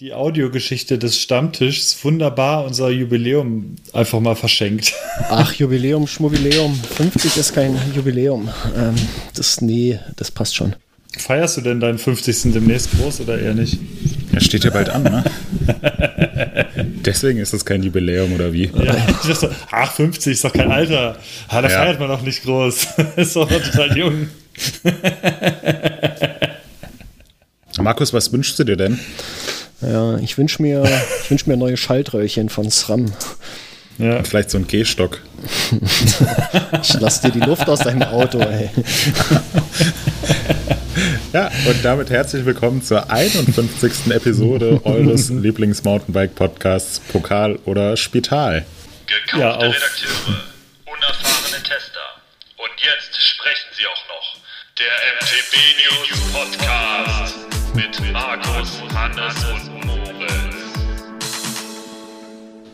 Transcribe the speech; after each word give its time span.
die 0.00 0.12
Audiogeschichte 0.12 0.98
des 0.98 1.18
Stammtischs 1.18 2.04
wunderbar 2.04 2.66
unser 2.66 2.90
Jubiläum 2.90 3.76
einfach 3.94 4.20
mal 4.20 4.36
verschenkt. 4.36 4.92
Ach, 5.30 5.54
Jubiläum, 5.54 6.06
Schmubiläum. 6.06 6.74
50 6.74 7.36
ist 7.38 7.54
kein 7.54 7.78
Jubiläum. 7.94 8.50
Ähm, 8.76 8.94
das, 9.34 9.62
nee, 9.62 9.98
das 10.16 10.30
passt 10.30 10.54
schon. 10.54 10.76
Feierst 11.16 11.56
du 11.56 11.60
denn 11.62 11.80
deinen 11.80 11.96
50. 11.96 12.52
demnächst 12.52 12.90
groß 12.90 13.22
oder 13.22 13.38
eher 13.38 13.54
nicht? 13.54 13.78
Er 14.32 14.42
steht 14.42 14.64
ja 14.64 14.70
bald 14.70 14.90
an, 14.90 15.02
ne? 15.02 15.24
Deswegen 17.06 17.38
ist 17.38 17.54
das 17.54 17.64
kein 17.64 17.82
Jubiläum 17.82 18.34
oder 18.34 18.52
wie? 18.52 18.70
Ja, 18.74 18.94
ich 19.22 19.28
dachte, 19.30 19.56
ach, 19.70 19.92
50 19.94 20.32
ist 20.34 20.44
doch 20.44 20.52
kein 20.52 20.70
Alter. 20.70 21.16
Ah, 21.48 21.62
da 21.62 21.70
ja. 21.70 21.78
feiert 21.78 22.00
man 22.00 22.08
doch 22.08 22.20
nicht 22.20 22.42
groß. 22.42 22.86
ist 23.16 23.34
doch 23.34 23.48
total 23.48 23.96
jung. 23.96 24.28
Markus, 27.78 28.12
was 28.12 28.30
wünschst 28.30 28.58
du 28.58 28.64
dir 28.64 28.76
denn? 28.76 28.98
Ja, 29.80 30.16
ich 30.18 30.38
wünsche 30.38 30.62
mir, 30.62 30.84
wünsch 31.28 31.46
mir 31.46 31.56
neue 31.56 31.76
Schaltröhrchen 31.76 32.48
von 32.48 32.70
SRAM. 32.70 33.12
Ja. 33.98 34.22
Vielleicht 34.22 34.50
so 34.50 34.58
ein 34.58 34.66
Gehstock. 34.66 35.22
ich 36.82 36.94
lass 37.00 37.20
dir 37.22 37.30
die 37.30 37.40
Luft 37.40 37.68
aus 37.68 37.80
deinem 37.80 38.02
Auto, 38.02 38.38
ey. 38.40 38.70
Ja, 41.32 41.50
und 41.66 41.84
damit 41.84 42.10
herzlich 42.10 42.44
willkommen 42.46 42.82
zur 42.82 43.10
51. 43.10 44.10
Episode 44.10 44.80
eures 44.84 45.28
Lieblings-Mountainbike-Podcasts 45.30 47.00
Pokal 47.00 47.58
oder 47.64 47.96
Spital. 47.96 48.64
Gekaufte 49.06 49.38
ja, 49.38 49.50
Redakteure, 49.52 50.42
unerfahrene 50.86 51.62
Tester. 51.62 52.00
Und 52.56 52.72
jetzt 52.82 53.16
sprechen 53.22 53.68
sie 53.76 53.86
auch 53.86 54.08
noch. 54.08 54.36
Der 54.78 54.86
MTB 55.20 55.54
News 55.78 56.32
Podcast 56.32 57.55
mit 57.76 58.12
Markus, 58.12 58.82
Hannes 58.94 59.34
und 59.44 59.84
Moritz. 59.84 60.56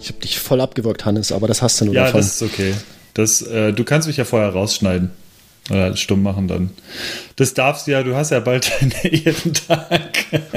Ich 0.01 0.09
habe 0.09 0.21
dich 0.21 0.39
voll 0.39 0.61
abgewürgt, 0.61 1.05
Hannes, 1.05 1.33
aber 1.33 1.49
das 1.49 1.61
hast 1.61 1.81
du 1.81 1.87
nur 1.87 1.95
ja, 1.95 2.05
davon. 2.05 2.21
Ja, 2.21 2.27
das 2.27 2.41
ist 2.41 2.43
okay. 2.43 2.75
Das, 3.15 3.43
äh, 3.43 3.73
du 3.73 3.83
kannst 3.83 4.07
mich 4.07 4.17
ja 4.17 4.25
vorher 4.25 4.51
rausschneiden. 4.51 5.11
Oder 5.71 5.97
stumm 5.97 6.23
machen 6.23 6.47
dann. 6.49 6.71
Das 7.37 7.55
darfst 7.55 7.87
du 7.87 7.93
ja, 7.93 8.03
du 8.05 8.15
hast 8.15 8.31
ja 8.31 8.41
bald 8.41 8.71
deinen 8.81 8.93
Ehrentag. 9.03 10.25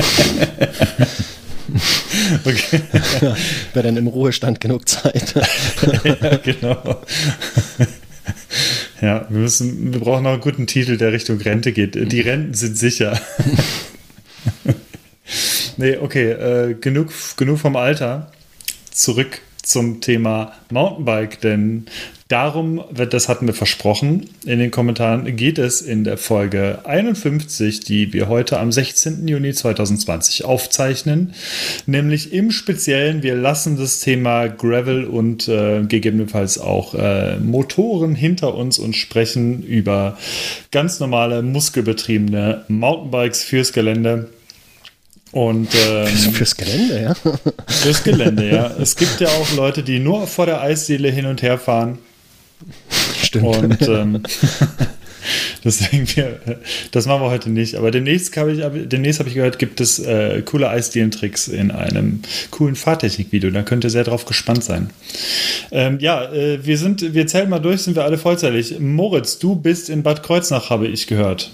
okay. 2.46 2.82
Wäre 3.74 3.88
dann 3.88 3.98
im 3.98 4.08
Ruhestand 4.08 4.62
genug 4.62 4.88
Zeit. 4.88 5.34
ja, 6.04 6.38
genau. 6.38 7.02
Ja, 9.02 9.26
wir 9.30 9.40
müssen, 9.40 9.94
wir 9.94 10.00
brauchen 10.00 10.24
noch 10.24 10.34
einen 10.34 10.42
guten 10.42 10.68
Titel, 10.68 10.98
der 10.98 11.12
Richtung 11.12 11.42
Rente 11.42 11.72
geht. 11.72 12.12
Die 12.12 12.22
Renten 12.22 12.54
sind 12.54 12.78
sicher. 12.78 13.20
nee, 15.78 15.98
okay, 15.98 16.32
äh, 16.32 16.74
genug, 16.76 17.12
genug 17.38 17.60
vom 17.60 17.76
Alter. 17.76 18.32
Zurück 18.92 19.42
zum 19.62 20.02
Thema 20.02 20.54
Mountainbike, 20.70 21.42
denn 21.42 21.88
darum, 22.28 22.84
das 22.92 23.30
hatten 23.30 23.46
wir 23.46 23.54
versprochen, 23.54 24.28
in 24.46 24.58
den 24.58 24.72
Kommentaren 24.72 25.36
geht 25.36 25.60
es 25.60 25.82
in 25.82 26.04
der 26.04 26.18
Folge 26.18 26.80
51, 26.84 27.82
die 27.82 28.14
wir 28.14 28.28
heute 28.28 28.60
am 28.60 28.72
16. 28.72 29.28
Juni 29.28 29.54
2020 29.54 30.44
aufzeichnen, 30.44 31.36
nämlich 31.86 32.34
im 32.34 32.50
Speziellen, 32.50 33.22
wir 33.22 33.36
lassen 33.36 33.78
das 33.78 34.00
Thema 34.00 34.48
Gravel 34.48 35.06
und 35.06 35.48
äh, 35.48 35.84
gegebenenfalls 35.84 36.58
auch 36.58 36.96
äh, 36.96 37.38
Motoren 37.38 38.16
hinter 38.16 38.56
uns 38.56 38.80
und 38.80 38.96
sprechen 38.96 39.62
über 39.62 40.18
ganz 40.72 41.00
normale 41.00 41.44
muskelbetriebene 41.44 42.66
Mountainbikes 42.68 43.44
fürs 43.44 43.72
Gelände. 43.72 44.30
Und, 45.32 45.68
ähm, 45.76 46.08
fürs 46.34 46.56
Gelände, 46.56 47.02
ja. 47.02 47.14
Fürs 47.68 48.04
Gelände, 48.04 48.50
ja. 48.50 48.72
Es 48.80 48.96
gibt 48.96 49.20
ja 49.20 49.28
auch 49.28 49.54
Leute, 49.56 49.84
die 49.84 50.00
nur 50.00 50.26
vor 50.26 50.48
der 50.48 50.62
Eisdiele 50.62 51.10
hin 51.10 51.28
und 51.28 51.44
her 51.44 51.60
fahren. 51.60 52.00
Stimmt. 53.22 53.46
Und 53.46 53.82
ähm, 53.88 54.24
deswegen, 55.64 56.08
wir, 56.16 56.40
das 56.92 57.06
machen 57.06 57.22
wir 57.22 57.30
heute 57.30 57.50
nicht. 57.50 57.76
Aber 57.76 57.92
demnächst 57.92 58.36
habe 58.38 58.54
ich, 58.54 58.88
demnächst 58.88 59.20
habe 59.20 59.30
ich 59.30 59.36
gehört, 59.36 59.60
gibt 59.60 59.82
es 59.82 60.00
äh, 60.00 60.42
coole 60.44 60.70
Eisdielentricks 60.70 61.48
in 61.48 61.72
einem 61.72 62.22
coolen 62.52 62.76
Fahrtechnik-Video. 62.76 63.50
Da 63.52 63.64
könnt 63.64 63.84
ihr 63.84 63.90
sehr 63.90 64.04
drauf 64.04 64.26
gespannt 64.26 64.64
sein. 64.64 64.90
Ähm, 65.72 66.00
ja, 66.00 66.32
äh, 66.32 66.66
wir 66.66 66.78
sind, 66.78 67.14
wir 67.14 67.28
zählen 67.28 67.50
mal 67.50 67.60
durch, 67.60 67.82
sind 67.82 67.96
wir 67.96 68.04
alle 68.04 68.18
vollzeitig. 68.18 68.80
Moritz, 68.80 69.40
du 69.40 69.56
bist 69.56 69.90
in 69.90 70.04
Bad 70.04 70.24
Kreuznach, 70.24 70.70
habe 70.70 70.88
ich 70.88 71.08
gehört. 71.08 71.52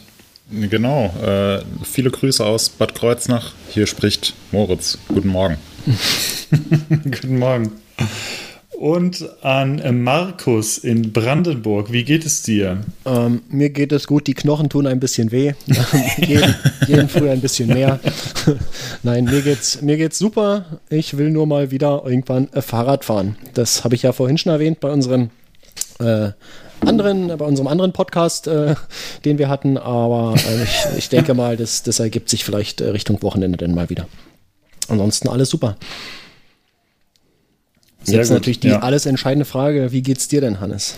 Genau. 0.52 1.14
Äh, 1.24 1.64
viele 1.84 2.12
Grüße 2.12 2.46
aus 2.46 2.70
Bad 2.70 2.94
Kreuznach. 2.94 3.54
Hier 3.70 3.88
spricht 3.88 4.34
Moritz. 4.52 4.98
Guten 5.08 5.30
Morgen. 5.30 5.58
Guten 7.04 7.40
Morgen. 7.40 7.72
Und 8.82 9.30
an 9.44 10.02
Markus 10.04 10.80
in 10.80 11.14
Brandenburg. 11.14 11.92
Wie 11.92 12.04
geht 12.04 12.26
es 12.26 12.42
dir? 12.42 12.82
Ähm, 13.06 13.44
mir 13.48 13.70
geht 13.70 13.92
es 13.92 14.08
gut. 14.08 14.26
Die 14.26 14.34
Knochen 14.34 14.70
tun 14.70 14.88
ein 14.88 15.00
bisschen 15.00 15.32
weh. 15.32 15.54
jeden, 16.18 16.56
jeden 16.88 17.08
Früh 17.08 17.30
ein 17.30 17.42
bisschen 17.42 17.68
mehr. 17.70 18.00
Nein, 19.04 19.26
mir 19.26 19.44
geht's, 19.44 19.84
mir 19.84 19.98
geht's 19.98 20.18
super. 20.18 20.80
Ich 20.90 21.16
will 21.16 21.30
nur 21.30 21.46
mal 21.46 21.70
wieder 21.70 22.02
irgendwann 22.04 22.52
äh, 22.54 22.64
Fahrrad 22.64 23.06
fahren. 23.06 23.38
Das 23.54 23.84
habe 23.84 23.94
ich 23.94 24.02
ja 24.02 24.14
vorhin 24.14 24.40
schon 24.40 24.52
erwähnt 24.52 24.80
bei 24.80 24.90
unserem 24.90 25.30
äh, 26.00 26.32
anderen, 26.80 27.28
bei 27.38 27.46
unserem 27.46 27.68
anderen 27.68 27.94
Podcast, 27.94 28.48
äh, 28.48 28.74
den 29.26 29.38
wir 29.38 29.48
hatten. 29.48 29.78
Aber 29.78 30.34
äh, 30.38 30.64
ich, 30.64 30.98
ich, 30.98 31.10
denke 31.10 31.36
mal, 31.36 31.56
das, 31.56 31.84
das 31.84 32.00
ergibt 32.00 32.30
sich 32.30 32.44
vielleicht 32.44 32.82
äh, 32.82 32.90
Richtung 32.90 33.22
Wochenende 33.22 33.60
dann 33.60 33.76
mal 33.76 33.92
wieder. 33.92 34.08
Ansonsten 34.88 35.30
alles 35.30 35.52
super. 35.52 35.78
Sehr 38.04 38.18
Jetzt 38.18 38.30
gut, 38.30 38.36
natürlich 38.36 38.60
die 38.60 38.70
ja. 38.70 38.80
alles 38.80 39.06
entscheidende 39.06 39.46
Frage: 39.46 39.92
Wie 39.92 40.02
geht's 40.02 40.28
dir 40.28 40.42
denn, 40.42 40.60
Hannes? 40.60 40.96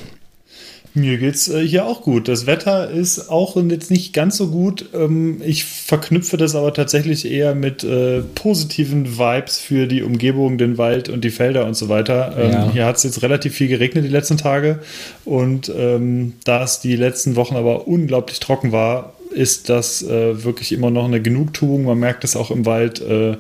Mir 0.96 1.18
geht's 1.18 1.48
äh, 1.48 1.66
hier 1.66 1.88
auch 1.88 2.02
gut. 2.02 2.28
Das 2.28 2.46
Wetter 2.46 2.92
ist 2.92 3.30
auch 3.30 3.58
jetzt 3.70 3.90
nicht 3.90 4.14
ganz 4.14 4.38
so 4.38 4.50
gut. 4.50 4.90
Ähm, 4.94 5.42
ich 5.44 5.66
verknüpfe 5.66 6.38
das 6.38 6.54
aber 6.54 6.72
tatsächlich 6.72 7.30
eher 7.30 7.56
mit 7.56 7.84
äh, 7.84 8.22
positiven 8.22 9.18
Vibes 9.18 9.58
für 9.58 9.88
die 9.88 10.04
Umgebung, 10.04 10.60
den 10.60 10.78
Wald 10.78 11.10
und 11.10 11.24
die 11.24 11.32
Felder 11.32 11.66
und 11.66 11.74
so 11.74 11.90
weiter. 11.90 12.36
Ähm, 12.38 12.52
ja. 12.52 12.72
Hier 12.72 12.86
hat 12.86 12.98
es 12.98 13.04
jetzt 13.04 13.24
relativ 13.24 13.56
viel 13.56 13.70
geregnet 13.70 14.06
die 14.06 14.10
letzten 14.10 14.38
Tage 14.38 14.80
und 15.26 15.72
ähm, 15.76 16.34
da 16.44 16.64
es 16.64 16.80
die 16.80 16.96
letzten 16.96 17.36
Wochen 17.36 17.56
aber 17.56 17.88
unglaublich 17.88 18.40
trocken 18.40 18.72
war, 18.72 19.13
ist 19.34 19.70
das 19.70 20.04
äh, 20.04 20.44
wirklich 20.44 20.72
immer 20.72 20.92
noch 20.92 21.06
eine 21.06 21.22
Genugtuung. 21.22 21.86
Man 21.86 22.00
merkt 22.00 22.24
es 22.24 22.36
auch 22.36 22.52
im 22.52 22.66
Wald. 22.66 23.02
Äh, 23.02 23.38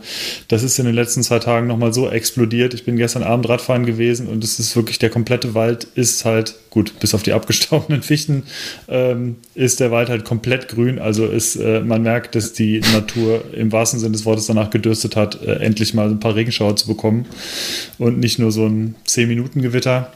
das 0.47 0.63
ist 0.63 0.79
in 0.79 0.85
den 0.85 0.95
letzten 0.95 1.23
zwei 1.23 1.39
Tagen 1.39 1.67
nochmal 1.67 1.93
so 1.93 2.09
explodiert. 2.09 2.73
Ich 2.73 2.83
bin 2.83 2.97
gestern 2.97 3.23
Abend 3.23 3.47
Radfahren 3.47 3.85
gewesen 3.85 4.27
und 4.27 4.43
es 4.43 4.59
ist 4.59 4.75
wirklich 4.75 4.99
der 4.99 5.09
komplette 5.09 5.53
Wald 5.53 5.87
ist 5.95 6.25
halt, 6.25 6.55
gut, 6.69 6.99
bis 6.99 7.13
auf 7.13 7.23
die 7.23 7.33
abgestorbenen 7.33 8.01
Fichten, 8.03 8.43
ähm, 8.87 9.35
ist 9.55 9.79
der 9.79 9.91
Wald 9.91 10.09
halt 10.09 10.25
komplett 10.25 10.67
grün. 10.67 10.99
Also 10.99 11.25
ist, 11.25 11.55
äh, 11.55 11.81
man 11.81 12.01
merkt, 12.01 12.35
dass 12.35 12.53
die 12.53 12.81
Natur 12.93 13.43
im 13.53 13.71
wahrsten 13.71 13.99
Sinne 13.99 14.13
des 14.13 14.25
Wortes 14.25 14.47
danach 14.47 14.69
gedürstet 14.69 15.15
hat, 15.15 15.41
äh, 15.43 15.55
endlich 15.55 15.93
mal 15.93 16.09
ein 16.09 16.19
paar 16.19 16.35
Regenschauer 16.35 16.75
zu 16.75 16.87
bekommen 16.87 17.25
und 17.97 18.19
nicht 18.19 18.39
nur 18.39 18.51
so 18.51 18.65
ein 18.65 18.95
10-Minuten-Gewitter. 19.07 20.11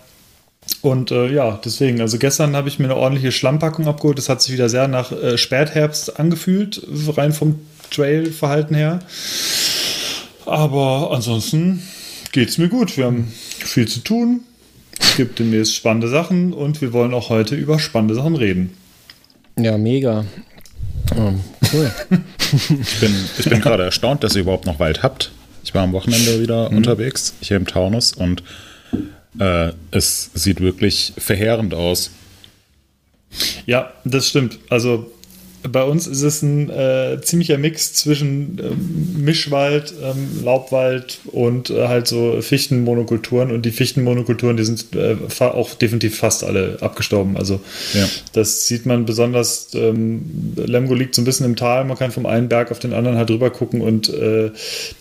Und 0.82 1.12
äh, 1.12 1.32
ja, 1.34 1.60
deswegen, 1.64 2.02
also 2.02 2.18
gestern 2.18 2.56
habe 2.56 2.70
ich 2.70 2.80
mir 2.80 2.86
eine 2.86 2.96
ordentliche 2.96 3.32
Schlammpackung 3.32 3.88
abgeholt. 3.88 4.18
Das 4.18 4.30
hat 4.30 4.42
sich 4.42 4.54
wieder 4.54 4.70
sehr 4.70 4.88
nach 4.88 5.12
äh, 5.12 5.38
Spätherbst 5.38 6.20
angefühlt, 6.20 6.82
rein 7.16 7.34
vom 7.34 7.60
Trail-Verhalten 7.92 8.76
her. 8.76 9.00
Aber 10.46 11.12
ansonsten 11.14 11.82
geht 12.32 12.50
es 12.50 12.58
mir 12.58 12.70
gut. 12.70 12.96
Wir 12.96 13.06
haben 13.06 13.32
viel 13.60 13.88
zu 13.88 14.00
tun. 14.00 14.42
Es 15.00 15.16
gibt 15.16 15.40
demnächst 15.40 15.76
spannende 15.76 16.08
Sachen 16.08 16.54
und 16.54 16.82
wir 16.82 16.94
wollen 16.94 17.14
auch 17.14 17.30
heute 17.30 17.56
über 17.56 17.80
spannende 17.80 18.16
Sachen 18.16 18.36
reden. 18.36 18.76
Ja, 19.58 19.78
mega. 19.78 20.26
Oh, 21.16 21.34
cool. 21.74 21.92
ich 22.82 23.00
bin, 23.00 23.16
ich 23.38 23.50
bin 23.50 23.62
gerade 23.62 23.84
erstaunt, 23.84 24.24
dass 24.24 24.36
ihr 24.36 24.42
überhaupt 24.42 24.66
noch 24.66 24.80
Wald 24.80 25.04
habt. 25.04 25.32
Ich 25.64 25.74
war 25.74 25.84
am 25.84 25.92
Wochenende 25.92 26.42
wieder 26.42 26.70
mhm. 26.70 26.78
unterwegs, 26.78 27.34
hier 27.42 27.58
im 27.58 27.68
Taunus 27.68 28.14
und 28.14 28.44
äh, 29.40 29.72
es 29.92 30.32
sieht 30.34 30.62
wirklich 30.62 31.14
verheerend 31.18 31.74
aus. 31.74 32.12
Ja, 33.66 33.94
das 34.06 34.28
stimmt. 34.28 34.60
Also 34.70 35.12
bei 35.64 35.84
uns 35.84 36.08
ist 36.08 36.22
es 36.22 36.42
ein 36.42 36.70
äh, 36.70 37.20
ziemlicher 37.22 37.58
Mix 37.58 37.94
zwischen 37.94 38.60
ähm, 38.64 39.24
Mischwald, 39.24 39.94
ähm, 40.04 40.44
Laubwald 40.44 41.20
und 41.26 41.70
äh, 41.70 41.88
halt 41.88 42.08
so 42.08 42.42
Fichtenmonokulturen. 42.42 43.52
Und 43.52 43.66
die 43.66 43.72
Fichtenmonokulturen, 43.72 44.58
die 44.58 44.64
sind 44.64 44.96
äh, 44.96 45.18
auch 45.40 45.74
definitiv 45.76 46.18
fast 46.18 46.44
alle 46.44 46.78
abgestorben. 46.82 47.38
Also 47.38 47.60
ja. 47.94 48.08
das 48.34 48.68
sieht 48.68 48.86
man 48.86 49.06
besonders. 49.06 49.70
Ähm, 49.74 50.54
Lemgo 50.56 50.94
liegt 50.94 51.16
so 51.16 51.22
ein 51.22 51.26
bisschen 51.26 51.46
im 51.46 51.56
Tal. 51.56 51.86
Man 51.86 51.98
kann 51.98 52.12
vom 52.12 52.26
einen 52.26 52.50
Berg 52.50 52.72
auf 52.72 52.80
den 52.80 52.94
anderen 52.94 53.18
halt 53.18 53.30
rüber 53.30 53.50
gucken 53.50 53.82
und 53.82 54.10
äh, 54.10 54.52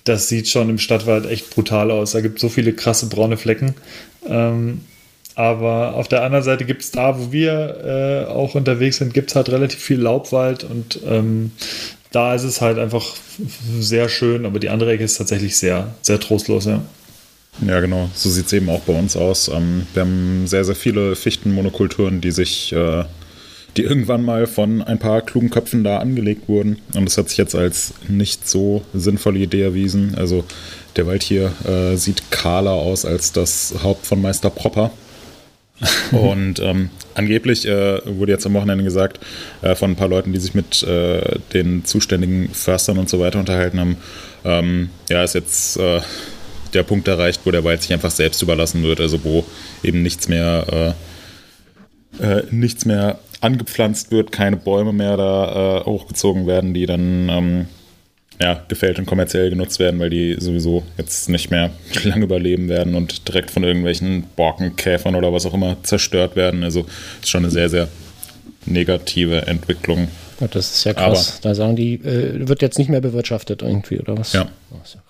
das 0.04 0.28
sieht 0.28 0.48
schon 0.48 0.70
im 0.70 0.78
Stadtwald 0.78 1.26
echt 1.26 1.50
brutal 1.50 1.90
aus. 1.90 2.12
Da 2.12 2.20
gibt 2.20 2.36
es 2.36 2.42
so 2.42 2.48
viele 2.48 2.72
krasse 2.72 3.06
braune 3.06 3.36
Flecken. 3.36 3.74
Ähm, 4.28 4.80
aber 5.34 5.94
auf 5.94 6.08
der 6.08 6.22
anderen 6.22 6.44
Seite 6.44 6.64
gibt 6.64 6.82
es 6.82 6.90
da, 6.90 7.18
wo 7.18 7.30
wir 7.30 8.24
äh, 8.26 8.30
auch 8.30 8.54
unterwegs 8.54 8.96
sind, 8.96 9.12
gibt 9.12 9.30
es 9.30 9.36
halt 9.36 9.50
relativ 9.50 9.80
viel 9.80 10.00
Laubwald 10.00 10.64
und 10.64 10.98
ähm, 11.06 11.52
da 12.10 12.34
ist 12.34 12.44
es 12.44 12.62
halt 12.62 12.78
einfach 12.78 13.04
sehr 13.78 14.08
schön, 14.08 14.46
aber 14.46 14.58
die 14.58 14.70
andere 14.70 14.92
Ecke 14.92 15.04
ist 15.04 15.18
tatsächlich 15.18 15.58
sehr, 15.58 15.94
sehr 16.00 16.18
trostlos, 16.18 16.64
ja. 16.64 16.80
Ja, 17.66 17.80
genau. 17.80 18.10
So 18.14 18.30
sieht 18.30 18.46
es 18.46 18.52
eben 18.52 18.68
auch 18.68 18.80
bei 18.80 18.98
uns 18.98 19.16
aus. 19.16 19.48
Ähm, 19.48 19.86
wir 19.94 20.02
haben 20.02 20.46
sehr, 20.46 20.64
sehr 20.64 20.74
viele 20.74 21.16
Fichtenmonokulturen, 21.16 22.20
die 22.20 22.30
sich, 22.30 22.72
äh, 22.72 23.04
die 23.76 23.82
irgendwann 23.82 24.24
mal 24.24 24.46
von 24.46 24.82
ein 24.82 24.98
paar 24.98 25.22
klugen 25.22 25.50
Köpfen 25.50 25.84
da 25.84 25.98
angelegt 25.98 26.48
wurden. 26.48 26.78
Und 26.94 27.06
das 27.06 27.16
hat 27.16 27.28
sich 27.28 27.38
jetzt 27.38 27.54
als 27.54 27.94
nicht 28.08 28.48
so 28.48 28.82
sinnvolle 28.92 29.38
Idee 29.38 29.62
erwiesen. 29.62 30.14
Also 30.16 30.44
der 30.96 31.06
Wald 31.06 31.22
hier 31.22 31.52
äh, 31.66 31.96
sieht 31.96 32.30
kahler 32.30 32.72
aus 32.72 33.04
als 33.04 33.32
das 33.32 33.74
Haupt 33.82 34.06
von 34.06 34.20
Meister 34.20 34.50
Propper. 34.50 34.90
und 36.10 36.58
ähm, 36.60 36.88
angeblich 37.14 37.68
äh, 37.68 38.00
wurde 38.06 38.32
jetzt 38.32 38.46
am 38.46 38.54
Wochenende 38.54 38.82
gesagt 38.82 39.20
äh, 39.60 39.74
von 39.74 39.90
ein 39.90 39.96
paar 39.96 40.08
Leuten, 40.08 40.32
die 40.32 40.38
sich 40.38 40.54
mit 40.54 40.82
äh, 40.82 41.38
den 41.52 41.84
zuständigen 41.84 42.48
Förstern 42.48 42.96
und 42.96 43.10
so 43.10 43.20
weiter 43.20 43.38
unterhalten 43.38 43.78
haben, 43.78 43.96
ähm, 44.44 44.88
ja, 45.10 45.22
ist 45.22 45.34
jetzt 45.34 45.76
äh, 45.76 46.00
der 46.72 46.82
Punkt 46.82 47.08
erreicht, 47.08 47.42
wo 47.44 47.50
der 47.50 47.62
Wald 47.62 47.82
sich 47.82 47.92
einfach 47.92 48.10
selbst 48.10 48.40
überlassen 48.40 48.82
wird, 48.84 49.00
also 49.00 49.22
wo 49.22 49.44
eben 49.82 50.02
nichts 50.02 50.28
mehr, 50.28 50.94
äh, 52.20 52.24
äh, 52.24 52.44
nichts 52.50 52.86
mehr 52.86 53.18
angepflanzt 53.42 54.10
wird, 54.10 54.32
keine 54.32 54.56
Bäume 54.56 54.94
mehr 54.94 55.18
da 55.18 55.82
hochgezogen 55.84 56.46
werden, 56.46 56.72
die 56.72 56.86
dann 56.86 57.28
ähm, 57.28 57.66
ja, 58.40 58.62
gefällt 58.68 58.98
und 58.98 59.06
kommerziell 59.06 59.50
genutzt 59.50 59.78
werden, 59.78 59.98
weil 59.98 60.10
die 60.10 60.36
sowieso 60.38 60.82
jetzt 60.98 61.28
nicht 61.28 61.50
mehr 61.50 61.70
lange 62.04 62.24
überleben 62.24 62.68
werden 62.68 62.94
und 62.94 63.28
direkt 63.28 63.50
von 63.50 63.64
irgendwelchen 63.64 64.24
Borkenkäfern 64.36 65.14
oder 65.14 65.32
was 65.32 65.46
auch 65.46 65.54
immer 65.54 65.76
zerstört 65.82 66.36
werden. 66.36 66.62
Also 66.62 66.86
ist 67.20 67.30
schon 67.30 67.44
eine 67.44 67.50
sehr, 67.50 67.68
sehr 67.68 67.88
negative 68.66 69.46
Entwicklung. 69.46 70.08
Ja, 70.40 70.48
das 70.48 70.74
ist 70.74 70.84
ja 70.84 70.92
krass. 70.92 71.38
Aber, 71.38 71.48
da 71.48 71.54
sagen 71.54 71.76
die, 71.76 71.94
äh, 71.94 72.46
wird 72.46 72.60
jetzt 72.60 72.78
nicht 72.78 72.90
mehr 72.90 73.00
bewirtschaftet 73.00 73.62
irgendwie, 73.62 73.98
oder 74.00 74.18
was? 74.18 74.32
Ja. 74.32 74.48
Oh, 74.70 74.76
ist 74.84 74.94
ja 74.94 75.00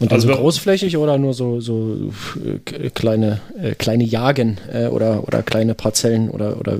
und 0.00 0.12
also, 0.12 0.28
also 0.28 0.40
großflächig 0.40 0.96
oder 0.96 1.18
nur 1.18 1.34
so, 1.34 1.60
so 1.60 2.12
äh, 2.44 2.90
kleine, 2.90 3.40
äh, 3.60 3.74
kleine 3.74 4.04
Jagen 4.04 4.58
äh, 4.72 4.86
oder, 4.86 5.26
oder 5.26 5.42
kleine 5.42 5.74
Parzellen 5.74 6.30
oder, 6.30 6.58
oder 6.58 6.78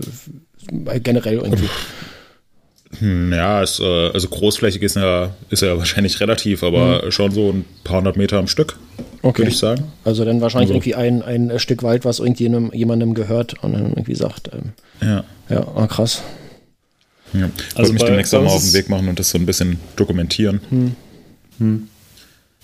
generell 1.02 1.38
irgendwie? 1.38 1.68
Hm, 2.98 3.32
ja, 3.32 3.62
es, 3.62 3.80
äh, 3.80 4.10
also 4.10 4.28
großflächig 4.28 4.82
ist 4.82 4.96
ja, 4.96 5.30
ist 5.50 5.62
ja 5.62 5.76
wahrscheinlich 5.78 6.20
relativ, 6.20 6.62
aber 6.62 7.04
mhm. 7.04 7.10
schon 7.10 7.32
so 7.32 7.50
ein 7.50 7.64
paar 7.84 7.98
hundert 7.98 8.16
Meter 8.16 8.38
am 8.38 8.48
Stück, 8.48 8.78
okay. 9.22 9.38
würde 9.38 9.50
ich 9.50 9.58
sagen. 9.58 9.84
Also 10.04 10.24
dann 10.24 10.40
wahrscheinlich 10.40 10.70
also. 10.70 10.90
irgendwie 10.90 10.94
ein, 10.94 11.22
ein 11.22 11.58
Stück 11.58 11.82
Wald, 11.82 12.04
was 12.04 12.18
irgendjemandem 12.18 12.72
jemandem 12.72 13.14
gehört 13.14 13.62
und 13.62 13.72
dann 13.74 13.90
irgendwie 13.90 14.14
sagt, 14.14 14.50
ähm, 14.52 14.72
ja, 15.00 15.24
ja 15.48 15.66
oh, 15.74 15.86
krass. 15.86 16.22
Ja. 17.34 17.50
Ich 17.56 17.76
also 17.76 17.90
wollte 17.90 17.92
mich 17.92 18.04
demnächst 18.04 18.34
auch 18.34 18.42
mal 18.42 18.50
auf 18.50 18.62
den 18.62 18.72
Weg 18.72 18.88
machen 18.88 19.08
und 19.08 19.18
das 19.18 19.30
so 19.30 19.38
ein 19.38 19.44
bisschen 19.44 19.78
dokumentieren. 19.96 20.60
Hm. 20.70 20.96
Hm. 21.58 21.88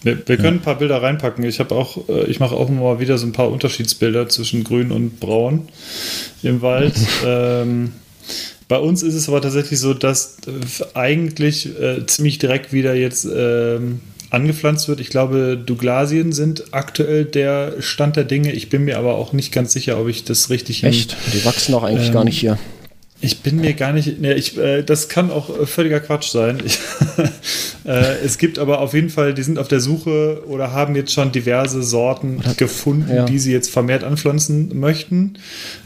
Wir, 0.02 0.28
wir 0.28 0.36
können 0.36 0.56
ja. 0.56 0.60
ein 0.60 0.62
paar 0.62 0.78
Bilder 0.78 1.02
reinpacken. 1.02 1.44
Ich 1.44 1.60
habe 1.60 1.74
auch, 1.74 2.08
äh, 2.08 2.24
ich 2.24 2.40
mache 2.40 2.54
auch 2.54 2.68
mal 2.68 3.00
wieder 3.00 3.18
so 3.18 3.26
ein 3.26 3.32
paar 3.32 3.50
Unterschiedsbilder 3.50 4.28
zwischen 4.28 4.64
Grün 4.64 4.92
und 4.92 5.20
Braun 5.20 5.68
im 6.42 6.62
Wald. 6.62 6.94
ähm, 7.26 7.92
bei 8.74 8.80
uns 8.80 9.04
ist 9.04 9.14
es 9.14 9.28
aber 9.28 9.40
tatsächlich 9.40 9.78
so, 9.78 9.94
dass 9.94 10.38
äh, 10.48 10.84
eigentlich 10.94 11.78
äh, 11.80 12.04
ziemlich 12.06 12.40
direkt 12.40 12.72
wieder 12.72 12.92
jetzt 12.92 13.24
äh, 13.24 13.78
angepflanzt 14.30 14.88
wird. 14.88 14.98
Ich 14.98 15.10
glaube, 15.10 15.56
Douglasien 15.56 16.32
sind 16.32 16.74
aktuell 16.74 17.24
der 17.24 17.74
Stand 17.78 18.16
der 18.16 18.24
Dinge. 18.24 18.50
Ich 18.50 18.70
bin 18.70 18.84
mir 18.84 18.98
aber 18.98 19.14
auch 19.14 19.32
nicht 19.32 19.52
ganz 19.52 19.74
sicher, 19.74 20.00
ob 20.00 20.08
ich 20.08 20.24
das 20.24 20.50
richtig. 20.50 20.82
Echt? 20.82 21.16
Die 21.32 21.44
wachsen 21.44 21.70
doch 21.70 21.84
eigentlich 21.84 22.08
ähm, 22.08 22.14
gar 22.14 22.24
nicht 22.24 22.36
hier. 22.36 22.58
Ich 23.20 23.42
bin 23.42 23.60
mir 23.60 23.74
gar 23.74 23.92
nicht, 23.92 24.20
ne, 24.20 24.34
ich, 24.34 24.58
äh, 24.58 24.82
das 24.82 25.08
kann 25.08 25.30
auch 25.30 25.68
völliger 25.68 26.00
Quatsch 26.00 26.32
sein. 26.32 26.60
Ich, 26.66 26.80
äh, 27.84 28.18
es 28.24 28.38
gibt 28.38 28.58
aber 28.58 28.80
auf 28.80 28.94
jeden 28.94 29.10
Fall, 29.10 29.34
die 29.34 29.42
sind 29.42 29.58
auf 29.58 29.68
der 29.68 29.80
Suche 29.80 30.42
oder 30.46 30.72
haben 30.72 30.96
jetzt 30.96 31.12
schon 31.12 31.32
diverse 31.32 31.82
Sorten 31.82 32.40
gefunden, 32.56 33.14
ja. 33.14 33.24
die 33.24 33.38
sie 33.38 33.52
jetzt 33.52 33.70
vermehrt 33.70 34.04
anpflanzen 34.04 34.78
möchten. 34.78 35.34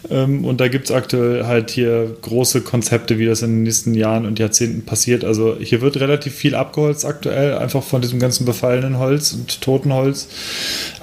Ähm, 0.08 0.44
und 0.44 0.60
da 0.60 0.68
gibt 0.68 0.86
es 0.86 0.90
aktuell 0.92 1.46
halt 1.46 1.70
hier 1.70 2.16
große 2.22 2.60
Konzepte, 2.60 3.18
wie 3.18 3.26
das 3.26 3.42
in 3.42 3.50
den 3.50 3.62
nächsten 3.64 3.94
Jahren 3.94 4.26
und 4.26 4.38
Jahrzehnten 4.38 4.84
passiert. 4.84 5.24
Also 5.24 5.56
hier 5.58 5.80
wird 5.80 5.98
relativ 5.98 6.34
viel 6.34 6.54
abgeholzt 6.54 7.04
aktuell, 7.04 7.58
einfach 7.58 7.82
von 7.82 8.00
diesem 8.00 8.20
ganzen 8.20 8.44
befallenen 8.44 8.98
Holz 8.98 9.32
und 9.32 9.60
toten 9.60 9.92
Holz. 9.92 10.28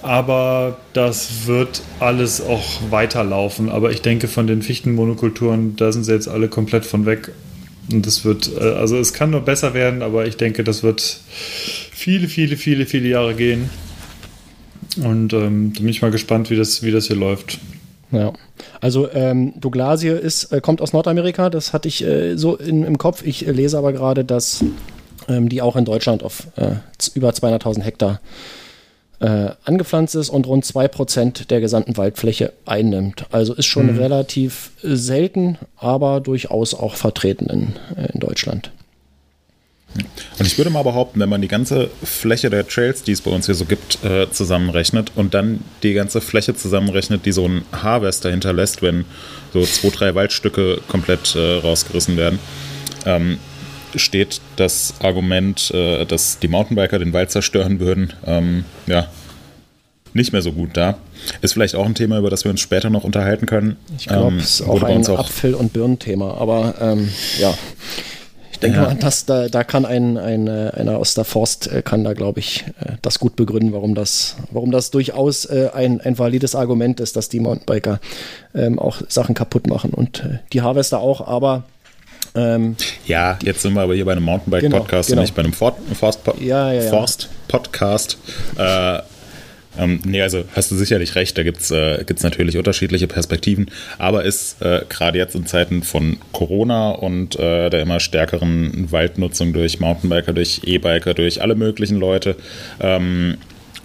Aber 0.02 0.78
das 0.94 1.46
wird 1.46 1.82
alles 2.00 2.40
auch 2.40 2.64
weiterlaufen. 2.90 3.70
Aber 3.70 3.92
ich 3.92 4.02
denke, 4.02 4.30
von 4.30 4.48
den 4.48 4.62
Fichtenmonokulturen, 4.62 5.76
da 5.76 5.92
sind 5.92 6.06
sie 6.06 6.14
jetzt 6.14 6.30
alle 6.30 6.48
komplett 6.48 6.86
von 6.86 7.06
weg. 7.06 7.32
Und 7.92 8.06
das 8.06 8.26
wird, 8.26 8.52
äh, 8.60 8.64
also 8.64 8.98
es 8.98 9.14
kann 9.14 9.30
nur 9.30 9.42
besser 9.42 9.74
werden, 9.74 10.02
aber 10.02 10.26
ich 10.26 10.38
denke, 10.38 10.64
das 10.64 10.84
wird 10.84 11.02
viele, 11.32 12.28
viele, 12.28 12.58
viele, 12.58 12.86
viele 12.86 13.10
Jahre 13.10 13.36
gehen. 13.36 13.70
Und 14.98 15.34
ähm, 15.34 15.74
da 15.74 15.80
bin 15.80 15.90
ich 15.90 16.02
mal 16.02 16.12
gespannt, 16.12 16.50
wie 16.50 16.56
das, 16.56 16.84
wie 16.84 16.92
das 16.92 17.08
hier 17.08 17.16
läuft. 17.16 17.60
Ja, 18.12 18.34
also 18.82 19.12
ähm, 19.12 19.54
Douglasie 19.60 20.10
ist, 20.10 20.52
äh, 20.52 20.62
kommt 20.62 20.82
aus 20.82 20.94
Nordamerika, 20.94 21.50
das 21.50 21.74
hatte 21.74 21.88
ich 21.88 22.04
äh, 22.04 22.38
so 22.38 22.56
in, 22.56 22.84
im 22.84 22.98
Kopf. 22.98 23.24
Ich 23.26 23.48
äh, 23.48 23.52
lese 23.52 23.78
aber 23.78 23.94
gerade, 23.94 24.24
dass 24.24 24.64
ähm, 25.28 25.50
die 25.50 25.62
auch 25.62 25.76
in 25.76 25.86
Deutschland 25.86 26.24
auf 26.24 26.48
äh, 26.56 26.76
über 27.16 27.30
200.000 27.30 27.82
Hektar 27.82 28.14
äh, 28.14 28.18
angepflanzt 29.20 30.16
ist 30.16 30.30
und 30.30 30.46
rund 30.48 30.66
2% 30.66 31.48
der 31.48 31.62
gesamten 31.62 31.98
Waldfläche 31.98 32.54
einnimmt. 32.66 33.26
Also 33.32 33.54
ist 33.54 33.66
schon 33.66 33.94
mhm. 33.94 34.00
relativ 34.00 34.72
selten, 34.84 35.58
aber 35.78 36.20
durchaus 36.20 36.74
auch 36.74 36.96
vertreten 36.96 37.48
in, 37.48 37.76
äh, 37.98 38.12
in 38.14 38.20
Deutschland. 38.20 38.72
Und 40.38 40.46
ich 40.46 40.58
würde 40.58 40.70
mal 40.70 40.84
behaupten, 40.84 41.22
wenn 41.22 41.30
man 41.30 41.42
die 41.42 41.48
ganze 41.48 41.90
Fläche 42.04 42.50
der 42.50 42.68
Trails, 42.68 43.04
die 43.04 43.14
es 43.14 43.22
bei 43.22 43.32
uns 43.32 43.46
hier 43.46 43.56
so 43.56 43.64
gibt, 43.64 44.04
äh, 44.04 44.30
zusammenrechnet 44.30 45.14
und 45.16 45.34
dann 45.34 45.62
die 45.84 45.94
ganze 45.94 46.20
Fläche 46.20 46.54
zusammenrechnet, 46.54 47.26
die 47.26 47.32
so 47.32 47.48
ein 47.48 47.64
Harvester 47.72 48.30
hinterlässt, 48.30 48.82
wenn 48.82 49.06
so 49.54 49.64
zwei, 49.64 49.90
drei 49.90 50.16
Waldstücke 50.16 50.82
komplett 50.90 51.36
äh, 51.36 51.60
rausgerissen 51.60 52.18
werden, 52.18 52.40
ähm, 53.06 53.38
steht 53.98 54.42
das 54.56 54.94
Argument, 55.00 55.72
äh, 55.72 56.06
dass 56.06 56.40
die 56.40 56.48
Mountainbiker 56.48 57.00
den 57.00 57.14
Wald 57.14 57.32
zerstören 57.32 57.80
würden, 57.80 58.14
ähm, 58.26 58.66
ja, 58.88 59.08
nicht 60.14 60.32
mehr 60.32 60.42
so 60.42 60.54
gut 60.54 60.72
da. 60.74 60.98
Ist 61.42 61.54
vielleicht 61.54 61.76
auch 61.76 61.86
ein 61.86 61.96
Thema, 61.96 62.18
über 62.18 62.30
das 62.30 62.46
wir 62.46 62.52
uns 62.52 62.62
später 62.62 62.90
noch 62.90 63.04
unterhalten 63.04 63.46
können. 63.46 63.76
Ich 63.98 64.08
glaube, 64.08 64.30
ähm, 64.30 64.38
es 64.38 64.62
ist 64.62 64.68
auch 64.68 64.82
ein 64.82 65.06
auch 65.08 65.20
Apfel- 65.20 65.56
und 65.56 65.74
Birnenthema, 65.74 66.36
aber 66.36 66.76
ähm, 66.80 67.10
ja. 67.40 67.54
Ich 68.56 68.60
denke 68.60 68.78
ja. 68.78 68.84
mal, 68.84 68.96
dass 68.96 69.26
da, 69.26 69.50
da 69.50 69.66
kann 69.66 69.86
ein, 69.86 70.18
ein, 70.18 70.48
äh, 70.48 70.72
einer 70.74 70.98
aus 70.98 71.14
der 71.14 71.26
Forst 71.26 71.70
äh, 71.70 71.82
kann 71.82 72.06
da, 72.06 72.14
glaube 72.14 72.40
ich, 72.40 72.64
äh, 72.80 72.94
das 73.02 73.20
gut 73.20 73.36
begründen, 73.36 73.74
warum 73.74 73.96
das, 73.96 74.38
warum 74.50 74.72
das 74.72 74.92
durchaus 74.92 75.46
ein, 75.46 76.00
ein 76.00 76.18
valides 76.18 76.56
Argument 76.56 77.02
ist, 77.02 77.18
dass 77.18 77.28
die 77.28 77.42
Mountainbiker 77.42 78.00
ähm, 78.54 78.80
auch 78.80 79.02
Sachen 79.10 79.36
kaputt 79.36 79.68
machen 79.68 79.92
und 79.92 80.24
die 80.54 80.62
Harvester 80.62 81.00
auch, 81.00 81.28
aber 81.28 81.66
ähm, 82.36 82.76
ja, 83.06 83.38
jetzt 83.44 83.62
sind 83.62 83.74
wir 83.74 83.82
aber 83.82 83.96
hier 83.96 84.06
bei 84.06 84.12
einem 84.12 84.24
Mountainbike-Podcast 84.24 85.10
genau, 85.10 85.22
genau. 85.22 85.22
und 85.22 85.24
nicht 85.24 85.36
bei 85.36 85.44
einem 85.44 85.54
Forst-Podcast. 85.54 86.42
Ja, 86.42 86.72
ja, 86.72 86.84
ja. 86.84 86.90
Forst 86.90 87.30
äh, 88.58 89.00
ähm, 89.78 90.00
nee, 90.06 90.22
also 90.22 90.44
hast 90.56 90.72
du 90.72 90.76
sicherlich 90.76 91.16
recht, 91.16 91.38
da 91.38 91.44
gibt 91.44 91.60
es 91.60 91.72
äh, 91.72 92.04
gibt's 92.06 92.24
natürlich 92.24 92.58
unterschiedliche 92.58 93.08
Perspektiven, 93.08 93.70
aber 93.98 94.24
ist 94.24 94.62
äh, 94.62 94.82
gerade 94.88 95.18
jetzt 95.18 95.36
in 95.36 95.46
Zeiten 95.46 95.84
von 95.84 96.18
Corona 96.32 96.92
und 96.92 97.38
äh, 97.38 97.70
der 97.70 97.82
immer 97.82 98.00
stärkeren 98.00 98.92
Waldnutzung 98.92 99.54
durch 99.54 99.80
Mountainbiker, 99.80 100.34
durch 100.34 100.62
E-Biker, 100.64 101.14
durch 101.14 101.42
alle 101.42 101.56
möglichen 101.56 101.98
Leute 101.98 102.36
ähm, 102.80 103.38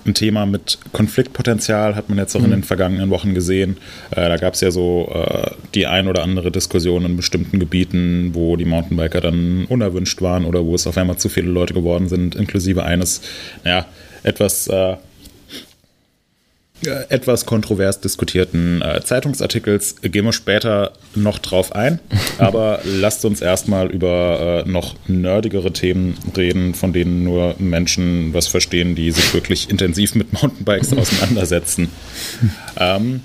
ein 0.06 0.14
Thema 0.14 0.46
mit 0.46 0.78
Konfliktpotenzial, 0.92 1.96
hat 1.96 2.08
man 2.08 2.18
jetzt 2.18 2.34
auch 2.34 2.40
mhm. 2.40 2.46
in 2.46 2.50
den 2.52 2.64
vergangenen 2.64 3.10
Wochen 3.10 3.34
gesehen. 3.34 3.76
Äh, 4.10 4.28
da 4.28 4.36
gab 4.36 4.54
es 4.54 4.60
ja 4.60 4.70
so 4.70 5.10
äh, 5.12 5.50
die 5.74 5.86
ein 5.86 6.08
oder 6.08 6.22
andere 6.22 6.50
Diskussion 6.50 7.04
in 7.04 7.16
bestimmten 7.16 7.58
Gebieten, 7.58 8.30
wo 8.34 8.56
die 8.56 8.64
Mountainbiker 8.64 9.20
dann 9.20 9.66
unerwünscht 9.66 10.20
waren 10.22 10.44
oder 10.44 10.64
wo 10.64 10.74
es 10.74 10.86
auf 10.86 10.96
einmal 10.96 11.16
zu 11.16 11.28
viele 11.28 11.50
Leute 11.50 11.74
geworden 11.74 12.08
sind, 12.08 12.34
inklusive 12.34 12.84
eines, 12.84 13.22
naja, 13.64 13.86
etwas 14.22 14.68
äh, 14.68 14.96
etwas 16.86 17.46
kontrovers 17.46 18.00
diskutierten 18.00 18.80
äh, 18.82 19.02
Zeitungsartikels 19.02 19.96
gehen 20.02 20.24
wir 20.24 20.32
später 20.32 20.92
noch 21.14 21.38
drauf 21.38 21.72
ein. 21.72 22.00
Aber 22.38 22.80
lasst 22.84 23.24
uns 23.24 23.40
erstmal 23.40 23.90
über 23.90 24.64
äh, 24.64 24.68
noch 24.68 24.94
nerdigere 25.06 25.72
Themen 25.72 26.16
reden, 26.36 26.74
von 26.74 26.92
denen 26.92 27.22
nur 27.24 27.54
Menschen 27.58 28.32
was 28.32 28.46
verstehen, 28.46 28.94
die 28.94 29.10
sich 29.10 29.34
wirklich 29.34 29.68
intensiv 29.68 30.14
mit 30.14 30.32
Mountainbikes 30.32 30.92
auseinandersetzen. 30.96 31.88
Ähm, 32.78 33.20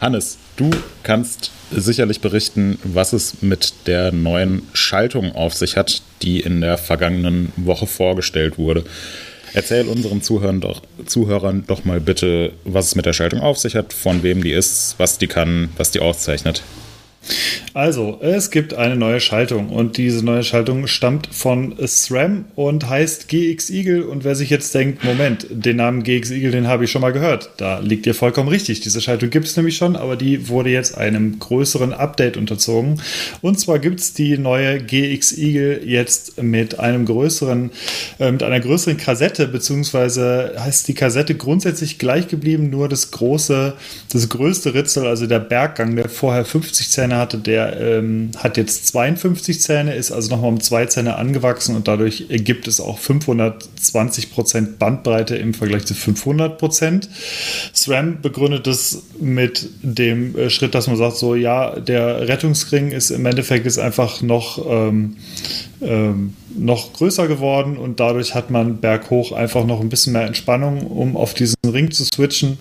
Hannes, 0.00 0.38
du 0.56 0.68
kannst 1.04 1.52
sicherlich 1.70 2.20
berichten, 2.20 2.78
was 2.82 3.12
es 3.12 3.40
mit 3.40 3.72
der 3.86 4.12
neuen 4.12 4.62
Schaltung 4.72 5.32
auf 5.34 5.54
sich 5.54 5.76
hat, 5.76 6.02
die 6.22 6.40
in 6.40 6.60
der 6.60 6.76
vergangenen 6.76 7.52
Woche 7.56 7.86
vorgestellt 7.86 8.58
wurde. 8.58 8.84
Erzähl 9.54 9.86
unseren 9.88 10.22
Zuhörern 10.22 10.60
doch, 10.60 10.82
Zuhörern 11.04 11.64
doch 11.66 11.84
mal 11.84 12.00
bitte, 12.00 12.52
was 12.64 12.86
es 12.86 12.94
mit 12.94 13.06
der 13.06 13.12
Schaltung 13.12 13.40
auf 13.40 13.58
sich 13.58 13.74
hat, 13.74 13.92
von 13.92 14.22
wem 14.22 14.42
die 14.42 14.52
ist, 14.52 14.94
was 14.98 15.18
die 15.18 15.26
kann, 15.26 15.68
was 15.76 15.90
die 15.90 16.00
auszeichnet. 16.00 16.62
Also, 17.74 18.18
es 18.20 18.50
gibt 18.50 18.74
eine 18.74 18.96
neue 18.96 19.18
Schaltung 19.18 19.70
und 19.70 19.96
diese 19.96 20.22
neue 20.22 20.42
Schaltung 20.42 20.86
stammt 20.86 21.28
von 21.32 21.74
SRAM 21.86 22.44
und 22.54 22.88
heißt 22.88 23.28
GX 23.28 23.70
Eagle. 23.70 24.04
Und 24.04 24.24
wer 24.24 24.34
sich 24.34 24.50
jetzt 24.50 24.74
denkt, 24.74 25.04
Moment, 25.04 25.46
den 25.48 25.76
Namen 25.76 26.02
GX 26.02 26.32
Eagle, 26.32 26.50
den 26.50 26.68
habe 26.68 26.84
ich 26.84 26.90
schon 26.90 27.00
mal 27.00 27.14
gehört, 27.14 27.50
da 27.56 27.78
liegt 27.78 28.06
ihr 28.06 28.14
vollkommen 28.14 28.48
richtig. 28.50 28.80
Diese 28.80 29.00
Schaltung 29.00 29.30
gibt 29.30 29.46
es 29.46 29.56
nämlich 29.56 29.76
schon, 29.76 29.96
aber 29.96 30.16
die 30.16 30.48
wurde 30.48 30.68
jetzt 30.68 30.98
einem 30.98 31.38
größeren 31.38 31.94
Update 31.94 32.36
unterzogen. 32.36 33.00
Und 33.40 33.58
zwar 33.58 33.78
gibt 33.78 34.00
es 34.00 34.12
die 34.12 34.36
neue 34.36 34.78
GX 34.82 35.38
Eagle 35.38 35.80
jetzt 35.82 36.42
mit 36.42 36.78
einem 36.78 37.06
größeren, 37.06 37.70
äh, 38.18 38.32
mit 38.32 38.42
einer 38.42 38.60
größeren 38.60 38.98
Kassette, 38.98 39.48
beziehungsweise 39.48 40.56
heißt 40.58 40.88
die 40.88 40.94
Kassette 40.94 41.34
grundsätzlich 41.36 41.98
gleich 41.98 42.28
geblieben, 42.28 42.68
nur 42.68 42.90
das 42.90 43.12
große, 43.12 43.74
das 44.12 44.28
größte 44.28 44.74
Ritzel, 44.74 45.06
also 45.06 45.26
der 45.26 45.38
Berggang, 45.38 45.96
der 45.96 46.10
vorher 46.10 46.44
50 46.44 46.90
Zähne 46.90 47.11
hatte, 47.18 47.38
der 47.38 47.80
ähm, 47.80 48.30
hat 48.36 48.56
jetzt 48.56 48.86
52 48.88 49.60
Zähne, 49.60 49.94
ist 49.94 50.12
also 50.12 50.30
nochmal 50.30 50.50
um 50.50 50.60
zwei 50.60 50.86
Zähne 50.86 51.16
angewachsen 51.16 51.76
und 51.76 51.88
dadurch 51.88 52.26
ergibt 52.28 52.68
es 52.68 52.80
auch 52.80 52.98
520 52.98 54.32
Prozent 54.32 54.78
Bandbreite 54.78 55.36
im 55.36 55.54
Vergleich 55.54 55.84
zu 55.84 55.94
500 55.94 56.58
Prozent. 56.58 57.08
SRAM 57.72 58.20
begründet 58.20 58.66
es 58.66 59.04
mit 59.20 59.68
dem 59.82 60.36
äh, 60.36 60.50
Schritt, 60.50 60.74
dass 60.74 60.86
man 60.86 60.96
sagt, 60.96 61.16
so 61.16 61.34
ja, 61.34 61.78
der 61.78 62.28
Rettungsring 62.28 62.92
ist 62.92 63.10
im 63.10 63.26
Endeffekt 63.26 63.66
ist 63.66 63.78
einfach 63.78 64.22
noch 64.22 64.64
ähm, 64.68 65.16
ähm, 65.80 66.34
noch 66.56 66.92
größer 66.92 67.28
geworden 67.28 67.76
und 67.76 67.98
dadurch 68.00 68.34
hat 68.34 68.50
man 68.50 68.78
berghoch 68.78 69.32
einfach 69.32 69.64
noch 69.64 69.80
ein 69.80 69.88
bisschen 69.88 70.12
mehr 70.12 70.26
Entspannung, 70.26 70.86
um 70.86 71.16
auf 71.16 71.34
diesen 71.34 71.56
Ring 71.66 71.90
zu 71.90 72.04
switchen. 72.04 72.58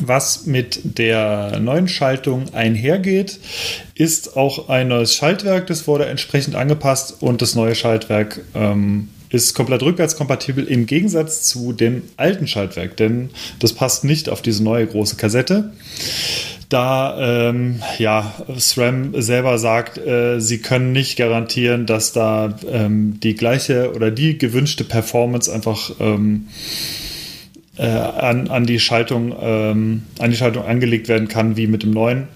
Was 0.00 0.46
mit 0.46 0.98
der 0.98 1.60
neuen 1.60 1.88
Schaltung 1.88 2.52
einhergeht, 2.52 3.40
ist 3.94 4.36
auch 4.36 4.68
ein 4.68 4.88
neues 4.88 5.14
Schaltwerk. 5.14 5.66
Das 5.66 5.86
wurde 5.86 6.06
entsprechend 6.06 6.54
angepasst 6.54 7.16
und 7.20 7.40
das 7.40 7.54
neue 7.54 7.74
Schaltwerk 7.74 8.40
ähm, 8.54 9.08
ist 9.30 9.54
komplett 9.54 9.82
rückwärtskompatibel 9.82 10.64
im 10.64 10.86
Gegensatz 10.86 11.42
zu 11.42 11.72
dem 11.72 12.02
alten 12.16 12.46
Schaltwerk, 12.46 12.96
denn 12.96 13.30
das 13.58 13.72
passt 13.72 14.04
nicht 14.04 14.28
auf 14.28 14.42
diese 14.42 14.62
neue 14.62 14.86
große 14.86 15.16
Kassette. 15.16 15.72
Da 16.68 17.48
ähm, 17.48 17.82
ja, 17.98 18.34
SRAM 18.58 19.20
selber 19.22 19.58
sagt, 19.58 19.96
äh, 19.96 20.38
sie 20.38 20.58
können 20.58 20.92
nicht 20.92 21.16
garantieren, 21.16 21.86
dass 21.86 22.12
da 22.12 22.58
ähm, 22.70 23.18
die 23.20 23.34
gleiche 23.34 23.92
oder 23.94 24.10
die 24.10 24.36
gewünschte 24.36 24.84
Performance 24.84 25.50
einfach 25.50 25.92
ähm, 25.98 26.48
äh, 27.78 27.86
an, 27.86 28.48
an, 28.48 28.66
die 28.66 28.78
Schaltung, 28.78 29.34
ähm, 29.40 30.02
an 30.18 30.30
die 30.30 30.36
Schaltung 30.36 30.64
angelegt 30.64 31.08
werden 31.08 31.28
kann, 31.28 31.56
wie 31.56 31.66
mit 31.66 31.82
dem 31.82 31.92
neuen 31.92 32.28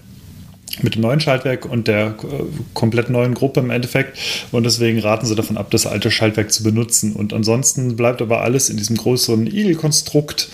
mit 0.81 0.95
dem 0.95 1.01
neuen 1.01 1.19
Schaltwerk 1.19 1.65
und 1.65 1.87
der 1.87 2.07
äh, 2.07 2.43
komplett 2.73 3.09
neuen 3.09 3.35
Gruppe 3.35 3.59
im 3.59 3.69
Endeffekt. 3.69 4.17
Und 4.51 4.63
deswegen 4.63 4.99
raten 4.99 5.25
sie 5.27 5.35
davon 5.35 5.57
ab, 5.57 5.69
das 5.69 5.85
alte 5.85 6.09
Schaltwerk 6.09 6.51
zu 6.51 6.63
benutzen. 6.63 7.13
Und 7.13 7.31
ansonsten 7.31 7.95
bleibt 7.95 8.23
aber 8.23 8.41
alles 8.41 8.69
in 8.69 8.77
diesem 8.77 8.97
größeren 8.97 9.45
Igel-Konstrukt 9.45 10.49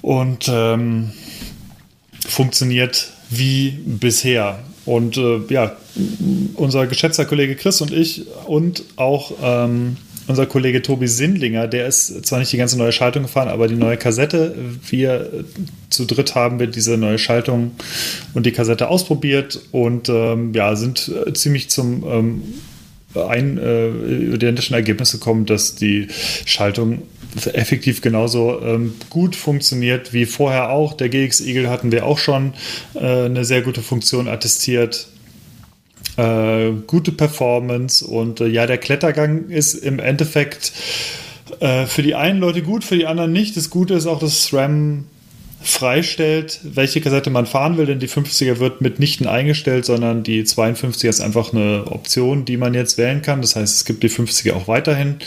und 0.00 0.50
ähm, 0.50 1.12
funktioniert 2.26 3.12
wie 3.28 3.78
bisher. 3.84 4.60
Und 4.86 5.18
äh, 5.18 5.40
ja, 5.50 5.76
unser 6.54 6.86
geschätzter 6.86 7.26
Kollege 7.26 7.56
Chris 7.56 7.82
und 7.82 7.92
ich 7.92 8.24
und 8.46 8.84
auch 8.96 9.32
ähm, 9.42 9.98
unser 10.28 10.46
Kollege 10.46 10.82
Tobi 10.82 11.08
Sindlinger, 11.08 11.66
der 11.66 11.86
ist 11.86 12.26
zwar 12.26 12.38
nicht 12.38 12.52
die 12.52 12.58
ganze 12.58 12.78
neue 12.78 12.92
Schaltung 12.92 13.24
gefahren, 13.24 13.48
aber 13.48 13.66
die 13.66 13.74
neue 13.74 13.96
Kassette. 13.96 14.54
Wir 14.88 15.44
zu 15.90 16.04
dritt 16.04 16.34
haben 16.34 16.60
wir 16.60 16.66
diese 16.66 16.96
neue 16.96 17.18
Schaltung 17.18 17.72
und 18.34 18.46
die 18.46 18.52
Kassette 18.52 18.88
ausprobiert 18.88 19.60
und 19.72 20.08
ähm, 20.08 20.52
ja, 20.54 20.76
sind 20.76 21.10
äh, 21.26 21.32
ziemlich 21.32 21.70
zum 21.70 22.04
ähm, 22.06 22.42
ein, 23.14 23.58
äh, 23.58 23.88
identischen 24.34 24.74
Ergebnis 24.74 25.12
gekommen, 25.12 25.46
dass 25.46 25.74
die 25.74 26.08
Schaltung 26.44 27.02
effektiv 27.52 28.00
genauso 28.00 28.60
ähm, 28.62 28.94
gut 29.10 29.36
funktioniert 29.36 30.12
wie 30.12 30.26
vorher 30.26 30.70
auch. 30.70 30.94
Der 30.94 31.08
GX 31.08 31.40
Eagle 31.40 31.70
hatten 31.70 31.92
wir 31.92 32.06
auch 32.06 32.18
schon 32.18 32.54
äh, 32.94 33.24
eine 33.24 33.44
sehr 33.44 33.62
gute 33.62 33.82
Funktion 33.82 34.28
attestiert. 34.28 35.08
Äh, 36.18 36.72
gute 36.88 37.12
Performance 37.12 38.04
und 38.04 38.40
äh, 38.40 38.48
ja, 38.48 38.66
der 38.66 38.78
Klettergang 38.78 39.50
ist 39.50 39.74
im 39.74 40.00
Endeffekt 40.00 40.72
äh, 41.60 41.86
für 41.86 42.02
die 42.02 42.16
einen 42.16 42.40
Leute 42.40 42.62
gut, 42.62 42.82
für 42.82 42.96
die 42.96 43.06
anderen 43.06 43.30
nicht. 43.30 43.56
Das 43.56 43.70
Gute 43.70 43.94
ist 43.94 44.06
auch, 44.06 44.18
dass 44.18 44.42
SRAM 44.42 45.04
freistellt, 45.60 46.58
welche 46.64 47.00
Kassette 47.00 47.30
man 47.30 47.46
fahren 47.46 47.76
will, 47.76 47.86
denn 47.86 48.00
die 48.00 48.08
50er 48.08 48.58
wird 48.58 48.80
mitnichten 48.80 49.28
eingestellt, 49.28 49.84
sondern 49.84 50.24
die 50.24 50.42
52er 50.42 51.08
ist 51.08 51.20
einfach 51.20 51.52
eine 51.52 51.84
Option, 51.86 52.44
die 52.44 52.56
man 52.56 52.74
jetzt 52.74 52.98
wählen 52.98 53.22
kann. 53.22 53.40
Das 53.40 53.54
heißt, 53.54 53.76
es 53.76 53.84
gibt 53.84 54.02
die 54.02 54.10
50er 54.10 54.54
auch 54.54 54.66
weiterhin. 54.66 55.18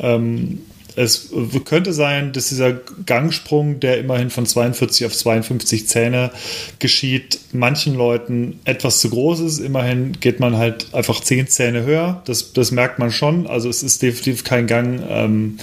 Ähm, 0.00 0.62
es 0.96 1.30
könnte 1.64 1.92
sein, 1.92 2.32
dass 2.32 2.48
dieser 2.48 2.72
Gangsprung, 3.06 3.80
der 3.80 3.98
immerhin 3.98 4.30
von 4.30 4.46
42 4.46 5.06
auf 5.06 5.16
52 5.16 5.88
Zähne 5.88 6.30
geschieht, 6.78 7.38
manchen 7.52 7.94
Leuten 7.94 8.60
etwas 8.64 9.00
zu 9.00 9.10
groß 9.10 9.40
ist. 9.40 9.58
Immerhin 9.58 10.12
geht 10.20 10.40
man 10.40 10.56
halt 10.56 10.92
einfach 10.92 11.20
10 11.20 11.48
Zähne 11.48 11.84
höher. 11.84 12.22
Das, 12.24 12.52
das 12.52 12.70
merkt 12.72 12.98
man 12.98 13.12
schon. 13.12 13.46
Also 13.46 13.68
es 13.68 13.82
ist 13.82 14.02
definitiv 14.02 14.44
kein 14.44 14.66
Gang 14.66 15.02
ähm, 15.08 15.58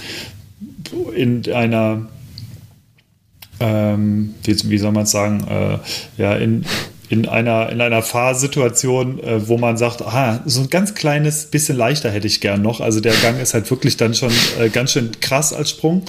in 1.14 1.50
einer, 1.52 2.06
ähm, 3.60 4.34
wie, 4.44 4.56
wie, 4.70 4.78
soll 4.78 4.92
man 4.92 5.04
es 5.04 5.10
sagen, 5.10 5.46
äh, 5.48 5.78
ja, 6.20 6.34
in 6.34 6.64
in 7.10 7.26
einer, 7.26 7.70
in 7.70 7.80
einer 7.80 8.02
Fahrsituation, 8.02 9.18
äh, 9.20 9.48
wo 9.48 9.56
man 9.56 9.76
sagt, 9.76 10.02
aha, 10.02 10.42
so 10.44 10.60
ein 10.60 10.70
ganz 10.70 10.94
kleines 10.94 11.46
bisschen 11.46 11.76
leichter 11.76 12.10
hätte 12.10 12.26
ich 12.26 12.40
gern 12.40 12.62
noch. 12.62 12.80
Also 12.80 13.00
der 13.00 13.14
Gang 13.14 13.40
ist 13.40 13.54
halt 13.54 13.70
wirklich 13.70 13.96
dann 13.96 14.14
schon 14.14 14.32
äh, 14.60 14.68
ganz 14.68 14.92
schön 14.92 15.12
krass 15.20 15.52
als 15.52 15.70
Sprung. 15.70 16.02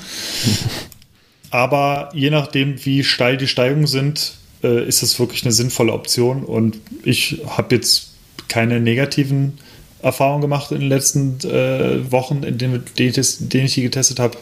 Aber 1.51 2.10
je 2.13 2.29
nachdem, 2.29 2.84
wie 2.86 3.03
steil 3.03 3.38
die 3.38 3.48
Steigungen 3.48 3.88
sind, 3.88 4.34
äh, 4.63 4.86
ist 4.88 5.01
das 5.01 5.20
wirklich 5.20 5.44
eine 5.44 5.51
sinnvolle 5.51 5.94
Option. 5.94 6.44
Und 6.44 6.77
ich 7.03 7.41
habe 7.48 7.75
jetzt 7.75 8.12
keine 8.48 8.79
negativen 8.79 9.58
Erfahrungen 10.01 10.41
gemacht 10.41 10.72
in 10.72 10.79
den 10.79 10.89
letzten 10.89 11.39
äh, 11.50 12.12
Wochen, 12.12 12.44
in 12.44 12.58
denen, 12.58 12.84
denen 12.98 13.65
ich 13.65 13.74
die 13.74 13.82
getestet 13.82 14.20
habe. 14.20 14.38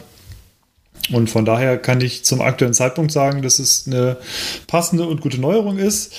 Und 1.12 1.30
von 1.30 1.44
daher 1.44 1.78
kann 1.78 2.00
ich 2.00 2.24
zum 2.24 2.40
aktuellen 2.40 2.74
Zeitpunkt 2.74 3.12
sagen, 3.12 3.42
dass 3.42 3.58
es 3.58 3.84
eine 3.86 4.16
passende 4.66 5.06
und 5.06 5.20
gute 5.20 5.40
Neuerung 5.40 5.78
ist. 5.78 6.12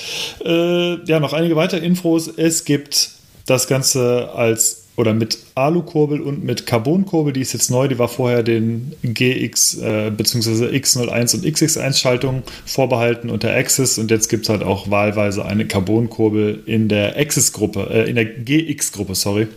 Äh, 0.43 1.03
ja, 1.05 1.19
noch 1.19 1.33
einige 1.33 1.55
weitere 1.55 1.85
Infos. 1.85 2.27
Es 2.27 2.65
gibt 2.65 3.11
das 3.45 3.67
Ganze 3.67 4.29
als 4.33 4.79
oder 4.99 5.13
mit 5.13 5.37
Alukurbel 5.55 6.19
und 6.19 6.43
mit 6.43 6.65
Carbonkurbel, 6.65 7.31
die 7.31 7.39
ist 7.39 7.53
jetzt 7.53 7.71
neu, 7.71 7.87
die 7.87 7.97
war 7.97 8.09
vorher 8.09 8.43
den 8.43 8.91
GX 9.01 9.77
äh, 9.77 10.11
bzw. 10.11 10.75
X01 10.75 11.35
und 11.35 11.45
XX1 11.45 11.97
Schaltung 11.97 12.43
vorbehalten 12.65 13.29
unter 13.29 13.55
Axis 13.55 13.97
und 13.97 14.11
jetzt 14.11 14.27
gibt 14.27 14.43
es 14.43 14.49
halt 14.49 14.61
auch 14.61 14.91
wahlweise 14.91 15.45
eine 15.45 15.65
Carbonkurbel 15.65 16.63
in 16.65 16.89
der 16.89 17.17
Axis-Gruppe, 17.17 17.87
äh, 17.89 18.09
in 18.09 18.17
der 18.17 18.25
GX-Gruppe, 18.25 19.15
sorry 19.15 19.47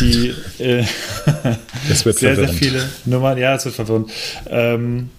die 0.00 0.34
äh, 0.58 0.84
sehr, 1.94 2.36
sehr 2.36 2.48
viele 2.48 2.88
Nummern, 3.04 3.38
ja, 3.38 3.54
es 3.54 3.64
wird 3.64 3.74
verwirrend. 3.74 4.10
Ähm, 4.48 5.10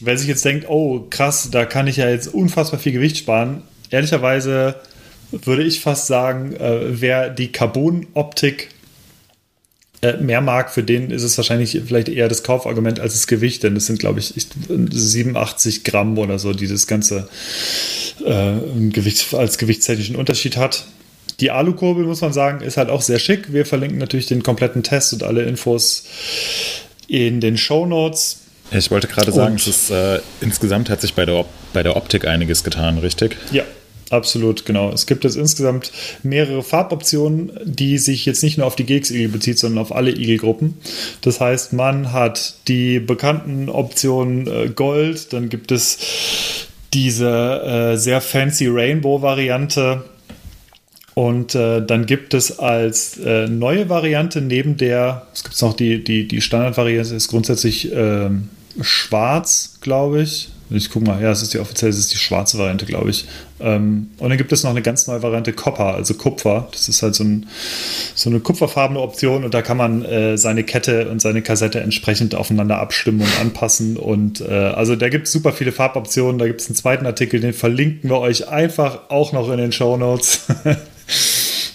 wer 0.00 0.16
sich 0.16 0.28
jetzt 0.28 0.44
denkt, 0.44 0.68
oh 0.68 1.06
krass, 1.10 1.48
da 1.50 1.64
kann 1.64 1.86
ich 1.86 1.96
ja 1.96 2.08
jetzt 2.08 2.28
unfassbar 2.28 2.80
viel 2.80 2.92
Gewicht 2.92 3.18
sparen, 3.18 3.62
ehrlicherweise 3.90 4.76
würde 5.32 5.62
ich 5.62 5.80
fast 5.80 6.06
sagen, 6.06 6.54
äh, 6.56 7.00
wer 7.00 7.30
die 7.30 7.52
Carbon-Optik 7.52 8.68
äh, 10.02 10.16
mehr 10.16 10.40
mag, 10.40 10.70
für 10.72 10.82
den 10.82 11.10
ist 11.10 11.22
es 11.22 11.36
wahrscheinlich 11.36 11.78
vielleicht 11.86 12.08
eher 12.08 12.28
das 12.28 12.42
Kaufargument 12.42 13.00
als 13.00 13.12
das 13.12 13.26
Gewicht, 13.26 13.62
denn 13.62 13.76
es 13.76 13.86
sind, 13.86 13.98
glaube 13.98 14.18
ich, 14.18 14.32
87 14.68 15.84
Gramm 15.84 16.16
oder 16.18 16.38
so, 16.38 16.52
die 16.52 16.66
das 16.66 16.86
Ganze 16.86 17.28
äh, 18.24 18.54
Gewicht, 18.90 19.34
als 19.34 19.58
gewichtstechnischen 19.58 20.16
Unterschied 20.16 20.56
hat. 20.56 20.86
Die 21.40 21.50
Alukurbel, 21.50 22.04
muss 22.04 22.20
man 22.20 22.32
sagen, 22.32 22.60
ist 22.60 22.76
halt 22.76 22.90
auch 22.90 23.02
sehr 23.02 23.18
schick. 23.18 23.52
Wir 23.52 23.66
verlinken 23.66 23.98
natürlich 23.98 24.26
den 24.26 24.42
kompletten 24.42 24.82
Test 24.82 25.12
und 25.12 25.22
alle 25.22 25.42
Infos 25.42 26.04
in 27.08 27.40
den 27.40 27.56
Show 27.56 27.86
Notes. 27.86 28.40
Ich 28.72 28.90
wollte 28.90 29.08
gerade 29.08 29.32
sagen, 29.32 29.56
es 29.56 29.66
ist, 29.66 29.90
äh, 29.90 30.20
insgesamt 30.40 30.90
hat 30.90 31.00
sich 31.00 31.14
bei 31.14 31.26
der, 31.26 31.44
bei 31.72 31.82
der 31.82 31.96
Optik 31.96 32.26
einiges 32.26 32.62
getan, 32.62 32.98
richtig? 32.98 33.36
Ja, 33.50 33.64
Absolut, 34.10 34.66
genau. 34.66 34.92
Es 34.92 35.06
gibt 35.06 35.22
jetzt 35.22 35.36
insgesamt 35.36 35.92
mehrere 36.24 36.64
Farboptionen, 36.64 37.52
die 37.64 37.96
sich 37.96 38.26
jetzt 38.26 38.42
nicht 38.42 38.58
nur 38.58 38.66
auf 38.66 38.74
die 38.74 38.84
GX-Igel 38.84 39.28
bezieht, 39.28 39.58
sondern 39.58 39.78
auf 39.78 39.94
alle 39.94 40.10
Igelgruppen. 40.10 40.74
Das 41.20 41.40
heißt, 41.40 41.72
man 41.72 42.12
hat 42.12 42.54
die 42.66 42.98
bekannten 42.98 43.68
Optionen 43.68 44.48
äh, 44.48 44.68
Gold, 44.68 45.32
dann 45.32 45.48
gibt 45.48 45.70
es 45.70 45.98
diese 46.92 47.92
äh, 47.92 47.96
sehr 47.96 48.20
fancy 48.20 48.66
Rainbow-Variante, 48.66 50.02
und 51.14 51.54
äh, 51.54 51.84
dann 51.84 52.06
gibt 52.06 52.34
es 52.34 52.58
als 52.58 53.18
äh, 53.18 53.46
neue 53.48 53.88
Variante 53.88 54.40
neben 54.40 54.76
der, 54.76 55.26
es 55.34 55.42
gibt 55.42 55.60
noch 55.60 55.74
die, 55.74 56.02
die, 56.02 56.28
die 56.28 56.40
Standardvariante, 56.40 57.14
ist 57.14 57.28
grundsätzlich 57.28 57.92
äh, 57.92 58.30
schwarz, 58.80 59.78
glaube 59.80 60.22
ich. 60.22 60.50
Ich 60.72 60.88
gucke 60.88 61.04
mal, 61.04 61.20
ja, 61.20 61.32
es 61.32 61.42
ist 61.42 61.52
die 61.52 61.58
offizielle, 61.58 61.90
es 61.90 61.98
ist 61.98 62.12
die 62.12 62.16
schwarze 62.16 62.56
Variante, 62.56 62.86
glaube 62.86 63.10
ich. 63.10 63.26
Ähm, 63.58 64.10
und 64.18 64.28
dann 64.28 64.38
gibt 64.38 64.52
es 64.52 64.62
noch 64.62 64.70
eine 64.70 64.82
ganz 64.82 65.08
neue 65.08 65.20
Variante 65.20 65.52
Copper, 65.52 65.94
also 65.94 66.14
Kupfer. 66.14 66.68
Das 66.70 66.88
ist 66.88 67.02
halt 67.02 67.16
so, 67.16 67.24
ein, 67.24 67.48
so 68.14 68.30
eine 68.30 68.38
kupferfarbene 68.38 69.00
Option 69.00 69.42
und 69.42 69.52
da 69.52 69.62
kann 69.62 69.76
man 69.76 70.04
äh, 70.04 70.38
seine 70.38 70.62
Kette 70.62 71.10
und 71.10 71.20
seine 71.20 71.42
Kassette 71.42 71.80
entsprechend 71.80 72.36
aufeinander 72.36 72.78
abstimmen 72.78 73.22
und 73.22 73.40
anpassen. 73.40 73.96
Und 73.96 74.42
äh, 74.42 74.52
also 74.52 74.94
da 74.94 75.08
gibt 75.08 75.26
es 75.26 75.32
super 75.32 75.52
viele 75.52 75.72
Farboptionen. 75.72 76.38
Da 76.38 76.46
gibt 76.46 76.60
es 76.60 76.68
einen 76.68 76.76
zweiten 76.76 77.04
Artikel, 77.04 77.40
den 77.40 77.52
verlinken 77.52 78.08
wir 78.08 78.20
euch 78.20 78.48
einfach 78.48 79.10
auch 79.10 79.32
noch 79.32 79.50
in 79.50 79.58
den 79.58 79.72
Show 79.72 79.96
Notes. 79.96 80.46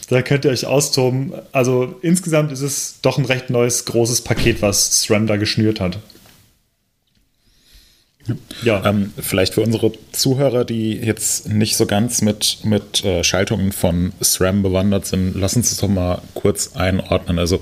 da 0.10 0.22
könnt 0.22 0.46
ihr 0.46 0.52
euch 0.52 0.66
austoben. 0.66 1.34
Also 1.52 1.96
insgesamt 2.02 2.52
ist 2.52 2.62
es 2.62 3.00
doch 3.02 3.18
ein 3.18 3.26
recht 3.26 3.50
neues, 3.50 3.86
großes 3.86 4.22
Paket, 4.22 4.62
was 4.62 5.02
SRAM 5.02 5.28
da 5.28 5.38
geschnürt 5.38 5.80
hat. 5.80 6.00
Ja. 8.64 8.84
Ähm, 8.86 9.14
vielleicht 9.20 9.54
für 9.54 9.62
unsere 9.62 9.92
Zuhörer, 10.12 10.66
die 10.66 10.94
jetzt 10.94 11.48
nicht 11.48 11.78
so 11.78 11.86
ganz 11.86 12.22
mit, 12.22 12.60
mit 12.64 13.04
äh, 13.04 13.24
Schaltungen 13.24 13.72
von 13.72 14.14
SRAM 14.22 14.64
bewandert 14.64 15.06
sind, 15.06 15.36
lass 15.36 15.56
uns 15.56 15.70
das 15.70 15.80
doch 15.80 15.88
mal 15.88 16.22
kurz 16.34 16.76
einordnen. 16.76 17.38
Also 17.38 17.62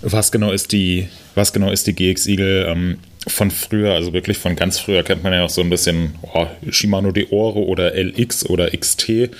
was 0.00 0.30
genau 0.30 0.52
ist 0.52 0.72
die, 0.72 1.08
was 1.34 1.52
genau 1.52 1.70
ist 1.70 1.86
die 1.86 1.94
GX 1.94 2.26
Eagle 2.26 2.66
ähm, 2.68 2.98
von 3.26 3.50
früher, 3.50 3.94
also 3.94 4.12
wirklich 4.12 4.38
von 4.38 4.56
ganz 4.56 4.78
früher 4.78 5.04
kennt 5.04 5.22
man 5.22 5.32
ja 5.32 5.44
auch 5.44 5.50
so 5.50 5.60
ein 5.60 5.70
bisschen 5.70 6.14
oh, 6.34 6.46
Shimano 6.70 7.12
Deore 7.12 7.60
oder 7.60 7.94
LX 7.94 8.46
oder 8.46 8.70
XT. 8.70 9.30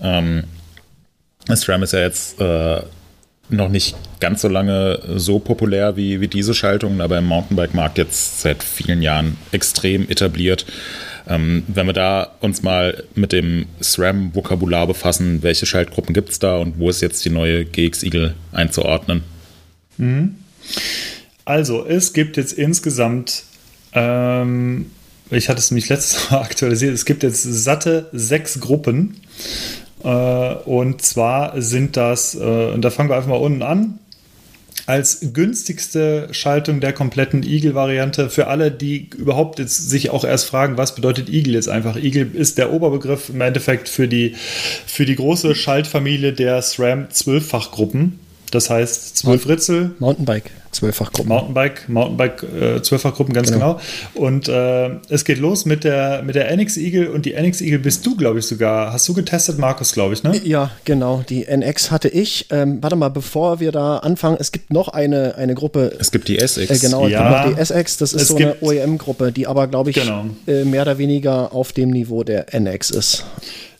Ähm, 0.00 0.44
SRAM 1.48 1.82
ist 1.82 1.92
ja 1.92 2.00
jetzt 2.00 2.40
äh, 2.40 2.82
noch 3.48 3.68
nicht 3.68 3.96
ganz 4.20 4.42
so 4.42 4.48
lange 4.48 5.00
so 5.16 5.38
populär 5.38 5.96
wie, 5.96 6.20
wie 6.20 6.28
diese 6.28 6.54
Schaltungen, 6.54 7.00
aber 7.00 7.18
im 7.18 7.26
Mountainbike-Markt 7.26 7.98
jetzt 7.98 8.40
seit 8.40 8.62
vielen 8.62 9.02
Jahren 9.02 9.36
extrem 9.50 10.08
etabliert. 10.08 10.64
Ähm, 11.28 11.62
wenn 11.68 11.86
wir 11.86 11.92
da 11.92 12.32
uns 12.40 12.62
mal 12.62 13.04
mit 13.14 13.32
dem 13.32 13.66
SRAM-Vokabular 13.80 14.86
befassen, 14.86 15.42
welche 15.42 15.66
Schaltgruppen 15.66 16.14
gibt 16.14 16.30
es 16.30 16.38
da 16.38 16.56
und 16.56 16.78
wo 16.78 16.90
ist 16.90 17.00
jetzt 17.00 17.24
die 17.24 17.30
neue 17.30 17.64
GX 17.64 18.02
Eagle 18.02 18.34
einzuordnen? 18.50 19.22
Mhm. 19.98 20.36
Also, 21.44 21.86
es 21.86 22.12
gibt 22.12 22.36
jetzt 22.36 22.52
insgesamt, 22.52 23.44
ähm, 23.92 24.90
ich 25.30 25.48
hatte 25.48 25.58
es 25.58 25.70
mich 25.70 25.88
letztes 25.88 26.30
Mal 26.30 26.38
aktualisiert, 26.42 26.94
es 26.94 27.04
gibt 27.04 27.22
jetzt 27.22 27.42
satte 27.42 28.08
sechs 28.12 28.60
Gruppen. 28.60 29.16
Äh, 30.04 30.54
und 30.64 31.02
zwar 31.02 31.60
sind 31.60 31.96
das, 31.96 32.34
äh, 32.34 32.38
und 32.38 32.82
da 32.82 32.90
fangen 32.90 33.08
wir 33.08 33.16
einfach 33.16 33.28
mal 33.28 33.36
unten 33.36 33.62
an, 33.62 33.98
als 34.86 35.32
günstigste 35.32 36.28
Schaltung 36.32 36.80
der 36.80 36.92
kompletten 36.92 37.44
Eagle-Variante 37.44 38.30
für 38.30 38.48
alle, 38.48 38.70
die 38.70 39.08
überhaupt 39.16 39.58
jetzt 39.58 39.90
sich 39.90 40.10
auch 40.10 40.24
erst 40.24 40.46
fragen, 40.46 40.76
was 40.76 40.94
bedeutet 40.94 41.28
Eagle 41.28 41.54
jetzt 41.54 41.68
einfach. 41.68 41.96
Eagle 41.96 42.30
ist 42.32 42.58
der 42.58 42.72
Oberbegriff 42.72 43.28
im 43.28 43.40
Endeffekt 43.40 43.88
für 43.88 44.08
die, 44.08 44.34
für 44.86 45.06
die 45.06 45.14
große 45.14 45.54
Schaltfamilie 45.54 46.32
der 46.32 46.60
SRAM-12-Fachgruppen. 46.60 48.18
Das 48.52 48.68
heißt, 48.68 49.16
zwölf 49.16 49.48
Ritzel. 49.48 49.92
Mountainbike, 49.98 50.50
zwölffachgruppen. 50.72 51.26
Mountainbike, 51.26 51.88
Mountainbike, 51.88 52.42
äh, 52.42 52.82
zwölffachgruppen, 52.82 53.32
ganz 53.32 53.50
genau. 53.50 53.80
genau. 54.12 54.26
Und 54.26 54.46
äh, 54.46 54.90
es 55.08 55.24
geht 55.24 55.38
los 55.38 55.64
mit 55.64 55.84
der, 55.84 56.22
mit 56.22 56.34
der 56.34 56.54
NX 56.54 56.76
Eagle 56.76 57.10
und 57.10 57.24
die 57.24 57.32
NX 57.32 57.62
Eagle 57.62 57.78
bist 57.78 58.04
du, 58.04 58.14
glaube 58.14 58.40
ich, 58.40 58.46
sogar. 58.46 58.92
Hast 58.92 59.08
du 59.08 59.14
getestet, 59.14 59.58
Markus, 59.58 59.92
glaube 59.92 60.12
ich, 60.12 60.22
ne? 60.22 60.38
Ja, 60.44 60.70
genau. 60.84 61.24
Die 61.26 61.46
NX 61.46 61.90
hatte 61.90 62.08
ich. 62.08 62.48
Ähm, 62.50 62.82
warte 62.82 62.94
mal, 62.94 63.08
bevor 63.08 63.58
wir 63.58 63.72
da 63.72 63.96
anfangen, 63.96 64.36
es 64.38 64.52
gibt 64.52 64.70
noch 64.70 64.88
eine, 64.88 65.36
eine 65.36 65.54
Gruppe. 65.54 65.96
Es 65.98 66.10
gibt 66.10 66.28
die 66.28 66.38
SX. 66.38 66.58
Äh, 66.58 66.78
genau, 66.78 67.08
ja. 67.08 67.48
die 67.48 67.58
SX. 67.58 67.96
Das 67.96 68.12
ist 68.12 68.20
es 68.20 68.28
so 68.28 68.36
eine 68.36 68.56
OEM-Gruppe, 68.60 69.32
die 69.32 69.46
aber, 69.46 69.66
glaube 69.66 69.88
ich, 69.88 69.96
genau. 69.96 70.26
äh, 70.46 70.64
mehr 70.64 70.82
oder 70.82 70.98
weniger 70.98 71.54
auf 71.54 71.72
dem 71.72 71.88
Niveau 71.88 72.22
der 72.22 72.54
NX 72.54 72.90
ist. 72.90 73.24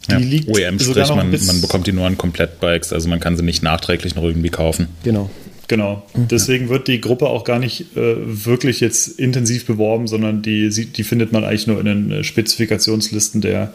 Die 0.08 0.12
ja, 0.12 0.18
liegt 0.18 0.48
OEM, 0.48 0.78
sprich, 0.80 1.08
man, 1.10 1.30
man 1.30 1.60
bekommt 1.60 1.86
die 1.86 1.92
nur 1.92 2.06
an 2.06 2.18
Komplettbikes, 2.18 2.92
also 2.92 3.08
man 3.08 3.20
kann 3.20 3.36
sie 3.36 3.44
nicht 3.44 3.62
nachträglich 3.62 4.14
noch 4.16 4.24
irgendwie 4.24 4.50
kaufen. 4.50 4.88
Genau. 5.04 5.30
Genau. 5.68 6.02
Mhm. 6.14 6.28
Deswegen 6.28 6.68
wird 6.68 6.86
die 6.86 7.00
Gruppe 7.00 7.28
auch 7.28 7.44
gar 7.44 7.58
nicht 7.58 7.96
äh, 7.96 8.16
wirklich 8.16 8.80
jetzt 8.80 9.18
intensiv 9.18 9.64
beworben, 9.64 10.06
sondern 10.06 10.42
die, 10.42 10.68
die 10.68 11.02
findet 11.02 11.32
man 11.32 11.44
eigentlich 11.44 11.66
nur 11.66 11.78
in 11.80 11.86
den 11.86 12.10
äh, 12.10 12.24
Spezifikationslisten 12.24 13.40
der, 13.40 13.72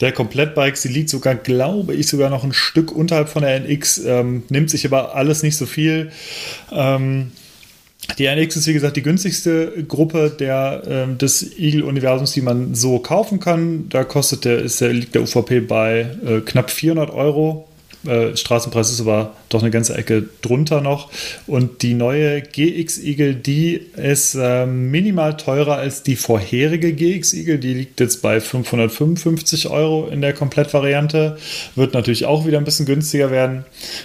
der 0.00 0.12
Komplettbikes. 0.12 0.82
Sie 0.82 0.90
liegt 0.90 1.08
sogar, 1.08 1.34
glaube 1.34 1.94
ich, 1.94 2.06
sogar 2.06 2.30
noch 2.30 2.44
ein 2.44 2.52
Stück 2.52 2.92
unterhalb 2.92 3.28
von 3.28 3.42
der 3.42 3.56
NX, 3.56 4.04
ähm, 4.06 4.44
nimmt 4.48 4.70
sich 4.70 4.86
aber 4.86 5.16
alles 5.16 5.42
nicht 5.42 5.56
so 5.56 5.66
viel. 5.66 6.12
Ähm, 6.70 7.32
die 8.18 8.26
NX 8.26 8.56
ist, 8.56 8.66
wie 8.66 8.72
gesagt, 8.72 8.96
die 8.96 9.02
günstigste 9.02 9.84
Gruppe 9.88 10.30
der, 10.30 10.82
äh, 10.86 11.16
des 11.16 11.58
Eagle-Universums, 11.58 12.32
die 12.32 12.42
man 12.42 12.74
so 12.74 12.98
kaufen 12.98 13.40
kann. 13.40 13.88
Da 13.88 14.04
kostet 14.04 14.44
der, 14.44 14.58
ist 14.58 14.80
der, 14.80 14.92
liegt 14.92 15.14
der 15.14 15.22
UVP 15.22 15.60
bei 15.60 16.10
äh, 16.24 16.40
knapp 16.40 16.70
400 16.70 17.10
Euro 17.10 17.68
äh, 18.06 18.36
Straßenpreis 18.36 18.90
ist 18.90 19.00
aber 19.00 19.34
doch 19.48 19.62
eine 19.62 19.70
ganze 19.70 19.96
Ecke 19.96 20.28
drunter 20.42 20.80
noch. 20.80 21.10
Und 21.46 21.82
die 21.82 21.94
neue 21.94 22.42
GX 22.42 22.98
Eagle, 23.02 23.34
die 23.34 23.80
ist 23.96 24.34
äh, 24.34 24.66
minimal 24.66 25.36
teurer 25.36 25.76
als 25.76 26.02
die 26.02 26.16
vorherige 26.16 26.92
GX 26.92 27.32
Eagle. 27.34 27.58
Die 27.58 27.74
liegt 27.74 28.00
jetzt 28.00 28.22
bei 28.22 28.40
555 28.40 29.68
Euro 29.68 30.08
in 30.08 30.20
der 30.20 30.32
Komplettvariante. 30.32 31.36
Wird 31.74 31.94
natürlich 31.94 32.24
auch 32.26 32.46
wieder 32.46 32.58
ein 32.58 32.64
bisschen 32.64 32.86
günstiger 32.86 33.30
werden. 33.30 33.64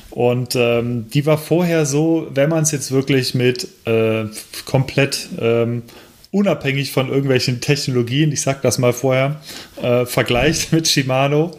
Und 0.10 0.56
ähm, 0.56 1.08
die 1.14 1.26
war 1.26 1.38
vorher 1.38 1.86
so, 1.86 2.28
wenn 2.34 2.50
man 2.50 2.64
es 2.64 2.72
jetzt 2.72 2.92
wirklich 2.92 3.36
mit 3.36 3.68
äh, 3.86 4.26
komplett 4.66 5.30
ähm, 5.40 5.84
unabhängig 6.32 6.92
von 6.92 7.10
irgendwelchen 7.10 7.60
Technologien, 7.60 8.32
ich 8.32 8.42
sag 8.42 8.62
das 8.62 8.78
mal 8.78 8.94
vorher, 8.94 9.42
äh, 9.82 10.06
vergleicht 10.06 10.72
mit 10.72 10.88
Shimano, 10.88 11.58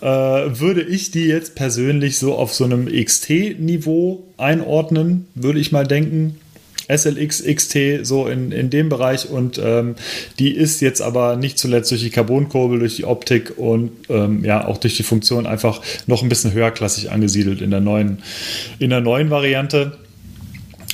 äh, 0.00 0.06
würde 0.06 0.82
ich 0.82 1.10
die 1.10 1.24
jetzt 1.24 1.54
persönlich 1.54 2.18
so 2.18 2.34
auf 2.34 2.54
so 2.54 2.64
einem 2.64 2.86
XT-Niveau 2.86 4.22
einordnen, 4.36 5.26
würde 5.34 5.58
ich 5.58 5.72
mal 5.72 5.86
denken. 5.86 6.38
SLX, 6.88 7.44
XT, 7.44 8.04
so 8.04 8.26
in, 8.26 8.52
in 8.52 8.68
dem 8.68 8.88
Bereich 8.88 9.30
und 9.30 9.60
ähm, 9.62 9.94
die 10.38 10.50
ist 10.50 10.80
jetzt 10.80 11.00
aber 11.00 11.36
nicht 11.36 11.58
zuletzt 11.58 11.90
durch 11.90 12.02
die 12.02 12.10
Carbonkurbel, 12.10 12.80
durch 12.80 12.96
die 12.96 13.04
Optik 13.04 13.56
und 13.56 13.92
ähm, 14.08 14.44
ja 14.44 14.66
auch 14.66 14.78
durch 14.78 14.96
die 14.96 15.02
Funktion 15.04 15.46
einfach 15.46 15.80
noch 16.06 16.22
ein 16.22 16.28
bisschen 16.28 16.52
höherklassig 16.52 17.10
angesiedelt 17.10 17.60
in 17.60 17.70
der 17.70 17.80
neuen, 17.80 18.18
in 18.78 18.90
der 18.90 19.00
neuen 19.00 19.30
Variante. 19.30 19.98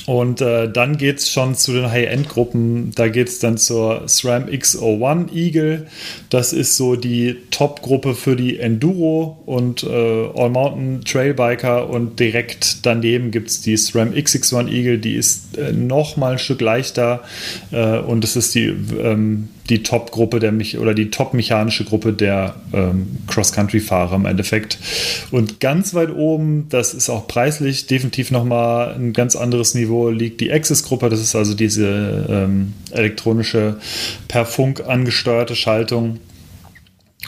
Und 0.09 0.41
äh, 0.41 0.67
dann 0.67 0.97
geht 0.97 1.19
es 1.19 1.31
schon 1.31 1.53
zu 1.53 1.71
den 1.71 1.91
High-End-Gruppen. 1.91 2.93
Da 2.95 3.09
geht 3.09 3.27
es 3.27 3.37
dann 3.37 3.59
zur 3.59 4.07
SRAM 4.07 4.45
X01 4.45 5.31
Eagle. 5.31 5.85
Das 6.31 6.51
ist 6.51 6.77
so 6.77 6.95
die 6.95 7.35
Top-Gruppe 7.51 8.15
für 8.15 8.35
die 8.35 8.59
Enduro 8.59 9.37
und 9.45 9.83
äh, 9.83 9.87
All-Mountain 10.33 11.01
Trailbiker. 11.05 11.91
Und 11.91 12.19
direkt 12.19 12.87
daneben 12.87 13.29
gibt 13.29 13.49
es 13.49 13.61
die 13.61 13.77
SRAM 13.77 14.13
XX1 14.13 14.69
Eagle. 14.69 14.97
Die 14.97 15.13
ist 15.13 15.55
äh, 15.59 15.73
noch 15.73 16.17
mal 16.17 16.31
ein 16.31 16.39
Stück 16.39 16.61
leichter. 16.61 17.21
Äh, 17.69 17.99
und 17.99 18.23
das 18.23 18.35
ist 18.35 18.55
die 18.55 18.65
ähm, 18.65 19.49
die 19.69 19.83
Top-Gruppe 19.83 20.39
der 20.39 20.51
mich 20.51 20.77
oder 20.77 20.93
die 20.93 21.11
top-mechanische 21.11 21.85
Gruppe 21.85 22.13
der 22.13 22.55
ähm, 22.73 23.17
Cross-Country-Fahrer 23.27 24.15
im 24.15 24.25
Endeffekt. 24.25 24.79
Und 25.31 25.59
ganz 25.59 25.93
weit 25.93 26.11
oben, 26.13 26.67
das 26.69 26.93
ist 26.93 27.09
auch 27.09 27.27
preislich 27.27 27.87
definitiv 27.87 28.31
nochmal 28.31 28.95
ein 28.95 29.13
ganz 29.13 29.35
anderes 29.35 29.75
Niveau, 29.75 30.09
liegt 30.09 30.41
die 30.41 30.51
Access-Gruppe. 30.51 31.09
Das 31.09 31.19
ist 31.19 31.35
also 31.35 31.53
diese 31.53 32.25
ähm, 32.29 32.73
elektronische 32.91 33.77
per 34.27 34.45
Funk 34.45 34.83
angesteuerte 34.87 35.55
Schaltung. 35.55 36.19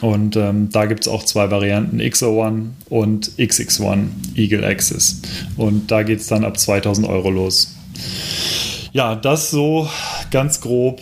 Und 0.01 0.35
ähm, 0.35 0.69
da 0.71 0.85
gibt 0.85 1.01
es 1.01 1.07
auch 1.07 1.23
zwei 1.25 1.51
Varianten, 1.51 2.01
XO1 2.01 2.69
und 2.89 3.31
XX1 3.37 4.07
Eagle 4.35 4.63
Access. 4.63 5.21
Und 5.57 5.91
da 5.91 6.01
geht 6.01 6.21
es 6.21 6.27
dann 6.27 6.43
ab 6.43 6.57
2000 6.57 7.07
Euro 7.07 7.29
los. 7.29 7.75
Ja, 8.93 9.15
das 9.15 9.51
so 9.51 9.87
ganz 10.31 10.59
grob 10.59 11.01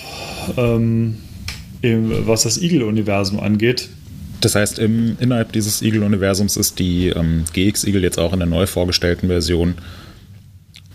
ähm, 0.57 1.17
was 1.81 2.43
das 2.43 2.61
Eagle-Universum 2.61 3.39
angeht. 3.39 3.89
Das 4.41 4.55
heißt, 4.55 4.79
im, 4.79 5.17
innerhalb 5.19 5.51
dieses 5.51 5.81
Eagle-Universums 5.81 6.57
ist 6.57 6.79
die 6.79 7.07
ähm, 7.07 7.43
GX 7.53 7.83
Eagle 7.85 8.03
jetzt 8.03 8.17
auch 8.19 8.33
in 8.33 8.39
der 8.39 8.47
neu 8.47 8.67
vorgestellten 8.67 9.27
Version 9.27 9.75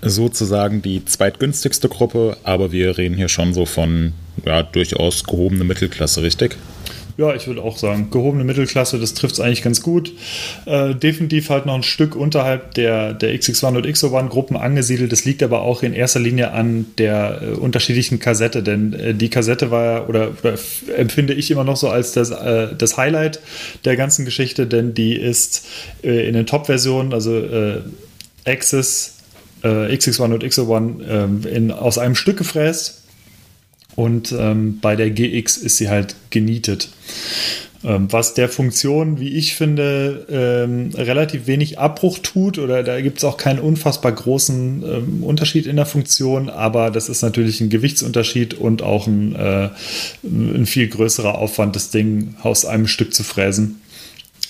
sozusagen 0.01 0.83
die 0.83 1.05
zweitgünstigste 1.05 1.89
Gruppe, 1.89 2.37
aber 2.43 2.73
wir 2.73 2.99
reden 2.99 3.17
hier 3.17 3.29
schon 3.29 3.55
so 3.55 3.65
von 3.65 4.13
ja, 4.45 4.63
durchaus 4.63 5.25
gehobene 5.25 5.65
Mittelklasse, 5.65 6.23
richtig? 6.23 6.57
Ja, 7.17 7.33
ich 7.33 7.47
würde 7.47 7.63
auch 7.63 7.79
sagen, 7.79 8.09
gehobene 8.11 8.43
Mittelklasse, 8.43 8.99
das 8.99 9.15
trifft 9.15 9.35
es 9.35 9.41
eigentlich 9.41 9.63
ganz 9.63 9.83
gut. 9.83 10.13
Äh, 10.67 10.97
definitiv 10.97 11.49
halt 11.49 11.65
noch 11.65 11.77
ein 11.77 11.85
Stück 11.85 12.17
unterhalb 12.17 12.75
der, 12.75 13.15
der 13.15 13.33
XX1 13.39 13.77
und 13.77 13.87
XO1 13.87 14.29
Gruppen 14.31 14.57
angesiedelt. 14.57 15.13
Das 15.13 15.25
liegt 15.25 15.45
aber 15.45 15.63
auch 15.63 15.85
in 15.85 15.93
erster 15.93 16.19
Linie 16.19 16.51
an 16.51 16.87
der 16.99 17.41
äh, 17.41 17.47
unterschiedlichen 17.51 18.19
Kassette, 18.19 18.65
denn 18.65 18.95
äh, 18.95 19.15
die 19.15 19.29
Kassette 19.31 19.71
war 19.71 20.09
oder, 20.09 20.33
oder 20.43 20.59
empfinde 20.97 21.35
ich 21.35 21.53
immer 21.53 21.63
noch 21.63 21.77
so 21.77 21.89
als 21.89 22.13
das, 22.13 22.31
äh, 22.31 22.75
das 22.77 22.97
Highlight 22.97 23.39
der 23.85 23.97
ganzen 23.97 24.25
Geschichte, 24.25 24.67
denn 24.67 24.95
die 24.95 25.15
ist 25.15 25.69
äh, 26.03 26.27
in 26.27 26.35
den 26.35 26.47
Top-Versionen, 26.47 27.13
also 27.13 27.39
äh, 27.39 27.83
Access, 28.45 29.13
XX1 29.63 30.35
und 30.35 30.45
XO1, 30.45 31.09
ähm, 31.09 31.47
in, 31.51 31.71
aus 31.71 31.97
einem 31.97 32.17
Stück 32.17 32.37
gefräst 32.37 33.04
Und 33.97 34.33
ähm, 34.33 34.79
bei 34.81 34.97
der 34.97 35.11
GX 35.11 35.57
ist 35.57 35.77
sie 35.77 35.89
halt 35.89 36.17
genietet. 36.31 36.89
Ähm, 37.85 38.11
was 38.11 38.33
der 38.33 38.49
Funktion, 38.49 39.21
wie 39.21 39.35
ich 39.35 39.55
finde, 39.55 40.27
ähm, 40.31 40.91
relativ 40.95 41.47
wenig 41.47 41.79
Abbruch 41.79 42.19
tut 42.19 42.59
oder 42.59 42.83
da 42.83 43.01
gibt 43.03 43.19
es 43.19 43.25
auch 43.25 43.37
keinen 43.37 43.59
unfassbar 43.59 44.13
großen 44.13 44.83
ähm, 44.83 45.23
Unterschied 45.23 45.67
in 45.67 45.77
der 45.77 45.85
Funktion, 45.85 46.49
aber 46.49 46.91
das 46.91 47.11
ist 47.11 47.21
natürlich 47.21 47.61
ein 47.61 47.69
Gewichtsunterschied 47.69 48.55
und 48.55 48.83
auch 48.83 49.07
ein, 49.07 49.37
äh, 49.37 49.69
ein 50.23 50.65
viel 50.65 50.89
größerer 50.89 51.37
Aufwand, 51.37 51.77
das 51.77 51.91
Ding 51.91 52.35
aus 52.43 52.65
einem 52.65 52.87
Stück 52.87 53.13
zu 53.13 53.23
fräsen 53.23 53.81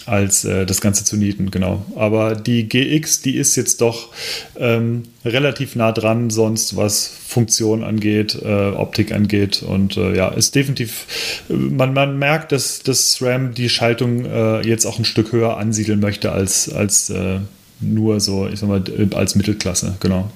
als 0.07 0.45
äh, 0.45 0.67
das 0.67 0.81
Ganze 0.81 1.05
zu 1.05 1.17
nieten, 1.17 1.51
genau. 1.51 1.85
Aber 1.97 2.35
die 2.35 2.69
GX, 2.69 3.23
die 3.23 3.37
ist 3.37 3.57
jetzt 3.57 3.81
doch 3.81 4.11
ähm, 4.59 5.05
relativ 5.25 5.77
nah 5.77 5.93
dran, 5.93 6.31
sonst 6.31 6.77
was 6.77 7.07
Funktion 7.27 7.83
angeht, 7.83 8.39
äh, 8.43 8.71
Optik 8.71 9.13
angeht 9.13 9.63
und 9.63 9.97
äh, 9.97 10.15
ja, 10.15 10.29
ist 10.29 10.55
definitiv, 10.55 11.45
man, 11.49 11.95
man 11.95 12.19
merkt, 12.19 12.53
dass 12.53 12.83
das 12.83 13.21
RAM 13.21 13.55
die 13.55 13.69
Schaltung 13.69 14.25
äh, 14.25 14.61
jetzt 14.67 14.87
auch 14.87 14.99
ein 14.99 15.05
Stück 15.05 15.33
höher 15.33 15.57
ansiedeln 15.57 16.01
möchte 16.01 16.33
als, 16.33 16.73
als 16.73 17.11
äh, 17.11 17.41
nur 17.81 18.21
so, 18.21 18.47
ich 18.49 18.61
sag 18.61 18.69
mal, 18.69 18.83
als 19.15 19.35
Mittelklasse, 19.35 19.97
genau. 20.01 20.31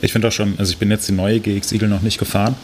Ich 0.00 0.12
finde 0.12 0.28
auch 0.28 0.32
schon, 0.32 0.54
also 0.58 0.72
ich 0.72 0.78
bin 0.78 0.90
jetzt 0.90 1.08
die 1.08 1.12
neue 1.12 1.40
GX 1.40 1.72
Eagle 1.72 1.88
noch 1.88 2.02
nicht 2.02 2.18
gefahren. 2.18 2.54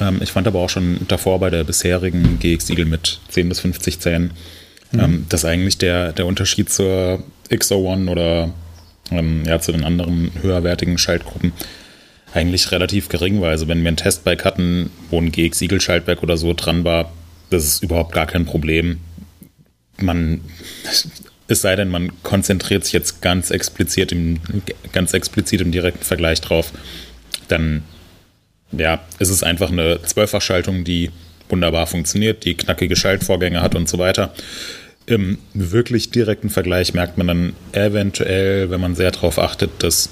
Ähm, 0.00 0.20
ich 0.22 0.32
fand 0.32 0.46
aber 0.46 0.60
auch 0.60 0.70
schon 0.70 0.98
davor 1.08 1.38
bei 1.38 1.50
der 1.50 1.64
bisherigen 1.64 2.38
GX 2.40 2.70
Eagle 2.70 2.86
mit 2.86 3.20
10 3.28 3.48
bis 3.48 3.60
50 3.60 4.00
Zähnen 4.00 4.32
Mhm. 4.92 5.00
Ähm, 5.00 5.26
dass 5.28 5.44
eigentlich 5.44 5.78
der, 5.78 6.12
der 6.12 6.26
Unterschied 6.26 6.70
zur 6.70 7.22
XO1 7.50 8.08
oder 8.08 8.52
ähm, 9.10 9.44
ja, 9.44 9.60
zu 9.60 9.72
den 9.72 9.84
anderen 9.84 10.30
höherwertigen 10.40 10.98
Schaltgruppen 10.98 11.52
eigentlich 12.34 12.70
relativ 12.70 13.08
gering 13.08 13.40
war. 13.40 13.50
Also 13.50 13.68
wenn 13.68 13.82
wir 13.82 13.90
ein 13.90 13.96
Testbike 13.96 14.44
hatten, 14.44 14.90
wo 15.10 15.20
ein 15.20 15.32
GX-Siegel-Schaltwerk 15.32 16.22
oder 16.22 16.36
so 16.36 16.52
dran 16.52 16.84
war, 16.84 17.12
das 17.50 17.64
ist 17.64 17.82
überhaupt 17.82 18.12
gar 18.12 18.26
kein 18.26 18.44
Problem. 18.44 18.98
Man, 19.98 20.40
es 21.48 21.62
sei 21.62 21.76
denn, 21.76 21.88
man 21.88 22.10
konzentriert 22.22 22.84
sich 22.84 22.92
jetzt 22.92 23.22
ganz 23.22 23.50
explizit 23.50 24.12
im, 24.12 24.40
ganz 24.92 25.14
explizit 25.14 25.60
im 25.60 25.72
direkten 25.72 26.04
Vergleich 26.04 26.40
drauf, 26.40 26.72
dann 27.48 27.84
ja, 28.72 29.00
ist 29.18 29.30
es 29.30 29.42
einfach 29.42 29.70
eine 29.70 30.02
Zwölffachschaltung, 30.02 30.84
die 30.84 31.10
wunderbar 31.48 31.86
funktioniert, 31.86 32.44
die 32.44 32.54
knackige 32.54 32.96
Schaltvorgänge 32.96 33.62
hat 33.62 33.74
und 33.74 33.88
so 33.88 33.98
weiter. 33.98 34.32
Im 35.06 35.38
wirklich 35.54 36.10
direkten 36.10 36.50
Vergleich 36.50 36.92
merkt 36.92 37.16
man 37.16 37.26
dann 37.28 37.52
eventuell, 37.72 38.70
wenn 38.70 38.80
man 38.80 38.96
sehr 38.96 39.12
darauf 39.12 39.38
achtet, 39.38 39.70
dass 39.78 40.08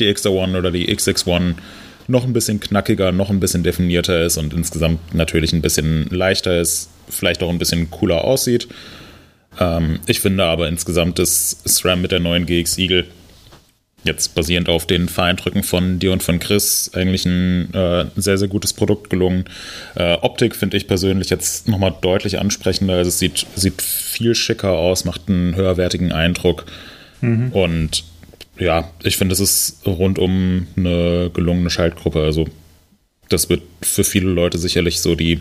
die 0.00 0.12
XR1 0.12 0.58
oder 0.58 0.70
die 0.70 0.92
XX1 0.92 1.54
noch 2.08 2.24
ein 2.24 2.32
bisschen 2.32 2.60
knackiger, 2.60 3.12
noch 3.12 3.30
ein 3.30 3.40
bisschen 3.40 3.62
definierter 3.62 4.24
ist 4.24 4.36
und 4.36 4.52
insgesamt 4.52 5.14
natürlich 5.14 5.52
ein 5.52 5.62
bisschen 5.62 6.08
leichter 6.10 6.60
ist, 6.60 6.90
vielleicht 7.08 7.42
auch 7.42 7.50
ein 7.50 7.58
bisschen 7.58 7.90
cooler 7.90 8.24
aussieht. 8.24 8.68
Ähm, 9.58 10.00
ich 10.06 10.20
finde 10.20 10.44
aber 10.44 10.68
insgesamt 10.68 11.18
ist 11.18 11.68
SRAM 11.68 12.02
mit 12.02 12.12
der 12.12 12.20
neuen 12.20 12.46
GX 12.46 12.78
Eagle 12.78 13.06
jetzt 14.06 14.34
basierend 14.34 14.68
auf 14.68 14.86
den 14.86 15.08
Fahreindrücken 15.08 15.62
von 15.62 15.98
dir 15.98 16.12
und 16.12 16.22
von 16.22 16.38
Chris 16.38 16.90
eigentlich 16.94 17.26
ein 17.26 17.72
äh, 17.74 18.06
sehr, 18.16 18.38
sehr 18.38 18.48
gutes 18.48 18.72
Produkt 18.72 19.10
gelungen. 19.10 19.44
Äh, 19.94 20.14
Optik 20.14 20.56
finde 20.56 20.76
ich 20.76 20.86
persönlich 20.86 21.30
jetzt 21.30 21.68
nochmal 21.68 21.94
deutlich 22.00 22.38
ansprechender. 22.38 22.94
Also 22.94 23.08
es 23.08 23.18
sieht, 23.18 23.46
sieht 23.54 23.82
viel 23.82 24.34
schicker 24.34 24.72
aus, 24.72 25.04
macht 25.04 25.28
einen 25.28 25.54
höherwertigen 25.54 26.12
Eindruck. 26.12 26.66
Mhm. 27.20 27.52
Und 27.52 28.04
ja, 28.58 28.90
ich 29.02 29.16
finde, 29.16 29.34
es 29.34 29.40
ist 29.40 29.86
rundum 29.86 30.66
eine 30.76 31.30
gelungene 31.32 31.70
Schaltgruppe. 31.70 32.22
Also 32.22 32.46
das 33.28 33.48
wird 33.50 33.62
für 33.82 34.04
viele 34.04 34.30
Leute 34.30 34.58
sicherlich 34.58 35.00
so 35.00 35.14
die, 35.14 35.40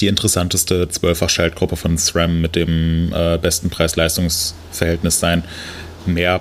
die 0.00 0.08
interessanteste 0.08 0.88
Zwölffach-Schaltgruppe 0.88 1.76
von 1.76 1.96
SRAM 1.96 2.40
mit 2.40 2.56
dem 2.56 3.12
äh, 3.14 3.38
besten 3.38 3.70
Preis-Leistungs-Verhältnis 3.70 5.20
sein. 5.20 5.44
Mehr 6.06 6.40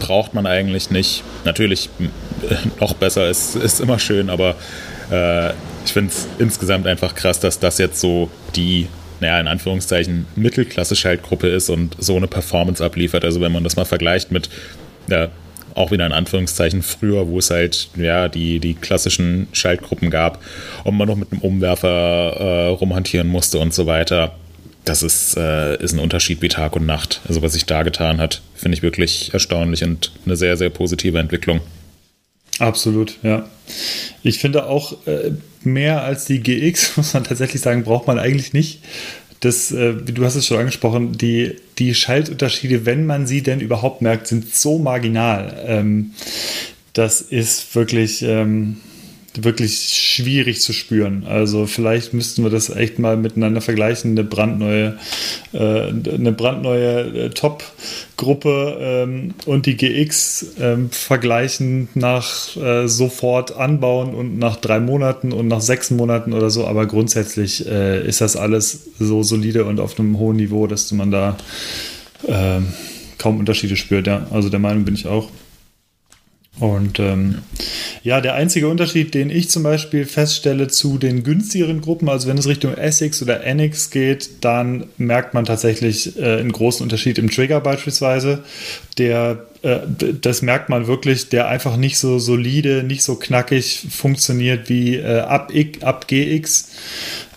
braucht 0.00 0.34
man 0.34 0.46
eigentlich 0.46 0.90
nicht. 0.90 1.22
Natürlich 1.44 1.90
noch 2.80 2.94
besser 2.94 3.28
ist, 3.28 3.56
ist 3.56 3.80
immer 3.80 3.98
schön, 3.98 4.30
aber 4.30 4.54
äh, 5.10 5.50
ich 5.84 5.92
finde 5.92 6.10
es 6.10 6.28
insgesamt 6.38 6.86
einfach 6.86 7.14
krass, 7.14 7.40
dass 7.40 7.58
das 7.58 7.78
jetzt 7.78 8.00
so 8.00 8.30
die, 8.56 8.88
naja, 9.20 9.40
in 9.40 9.48
Anführungszeichen 9.48 10.26
Mittelklasse-Schaltgruppe 10.36 11.48
ist 11.48 11.70
und 11.70 11.96
so 11.98 12.16
eine 12.16 12.26
Performance 12.26 12.84
abliefert. 12.84 13.24
Also 13.24 13.40
wenn 13.40 13.52
man 13.52 13.64
das 13.64 13.76
mal 13.76 13.84
vergleicht 13.84 14.30
mit, 14.30 14.48
ja, 15.08 15.28
auch 15.74 15.90
wieder 15.92 16.06
in 16.06 16.12
Anführungszeichen 16.12 16.82
früher, 16.82 17.28
wo 17.28 17.38
es 17.38 17.50
halt 17.50 17.88
ja 17.96 18.28
die, 18.28 18.58
die 18.58 18.74
klassischen 18.74 19.46
Schaltgruppen 19.52 20.10
gab 20.10 20.42
und 20.84 20.96
man 20.96 21.06
noch 21.06 21.16
mit 21.16 21.30
einem 21.30 21.40
Umwerfer 21.40 21.88
äh, 21.88 22.66
rumhantieren 22.68 23.28
musste 23.28 23.58
und 23.58 23.72
so 23.72 23.86
weiter 23.86 24.34
das 24.88 25.02
ist, 25.02 25.36
äh, 25.36 25.76
ist 25.82 25.92
ein 25.92 25.98
Unterschied 25.98 26.40
wie 26.40 26.48
Tag 26.48 26.74
und 26.74 26.86
Nacht. 26.86 27.20
Also 27.28 27.42
was 27.42 27.52
sich 27.52 27.66
da 27.66 27.82
getan 27.82 28.18
hat, 28.20 28.40
finde 28.54 28.76
ich 28.76 28.82
wirklich 28.82 29.32
erstaunlich 29.32 29.84
und 29.84 30.12
eine 30.24 30.36
sehr, 30.36 30.56
sehr 30.56 30.70
positive 30.70 31.18
Entwicklung. 31.18 31.60
Absolut, 32.58 33.18
ja. 33.22 33.48
Ich 34.22 34.38
finde 34.38 34.66
auch 34.66 35.06
äh, 35.06 35.32
mehr 35.62 36.02
als 36.02 36.24
die 36.24 36.40
GX, 36.40 36.92
muss 36.96 37.14
man 37.14 37.24
tatsächlich 37.24 37.60
sagen, 37.60 37.84
braucht 37.84 38.06
man 38.06 38.18
eigentlich 38.18 38.52
nicht. 38.52 38.80
Das, 39.40 39.70
äh, 39.70 39.94
du 39.94 40.24
hast 40.24 40.34
es 40.34 40.46
schon 40.46 40.58
angesprochen, 40.58 41.12
die, 41.12 41.56
die 41.78 41.94
Schaltunterschiede, 41.94 42.86
wenn 42.86 43.06
man 43.06 43.26
sie 43.26 43.42
denn 43.42 43.60
überhaupt 43.60 44.02
merkt, 44.02 44.26
sind 44.26 44.52
so 44.52 44.78
marginal. 44.78 45.56
Ähm, 45.66 46.12
das 46.92 47.20
ist 47.20 47.74
wirklich, 47.76 48.22
ähm, 48.22 48.78
wirklich 49.34 49.90
schwierig 49.90 50.60
zu 50.60 50.72
spüren. 50.72 51.24
Also 51.26 51.66
vielleicht 51.66 52.14
müssten 52.14 52.42
wir 52.42 52.50
das 52.50 52.70
echt 52.70 52.98
mal 52.98 53.16
miteinander 53.16 53.60
vergleichen. 53.60 54.12
Eine 54.12 54.24
brandneue, 54.24 54.98
äh, 55.52 55.58
eine 55.58 56.32
brandneue 56.32 57.26
äh, 57.26 57.30
Top-Gruppe 57.30 58.78
ähm, 58.80 59.34
und 59.46 59.66
die 59.66 59.76
GX 59.76 60.54
ähm, 60.60 60.90
vergleichen 60.90 61.88
nach 61.94 62.56
äh, 62.56 62.88
sofort 62.88 63.56
anbauen 63.56 64.14
und 64.14 64.38
nach 64.38 64.56
drei 64.56 64.80
Monaten 64.80 65.32
und 65.32 65.48
nach 65.48 65.60
sechs 65.60 65.90
Monaten 65.90 66.32
oder 66.32 66.50
so. 66.50 66.66
Aber 66.66 66.86
grundsätzlich 66.86 67.66
äh, 67.66 68.06
ist 68.06 68.20
das 68.20 68.36
alles 68.36 68.90
so 68.98 69.22
solide 69.22 69.64
und 69.64 69.78
auf 69.78 69.98
einem 69.98 70.18
hohen 70.18 70.36
Niveau, 70.36 70.66
dass 70.66 70.90
man 70.92 71.10
da 71.10 71.36
ähm, 72.26 72.68
kaum 73.18 73.38
Unterschiede 73.38 73.76
spürt. 73.76 74.06
Ja, 74.06 74.26
also 74.30 74.48
der 74.48 74.60
Meinung 74.60 74.84
bin 74.84 74.94
ich 74.94 75.06
auch. 75.06 75.28
Und 76.60 76.98
ähm, 76.98 77.38
ja, 78.02 78.20
der 78.20 78.34
einzige 78.34 78.68
Unterschied, 78.68 79.14
den 79.14 79.30
ich 79.30 79.48
zum 79.48 79.62
Beispiel 79.62 80.04
feststelle 80.04 80.66
zu 80.68 80.98
den 80.98 81.22
günstigeren 81.22 81.80
Gruppen, 81.80 82.08
also 82.08 82.28
wenn 82.28 82.38
es 82.38 82.48
Richtung 82.48 82.74
Essex 82.74 83.22
oder 83.22 83.44
NX 83.44 83.90
geht, 83.90 84.44
dann 84.44 84.86
merkt 84.96 85.34
man 85.34 85.44
tatsächlich 85.44 86.18
äh, 86.18 86.38
einen 86.38 86.50
großen 86.50 86.82
Unterschied 86.82 87.18
im 87.18 87.30
Trigger 87.30 87.60
beispielsweise. 87.60 88.42
Der, 88.98 89.46
äh, 89.62 89.78
das 90.20 90.42
merkt 90.42 90.68
man 90.68 90.88
wirklich, 90.88 91.28
der 91.28 91.46
einfach 91.46 91.76
nicht 91.76 91.98
so 91.98 92.18
solide, 92.18 92.82
nicht 92.82 93.04
so 93.04 93.14
knackig 93.14 93.86
funktioniert 93.90 94.68
wie 94.68 94.96
äh, 94.96 95.20
ab, 95.20 95.52
ab 95.82 96.08
GX. 96.08 96.70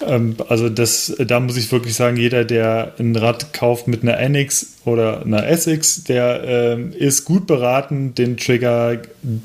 Ähm, 0.07 0.35
also 0.49 0.69
das, 0.69 1.13
da 1.19 1.39
muss 1.39 1.57
ich 1.57 1.71
wirklich 1.71 1.95
sagen, 1.95 2.17
jeder, 2.17 2.45
der 2.45 2.93
ein 2.99 3.15
Rad 3.15 3.53
kauft 3.53 3.87
mit 3.87 4.03
einer 4.03 4.17
NX 4.19 4.77
oder 4.85 5.21
einer 5.23 5.47
SX, 5.47 6.03
der 6.05 6.43
ähm, 6.43 6.93
ist 6.93 7.25
gut 7.25 7.47
beraten, 7.47 8.15
den 8.15 8.37
Trigger 8.37 8.97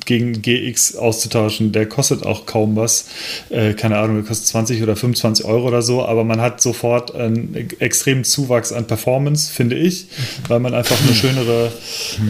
gegen 0.04 0.40
GX 0.42 0.96
auszutauschen. 0.96 1.72
Der 1.72 1.86
kostet 1.86 2.24
auch 2.24 2.46
kaum 2.46 2.76
was. 2.76 3.08
Äh, 3.50 3.74
keine 3.74 3.98
Ahnung, 3.98 4.16
der 4.16 4.24
kostet 4.24 4.46
20 4.48 4.82
oder 4.82 4.96
25 4.96 5.44
Euro 5.44 5.66
oder 5.68 5.82
so, 5.82 6.04
aber 6.04 6.24
man 6.24 6.40
hat 6.40 6.60
sofort 6.60 7.14
einen 7.14 7.54
extremen 7.78 8.24
Zuwachs 8.24 8.72
an 8.72 8.86
Performance, 8.86 9.52
finde 9.52 9.76
ich, 9.76 10.06
weil 10.48 10.60
man 10.60 10.74
einfach 10.74 10.96
eine 11.02 11.14
schönere 11.14 11.72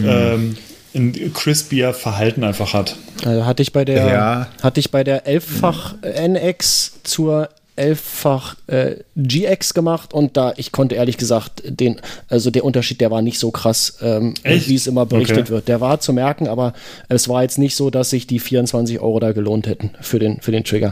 ähm, 0.05 0.57
ein 0.95 1.33
crispier 1.33 1.93
Verhalten 1.93 2.43
einfach 2.43 2.73
hat. 2.73 2.95
Also 3.23 3.45
hatte 3.45 3.61
ich 3.61 3.73
bei 3.73 3.85
der 3.85 4.07
ja. 4.07 4.47
hatte 4.61 4.79
ich 4.79 4.91
bei 4.91 5.03
der 5.03 5.25
11-fach 5.25 5.95
NX 6.01 6.99
zur 7.03 7.49
elffach 7.77 8.55
äh, 8.67 8.95
GX 9.15 9.73
gemacht 9.73 10.13
und 10.13 10.35
da, 10.35 10.53
ich 10.57 10.71
konnte 10.71 10.95
ehrlich 10.95 11.17
gesagt, 11.17 11.61
den, 11.65 12.01
also 12.27 12.51
der 12.51 12.65
Unterschied, 12.65 13.01
der 13.01 13.11
war 13.11 13.21
nicht 13.21 13.39
so 13.39 13.51
krass, 13.51 13.97
ähm, 14.01 14.33
wie 14.43 14.75
es 14.75 14.87
immer 14.87 15.05
berichtet 15.05 15.39
okay. 15.39 15.49
wird. 15.49 15.67
Der 15.67 15.79
war 15.79 15.99
zu 15.99 16.13
merken, 16.13 16.47
aber 16.47 16.73
es 17.09 17.29
war 17.29 17.43
jetzt 17.43 17.57
nicht 17.57 17.75
so, 17.75 17.89
dass 17.89 18.09
sich 18.09 18.27
die 18.27 18.39
24 18.39 18.99
Euro 18.99 19.19
da 19.19 19.31
gelohnt 19.31 19.67
hätten 19.67 19.91
für 20.01 20.19
den, 20.19 20.41
für 20.41 20.51
den 20.51 20.63
Trigger. 20.63 20.91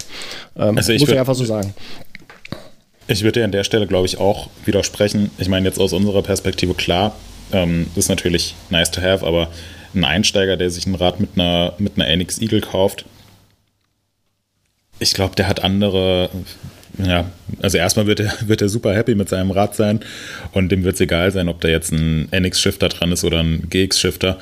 Ähm, 0.55 0.77
also 0.77 0.93
ich 0.93 1.01
muss 1.01 1.09
ich 1.09 1.19
einfach 1.19 1.35
so 1.35 1.45
sagen. 1.45 1.73
Ich 3.07 3.23
würde 3.23 3.39
dir 3.39 3.45
an 3.45 3.51
der 3.51 3.63
Stelle, 3.63 3.85
glaube 3.87 4.05
ich, 4.05 4.19
auch 4.19 4.49
widersprechen. 4.65 5.29
Ich 5.37 5.47
meine, 5.47 5.67
jetzt 5.67 5.79
aus 5.79 5.93
unserer 5.93 6.23
Perspektive, 6.23 6.73
klar, 6.73 7.15
ähm, 7.51 7.87
ist 7.95 8.09
natürlich 8.09 8.55
nice 8.69 8.91
to 8.91 9.01
have, 9.01 9.25
aber 9.25 9.49
ein 9.93 10.03
Einsteiger, 10.03 10.57
der 10.57 10.69
sich 10.69 10.85
ein 10.87 10.95
Rad 10.95 11.19
mit 11.19 11.31
einer, 11.35 11.73
mit 11.77 11.93
einer 11.95 12.07
NX 12.07 12.41
Eagle 12.41 12.61
kauft, 12.61 13.05
ich 14.99 15.13
glaube, 15.13 15.35
der 15.35 15.47
hat 15.47 15.63
andere 15.63 16.29
ja, 17.03 17.29
also 17.61 17.77
erstmal 17.77 18.07
wird 18.07 18.19
er, 18.19 18.33
wird 18.47 18.61
er 18.61 18.69
super 18.69 18.93
happy 18.93 19.15
mit 19.15 19.29
seinem 19.29 19.51
Rad 19.51 19.75
sein 19.75 19.99
und 20.53 20.71
dem 20.71 20.83
wird 20.83 20.95
es 20.95 21.01
egal 21.01 21.31
sein, 21.31 21.49
ob 21.49 21.61
da 21.61 21.67
jetzt 21.67 21.91
ein 21.91 22.27
NX-Shifter 22.31 22.89
dran 22.89 23.11
ist 23.11 23.23
oder 23.23 23.41
ein 23.41 23.67
GX-Shifter. 23.69 24.39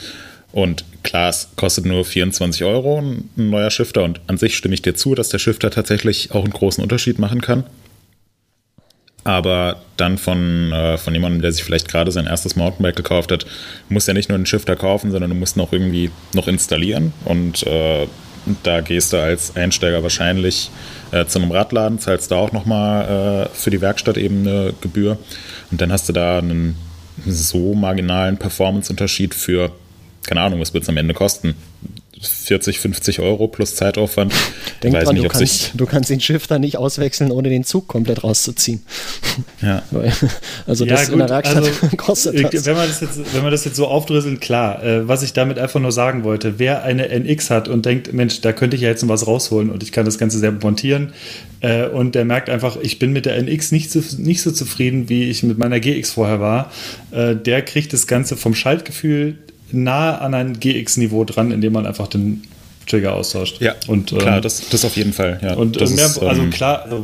Und 0.51 0.85
klar, 1.01 1.29
es 1.29 1.49
kostet 1.55 1.85
nur 1.85 2.05
24 2.05 2.63
Euro 2.63 2.99
ein 2.99 3.29
neuer 3.35 3.71
Shifter 3.71 4.03
und 4.03 4.21
an 4.27 4.37
sich 4.37 4.55
stimme 4.55 4.75
ich 4.75 4.83
dir 4.83 4.93
zu, 4.93 5.15
dass 5.15 5.29
der 5.29 5.39
Shifter 5.39 5.71
tatsächlich 5.71 6.31
auch 6.31 6.43
einen 6.43 6.53
großen 6.53 6.83
Unterschied 6.83 7.17
machen 7.17 7.41
kann. 7.41 7.63
Aber 9.23 9.81
dann 9.97 10.17
von, 10.17 10.71
äh, 10.71 10.97
von 10.97 11.13
jemandem, 11.13 11.41
der 11.41 11.51
sich 11.51 11.63
vielleicht 11.63 11.87
gerade 11.87 12.11
sein 12.11 12.27
erstes 12.27 12.55
Mountainbike 12.55 12.95
gekauft 12.95 13.31
hat, 13.31 13.45
muss 13.89 14.05
ja 14.05 14.13
nicht 14.13 14.29
nur 14.29 14.35
einen 14.35 14.45
Shifter 14.45 14.75
kaufen, 14.75 15.11
sondern 15.11 15.31
du 15.31 15.35
musst 15.35 15.55
noch 15.55 15.71
irgendwie 15.71 16.11
noch 16.33 16.47
installieren. 16.47 17.13
Und 17.23 17.65
äh, 17.65 18.07
da 18.63 18.81
gehst 18.81 19.13
du 19.13 19.17
als 19.17 19.55
Einsteiger 19.55 20.03
wahrscheinlich 20.03 20.69
äh, 21.13 21.25
zu 21.27 21.39
einem 21.39 21.51
Radladen, 21.51 21.99
zahlst 21.99 22.31
da 22.31 22.35
auch 22.37 22.51
nochmal 22.51 23.47
äh, 23.47 23.55
für 23.55 23.69
die 23.69 23.81
Werkstatt 23.81 24.17
eben 24.17 24.47
eine 24.47 24.73
Gebühr. 24.81 25.17
Und 25.71 25.79
dann 25.79 25.91
hast 25.91 26.09
du 26.09 26.13
da 26.13 26.39
einen 26.39 26.75
so 27.25 27.75
marginalen 27.75 28.37
Performance-Unterschied 28.37 29.35
für, 29.35 29.71
keine 30.25 30.41
Ahnung, 30.41 30.59
was 30.59 30.73
wird 30.73 30.83
es 30.83 30.89
am 30.89 30.97
Ende 30.97 31.13
kosten? 31.13 31.55
40, 32.27 32.79
50 32.79 33.19
Euro 33.19 33.47
plus 33.47 33.75
Zeitaufwand. 33.75 34.33
Denk 34.81 34.95
dran, 34.95 35.15
nicht, 35.15 35.25
du, 35.25 35.29
kannst, 35.29 35.71
du 35.73 35.85
kannst 35.85 36.09
den 36.09 36.19
Shifter 36.19 36.59
nicht 36.59 36.77
auswechseln, 36.77 37.31
ohne 37.31 37.49
den 37.49 37.63
Zug 37.63 37.87
komplett 37.87 38.23
rauszuziehen. 38.23 38.81
Ja. 39.61 39.83
also 40.67 40.85
das 40.85 41.01
ja, 41.01 41.05
gut, 41.05 41.13
in 41.13 41.19
der 41.19 41.29
Werkstatt 41.29 41.57
also, 41.63 41.87
kostet 41.97 42.53
das. 42.53 42.65
Wenn 42.65 42.75
man 42.75 42.87
das, 42.87 43.01
jetzt, 43.01 43.33
wenn 43.33 43.41
man 43.41 43.51
das 43.51 43.65
jetzt 43.65 43.75
so 43.75 43.87
aufdröseln, 43.87 44.39
klar. 44.39 44.83
Äh, 44.83 45.07
was 45.07 45.23
ich 45.23 45.33
damit 45.33 45.59
einfach 45.59 45.79
nur 45.79 45.91
sagen 45.91 46.23
wollte, 46.23 46.59
wer 46.59 46.83
eine 46.83 47.09
NX 47.09 47.49
hat 47.49 47.67
und 47.67 47.85
denkt, 47.85 48.13
Mensch, 48.13 48.41
da 48.41 48.53
könnte 48.53 48.75
ich 48.75 48.81
ja 48.81 48.89
jetzt 48.89 49.03
noch 49.03 49.09
was 49.09 49.27
rausholen 49.27 49.69
und 49.69 49.83
ich 49.83 49.91
kann 49.91 50.05
das 50.05 50.17
Ganze 50.17 50.39
selber 50.39 50.59
montieren 50.65 51.13
äh, 51.61 51.87
und 51.87 52.15
der 52.15 52.25
merkt 52.25 52.49
einfach, 52.49 52.77
ich 52.81 52.99
bin 52.99 53.13
mit 53.13 53.25
der 53.25 53.37
NX 53.37 53.71
nicht 53.71 53.91
so, 53.91 54.01
nicht 54.17 54.41
so 54.41 54.51
zufrieden, 54.51 55.09
wie 55.09 55.29
ich 55.29 55.43
mit 55.43 55.57
meiner 55.57 55.79
GX 55.79 56.11
vorher 56.11 56.39
war, 56.39 56.71
äh, 57.11 57.35
der 57.35 57.61
kriegt 57.61 57.93
das 57.93 58.07
Ganze 58.07 58.37
vom 58.37 58.53
Schaltgefühl 58.53 59.37
nahe 59.73 60.21
an 60.21 60.33
ein 60.33 60.59
GX-Niveau 60.59 61.25
dran, 61.25 61.51
indem 61.51 61.73
man 61.73 61.85
einfach 61.85 62.07
den 62.07 62.43
Trigger 62.87 63.13
austauscht. 63.13 63.61
Ja, 63.61 63.75
und, 63.87 64.07
klar, 64.07 64.37
ähm, 64.37 64.41
das, 64.41 64.69
das 64.69 64.85
auf 64.85 64.95
jeden 64.95 65.13
Fall. 65.13 65.39
Ja, 65.41 65.53
und 65.55 65.75
mehr, 65.75 65.83
ist, 66.05 66.19
also 66.19 66.41
ähm, 66.41 66.49
klar, 66.49 66.83
also 66.83 67.01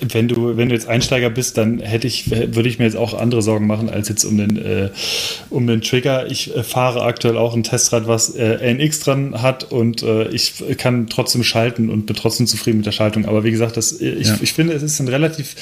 wenn 0.00 0.26
du, 0.26 0.56
wenn 0.56 0.68
du 0.68 0.74
jetzt 0.74 0.88
Einsteiger 0.88 1.30
bist, 1.30 1.56
dann 1.56 1.78
hätte 1.78 2.08
ich, 2.08 2.28
würde 2.30 2.68
ich 2.68 2.80
mir 2.80 2.86
jetzt 2.86 2.96
auch 2.96 3.14
andere 3.14 3.40
Sorgen 3.40 3.68
machen 3.68 3.88
als 3.88 4.08
jetzt 4.08 4.24
um 4.24 4.36
den, 4.36 4.56
äh, 4.56 4.90
um 5.48 5.66
den 5.66 5.80
Trigger. 5.80 6.28
Ich 6.28 6.54
äh, 6.56 6.64
fahre 6.64 7.02
aktuell 7.02 7.36
auch 7.36 7.54
ein 7.54 7.62
Testrad, 7.62 8.08
was 8.08 8.34
äh, 8.34 8.74
NX 8.74 9.00
dran 9.00 9.42
hat 9.42 9.70
und 9.70 10.02
äh, 10.02 10.28
ich 10.28 10.54
kann 10.76 11.06
trotzdem 11.06 11.44
schalten 11.44 11.88
und 11.88 12.06
bin 12.06 12.16
trotzdem 12.16 12.48
zufrieden 12.48 12.78
mit 12.78 12.86
der 12.86 12.92
Schaltung. 12.92 13.26
Aber 13.26 13.44
wie 13.44 13.52
gesagt, 13.52 13.76
das, 13.76 13.92
äh, 13.92 14.10
ich, 14.10 14.26
ja. 14.26 14.38
ich 14.42 14.52
finde, 14.54 14.72
es 14.72 14.82
ist 14.82 14.98
ein 14.98 15.06
relativ, 15.06 15.54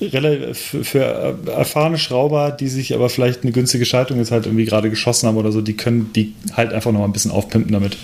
relativ 0.00 0.56
für, 0.58 0.84
für, 0.84 1.38
erfahrene 1.52 1.98
Schrauber, 1.98 2.52
die 2.52 2.68
sich 2.68 2.94
aber 2.94 3.10
vielleicht 3.10 3.42
eine 3.42 3.50
günstige 3.50 3.84
Schaltung 3.84 4.18
jetzt 4.18 4.30
halt 4.30 4.46
irgendwie 4.46 4.64
gerade 4.64 4.90
geschossen 4.90 5.26
haben 5.26 5.36
oder 5.36 5.50
so, 5.50 5.60
die 5.60 5.76
können 5.76 6.12
die 6.14 6.34
halt 6.52 6.72
einfach 6.72 6.92
noch 6.92 7.00
mal 7.00 7.06
ein 7.06 7.12
bisschen 7.12 7.32
aufpimpen 7.32 7.72
damit. 7.72 7.96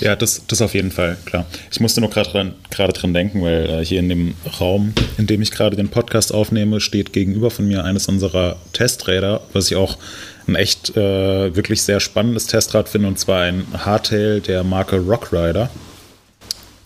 Ja, 0.00 0.16
das, 0.16 0.42
das 0.46 0.62
auf 0.62 0.72
jeden 0.72 0.90
Fall, 0.90 1.18
klar. 1.26 1.44
Ich 1.70 1.80
musste 1.80 2.00
nur 2.00 2.08
gerade 2.08 2.30
dran, 2.30 2.54
dran 2.70 3.12
denken, 3.12 3.42
weil 3.42 3.68
äh, 3.68 3.84
hier 3.84 4.00
in 4.00 4.08
dem 4.08 4.34
Raum 4.58 4.94
in 5.18 5.26
dem 5.26 5.42
ich 5.42 5.50
gerade 5.50 5.76
den 5.76 5.88
Podcast 5.88 6.32
aufnehme, 6.32 6.80
steht 6.80 7.12
gegenüber 7.12 7.50
von 7.50 7.66
mir 7.66 7.84
eines 7.84 8.08
unserer 8.08 8.56
Testräder, 8.72 9.42
was 9.52 9.70
ich 9.70 9.76
auch 9.76 9.98
ein 10.46 10.54
echt 10.54 10.96
äh, 10.96 11.54
wirklich 11.54 11.82
sehr 11.82 12.00
spannendes 12.00 12.46
Testrad 12.46 12.88
finde, 12.88 13.08
und 13.08 13.18
zwar 13.18 13.42
ein 13.42 13.66
Hardtail 13.76 14.40
der 14.40 14.62
Marke 14.62 14.96
Rockrider. 14.96 15.68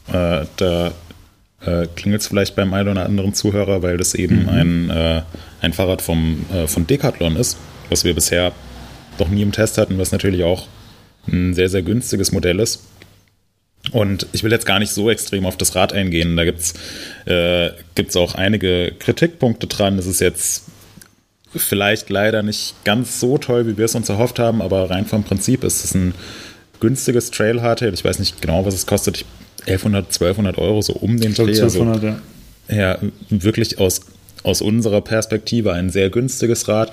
Äh, 0.09 0.47
da 0.57 0.93
äh, 1.61 1.87
klingelt 1.95 2.23
es 2.23 2.27
vielleicht 2.27 2.57
beim 2.57 2.73
einen 2.73 2.89
oder 2.89 3.05
anderen 3.05 3.35
Zuhörer, 3.35 3.83
weil 3.83 3.99
das 3.99 4.15
eben 4.15 4.45
mhm. 4.45 4.49
ein, 4.49 4.91
äh, 4.91 5.23
ein 5.61 5.75
Fahrrad 5.75 6.01
vom, 6.03 6.45
äh, 6.53 6.67
von 6.67 6.87
Decathlon 6.87 7.37
ist, 7.37 7.59
was 7.91 8.03
wir 8.03 8.15
bisher 8.15 8.53
noch 9.19 9.29
nie 9.29 9.43
im 9.43 9.53
Test 9.53 9.77
hatten, 9.77 9.99
was 9.99 10.11
natürlich 10.11 10.43
auch 10.43 10.67
ein 11.29 11.55
sehr, 11.55 11.69
sehr 11.69 11.83
günstiges 11.83 12.33
Modell 12.33 12.59
ist. 12.61 12.83
Und 13.91 14.27
ich 14.33 14.45
will 14.45 14.53
jetzt 14.53 14.65
gar 14.65 14.79
nicht 14.79 14.93
so 14.93 15.11
extrem 15.11 15.45
auf 15.45 15.57
das 15.57 15.75
Rad 15.75 15.93
eingehen. 15.93 16.37
Da 16.37 16.45
gibt 16.45 16.61
es 16.61 16.75
äh, 17.27 17.73
gibt's 17.95 18.17
auch 18.17 18.35
einige 18.35 18.93
Kritikpunkte 18.99 19.67
dran. 19.67 19.99
Es 19.99 20.07
ist 20.07 20.21
jetzt 20.21 20.65
vielleicht 21.55 22.09
leider 22.09 22.43
nicht 22.43 22.75
ganz 22.85 23.21
so 23.21 23.39
toll, 23.39 23.67
wie 23.67 23.77
wir 23.77 23.85
es 23.85 23.95
uns 23.95 24.09
erhofft 24.09 24.39
haben, 24.39 24.63
aber 24.63 24.89
rein 24.89 25.05
vom 25.05 25.25
Prinzip 25.25 25.65
ist 25.65 25.85
es 25.85 25.95
ein 25.95 26.15
günstiges 26.81 27.31
Trail 27.31 27.61
Hardtail. 27.61 27.93
Ich 27.93 28.05
weiß 28.05 28.19
nicht 28.19 28.41
genau, 28.41 28.65
was 28.65 28.75
es 28.75 28.87
kostet. 28.87 29.25
1100, 29.67 30.07
1200 30.07 30.59
Euro 30.59 30.83
so 30.83 30.95
um 30.95 31.21
den 31.21 31.35
Dreh. 31.35 31.43
1200, 31.43 31.95
also, 31.95 32.07
ja. 32.07 32.17
Ja, 32.69 32.99
wirklich 33.29 33.79
aus, 33.79 34.01
aus 34.43 34.61
unserer 34.61 35.01
Perspektive 35.01 35.73
ein 35.73 35.91
sehr 35.91 36.11
günstiges 36.11 36.69
Rad. 36.69 36.93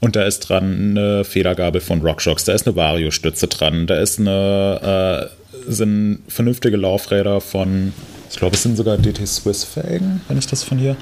Und 0.00 0.16
da 0.16 0.24
ist 0.24 0.40
dran 0.40 0.90
eine 0.90 1.24
Federgabel 1.24 1.80
von 1.80 2.02
RockShox, 2.02 2.44
da 2.44 2.52
ist 2.52 2.66
eine 2.66 2.76
Vario-Stütze 2.76 3.48
dran, 3.48 3.86
da 3.86 3.98
ist 3.98 4.20
eine 4.20 5.30
äh, 5.32 5.43
sind 5.66 6.22
vernünftige 6.28 6.76
Laufräder 6.76 7.40
von, 7.40 7.92
ich 8.30 8.36
glaube, 8.36 8.56
es 8.56 8.62
sind 8.62 8.76
sogar 8.76 8.98
DT 8.98 9.26
Swiss 9.26 9.64
Felgen, 9.64 10.20
wenn 10.28 10.38
ich 10.38 10.46
das 10.46 10.62
von 10.62 10.78
hier. 10.78 10.96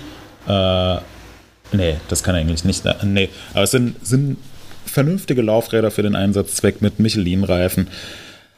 Äh, 0.48 1.00
nee, 1.76 1.96
das 2.08 2.22
kann 2.22 2.34
eigentlich 2.34 2.64
nicht. 2.64 2.84
Nee, 3.04 3.28
aber 3.52 3.64
es 3.64 3.70
sind, 3.70 4.04
sind 4.06 4.36
vernünftige 4.86 5.42
Laufräder 5.42 5.90
für 5.90 6.02
den 6.02 6.16
Einsatzzweck 6.16 6.82
mit 6.82 6.98
Michelin-Reifen. 6.98 7.88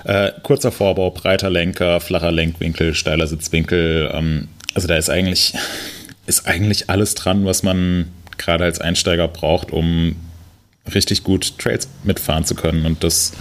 Äh, 0.04 0.32
kurzer 0.42 0.72
Vorbau, 0.72 1.10
breiter 1.10 1.50
Lenker, 1.50 2.00
flacher 2.00 2.32
Lenkwinkel, 2.32 2.94
steiler 2.94 3.26
Sitzwinkel. 3.26 4.10
Ähm, 4.12 4.48
also 4.74 4.88
da 4.88 4.96
ist 4.96 5.10
eigentlich, 5.10 5.54
ist 6.26 6.46
eigentlich 6.46 6.90
alles 6.90 7.14
dran, 7.14 7.44
was 7.46 7.62
man 7.62 8.08
gerade 8.36 8.64
als 8.64 8.80
Einsteiger 8.80 9.28
braucht, 9.28 9.70
um 9.70 10.16
richtig 10.92 11.24
gut 11.24 11.58
Trails 11.58 11.88
mitfahren 12.02 12.44
zu 12.44 12.54
können. 12.54 12.84
Und 12.84 13.02
das 13.04 13.32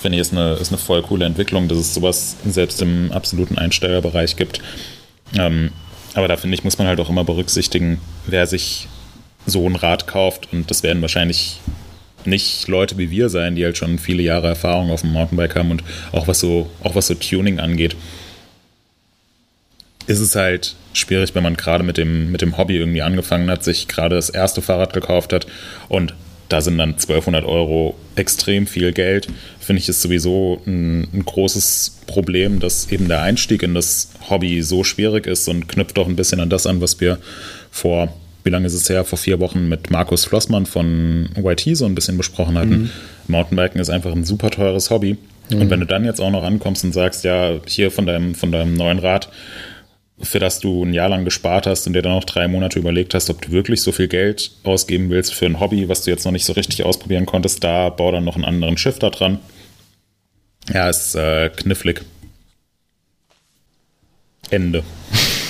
finde 0.00 0.16
ich, 0.16 0.22
ist 0.22 0.32
eine, 0.32 0.54
ist 0.54 0.70
eine 0.70 0.78
voll 0.78 1.02
coole 1.02 1.24
Entwicklung, 1.24 1.68
dass 1.68 1.78
es 1.78 1.94
sowas 1.94 2.36
selbst 2.46 2.80
im 2.82 3.12
absoluten 3.12 3.58
Einsteigerbereich 3.58 4.36
gibt. 4.36 4.60
Ähm, 5.36 5.72
aber 6.14 6.28
da 6.28 6.36
finde 6.36 6.56
ich, 6.56 6.64
muss 6.64 6.78
man 6.78 6.86
halt 6.86 7.00
auch 7.00 7.10
immer 7.10 7.24
berücksichtigen, 7.24 8.00
wer 8.26 8.46
sich 8.46 8.88
so 9.46 9.66
ein 9.66 9.76
Rad 9.76 10.06
kauft. 10.06 10.52
Und 10.52 10.70
das 10.70 10.82
werden 10.82 11.02
wahrscheinlich 11.02 11.60
nicht 12.24 12.68
Leute 12.68 12.98
wie 12.98 13.10
wir 13.10 13.28
sein, 13.28 13.54
die 13.54 13.64
halt 13.64 13.78
schon 13.78 13.98
viele 13.98 14.22
Jahre 14.22 14.48
Erfahrung 14.48 14.90
auf 14.90 15.02
dem 15.02 15.12
Mountainbike 15.12 15.56
haben 15.56 15.70
und 15.70 15.84
auch 16.12 16.28
was 16.28 16.40
so, 16.40 16.68
auch 16.82 16.94
was 16.94 17.06
so 17.06 17.14
Tuning 17.14 17.60
angeht, 17.60 17.96
ist 20.06 20.20
es 20.20 20.34
halt 20.34 20.74
schwierig, 20.92 21.34
wenn 21.34 21.42
man 21.42 21.56
gerade 21.56 21.84
mit 21.84 21.96
dem, 21.96 22.30
mit 22.32 22.42
dem 22.42 22.58
Hobby 22.58 22.76
irgendwie 22.76 23.02
angefangen 23.02 23.50
hat, 23.50 23.64
sich 23.64 23.88
gerade 23.88 24.16
das 24.16 24.28
erste 24.28 24.60
Fahrrad 24.60 24.92
gekauft 24.92 25.32
hat 25.32 25.46
und 25.88 26.14
da 26.50 26.60
sind 26.60 26.78
dann 26.78 26.90
1200 26.90 27.44
Euro 27.44 27.94
extrem 28.16 28.66
viel 28.66 28.92
Geld. 28.92 29.28
Finde 29.60 29.80
ich 29.80 29.88
ist 29.88 30.02
sowieso 30.02 30.60
ein, 30.66 31.06
ein, 31.14 31.24
großes 31.24 32.00
Problem, 32.06 32.58
dass 32.58 32.90
eben 32.90 33.08
der 33.08 33.22
Einstieg 33.22 33.62
in 33.62 33.72
das 33.72 34.10
Hobby 34.28 34.60
so 34.62 34.82
schwierig 34.82 35.26
ist 35.26 35.48
und 35.48 35.68
knüpft 35.68 35.98
auch 35.98 36.08
ein 36.08 36.16
bisschen 36.16 36.40
an 36.40 36.50
das 36.50 36.66
an, 36.66 36.80
was 36.80 37.00
wir 37.00 37.18
vor, 37.70 38.12
wie 38.42 38.50
lange 38.50 38.66
ist 38.66 38.74
es 38.74 38.90
her, 38.90 39.04
vor 39.04 39.16
vier 39.16 39.38
Wochen 39.38 39.68
mit 39.68 39.90
Markus 39.90 40.24
Flossmann 40.24 40.66
von 40.66 41.30
YT 41.36 41.76
so 41.76 41.86
ein 41.86 41.94
bisschen 41.94 42.16
besprochen 42.16 42.58
hatten. 42.58 42.70
Mhm. 42.70 42.90
Mountainbiken 43.28 43.80
ist 43.80 43.90
einfach 43.90 44.12
ein 44.12 44.24
super 44.24 44.50
teures 44.50 44.90
Hobby. 44.90 45.16
Mhm. 45.50 45.60
Und 45.60 45.70
wenn 45.70 45.80
du 45.80 45.86
dann 45.86 46.04
jetzt 46.04 46.20
auch 46.20 46.32
noch 46.32 46.42
ankommst 46.42 46.82
und 46.82 46.92
sagst, 46.92 47.22
ja, 47.22 47.60
hier 47.66 47.92
von 47.92 48.06
deinem, 48.06 48.34
von 48.34 48.50
deinem 48.50 48.74
neuen 48.74 48.98
Rad, 48.98 49.28
für 50.22 50.38
das 50.38 50.60
du 50.60 50.84
ein 50.84 50.92
Jahr 50.92 51.08
lang 51.08 51.24
gespart 51.24 51.66
hast 51.66 51.86
und 51.86 51.94
dir 51.94 52.02
dann 52.02 52.12
noch 52.12 52.24
drei 52.24 52.48
Monate 52.48 52.78
überlegt 52.78 53.14
hast, 53.14 53.30
ob 53.30 53.40
du 53.42 53.50
wirklich 53.50 53.82
so 53.82 53.92
viel 53.92 54.08
Geld 54.08 54.52
ausgeben 54.64 55.10
willst 55.10 55.34
für 55.34 55.46
ein 55.46 55.60
Hobby, 55.60 55.88
was 55.88 56.02
du 56.02 56.10
jetzt 56.10 56.24
noch 56.24 56.32
nicht 56.32 56.44
so 56.44 56.52
richtig 56.52 56.84
ausprobieren 56.84 57.26
konntest, 57.26 57.64
da 57.64 57.88
bau 57.88 58.12
dann 58.12 58.24
noch 58.24 58.36
einen 58.36 58.44
anderen 58.44 58.76
Shifter 58.76 59.10
dran. 59.10 59.38
Ja, 60.72 60.88
ist 60.88 61.14
äh, 61.14 61.50
knifflig. 61.50 62.02
Ende. 64.50 64.82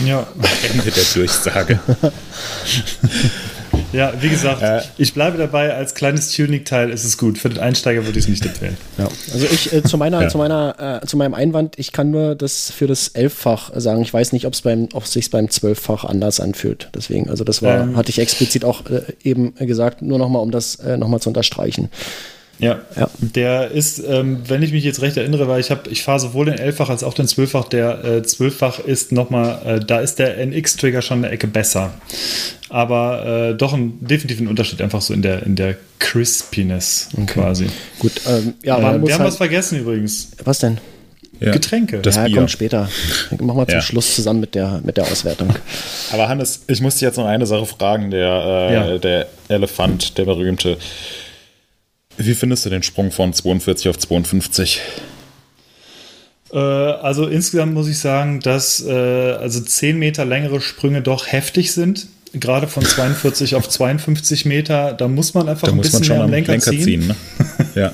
Ja. 0.04 0.26
Ende 0.72 0.90
der 0.90 1.04
Durchsage. 1.14 1.80
Ja, 3.92 4.12
wie 4.20 4.29
gesagt, 4.29 4.62
äh, 4.62 4.81
ich 4.98 5.14
bleibe 5.14 5.37
dabei, 5.38 5.74
als 5.74 5.94
kleines 5.94 6.33
Tuning-Teil 6.35 6.90
ist 6.90 7.05
es 7.05 7.18
gut. 7.18 7.38
Für 7.38 7.48
den 7.48 7.59
Einsteiger 7.59 8.07
würde 8.07 8.18
ich 8.18 8.24
es 8.24 8.29
nicht 8.29 8.44
empfehlen. 8.46 8.76
Ja. 8.98 9.09
Also 9.33 9.46
ich 9.46 9.72
äh, 9.72 9.83
zu 9.83 9.98
meiner, 9.98 10.22
ja. 10.22 10.29
zu 10.29 10.38
meiner, 10.38 11.00
äh, 11.03 11.07
zu 11.07 11.16
meinem 11.16 11.35
Einwand, 11.35 11.79
ich 11.79 11.92
kann 11.92 12.11
nur 12.11 12.35
das 12.35 12.70
für 12.70 12.87
das 12.87 13.09
Elffach 13.09 13.72
sagen. 13.74 14.03
Ich 14.03 14.12
weiß 14.12 14.33
nicht, 14.33 14.46
ob 14.46 14.55
es 14.55 14.62
beim, 14.62 14.88
ob 14.92 15.07
sich 15.07 15.31
beim 15.31 15.50
Zwölffach 15.50 16.05
anders 16.05 16.40
anfühlt. 16.40 16.88
Deswegen, 16.94 17.29
also 17.29 17.44
das 17.44 17.62
war, 17.62 17.81
ähm, 17.81 17.96
hatte 17.96 18.11
ich 18.11 18.18
explizit 18.18 18.64
auch 18.64 18.87
äh, 18.87 19.03
eben 19.24 19.55
gesagt, 19.57 20.03
nur 20.03 20.18
nochmal, 20.18 20.42
um 20.42 20.50
das 20.50 20.76
äh, 20.76 20.96
nochmal 20.96 21.20
zu 21.20 21.31
unterstreichen. 21.31 21.90
Ja, 22.61 22.81
ja. 22.94 23.11
der 23.18 23.70
ist, 23.70 24.03
ähm, 24.07 24.42
wenn 24.46 24.62
ich 24.62 24.73
mich 24.73 24.85
jetzt 24.85 25.01
recht 25.01 25.16
erinnere, 25.16 25.49
weil 25.49 25.61
ich 25.61 25.70
habe, 25.70 25.88
ich 25.90 26.03
fahre 26.03 26.20
sowohl 26.20 26.46
den 26.46 26.59
Elffach 26.59 26.90
als 26.90 27.03
auch 27.03 27.14
den 27.14 27.27
Zwölffach. 27.27 27.64
Der 27.68 28.05
äh, 28.05 28.23
Zwölffach 28.23 28.79
ist 28.79 29.12
nochmal, 29.12 29.61
äh, 29.64 29.81
da 29.81 30.01
ist 30.01 30.18
der 30.18 30.38
NX-Trigger 30.38 31.01
schon 31.01 31.25
eine 31.25 31.33
Ecke 31.33 31.46
besser. 31.46 31.92
Aber 32.68 33.51
äh, 33.51 33.55
doch 33.55 33.73
ein 33.73 33.99
definitiven 34.01 34.46
Unterschied 34.46 34.83
einfach 34.83 35.01
so 35.01 35.14
in 35.14 35.23
der, 35.23 35.42
in 35.44 35.57
der 35.57 35.77
Crispiness 35.99 37.09
okay. 37.14 37.27
quasi. 37.27 37.66
Gut, 37.99 38.12
ähm, 38.29 38.55
ja, 38.62 38.77
aber 38.77 38.94
äh, 38.94 39.07
wir 39.07 39.14
haben 39.14 39.20
halt 39.20 39.29
was 39.29 39.37
vergessen 39.37 39.81
übrigens. 39.81 40.33
Was 40.44 40.59
denn? 40.59 40.79
Ja. 41.40 41.53
Getränke. 41.53 42.01
Das 42.01 42.16
ja, 42.16 42.25
Bier. 42.25 42.37
kommt 42.37 42.51
später. 42.51 42.90
Machen 43.31 43.57
wir 43.57 43.66
zum 43.66 43.77
ja. 43.77 43.81
Schluss 43.81 44.14
zusammen 44.14 44.40
mit 44.40 44.55
der, 44.55 44.83
mit 44.85 44.99
der 44.99 45.05
Auswertung. 45.05 45.49
Aber 46.12 46.29
Hannes, 46.29 46.64
ich 46.66 46.83
muss 46.83 46.94
dich 46.94 47.03
jetzt 47.03 47.16
noch 47.16 47.25
eine 47.25 47.46
Sache 47.46 47.64
fragen. 47.64 48.11
Der, 48.11 48.29
äh, 48.29 48.75
ja. 48.75 48.99
der 48.99 49.27
Elefant, 49.49 50.18
der 50.18 50.27
berühmte. 50.27 50.77
Wie 52.16 52.35
findest 52.35 52.66
du 52.66 52.70
den 52.70 52.83
Sprung 52.83 53.11
von 53.11 53.33
42 53.33 53.88
auf 53.88 53.99
52? 53.99 54.81
Äh, 56.53 56.59
also 56.59 57.27
insgesamt 57.27 57.75
muss 57.75 57.88
ich 57.88 57.99
sagen, 57.99 58.40
dass 58.40 58.85
äh, 58.85 58.92
also 58.92 59.61
10 59.61 59.99
Meter 59.99 60.25
längere 60.25 60.61
Sprünge 60.61 61.03
doch 61.03 61.31
heftig 61.31 61.73
sind. 61.73 62.09
Gerade 62.33 62.68
von 62.68 62.85
42 62.85 63.57
auf 63.57 63.68
52 63.68 64.46
Meter, 64.46 64.92
da 64.92 65.09
muss 65.09 65.35
man 65.35 65.49
einfach 65.49 65.66
da 65.66 65.75
ein 65.75 65.81
bisschen 65.81 66.07
mehr 66.07 66.23
am 66.23 66.31
Lenker, 66.31 66.53
Lenker 66.53 66.70
ziehen. 66.70 66.85
ziehen 66.85 67.07
ne? 67.09 67.16
ja, 67.75 67.92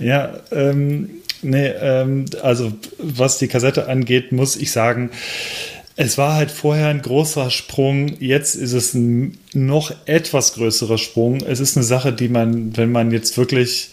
ja 0.00 0.40
ähm, 0.50 1.10
nee, 1.42 1.68
ähm, 1.68 2.24
also 2.42 2.72
was 2.98 3.38
die 3.38 3.46
Kassette 3.46 3.86
angeht, 3.86 4.32
muss 4.32 4.56
ich 4.56 4.72
sagen, 4.72 5.10
es 5.96 6.18
war 6.18 6.34
halt 6.34 6.50
vorher 6.50 6.88
ein 6.88 7.00
großer 7.00 7.50
Sprung, 7.50 8.20
jetzt 8.20 8.54
ist 8.54 8.74
es 8.74 8.92
ein 8.92 9.38
noch 9.54 9.92
etwas 10.04 10.52
größerer 10.52 10.98
Sprung. 10.98 11.38
Es 11.40 11.58
ist 11.58 11.76
eine 11.76 11.84
Sache, 11.84 12.12
die 12.12 12.28
man, 12.28 12.76
wenn 12.76 12.92
man 12.92 13.10
jetzt 13.10 13.38
wirklich 13.38 13.90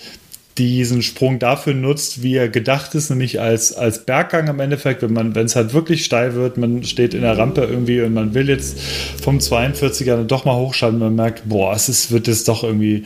diesen 0.58 1.02
Sprung 1.02 1.40
dafür 1.40 1.74
nutzt, 1.74 2.22
wie 2.22 2.36
er 2.36 2.50
gedacht 2.50 2.94
ist, 2.94 3.10
nämlich 3.10 3.40
als, 3.40 3.74
als 3.74 4.06
Berggang 4.06 4.48
im 4.48 4.60
Endeffekt, 4.60 5.02
wenn 5.02 5.14
man, 5.14 5.34
wenn 5.34 5.46
es 5.46 5.56
halt 5.56 5.74
wirklich 5.74 6.06
steil 6.06 6.36
wird, 6.36 6.58
man 6.58 6.84
steht 6.84 7.14
in 7.14 7.22
der 7.22 7.38
Rampe 7.38 7.62
irgendwie 7.62 8.02
und 8.02 8.14
man 8.14 8.34
will 8.34 8.50
jetzt 8.50 8.80
vom 9.22 9.40
42er 9.40 10.18
dann 10.18 10.28
doch 10.28 10.46
mal 10.46 10.56
hochschalten, 10.56 11.00
man 11.00 11.16
merkt, 11.16 11.48
boah, 11.50 11.74
es 11.74 11.90
ist, 11.90 12.12
wird 12.12 12.28
jetzt 12.28 12.48
doch 12.50 12.64
irgendwie 12.64 13.06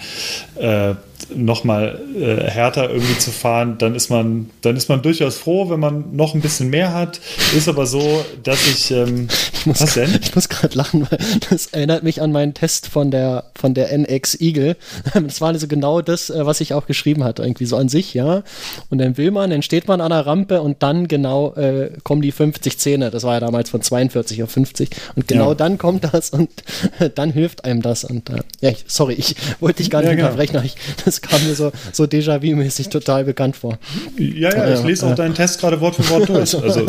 äh, 0.55 0.95
nochmal 1.35 1.99
äh, 2.15 2.49
härter 2.49 2.89
irgendwie 2.89 3.17
zu 3.17 3.31
fahren, 3.31 3.77
dann 3.77 3.95
ist 3.95 4.09
man, 4.09 4.49
dann 4.61 4.75
ist 4.75 4.89
man 4.89 5.01
durchaus 5.01 5.37
froh, 5.37 5.69
wenn 5.69 5.79
man 5.79 6.15
noch 6.15 6.33
ein 6.33 6.41
bisschen 6.41 6.69
mehr 6.69 6.93
hat. 6.93 7.19
Ist 7.55 7.67
aber 7.67 7.85
so, 7.85 8.23
dass 8.43 8.67
ich, 8.67 8.91
ähm, 8.91 9.27
ich 9.53 9.65
muss, 9.65 9.81
was 9.81 9.93
denn? 9.93 10.09
Ich 10.21 10.35
muss 10.35 10.49
gerade 10.49 10.75
lachen, 10.77 11.07
weil 11.09 11.19
das 11.49 11.67
erinnert 11.67 12.03
mich 12.03 12.21
an 12.21 12.31
meinen 12.31 12.53
Test 12.53 12.87
von 12.87 13.11
der 13.11 13.45
von 13.55 13.73
der 13.73 13.91
NX 13.91 14.39
Eagle. 14.39 14.75
Das 15.27 15.41
war 15.41 15.49
also 15.49 15.67
genau 15.67 16.01
das, 16.01 16.29
äh, 16.29 16.45
was 16.45 16.61
ich 16.61 16.73
auch 16.73 16.85
geschrieben 16.85 17.23
hatte, 17.23 17.41
irgendwie 17.43 17.65
so 17.65 17.75
an 17.75 17.89
sich, 17.89 18.13
ja. 18.13 18.43
Und 18.89 18.99
dann 18.99 19.17
will 19.17 19.31
man, 19.31 19.49
dann 19.49 19.61
steht 19.61 19.87
man 19.87 19.99
an 19.99 20.11
der 20.11 20.25
Rampe 20.25 20.61
und 20.61 20.83
dann 20.83 21.07
genau 21.07 21.53
äh, 21.55 21.91
kommen 22.03 22.21
die 22.21 22.31
50 22.31 22.77
Zähne. 22.77 23.11
Das 23.11 23.23
war 23.23 23.33
ja 23.33 23.39
damals 23.39 23.69
von 23.69 23.81
42 23.81 24.43
auf 24.43 24.51
50 24.51 24.89
und 25.15 25.27
genau 25.27 25.49
ja. 25.49 25.55
dann 25.55 25.77
kommt 25.77 26.03
das 26.13 26.29
und 26.29 26.49
dann 27.15 27.31
hilft 27.31 27.65
einem 27.65 27.81
das. 27.81 28.03
Und 28.03 28.29
äh, 28.29 28.41
ja, 28.61 28.69
ich, 28.69 28.85
sorry, 28.87 29.15
ich 29.15 29.35
wollte 29.59 29.77
dich 29.77 29.89
gar 29.89 30.01
nicht 30.01 30.17
ja, 30.17 30.25
unterbrechen, 30.25 30.57
aber 30.57 30.65
ich, 30.65 30.75
das 31.03 31.16
kam 31.21 31.45
mir 31.45 31.55
so, 31.55 31.71
so 31.91 32.03
Déjà-vu-mäßig 32.05 32.89
total 32.89 33.23
bekannt 33.23 33.55
vor. 33.55 33.77
Ja, 34.17 34.55
ja, 34.55 34.79
ich 34.79 34.85
lese 34.85 35.07
auch 35.07 35.15
deinen 35.15 35.33
Test 35.35 35.59
gerade 35.59 35.79
Wort 35.81 35.95
für 35.95 36.09
Wort 36.09 36.29
durch. 36.29 36.53
Also. 36.67 36.85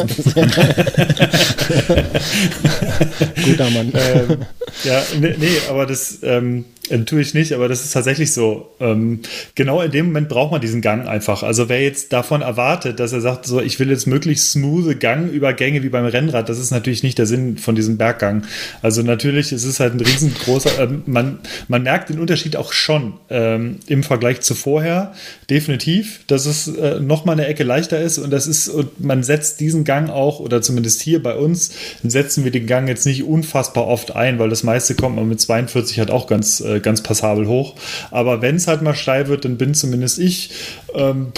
Guter 3.45 3.71
Mann. 3.71 3.93
Ähm, 3.95 4.38
ja, 4.85 5.03
nee, 5.21 5.35
nee, 5.38 5.59
aber 5.69 5.87
das, 5.87 6.19
ähm, 6.23 6.64
äh, 6.90 6.98
tue 7.01 7.20
ich 7.20 7.35
nicht, 7.35 7.53
aber 7.53 7.68
das 7.68 7.85
ist 7.85 7.92
tatsächlich 7.92 8.33
so. 8.33 8.68
Ähm, 8.81 9.20
genau 9.55 9.81
in 9.83 9.90
dem 9.90 10.07
Moment 10.07 10.29
braucht 10.29 10.53
man 10.53 10.61
diesen 10.61 10.81
Gang 10.81 11.07
einfach. 11.07 11.42
Also 11.42 11.68
wer 11.68 11.83
jetzt 11.83 12.12
davon 12.12 12.42
erwartet, 12.42 13.01
dass 13.01 13.12
er 13.12 13.20
sagt, 13.20 13.46
so 13.46 13.61
ich 13.61 13.79
will 13.81 13.90
jetzt 13.90 14.07
möglichst 14.07 14.53
smooth 14.53 14.98
Gangübergänge 15.01 15.83
wie 15.83 15.88
beim 15.88 16.07
Rennrad, 16.07 16.48
das 16.48 16.59
ist 16.59 16.70
natürlich 16.70 17.03
nicht 17.03 17.18
der 17.18 17.27
Sinn 17.27 17.59
von 17.59 17.74
diesem 17.74 17.98
Berggang. 17.98 18.44
Also 18.83 19.03
natürlich 19.03 19.53
ist 19.53 19.64
es 19.64 19.81
halt 19.81 19.94
ein 19.94 20.01
riesengroßer, 20.01 20.81
äh, 20.81 20.88
man, 21.07 21.38
man 21.68 21.83
merkt 21.83 22.09
den 22.09 22.18
Unterschied 22.18 22.57
auch 22.57 22.72
schon 22.72 23.14
ähm, 23.31 23.79
im 23.87 24.03
Vergleich 24.03 24.40
zu 24.40 24.55
vorher, 24.55 25.14
definitiv, 25.51 26.20
dass 26.27 26.46
es 26.46 26.68
äh, 26.68 27.01
nochmal 27.01 27.35
eine 27.35 27.46
Ecke 27.46 27.64
leichter 27.64 28.01
ist 28.01 28.18
und 28.18 28.31
das 28.31 28.46
ist, 28.46 28.68
und 28.68 29.01
man 29.01 29.22
setzt 29.22 29.61
diesen 29.61 29.85
Gang 29.85 30.11
auch, 30.11 30.40
oder 30.40 30.62
zumindest 30.62 31.01
hier 31.01 31.22
bei 31.22 31.35
uns, 31.35 31.72
setzen 32.03 32.44
wir 32.44 32.51
den 32.51 32.66
Gang 32.66 32.88
jetzt 32.88 33.07
nicht 33.07 33.24
unfassbar 33.24 33.87
oft 33.87 34.14
ein, 34.14 34.38
weil 34.38 34.48
das 34.48 34.62
meiste 34.62 34.94
kommt 34.94 35.16
man 35.16 35.29
mit 35.29 35.40
42 35.40 35.98
halt 35.98 36.11
auch 36.11 36.27
ganz 36.27 36.61
äh, 36.61 36.78
ganz 36.81 37.03
passabel 37.03 37.47
hoch. 37.47 37.75
Aber 38.11 38.43
wenn 38.43 38.57
es 38.57 38.67
halt 38.67 38.83
mal 38.83 38.95
steil 38.95 39.29
wird, 39.29 39.45
dann 39.45 39.57
bin 39.57 39.75
zumindest 39.75 40.19
ich 40.19 40.51
ähm, 40.95 41.33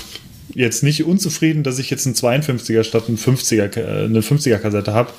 jetzt 0.55 0.83
nicht 0.83 1.05
unzufrieden, 1.05 1.63
dass 1.63 1.79
ich 1.79 1.91
jetzt 1.91 2.07
einen 2.07 2.15
52er 2.15 2.85
statt 2.85 3.05
einen 3.09 3.19
50er, 3.19 3.77
äh, 3.77 4.05
eine 4.05 4.21
50er 4.21 4.59
Kassette 4.59 4.93
habe. 4.93 5.11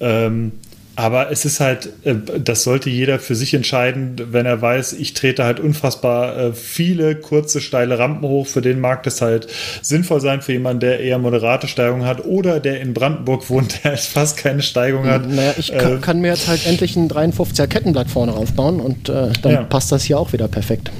Ähm, 0.00 0.52
aber 0.98 1.30
es 1.30 1.44
ist 1.44 1.60
halt, 1.60 1.90
äh, 2.02 2.16
das 2.42 2.64
sollte 2.64 2.90
jeder 2.90 3.20
für 3.20 3.36
sich 3.36 3.54
entscheiden, 3.54 4.16
wenn 4.32 4.46
er 4.46 4.60
weiß, 4.60 4.94
ich 4.94 5.14
trete 5.14 5.44
halt 5.44 5.60
unfassbar 5.60 6.36
äh, 6.36 6.52
viele 6.52 7.14
kurze, 7.14 7.60
steile 7.60 8.00
Rampen 8.00 8.28
hoch. 8.28 8.48
Für 8.48 8.62
den 8.62 8.80
mag 8.80 9.04
das 9.04 9.22
halt 9.22 9.46
sinnvoll 9.80 10.20
sein 10.20 10.42
für 10.42 10.50
jemanden, 10.50 10.80
der 10.80 10.98
eher 10.98 11.20
moderate 11.20 11.68
Steigung 11.68 12.04
hat 12.04 12.24
oder 12.24 12.58
der 12.58 12.80
in 12.80 12.94
Brandenburg 12.94 13.48
wohnt, 13.48 13.78
der 13.84 13.96
fast 13.96 14.38
keine 14.38 14.60
Steigung 14.60 15.06
hat. 15.06 15.30
Naja, 15.30 15.54
ich 15.56 15.70
kann, 15.70 15.98
äh, 15.98 16.00
kann 16.00 16.20
mir 16.20 16.32
jetzt 16.32 16.48
halt 16.48 16.66
endlich 16.66 16.96
ein 16.96 17.08
53er 17.08 17.68
Kettenblatt 17.68 18.10
vorne 18.10 18.32
aufbauen 18.32 18.80
und 18.80 19.08
äh, 19.08 19.28
dann 19.40 19.52
ja. 19.52 19.62
passt 19.62 19.92
das 19.92 20.02
hier 20.02 20.18
auch 20.18 20.32
wieder 20.32 20.48
perfekt. 20.48 20.90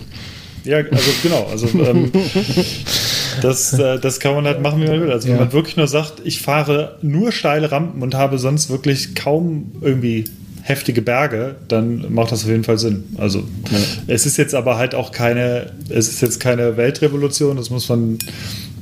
Ja, 0.63 0.77
also 0.77 1.11
genau. 1.25 1.49
Also 1.51 1.67
ähm, 1.77 2.13
das, 3.41 3.79
äh, 3.79 3.99
das 3.99 4.21
kann 4.21 4.35
man 4.35 4.45
halt 4.47 4.63
machen, 4.63 4.83
wie 4.83 4.87
man 4.87 5.01
will. 5.01 5.13
Also 5.13 5.29
wenn 5.29 5.37
man 5.37 5.53
wirklich 5.53 5.77
nur 5.77 5.87
sagt, 5.87 6.15
ich 6.25 6.43
fahre 6.43 6.99
nur 7.03 7.33
steile 7.33 7.71
Rampen 7.71 8.03
und 8.03 8.15
habe 8.15 8.39
sonst 8.39 8.71
wirklich 8.71 9.15
kaum 9.15 9.73
irgendwie 9.81 10.25
heftige 10.63 11.01
Berge, 11.01 11.57
dann 11.69 12.13
macht 12.13 12.31
das 12.31 12.45
auf 12.45 12.51
jeden 12.51 12.65
Fall 12.65 12.79
Sinn. 12.79 13.05
Also 13.17 13.39
ja. 13.39 13.79
es 14.07 14.27
ist 14.27 14.37
jetzt 14.37 14.55
aber 14.55 14.77
halt 14.77 14.95
auch 14.95 15.13
keine, 15.13 15.73
es 15.89 16.09
ist 16.09 16.21
jetzt 16.21 16.41
keine 16.41 16.77
Weltrevolution, 16.77 17.57
das 17.57 17.71
muss 17.71 17.89
man 17.89 18.19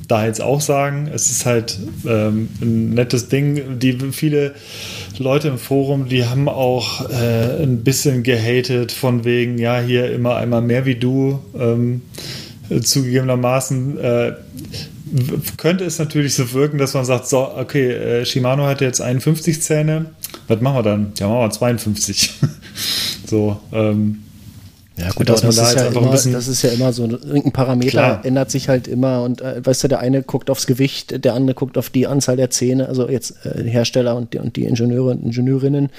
da 0.07 0.25
jetzt 0.25 0.41
auch 0.41 0.61
sagen. 0.61 1.09
Es 1.13 1.29
ist 1.29 1.45
halt 1.45 1.77
ähm, 2.07 2.49
ein 2.61 2.91
nettes 2.91 3.27
Ding. 3.29 3.79
Die 3.79 3.97
viele 4.11 4.53
Leute 5.17 5.49
im 5.49 5.57
Forum, 5.57 6.07
die 6.07 6.25
haben 6.25 6.47
auch 6.47 7.09
äh, 7.09 7.63
ein 7.63 7.83
bisschen 7.83 8.23
gehatet 8.23 8.91
von 8.91 9.25
wegen, 9.25 9.57
ja, 9.57 9.79
hier 9.79 10.11
immer 10.11 10.37
einmal 10.37 10.61
mehr 10.61 10.85
wie 10.85 10.95
du. 10.95 11.39
Ähm, 11.59 12.01
zugegebenermaßen 12.81 13.97
äh, 13.99 14.33
könnte 15.57 15.85
es 15.85 15.99
natürlich 15.99 16.33
so 16.33 16.51
wirken, 16.53 16.77
dass 16.77 16.93
man 16.93 17.05
sagt, 17.05 17.27
so, 17.27 17.55
okay, 17.55 17.91
äh, 17.91 18.25
Shimano 18.25 18.65
hat 18.65 18.81
jetzt 18.81 19.01
51 19.01 19.61
Zähne, 19.61 20.07
was 20.47 20.61
machen 20.61 20.77
wir 20.77 20.83
dann? 20.83 21.13
Ja, 21.17 21.27
machen 21.27 21.41
wir 21.41 21.49
52. 21.51 22.33
so, 23.25 23.59
ähm, 23.71 24.23
ja 24.97 25.11
gut, 25.11 25.29
das, 25.29 25.41
da 25.41 25.49
ist 25.49 25.75
ja 25.75 25.85
immer, 25.87 26.11
das 26.11 26.25
ist 26.25 26.61
ja 26.63 26.71
immer 26.71 26.91
so, 26.91 27.03
irgendein 27.03 27.51
Parameter 27.51 27.91
Klar. 27.91 28.25
ändert 28.25 28.49
sich 28.49 28.67
halt 28.67 28.87
immer 28.87 29.21
und 29.21 29.41
äh, 29.41 29.63
weißt 29.63 29.83
du, 29.83 29.87
der 29.89 29.99
eine 29.99 30.23
guckt 30.23 30.49
aufs 30.49 30.65
Gewicht, 30.65 31.23
der 31.23 31.35
andere 31.35 31.53
guckt 31.53 31.77
auf 31.77 31.91
die 31.91 32.07
Anzahl 32.07 32.35
der 32.35 32.49
Zähne, 32.49 32.87
also 32.87 33.07
jetzt 33.07 33.45
äh, 33.45 33.63
Hersteller 33.63 34.15
und 34.15 34.33
die, 34.33 34.39
und 34.39 34.55
die 34.55 34.65
Ingenieure 34.65 35.11
und 35.11 35.23
Ingenieurinnen. 35.23 35.89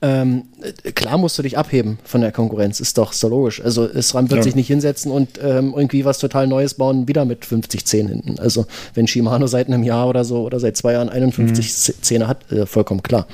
Ähm, 0.00 0.44
äh, 0.62 0.92
klar 0.92 1.18
musst 1.18 1.38
du 1.38 1.42
dich 1.42 1.58
abheben 1.58 1.98
von 2.04 2.22
der 2.22 2.32
Konkurrenz, 2.32 2.80
ist 2.80 2.96
doch 2.96 3.12
so 3.12 3.28
logisch. 3.28 3.62
Also 3.62 3.86
SRAM 4.00 4.30
wird 4.30 4.38
ja. 4.38 4.42
sich 4.44 4.54
nicht 4.54 4.68
hinsetzen 4.68 5.12
und 5.12 5.38
ähm, 5.42 5.74
irgendwie 5.76 6.06
was 6.06 6.18
total 6.18 6.46
Neues 6.46 6.72
bauen, 6.72 7.06
wieder 7.06 7.26
mit 7.26 7.44
50 7.44 7.84
Zähnen 7.84 8.08
hinten. 8.08 8.38
Also 8.38 8.66
wenn 8.94 9.06
Shimano 9.06 9.46
seit 9.46 9.66
einem 9.66 9.82
Jahr 9.82 10.08
oder 10.08 10.24
so 10.24 10.42
oder 10.42 10.58
seit 10.58 10.76
zwei 10.78 10.94
Jahren 10.94 11.10
51 11.10 11.66
mhm. 11.66 12.02
Zähne 12.02 12.28
hat, 12.28 12.50
äh, 12.50 12.64
vollkommen 12.64 13.02
klar. 13.02 13.26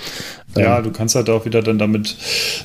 Ja, 0.57 0.81
du 0.81 0.93
kannst 0.93 1.15
halt 1.15 1.29
auch 1.31 1.45
wieder 1.47 1.63
dann 1.63 1.79
damit, 1.79 2.17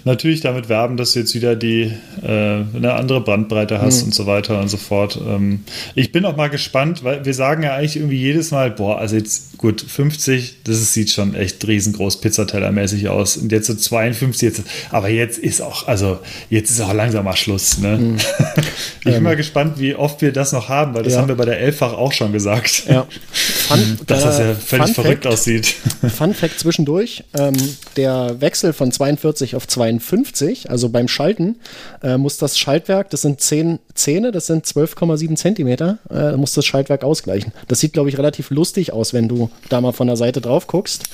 natürlich 0.03 0.41
damit 0.41 0.69
werben, 0.69 0.95
dass 0.95 1.13
du 1.13 1.19
jetzt 1.19 1.33
wieder 1.33 1.55
die 1.55 1.91
äh, 2.21 2.38
eine 2.39 2.93
andere 2.93 3.21
Bandbreite 3.21 3.81
hast 3.81 4.01
mhm. 4.01 4.07
und 4.07 4.13
so 4.13 4.25
weiter 4.25 4.59
und 4.59 4.69
so 4.69 4.77
fort. 4.77 5.19
Ähm, 5.25 5.63
ich 5.95 6.11
bin 6.11 6.25
auch 6.25 6.35
mal 6.35 6.49
gespannt, 6.49 7.03
weil 7.03 7.25
wir 7.25 7.33
sagen 7.33 7.63
ja 7.63 7.75
eigentlich 7.75 7.97
irgendwie 7.97 8.17
jedes 8.17 8.51
Mal, 8.51 8.71
boah, 8.71 8.97
also 8.97 9.15
jetzt 9.15 9.57
gut, 9.57 9.81
50, 9.81 10.63
das 10.63 10.77
ist, 10.77 10.93
sieht 10.93 11.11
schon 11.11 11.35
echt 11.35 11.65
riesengroß 11.67 12.21
Pizzatellermäßig 12.21 13.09
aus. 13.09 13.37
Und 13.37 13.51
jetzt 13.51 13.67
so 13.67 13.75
52, 13.75 14.41
jetzt, 14.41 14.63
aber 14.89 15.09
jetzt 15.09 15.37
ist 15.37 15.61
auch, 15.61 15.87
also 15.87 16.19
jetzt 16.49 16.71
ist 16.71 16.81
auch 16.81 16.93
langsam 16.93 17.25
mal 17.25 17.35
Schluss. 17.35 17.77
Ne? 17.77 17.97
Mhm. 17.97 18.17
ich 18.99 19.03
bin 19.03 19.13
ähm. 19.15 19.23
mal 19.23 19.35
gespannt, 19.35 19.79
wie 19.79 19.95
oft 19.95 20.21
wir 20.21 20.31
das 20.31 20.51
noch 20.51 20.69
haben, 20.69 20.93
weil 20.93 21.03
das 21.03 21.13
ja. 21.13 21.19
haben 21.19 21.27
wir 21.27 21.35
bei 21.35 21.45
der 21.45 21.59
Elffach 21.59 21.93
auch 21.93 22.13
schon 22.13 22.31
gesagt. 22.31 22.85
Ja. 22.87 23.05
Fun, 23.31 23.99
dass 24.07 24.23
das 24.23 24.39
ja 24.39 24.55
völlig 24.55 24.85
Fun 24.87 24.95
verrückt 24.95 25.23
Fact, 25.23 25.33
aussieht. 25.33 25.75
Fun 26.17 26.33
Fact 26.33 26.59
zwischendurch. 26.59 27.23
Ähm, 27.37 27.55
der 27.97 28.39
Wechsel 28.39 28.73
von 28.73 28.91
42 28.91 29.55
auf 29.55 29.67
52, 29.67 30.69
also 30.69 30.89
beim 30.89 31.07
Schalten, 31.07 31.57
äh, 32.01 32.17
muss 32.17 32.28
das 32.37 32.57
Schaltwerk, 32.57 33.09
das 33.09 33.21
sind 33.21 33.41
10 33.41 33.79
Zähne, 33.93 34.31
das 34.31 34.47
sind 34.47 34.65
12,7 34.65 35.35
Zentimeter, 35.35 35.97
äh, 36.09 36.37
muss 36.37 36.53
das 36.53 36.65
Schaltwerk 36.65 37.03
ausgleichen. 37.03 37.53
Das 37.67 37.79
sieht, 37.79 37.93
glaube 37.93 38.09
ich, 38.09 38.17
relativ 38.17 38.49
lustig 38.51 38.93
aus, 38.93 39.13
wenn 39.13 39.27
du 39.27 39.49
da 39.69 39.81
mal 39.81 39.91
von 39.91 40.07
der 40.07 40.17
Seite 40.17 40.41
drauf 40.41 40.67
guckst 40.67 41.05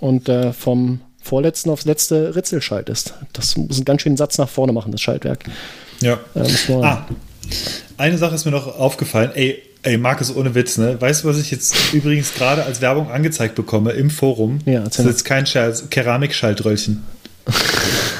und 0.00 0.28
äh, 0.28 0.52
vom 0.52 1.00
vorletzten 1.22 1.70
aufs 1.70 1.84
letzte 1.84 2.34
Ritzel 2.34 2.62
schaltest. 2.62 3.14
Das 3.32 3.56
muss 3.56 3.76
einen 3.76 3.84
ganz 3.84 4.02
schönen 4.02 4.16
Satz 4.16 4.38
nach 4.38 4.48
vorne 4.48 4.72
machen, 4.72 4.92
das 4.92 5.00
Schaltwerk. 5.00 5.44
Ja. 6.00 6.18
Äh, 6.34 6.72
ah, 6.82 7.06
eine 7.96 8.18
Sache 8.18 8.34
ist 8.34 8.44
mir 8.44 8.50
noch 8.50 8.78
aufgefallen. 8.78 9.30
Ey, 9.34 9.62
Ey, 9.82 9.96
Markus, 9.96 10.34
ohne 10.34 10.56
Witz, 10.56 10.76
ne? 10.76 11.00
Weißt 11.00 11.22
du, 11.22 11.28
was 11.28 11.38
ich 11.38 11.52
jetzt 11.52 11.94
übrigens 11.94 12.34
gerade 12.34 12.64
als 12.64 12.80
Werbung 12.80 13.10
angezeigt 13.10 13.54
bekomme 13.54 13.92
im 13.92 14.10
Forum? 14.10 14.58
Ja, 14.66 14.80
das 14.80 14.98
ist 14.98 15.06
jetzt 15.06 15.24
kein 15.24 15.46
Scherz, 15.46 15.88
Keramikschaltröllchen. 15.88 17.04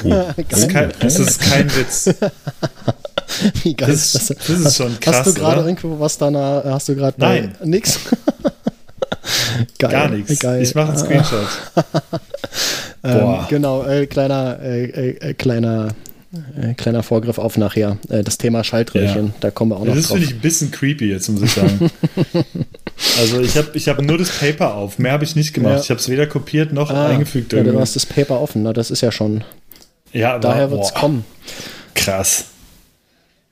Das, 0.03 0.37
ist 0.59 0.69
kein, 0.69 0.91
das 0.99 1.19
ist 1.19 1.39
kein 1.41 1.75
Witz. 1.75 2.09
Wie 3.63 3.73
geil 3.73 3.89
das, 3.91 4.15
ist 4.15 4.29
das? 4.29 4.37
Das 4.47 4.59
ist 4.59 4.77
schon 4.77 4.99
krass. 4.99 5.17
Hast 5.17 5.27
du 5.27 5.33
gerade 5.41 5.61
irgendwo 5.61 5.99
was 5.99 6.17
da? 6.17 6.63
Hast 6.65 6.89
du 6.89 6.95
gerade 6.95 7.19
Nein. 7.19 7.55
Nix? 7.63 7.99
Geil. 9.77 9.91
Gar 9.91 10.09
nichts. 10.09 10.31
Ich 10.31 10.75
mache 10.75 10.89
einen 10.89 10.97
Screenshot. 10.97 11.47
ähm, 13.03 13.37
genau, 13.49 13.85
äh, 13.85 14.07
kleiner, 14.07 14.59
äh, 14.61 15.09
äh, 15.11 15.33
kleiner 15.33 15.89
äh, 16.61 16.75
kleiner 16.75 17.01
Vorgriff 17.01 17.39
auf 17.39 17.57
nachher, 17.57 17.97
äh, 18.09 18.23
das 18.23 18.37
Thema 18.37 18.63
Schaltröhrchen, 18.63 19.27
ja. 19.27 19.33
da 19.39 19.49
kommen 19.49 19.71
wir 19.71 19.77
auch 19.77 19.85
noch 19.85 19.95
das 19.95 20.09
drauf. 20.09 20.17
Das 20.19 20.25
finde 20.25 20.25
ich 20.27 20.33
ein 20.35 20.41
bisschen 20.41 20.71
creepy 20.71 21.09
jetzt, 21.09 21.27
muss 21.29 21.41
ich 21.41 21.51
sagen. 21.51 21.89
also 23.19 23.41
ich 23.41 23.57
habe 23.57 23.69
ich 23.73 23.89
hab 23.89 23.99
nur 23.99 24.17
das 24.19 24.29
Paper 24.29 24.75
auf, 24.75 24.99
mehr 24.99 25.13
habe 25.13 25.23
ich 25.23 25.35
nicht 25.35 25.53
gemacht. 25.53 25.73
Ja. 25.73 25.81
Ich 25.81 25.89
habe 25.89 25.99
es 25.99 26.07
weder 26.07 26.27
kopiert 26.27 26.71
noch 26.71 26.91
ah, 26.91 27.07
eingefügt. 27.07 27.51
Ja, 27.53 27.63
du 27.63 27.79
hast 27.79 27.95
das 27.95 28.05
Paper 28.05 28.39
offen, 28.41 28.61
na, 28.61 28.73
das 28.73 28.91
ist 28.91 29.01
ja 29.01 29.11
schon. 29.11 29.43
Ja, 30.13 30.39
daher 30.39 30.71
wird 30.71 30.83
es 30.83 30.93
kommen. 30.93 31.25
Krass. 31.95 32.45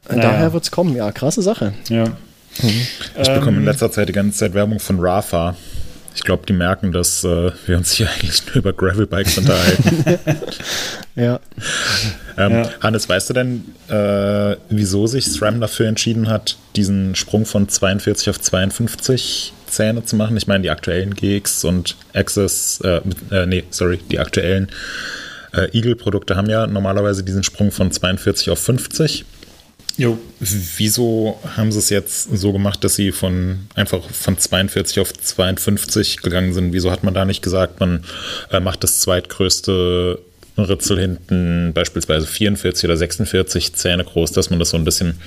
Naja. 0.09 0.21
Daher 0.21 0.53
wird 0.53 0.63
es 0.63 0.71
kommen, 0.71 0.95
ja, 0.95 1.11
krasse 1.11 1.41
Sache. 1.41 1.73
Ja. 1.89 2.05
Mhm. 2.05 2.87
Ich 3.21 3.29
bekomme 3.29 3.57
in 3.57 3.63
ähm, 3.63 3.65
letzter 3.65 3.91
Zeit 3.91 4.09
die 4.09 4.13
ganze 4.13 4.37
Zeit 4.37 4.53
Werbung 4.53 4.79
von 4.79 4.99
Rafa. 4.99 5.55
Ich 6.15 6.23
glaube, 6.23 6.47
die 6.47 6.53
merken, 6.53 6.91
dass 6.91 7.23
äh, 7.23 7.51
wir 7.67 7.77
uns 7.77 7.91
hier 7.91 8.09
eigentlich 8.19 8.45
nur 8.47 8.55
über 8.55 8.73
Gravelbikes 8.73 9.37
unterhalten. 9.37 10.03
ja. 11.15 11.39
Ähm, 12.37 12.51
ja. 12.51 12.69
Hannes, 12.81 13.07
weißt 13.07 13.29
du 13.29 13.33
denn, 13.33 13.65
äh, 13.89 14.55
wieso 14.69 15.05
sich 15.05 15.25
SRAM 15.25 15.61
dafür 15.61 15.87
entschieden 15.87 16.27
hat, 16.29 16.57
diesen 16.75 17.15
Sprung 17.15 17.45
von 17.45 17.69
42 17.69 18.29
auf 18.31 18.39
52 18.39 19.53
Zähne 19.67 20.05
zu 20.05 20.15
machen? 20.15 20.37
Ich 20.37 20.47
meine, 20.47 20.63
die 20.63 20.71
aktuellen 20.71 21.13
GX 21.13 21.65
und 21.65 21.95
Access, 22.13 22.81
äh, 22.83 23.01
äh, 23.29 23.45
nee, 23.45 23.63
sorry, 23.69 23.99
die 24.09 24.19
aktuellen 24.19 24.69
äh, 25.53 25.69
Eagle-Produkte 25.71 26.35
haben 26.35 26.49
ja 26.49 26.67
normalerweise 26.67 27.23
diesen 27.23 27.43
Sprung 27.43 27.71
von 27.71 27.91
42 27.91 28.49
auf 28.49 28.59
50. 28.59 29.25
Jo. 29.97 30.19
Wieso 30.39 31.39
haben 31.55 31.71
sie 31.71 31.79
es 31.79 31.89
jetzt 31.89 32.37
so 32.37 32.53
gemacht, 32.53 32.83
dass 32.83 32.95
sie 32.95 33.11
von 33.11 33.67
einfach 33.73 34.03
von 34.03 34.37
42 34.37 34.99
auf 34.99 35.11
52 35.11 36.21
gegangen 36.21 36.53
sind? 36.53 36.71
Wieso 36.71 36.91
hat 36.91 37.03
man 37.03 37.15
da 37.15 37.25
nicht 37.25 37.41
gesagt, 37.41 37.79
man 37.79 38.03
äh, 38.51 38.59
macht 38.59 38.83
das 38.83 38.99
zweitgrößte 38.99 40.19
Ritzel 40.57 40.99
hinten 40.99 41.71
beispielsweise 41.73 42.27
44 42.27 42.85
oder 42.85 42.97
46 42.97 43.73
Zähne 43.73 44.03
groß, 44.03 44.31
dass 44.31 44.49
man 44.49 44.59
das 44.59 44.69
so 44.69 44.77
ein 44.77 44.85
bisschen 44.85 45.19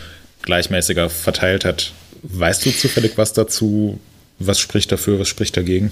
gleichmäßiger 0.43 1.11
verteilt 1.11 1.65
hat? 1.65 1.93
Weißt 2.23 2.65
du 2.65 2.71
zufällig 2.71 3.13
was 3.17 3.33
dazu? 3.33 3.99
Was 4.39 4.61
spricht 4.61 4.93
dafür, 4.93 5.19
was 5.19 5.29
spricht 5.29 5.57
dagegen? 5.57 5.91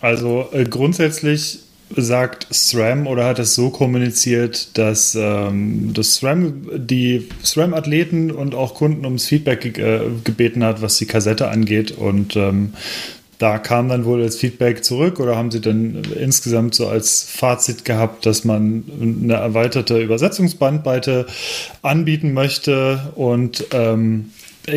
Also 0.00 0.48
äh, 0.52 0.64
grundsätzlich 0.64 1.60
sagt 1.96 2.46
SRAM 2.52 3.06
oder 3.06 3.24
hat 3.24 3.38
es 3.38 3.54
so 3.54 3.70
kommuniziert, 3.70 4.76
dass 4.78 5.14
ähm, 5.14 5.92
das 5.92 6.16
SRAM 6.16 6.68
die 6.74 7.28
SRAM-Athleten 7.42 8.30
und 8.30 8.54
auch 8.54 8.74
Kunden 8.74 9.04
ums 9.04 9.26
Feedback 9.26 9.74
ge 9.74 9.80
äh, 9.80 10.00
gebeten 10.24 10.64
hat, 10.64 10.82
was 10.82 10.98
die 10.98 11.06
Kassette 11.06 11.48
angeht. 11.48 11.92
Und 11.92 12.36
ähm, 12.36 12.74
da 13.38 13.58
kam 13.58 13.88
dann 13.88 14.04
wohl 14.04 14.22
als 14.22 14.36
Feedback 14.36 14.84
zurück 14.84 15.18
oder 15.18 15.34
haben 15.34 15.50
sie 15.50 15.62
dann 15.62 16.02
insgesamt 16.14 16.74
so 16.74 16.88
als 16.88 17.22
Fazit 17.22 17.86
gehabt, 17.86 18.26
dass 18.26 18.44
man 18.44 18.84
eine 19.00 19.34
erweiterte 19.34 19.98
Übersetzungsbandbreite 19.98 21.26
anbieten 21.80 22.34
möchte 22.34 23.12
und 23.14 23.64
ähm, 23.72 24.32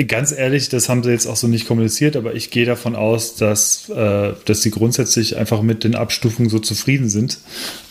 Ganz 0.08 0.32
ehrlich, 0.32 0.70
das 0.70 0.90
haben 0.90 1.04
sie 1.04 1.12
jetzt 1.12 1.28
auch 1.28 1.36
so 1.36 1.48
nicht 1.48 1.68
kommuniziert, 1.68 2.16
aber 2.16 2.34
ich 2.34 2.50
gehe 2.50 2.66
davon 2.66 2.96
aus, 2.96 3.36
dass, 3.36 3.90
äh, 3.90 4.34
dass 4.46 4.62
sie 4.62 4.72
grundsätzlich 4.72 5.38
einfach 5.38 5.62
mit 5.62 5.84
den 5.84 5.96
Abstufungen 5.96 6.50
so 6.50 6.60
zufrieden 6.60 7.10
sind. 7.10 7.40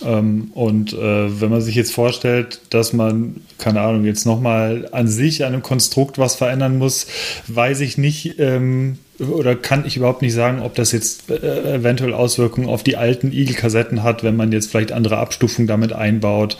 Ähm, 0.05 0.51
und 0.55 0.93
äh, 0.93 1.41
wenn 1.41 1.51
man 1.51 1.61
sich 1.61 1.75
jetzt 1.75 1.93
vorstellt, 1.93 2.61
dass 2.71 2.93
man, 2.93 3.43
keine 3.59 3.81
Ahnung, 3.81 4.05
jetzt 4.05 4.27
nochmal 4.27 4.89
an 4.93 5.09
sich, 5.09 5.45
an 5.45 5.53
einem 5.53 5.63
Konstrukt 5.63 6.19
was 6.19 6.35
verändern 6.35 6.79
muss, 6.79 7.07
weiß 7.49 7.81
ich 7.81 7.99
nicht, 7.99 8.39
ähm, 8.39 8.99
oder 9.19 9.55
kann 9.55 9.87
ich 9.87 9.97
überhaupt 9.97 10.23
nicht 10.23 10.35
sagen, 10.35 10.63
ob 10.63 10.75
das 10.75 10.93
jetzt 10.93 11.31
äh, 11.31 11.75
eventuell 11.75 12.15
Auswirkungen 12.15 12.69
auf 12.69 12.83
die 12.83 12.97
alten 12.97 13.33
Eagle-Kassetten 13.33 14.03
hat, 14.03 14.25
wenn 14.25 14.37
man 14.37 14.53
jetzt 14.53 14.71
vielleicht 14.71 14.93
andere 14.93 15.19
Abstufungen 15.19 15.69
damit 15.69 15.93
einbaut. 15.93 16.57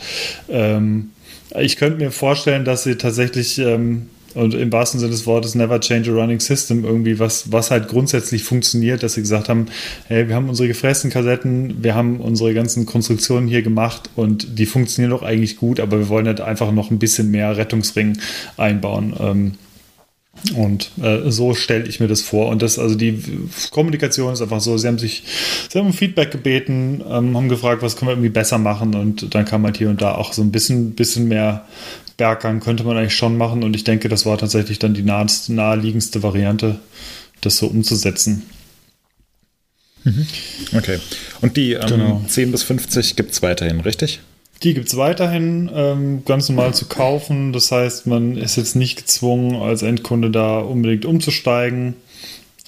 Ähm, 0.49 1.09
ich 1.59 1.77
könnte 1.77 1.97
mir 1.97 2.11
vorstellen, 2.11 2.65
dass 2.65 2.83
sie 2.83 2.95
tatsächlich 2.95 3.59
ähm, 3.59 4.07
und 4.35 4.53
im 4.53 4.71
wahrsten 4.71 4.99
Sinne 4.99 5.11
des 5.11 5.25
Wortes 5.25 5.55
never 5.55 5.79
change 5.79 6.11
a 6.11 6.13
running 6.13 6.39
system 6.39 6.83
irgendwie, 6.83 7.19
was, 7.19 7.51
was 7.51 7.71
halt 7.71 7.87
grundsätzlich 7.87 8.43
funktioniert, 8.43 9.03
dass 9.03 9.13
sie 9.13 9.21
gesagt 9.21 9.49
haben, 9.49 9.67
hey, 10.07 10.27
wir 10.27 10.35
haben 10.35 10.49
unsere 10.49 10.67
gefressenen 10.67 11.13
Kassetten, 11.13 11.83
wir 11.83 11.95
haben 11.95 12.19
unsere 12.19 12.53
ganzen 12.53 12.85
Konstruktionen 12.85 13.47
hier 13.47 13.61
gemacht 13.61 14.09
und 14.15 14.59
die 14.59 14.65
funktionieren 14.65 15.11
doch 15.11 15.23
eigentlich 15.23 15.57
gut, 15.57 15.79
aber 15.79 15.99
wir 15.99 16.09
wollen 16.09 16.27
halt 16.27 16.41
einfach 16.41 16.71
noch 16.71 16.91
ein 16.91 16.99
bisschen 16.99 17.31
mehr 17.31 17.55
Rettungsring 17.57 18.17
einbauen. 18.57 19.13
Ähm, 19.19 19.51
und 20.55 20.91
äh, 21.01 21.29
so 21.31 21.53
stelle 21.53 21.87
ich 21.87 21.99
mir 21.99 22.07
das 22.07 22.21
vor. 22.21 22.49
Und 22.49 22.61
das, 22.61 22.77
also 22.79 22.95
die 22.95 23.21
Kommunikation 23.71 24.33
ist 24.33 24.41
einfach 24.41 24.59
so, 24.59 24.77
sie 24.77 24.87
haben 24.87 24.97
sich, 24.97 25.23
sie 25.69 25.79
haben 25.79 25.87
um 25.87 25.93
Feedback 25.93 26.31
gebeten, 26.31 27.01
ähm, 27.07 27.37
haben 27.37 27.49
gefragt, 27.49 27.81
was 27.81 27.95
können 27.95 28.09
wir 28.09 28.13
irgendwie 28.13 28.29
besser 28.29 28.57
machen 28.57 28.95
und 28.95 29.33
dann 29.35 29.45
kam 29.45 29.63
halt 29.63 29.77
hier 29.77 29.89
und 29.89 30.01
da 30.01 30.15
auch 30.15 30.33
so 30.33 30.41
ein 30.41 30.51
bisschen, 30.51 30.95
bisschen 30.95 31.27
mehr 31.27 31.65
Berggang 32.17 32.59
könnte 32.59 32.83
man 32.83 32.97
eigentlich 32.97 33.15
schon 33.15 33.37
machen 33.37 33.63
und 33.63 33.75
ich 33.75 33.83
denke, 33.83 34.09
das 34.09 34.25
war 34.25 34.37
tatsächlich 34.37 34.79
dann 34.79 34.93
die 34.93 35.03
naheliegendste 35.03 36.23
Variante, 36.23 36.79
das 37.41 37.57
so 37.57 37.67
umzusetzen. 37.67 38.43
Mhm. 40.03 40.27
Okay. 40.75 40.99
Und 41.41 41.57
die 41.57 41.73
ähm, 41.73 41.87
genau. 41.87 42.21
10 42.27 42.51
bis 42.51 42.63
50 42.63 43.15
gibt 43.15 43.31
es 43.31 43.41
weiterhin, 43.41 43.79
richtig? 43.81 44.19
Die 44.63 44.73
gibt 44.73 44.87
es 44.87 44.97
weiterhin 44.97 45.69
ähm, 45.73 46.23
ganz 46.25 46.47
normal 46.47 46.73
zu 46.73 46.85
kaufen. 46.85 47.51
Das 47.51 47.71
heißt, 47.71 48.07
man 48.07 48.37
ist 48.37 48.55
jetzt 48.55 48.75
nicht 48.75 48.97
gezwungen, 48.97 49.55
als 49.61 49.81
Endkunde 49.81 50.29
da 50.31 50.59
unbedingt 50.59 51.05
umzusteigen. 51.05 51.95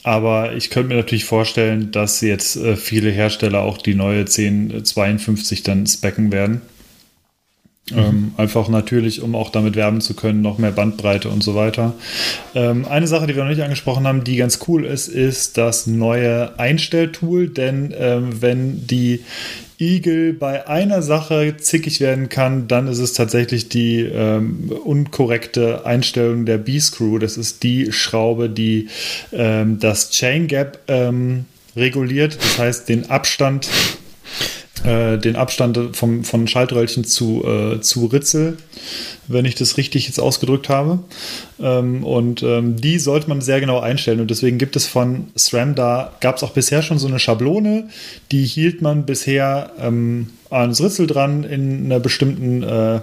Aber 0.03 0.53
ich 0.53 0.69
könnte 0.69 0.89
mir 0.89 0.97
natürlich 0.97 1.25
vorstellen, 1.25 1.91
dass 1.91 2.21
jetzt 2.21 2.57
äh, 2.57 2.75
viele 2.75 3.09
Hersteller 3.09 3.61
auch 3.61 3.77
die 3.77 3.95
neue 3.95 4.19
1052 4.19 5.63
dann 5.63 5.87
specken 5.87 6.31
werden. 6.31 6.61
Ähm, 7.93 8.33
einfach 8.35 8.67
natürlich, 8.67 9.21
um 9.21 9.35
auch 9.35 9.51
damit 9.51 9.75
werben 9.75 10.01
zu 10.01 10.15
können, 10.15 10.41
noch 10.41 10.57
mehr 10.57 10.71
Bandbreite 10.71 11.29
und 11.29 11.43
so 11.43 11.53
weiter. 11.53 11.93
Ähm, 12.55 12.85
eine 12.85 13.05
Sache, 13.05 13.27
die 13.27 13.35
wir 13.35 13.43
noch 13.43 13.51
nicht 13.51 13.61
angesprochen 13.61 14.07
haben, 14.07 14.23
die 14.23 14.37
ganz 14.37 14.59
cool 14.67 14.85
ist, 14.85 15.07
ist 15.07 15.57
das 15.59 15.85
neue 15.85 16.57
Einstelltool, 16.57 17.47
denn 17.47 17.93
ähm, 17.95 18.41
wenn 18.41 18.87
die 18.87 19.23
Eagle 19.77 20.33
bei 20.33 20.67
einer 20.67 21.03
Sache 21.03 21.57
zickig 21.57 21.99
werden 21.99 22.27
kann, 22.29 22.67
dann 22.67 22.87
ist 22.87 22.97
es 22.97 23.13
tatsächlich 23.13 23.69
die 23.69 23.99
ähm, 23.99 24.71
unkorrekte 24.83 25.85
Einstellung 25.85 26.47
der 26.47 26.57
B-Screw. 26.57 27.19
Das 27.19 27.37
ist 27.37 27.61
die 27.61 27.91
Schraube, 27.91 28.49
die 28.49 28.87
ähm, 29.31 29.79
das 29.79 30.09
Chain 30.09 30.47
Gap 30.47 30.79
ähm, 30.87 31.45
reguliert, 31.75 32.37
das 32.41 32.57
heißt 32.57 32.89
den 32.89 33.11
Abstand 33.11 33.69
äh, 34.83 35.17
den 35.17 35.35
Abstand 35.35 35.95
vom, 35.95 36.23
von 36.23 36.47
Schaltröllchen 36.47 37.05
zu, 37.05 37.43
äh, 37.45 37.81
zu 37.81 38.07
Ritzel, 38.07 38.57
wenn 39.27 39.45
ich 39.45 39.55
das 39.55 39.77
richtig 39.77 40.07
jetzt 40.07 40.19
ausgedrückt 40.19 40.69
habe. 40.69 40.99
Ähm, 41.59 42.03
und 42.03 42.43
ähm, 42.43 42.75
die 42.75 42.99
sollte 42.99 43.29
man 43.29 43.41
sehr 43.41 43.59
genau 43.59 43.79
einstellen. 43.79 44.19
Und 44.19 44.29
deswegen 44.29 44.57
gibt 44.57 44.75
es 44.75 44.85
von 44.85 45.27
SRAM 45.37 45.75
da, 45.75 46.13
gab 46.19 46.37
es 46.37 46.43
auch 46.43 46.51
bisher 46.51 46.81
schon 46.81 46.99
so 46.99 47.07
eine 47.07 47.19
Schablone, 47.19 47.89
die 48.31 48.45
hielt 48.45 48.81
man 48.81 49.05
bisher 49.05 49.71
ähm, 49.79 50.31
ans 50.49 50.81
Ritzel 50.81 51.07
dran 51.07 51.43
in 51.43 51.85
einer 51.85 51.99
bestimmten 51.99 52.63
äh, 52.63 52.99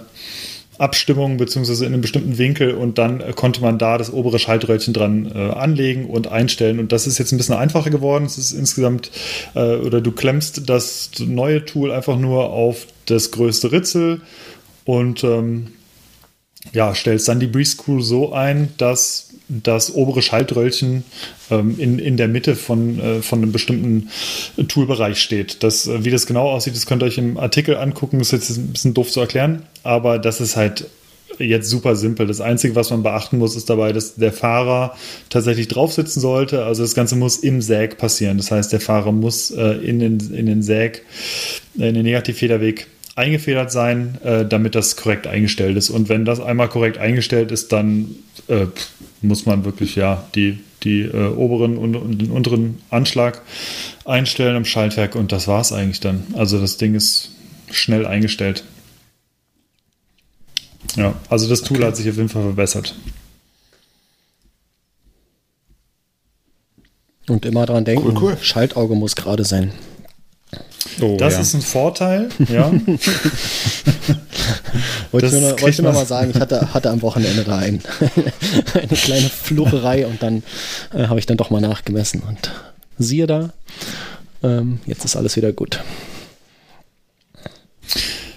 Abstimmung 0.77 1.37
beziehungsweise 1.37 1.85
in 1.85 1.93
einem 1.93 2.01
bestimmten 2.01 2.37
Winkel 2.37 2.73
und 2.73 2.97
dann 2.97 3.21
äh, 3.21 3.33
konnte 3.33 3.61
man 3.61 3.77
da 3.77 3.97
das 3.97 4.11
obere 4.11 4.39
Schaltröllchen 4.39 4.93
dran 4.93 5.31
äh, 5.33 5.51
anlegen 5.51 6.05
und 6.05 6.27
einstellen. 6.27 6.79
Und 6.79 6.91
das 6.91 7.07
ist 7.07 7.19
jetzt 7.19 7.31
ein 7.31 7.37
bisschen 7.37 7.55
einfacher 7.55 7.89
geworden. 7.89 8.25
Es 8.25 8.37
ist 8.37 8.53
insgesamt, 8.53 9.11
äh, 9.55 9.75
oder 9.75 10.01
du 10.01 10.11
klemmst 10.11 10.69
das 10.69 11.11
neue 11.19 11.65
Tool 11.65 11.91
einfach 11.91 12.17
nur 12.17 12.49
auf 12.49 12.87
das 13.05 13.31
größte 13.31 13.71
Ritzel 13.71 14.21
und 14.85 15.23
ähm, 15.23 15.67
ja, 16.71 16.95
stellst 16.95 17.27
dann 17.27 17.39
die 17.39 17.47
Breeze 17.47 17.71
Screw 17.71 18.01
so 18.01 18.33
ein, 18.33 18.69
dass 18.77 19.32
das 19.47 19.93
obere 19.93 20.21
Schaltröllchen 20.21 21.03
ähm, 21.51 21.79
in, 21.79 21.99
in 21.99 22.17
der 22.17 22.27
Mitte 22.27 22.55
von, 22.55 22.99
äh, 22.99 23.21
von 23.21 23.41
einem 23.41 23.51
bestimmten 23.51 24.09
Toolbereich 24.67 25.21
steht. 25.21 25.63
Das, 25.63 25.87
äh, 25.87 26.05
wie 26.05 26.11
das 26.11 26.25
genau 26.25 26.49
aussieht, 26.49 26.75
das 26.75 26.85
könnt 26.85 27.03
ihr 27.03 27.07
euch 27.07 27.17
im 27.17 27.37
Artikel 27.37 27.77
angucken. 27.77 28.19
Das 28.19 28.33
ist 28.33 28.49
jetzt 28.49 28.57
ein 28.57 28.73
bisschen 28.73 28.93
doof 28.93 29.11
zu 29.11 29.19
erklären, 29.19 29.63
aber 29.83 30.19
das 30.19 30.41
ist 30.41 30.55
halt 30.55 30.85
jetzt 31.39 31.69
super 31.69 31.95
simpel. 31.95 32.27
Das 32.27 32.41
Einzige, 32.41 32.75
was 32.75 32.89
man 32.89 33.03
beachten 33.03 33.37
muss, 33.37 33.55
ist 33.55 33.69
dabei, 33.69 33.91
dass 33.91 34.15
der 34.15 34.31
Fahrer 34.31 34.95
tatsächlich 35.29 35.67
drauf 35.67 35.93
sitzen 35.93 36.19
sollte. 36.19 36.65
Also 36.65 36.83
das 36.83 36.95
Ganze 36.95 37.15
muss 37.15 37.37
im 37.37 37.61
Säg 37.61 37.97
passieren. 37.97 38.37
Das 38.37 38.51
heißt, 38.51 38.71
der 38.71 38.79
Fahrer 38.79 39.11
muss 39.11 39.51
äh, 39.51 39.73
in, 39.77 39.99
den, 39.99 40.19
in 40.33 40.45
den 40.45 40.61
Säg, 40.61 41.03
äh, 41.79 41.89
in 41.89 41.95
den 41.95 42.03
Negativfederweg 42.03 42.87
eingefedert 43.15 43.71
sein, 43.71 44.17
äh, 44.23 44.45
damit 44.45 44.75
das 44.75 44.95
korrekt 44.95 45.27
eingestellt 45.27 45.77
ist. 45.77 45.89
Und 45.89 46.09
wenn 46.09 46.25
das 46.25 46.39
einmal 46.39 46.69
korrekt 46.69 46.97
eingestellt 46.97 47.51
ist, 47.51 47.71
dann 47.71 48.15
äh, 48.47 48.65
muss 49.23 49.45
man 49.45 49.65
wirklich 49.65 49.95
ja 49.95 50.25
die, 50.35 50.59
die 50.83 51.01
äh, 51.01 51.33
oberen 51.33 51.77
und, 51.77 51.95
und, 51.95 52.19
den 52.19 52.31
unteren 52.31 52.81
Anschlag 52.89 53.41
einstellen 54.05 54.55
im 54.55 54.65
Schaltwerk 54.65 55.15
und 55.15 55.31
das 55.31 55.47
war 55.47 55.61
es 55.61 55.71
eigentlich 55.71 55.99
dann. 55.99 56.23
Also 56.33 56.59
das 56.59 56.77
Ding 56.77 56.95
ist 56.95 57.31
schnell 57.71 58.05
eingestellt. 58.05 58.63
Ja, 60.95 61.15
also 61.29 61.49
das 61.49 61.61
Tool 61.61 61.77
okay. 61.77 61.87
hat 61.87 61.97
sich 61.97 62.09
auf 62.09 62.17
jeden 62.17 62.29
Fall 62.29 62.43
verbessert. 62.43 62.95
Und 67.27 67.45
immer 67.45 67.65
dran 67.65 67.85
denken, 67.85 68.05
cool, 68.05 68.17
cool. 68.21 68.37
Schaltauge 68.41 68.95
muss 68.95 69.15
gerade 69.15 69.45
sein. 69.45 69.71
Oh, 71.01 71.17
das 71.17 71.35
ja. 71.35 71.41
ist 71.41 71.53
ein 71.53 71.61
Vorteil, 71.61 72.29
ja. 72.49 72.71
wollte 75.11 75.27
ich 75.27 75.33
nur, 75.33 75.61
wollte 75.61 75.81
nur 75.81 75.93
mal 75.93 76.05
sagen, 76.05 76.31
ich 76.31 76.39
hatte, 76.39 76.73
hatte 76.73 76.89
am 76.89 77.01
Wochenende 77.01 77.43
da 77.43 77.57
ein, 77.57 77.81
eine 78.73 78.87
kleine 78.87 79.29
Flucherei 79.29 80.05
und 80.05 80.21
dann 80.21 80.43
äh, 80.93 81.07
habe 81.07 81.19
ich 81.19 81.25
dann 81.25 81.37
doch 81.37 81.49
mal 81.49 81.61
nachgemessen 81.61 82.21
und 82.27 82.51
siehe 82.97 83.27
da, 83.27 83.53
ähm, 84.43 84.79
jetzt 84.85 85.05
ist 85.05 85.15
alles 85.15 85.35
wieder 85.35 85.53
gut. 85.53 85.79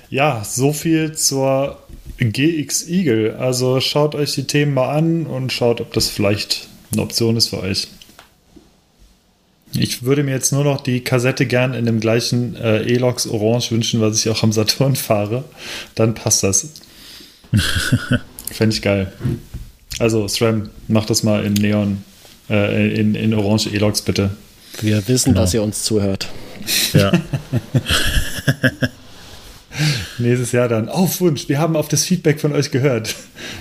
Ja, 0.08 0.44
so 0.44 0.72
viel 0.72 1.12
zur 1.12 1.78
GX 2.18 2.88
Eagle. 2.88 3.36
Also 3.38 3.80
schaut 3.80 4.14
euch 4.14 4.32
die 4.34 4.46
Themen 4.46 4.74
mal 4.74 4.96
an 4.96 5.26
und 5.26 5.52
schaut, 5.52 5.80
ob 5.80 5.92
das 5.92 6.08
vielleicht 6.08 6.68
eine 6.92 7.02
Option 7.02 7.36
ist 7.36 7.48
für 7.48 7.60
euch. 7.60 7.88
Ich 9.72 10.04
würde 10.04 10.22
mir 10.22 10.32
jetzt 10.32 10.52
nur 10.52 10.64
noch 10.64 10.80
die 10.80 11.00
Kassette 11.00 11.46
gern 11.46 11.74
in 11.74 11.86
dem 11.86 12.00
gleichen 12.00 12.56
äh, 12.56 12.82
Elox 12.82 13.26
Orange 13.26 13.72
wünschen, 13.72 14.00
was 14.00 14.18
ich 14.18 14.30
auch 14.30 14.42
am 14.42 14.52
Saturn 14.52 14.96
fahre. 14.96 15.44
Dann 15.94 16.14
passt 16.14 16.42
das. 16.42 16.68
Fände 18.50 18.74
ich 18.74 18.82
geil. 18.82 19.12
Also, 19.98 20.28
SRAM, 20.28 20.70
mach 20.88 21.06
das 21.06 21.22
mal 21.22 21.44
in 21.44 21.54
Neon, 21.54 22.04
äh, 22.50 22.94
in, 22.94 23.14
in 23.14 23.34
Orange 23.34 23.68
Elox 23.72 24.02
bitte. 24.02 24.30
Wir 24.80 25.06
wissen, 25.08 25.30
genau. 25.30 25.40
dass 25.42 25.54
ihr 25.54 25.62
uns 25.62 25.84
zuhört. 25.84 26.28
Ja. 26.92 27.12
Nächstes 30.18 30.52
Jahr 30.52 30.68
dann. 30.68 30.88
Auf 30.88 31.20
Wunsch, 31.20 31.48
wir 31.48 31.58
haben 31.58 31.76
auf 31.76 31.88
das 31.88 32.04
Feedback 32.04 32.40
von 32.40 32.52
euch 32.52 32.70
gehört. 32.70 33.14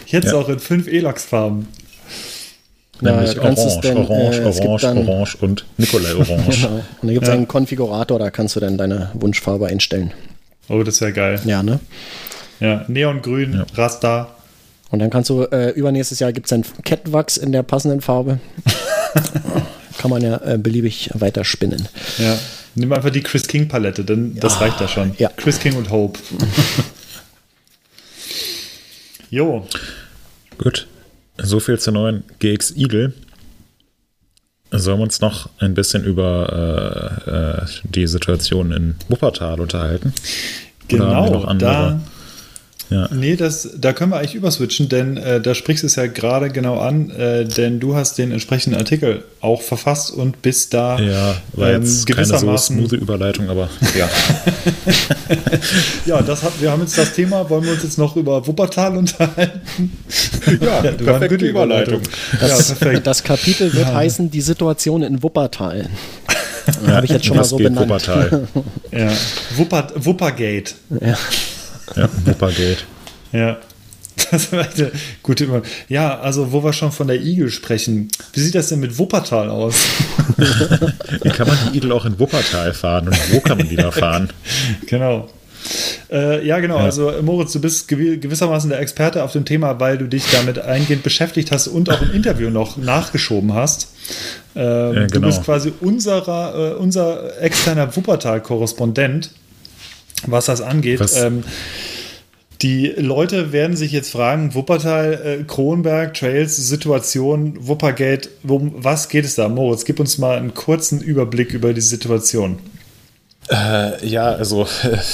Jetzt 0.07 0.27
ja. 0.27 0.35
auch 0.35 0.49
in 0.49 0.59
fünf 0.59 0.87
Elox-Farben. 0.87 1.67
Nämlich 3.01 3.33
ja, 3.33 3.41
Orange, 3.41 3.81
denn, 3.81 3.97
Orange, 3.97 4.39
äh, 4.39 4.45
Orange, 4.45 4.81
dann, 4.81 5.07
Orange 5.07 5.37
und 5.41 5.65
Nikolai 5.77 6.13
Orange. 6.15 6.61
genau. 6.61 6.75
Und 6.75 6.83
dann 7.01 7.09
gibt 7.09 7.23
es 7.23 7.27
ja. 7.27 7.33
einen 7.33 7.47
Konfigurator, 7.47 8.19
da 8.19 8.29
kannst 8.29 8.55
du 8.55 8.59
dann 8.59 8.77
deine 8.77 9.11
Wunschfarbe 9.13 9.67
einstellen. 9.67 10.13
Oh, 10.69 10.81
das 10.83 11.01
wäre 11.01 11.13
geil. 11.13 11.39
Ja, 11.45 11.61
ne? 11.61 11.79
Ja, 12.59 12.85
Neongrün, 12.87 13.53
ja. 13.53 13.65
Raster. 13.75 14.29
Und 14.91 14.99
dann 14.99 15.09
kannst 15.09 15.29
du, 15.29 15.43
äh, 15.43 15.71
übernächstes 15.71 16.19
Jahr 16.19 16.31
gibt 16.31 16.45
es 16.47 16.53
ein 16.53 16.63
Kettenwachs 16.83 17.37
in 17.37 17.51
der 17.51 17.63
passenden 17.63 18.01
Farbe. 18.01 18.39
Kann 19.97 20.09
man 20.09 20.21
ja 20.21 20.37
äh, 20.45 20.57
beliebig 20.57 21.09
weiter 21.13 21.43
spinnen. 21.43 21.87
Ja. 22.17 22.37
Nimm 22.75 22.91
einfach 22.91 23.09
die 23.09 23.21
Chris 23.21 23.47
King 23.47 23.67
Palette, 23.67 24.03
denn 24.03 24.35
das 24.35 24.59
reicht 24.59 24.81
ja 24.81 24.87
schon. 24.87 25.15
Ja. 25.17 25.29
Chris 25.35 25.59
King 25.59 25.75
und 25.77 25.89
Hope. 25.89 26.19
jo. 29.29 29.65
Gut. 30.57 30.87
So 31.37 31.59
viel 31.59 31.79
zur 31.79 31.93
neuen 31.93 32.23
GX 32.39 32.75
Eagle. 32.77 33.13
Sollen 34.71 34.99
wir 34.99 35.03
uns 35.03 35.21
noch 35.21 35.49
ein 35.59 35.73
bisschen 35.73 36.03
über 36.03 37.21
äh, 37.27 37.29
äh, 37.29 37.65
die 37.83 38.07
Situation 38.07 38.71
in 38.71 38.95
Wuppertal 39.09 39.59
unterhalten? 39.59 40.13
Genau, 40.87 41.53
da 41.55 41.99
ja. 42.89 43.09
Nee, 43.11 43.35
das, 43.35 43.69
da 43.77 43.93
können 43.93 44.11
wir 44.11 44.17
eigentlich 44.17 44.35
überswitchen, 44.35 44.89
denn 44.89 45.17
äh, 45.17 45.41
da 45.41 45.55
sprichst 45.55 45.83
du 45.83 45.87
es 45.87 45.95
ja 45.95 46.05
gerade 46.05 46.49
genau 46.49 46.79
an, 46.79 47.09
äh, 47.09 47.45
denn 47.45 47.79
du 47.79 47.95
hast 47.95 48.17
den 48.17 48.31
entsprechenden 48.31 48.77
Artikel 48.77 49.23
auch 49.41 49.61
verfasst 49.63 50.11
und 50.11 50.41
bist 50.43 50.73
da 50.73 50.99
ja, 50.99 51.35
war 51.53 51.69
ähm, 51.69 51.81
jetzt 51.81 52.05
gewissermaßen 52.05 52.47
keine 52.75 52.87
so 52.87 52.95
smooth 52.95 53.01
Überleitung, 53.01 53.49
aber 53.49 53.69
ja. 53.97 54.07
ja, 56.05 56.21
das 56.21 56.43
hat, 56.43 56.53
wir 56.61 56.71
haben 56.71 56.81
jetzt 56.81 56.97
das 56.97 57.13
Thema, 57.13 57.49
wollen 57.49 57.63
wir 57.63 57.71
uns 57.71 57.83
jetzt 57.83 57.97
noch 57.97 58.15
über 58.15 58.45
Wuppertal 58.45 58.95
unterhalten? 58.97 59.61
ja, 60.61 60.83
ja 60.83 60.91
perfekte 60.91 61.45
Überleitung. 61.45 62.01
Das, 62.39 62.79
ja, 62.79 62.99
das 62.99 63.23
Kapitel 63.23 63.73
wird 63.73 63.87
ja. 63.87 63.95
heißen, 63.95 64.29
die 64.29 64.41
Situation 64.41 65.01
in 65.01 65.23
Wuppertal. 65.23 65.89
Ja, 66.85 66.93
habe 66.93 67.05
ich 67.05 67.11
jetzt 67.11 67.25
schon 67.25 67.37
mal 67.37 67.43
so 67.43 67.57
benannt. 67.57 67.89
Wuppertal. 67.89 68.47
ja. 68.91 69.11
Wupper, 69.55 69.87
Wuppergate. 69.95 70.75
Ja. 71.01 71.17
Ja, 71.95 72.09
Wuppergate. 72.25 72.85
ja. 73.31 73.57
Das 74.31 74.51
war 74.51 74.61
eine 74.61 74.91
gute 75.23 75.61
Ja, 75.89 76.19
also 76.19 76.51
wo 76.51 76.63
wir 76.63 76.73
schon 76.73 76.91
von 76.91 77.07
der 77.07 77.21
Igel 77.21 77.49
sprechen, 77.49 78.07
wie 78.33 78.39
sieht 78.39 78.55
das 78.55 78.69
denn 78.69 78.79
mit 78.79 78.97
Wuppertal 78.97 79.49
aus? 79.49 79.75
wie 81.21 81.29
kann 81.29 81.47
man 81.47 81.57
die 81.71 81.77
Igel 81.77 81.91
auch 81.91 82.05
in 82.05 82.17
Wuppertal 82.17 82.73
fahren 82.73 83.09
und 83.09 83.33
wo 83.33 83.41
kann 83.41 83.57
man 83.57 83.67
die 83.67 83.75
da 83.75 83.91
fahren? 83.91 84.29
Genau. 84.87 85.29
Äh, 86.11 86.45
ja, 86.45 86.59
genau. 86.59 86.77
Ja. 86.77 86.85
Also, 86.85 87.11
Moritz, 87.21 87.51
du 87.53 87.59
bist 87.59 87.87
gewissermaßen 87.87 88.69
der 88.69 88.79
Experte 88.79 89.23
auf 89.23 89.31
dem 89.31 89.45
Thema, 89.45 89.79
weil 89.79 89.97
du 89.97 90.07
dich 90.07 90.23
damit 90.31 90.59
eingehend 90.59 91.03
beschäftigt 91.03 91.51
hast 91.51 91.67
und 91.67 91.89
auch 91.89 92.01
ein 92.01 92.11
Interview 92.11 92.49
noch 92.49 92.77
nachgeschoben 92.77 93.53
hast. 93.53 93.89
Ähm, 94.55 94.63
ja, 94.63 94.91
genau. 94.91 95.07
Du 95.07 95.21
bist 95.21 95.43
quasi 95.43 95.73
unserer, 95.81 96.73
äh, 96.73 96.73
unser 96.75 97.41
externer 97.41 97.95
Wuppertal-Korrespondent 97.95 99.31
was 100.27 100.45
das 100.45 100.61
angeht. 100.61 100.99
Was? 100.99 101.21
Ähm, 101.21 101.43
die 102.61 102.87
Leute 102.87 103.51
werden 103.51 103.75
sich 103.75 103.91
jetzt 103.91 104.11
fragen, 104.11 104.55
Wuppertal, 104.55 105.39
äh, 105.41 105.43
Kronberg, 105.43 106.13
Trails, 106.13 106.55
Situation, 106.55 107.67
Wuppergate, 107.67 108.29
um 108.47 108.73
was 108.75 109.09
geht 109.09 109.25
es 109.25 109.35
da? 109.35 109.49
Moritz, 109.49 109.85
gib 109.85 109.99
uns 109.99 110.17
mal 110.17 110.37
einen 110.37 110.53
kurzen 110.53 111.01
Überblick 111.01 111.53
über 111.53 111.73
die 111.73 111.81
Situation. 111.81 112.59
Äh, 113.49 114.07
ja, 114.07 114.31
also 114.31 114.67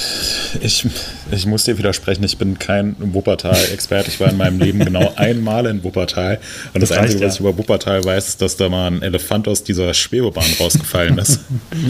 ich, 0.61 0.85
ich 1.31 1.45
muss 1.45 1.65
dir 1.65 1.77
widersprechen, 1.77 2.23
ich 2.23 2.37
bin 2.37 2.59
kein 2.59 2.95
Wuppertal-Experte. 2.99 4.09
Ich 4.09 4.19
war 4.19 4.29
in 4.29 4.37
meinem 4.37 4.59
Leben 4.59 4.79
genau 4.79 5.11
einmal 5.17 5.65
in 5.65 5.83
Wuppertal. 5.83 6.39
Und 6.73 6.81
das, 6.81 6.89
das 6.89 6.97
Einzige, 6.97 7.21
ja. 7.21 7.27
was 7.27 7.35
ich 7.35 7.39
über 7.41 7.57
Wuppertal 7.57 8.03
weiß, 8.05 8.29
ist, 8.29 8.41
dass 8.41 8.55
da 8.55 8.69
mal 8.69 8.87
ein 8.87 9.01
Elefant 9.01 9.47
aus 9.47 9.63
dieser 9.63 9.93
Schwebebahn 9.93 10.45
rausgefallen 10.59 11.17
ist. 11.17 11.41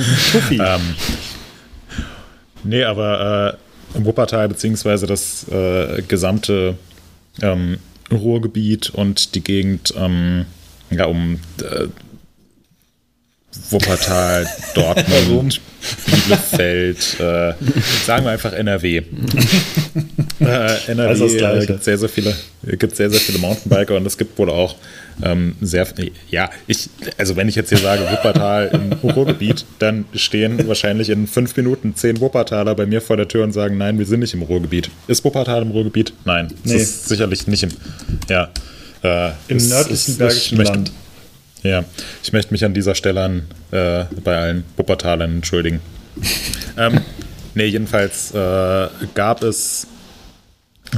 ähm, 0.51 0.95
Nee, 2.63 2.83
aber 2.83 3.57
äh, 3.93 3.97
im 3.97 4.05
Wuppertal 4.05 4.47
beziehungsweise 4.47 5.07
das 5.07 5.47
äh, 5.49 6.01
gesamte 6.03 6.77
ähm, 7.41 7.77
Ruhrgebiet 8.11 8.89
und 8.89 9.35
die 9.35 9.43
Gegend 9.43 9.93
ähm, 9.97 10.45
ja, 10.89 11.05
um 11.05 11.39
äh, 11.61 11.87
Wuppertal, 13.69 14.47
Dortmund, 14.75 15.61
Bielefeld, 16.05 17.19
äh, 17.19 17.53
sagen 18.05 18.25
wir 18.25 18.31
einfach 18.31 18.53
NRW. 18.53 19.03
äh, 20.41 20.91
NRW 20.91 21.09
also 21.09 21.25
äh, 21.27 21.65
gibt 21.65 21.83
sehr, 21.83 21.97
sehr 21.97 22.09
viele, 22.09 22.35
gibt 22.63 22.95
sehr, 22.95 23.09
sehr 23.09 23.19
viele 23.19 23.39
Mountainbiker 23.39 23.95
und 23.95 24.05
es 24.05 24.17
gibt 24.17 24.37
wohl 24.37 24.49
auch 24.49 24.75
ähm, 25.23 25.55
sehr, 25.61 25.87
ja, 26.29 26.49
ich, 26.67 26.89
also 27.17 27.35
wenn 27.35 27.47
ich 27.47 27.55
jetzt 27.55 27.69
hier 27.69 27.77
sage 27.77 28.03
Wuppertal 28.03 28.71
im 28.73 28.93
Ruhrgebiet, 29.09 29.65
dann 29.79 30.05
stehen 30.13 30.67
wahrscheinlich 30.67 31.09
in 31.09 31.27
fünf 31.27 31.55
Minuten 31.55 31.95
zehn 31.95 32.19
Wuppertaler 32.19 32.75
bei 32.75 32.85
mir 32.85 33.01
vor 33.01 33.17
der 33.17 33.27
Tür 33.27 33.43
und 33.43 33.51
sagen, 33.51 33.77
nein, 33.77 33.99
wir 33.99 34.05
sind 34.05 34.21
nicht 34.21 34.33
im 34.33 34.41
Ruhrgebiet. 34.41 34.89
Ist 35.07 35.23
Wuppertal 35.23 35.61
im 35.61 35.71
Ruhrgebiet? 35.71 36.13
Nein, 36.25 36.47
nee. 36.63 36.73
das 36.73 36.81
ist 36.81 37.09
sicherlich 37.09 37.47
nicht 37.47 37.63
im, 37.63 37.69
ja. 38.29 38.49
Äh, 39.03 39.31
Im 39.47 39.57
nördlichen 39.57 40.17
Bergischen 40.17 40.57
Land. 40.59 40.91
Ja, 41.63 41.83
ich 42.23 42.33
möchte 42.33 42.51
mich 42.53 42.65
an 42.65 42.73
dieser 42.73 42.95
Stelle 42.95 43.21
an, 43.21 43.43
äh, 43.71 44.05
bei 44.23 44.37
allen 44.37 44.63
Wuppertalern 44.77 45.31
entschuldigen. 45.35 45.79
ähm, 46.77 47.01
nee, 47.53 47.65
jedenfalls 47.65 48.31
äh, 48.31 48.87
gab 49.13 49.43
es 49.43 49.87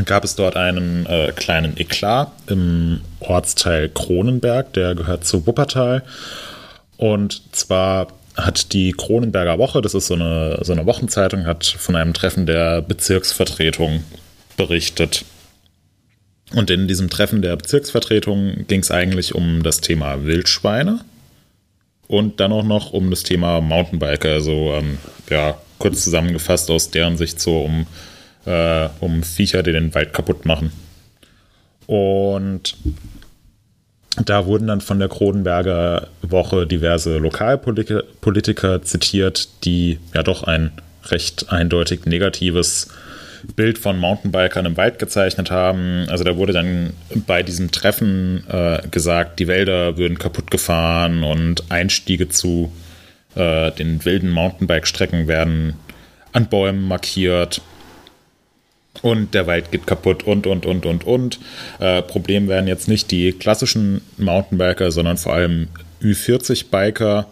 gab 0.05 0.23
es 0.23 0.35
dort 0.35 0.55
einen 0.55 1.05
äh, 1.05 1.31
kleinen 1.35 1.77
Eklat 1.77 2.31
im 2.47 3.01
Ortsteil 3.19 3.89
Kronenberg, 3.89 4.73
der 4.73 4.95
gehört 4.95 5.25
zu 5.25 5.45
Wuppertal. 5.45 6.03
Und 6.97 7.41
zwar 7.51 8.07
hat 8.35 8.73
die 8.73 8.91
Kronenberger 8.91 9.59
Woche, 9.59 9.81
das 9.81 9.93
ist 9.93 10.07
so 10.07 10.15
eine, 10.15 10.59
so 10.63 10.73
eine 10.73 10.85
Wochenzeitung, 10.85 11.45
hat 11.45 11.65
von 11.65 11.95
einem 11.95 12.13
Treffen 12.13 12.45
der 12.45 12.81
Bezirksvertretung 12.81 14.03
berichtet. 14.57 15.25
Und 16.53 16.69
in 16.69 16.87
diesem 16.87 17.09
Treffen 17.09 17.41
der 17.41 17.55
Bezirksvertretung 17.55 18.65
ging 18.67 18.81
es 18.81 18.91
eigentlich 18.91 19.35
um 19.35 19.63
das 19.63 19.81
Thema 19.81 20.23
Wildschweine 20.23 20.99
und 22.07 22.39
dann 22.39 22.51
auch 22.51 22.63
noch 22.63 22.93
um 22.93 23.09
das 23.09 23.23
Thema 23.23 23.61
Mountainbiker. 23.61 24.29
Also 24.29 24.73
ähm, 24.73 24.97
ja, 25.29 25.57
kurz 25.79 26.03
zusammengefasst 26.03 26.69
aus 26.69 26.91
deren 26.91 27.17
Sicht 27.17 27.39
so 27.39 27.61
um, 27.61 27.87
äh, 28.45 28.89
um 28.99 29.23
Viecher, 29.23 29.63
die 29.63 29.71
den 29.71 29.93
Wald 29.95 30.13
kaputt 30.13 30.45
machen. 30.45 30.71
Und 31.87 32.75
da 34.25 34.45
wurden 34.45 34.67
dann 34.67 34.81
von 34.81 34.99
der 34.99 35.09
Kronenberger 35.09 36.07
Woche 36.21 36.67
diverse 36.67 37.17
Lokalpolitiker 37.17 38.83
zitiert, 38.83 39.49
die 39.65 39.99
ja 40.13 40.23
doch 40.23 40.43
ein 40.43 40.71
recht 41.05 41.51
eindeutig 41.51 42.05
negatives 42.05 42.89
Bild 43.55 43.77
von 43.77 43.97
Mountainbikern 43.97 44.65
im 44.65 44.77
Wald 44.77 44.99
gezeichnet 44.99 45.51
haben. 45.51 46.05
Also 46.09 46.23
da 46.23 46.37
wurde 46.37 46.53
dann 46.53 46.93
bei 47.27 47.43
diesem 47.43 47.71
Treffen 47.71 48.43
äh, 48.49 48.81
gesagt, 48.89 49.39
die 49.39 49.47
Wälder 49.47 49.97
würden 49.97 50.17
kaputt 50.17 50.49
gefahren 50.49 51.23
und 51.23 51.69
Einstiege 51.69 52.29
zu 52.29 52.71
äh, 53.35 53.71
den 53.71 54.05
wilden 54.05 54.29
Mountainbike-Strecken 54.29 55.27
werden 55.27 55.73
an 56.31 56.47
Bäumen 56.47 56.87
markiert. 56.87 57.61
Und 59.01 59.33
der 59.33 59.47
Wald 59.47 59.71
geht 59.71 59.87
kaputt 59.87 60.23
und, 60.23 60.47
und, 60.47 60.65
und, 60.65 60.85
und, 60.85 61.03
und. 61.05 61.39
Äh, 61.79 62.01
Problem 62.03 62.47
wären 62.47 62.67
jetzt 62.67 62.87
nicht 62.87 63.11
die 63.11 63.33
klassischen 63.33 64.01
Mountainbiker, 64.17 64.91
sondern 64.91 65.17
vor 65.17 65.33
allem 65.33 65.67
Ü40-Biker, 66.01 67.25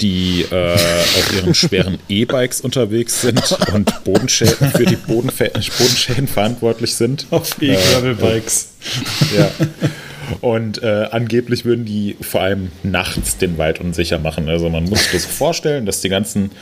die 0.00 0.46
äh, 0.50 0.74
auf 0.74 1.34
ihren 1.34 1.54
schweren 1.54 1.98
E-Bikes 2.08 2.60
unterwegs 2.60 3.20
sind 3.20 3.42
und 3.74 4.04
Bodenschäden 4.04 4.70
für 4.70 4.84
die 4.84 4.96
Bodenfä 4.96 5.48
Bodenschäden 5.48 6.28
verantwortlich 6.28 6.94
sind. 6.94 7.26
Auf 7.30 7.60
E-Gravel-Bikes. 7.60 8.68
Äh, 9.34 9.38
ja. 9.38 9.50
Und 10.40 10.82
äh, 10.82 11.08
angeblich 11.10 11.64
würden 11.64 11.84
die 11.84 12.16
vor 12.20 12.42
allem 12.42 12.70
nachts 12.84 13.38
den 13.38 13.58
Wald 13.58 13.80
unsicher 13.80 14.18
machen. 14.20 14.48
Also 14.48 14.70
man 14.70 14.84
muss 14.84 15.02
sich 15.02 15.12
das 15.12 15.26
vorstellen, 15.26 15.86
dass 15.86 16.00
die 16.00 16.08
ganzen 16.08 16.52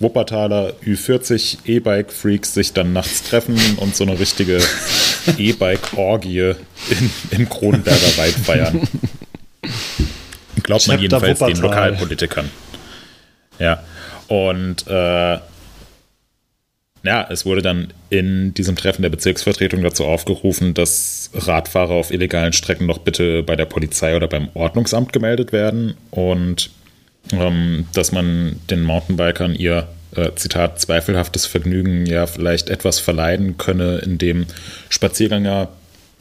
Wuppertaler 0.00 0.72
Ü40 0.84 1.58
E-Bike-Freaks 1.66 2.54
sich 2.54 2.72
dann 2.72 2.92
nachts 2.92 3.22
treffen 3.22 3.58
und 3.76 3.94
so 3.94 4.04
eine 4.04 4.18
richtige 4.18 4.58
E-Bike-Orgie 5.38 6.54
im 7.30 7.48
Kronenberger 7.48 8.16
Wald 8.16 8.34
feiern. 8.34 8.88
Glaubt 10.62 10.88
man 10.88 11.00
jedenfalls 11.00 11.38
den 11.38 11.56
Lokalpolitikern. 11.56 12.50
Ja. 13.58 13.82
Und 14.28 14.86
äh, 14.86 15.38
ja, 17.02 17.26
es 17.30 17.46
wurde 17.46 17.62
dann 17.62 17.92
in 18.10 18.54
diesem 18.54 18.76
Treffen 18.76 19.02
der 19.02 19.08
Bezirksvertretung 19.10 19.82
dazu 19.82 20.04
aufgerufen, 20.04 20.74
dass 20.74 21.30
Radfahrer 21.34 21.92
auf 21.92 22.10
illegalen 22.10 22.52
Strecken 22.52 22.88
doch 22.88 22.98
bitte 22.98 23.42
bei 23.42 23.56
der 23.56 23.64
Polizei 23.66 24.16
oder 24.16 24.28
beim 24.28 24.48
Ordnungsamt 24.54 25.12
gemeldet 25.12 25.52
werden 25.52 25.94
und 26.10 26.70
ähm, 27.32 27.86
dass 27.92 28.12
man 28.12 28.56
den 28.70 28.82
Mountainbikern 28.82 29.54
ihr, 29.54 29.88
äh, 30.16 30.30
Zitat, 30.34 30.80
zweifelhaftes 30.80 31.46
Vergnügen 31.46 32.06
ja 32.06 32.26
vielleicht 32.26 32.68
etwas 32.70 32.98
verleiden 32.98 33.56
könne, 33.56 33.98
indem 33.98 34.46
Spaziergänger 34.88 35.68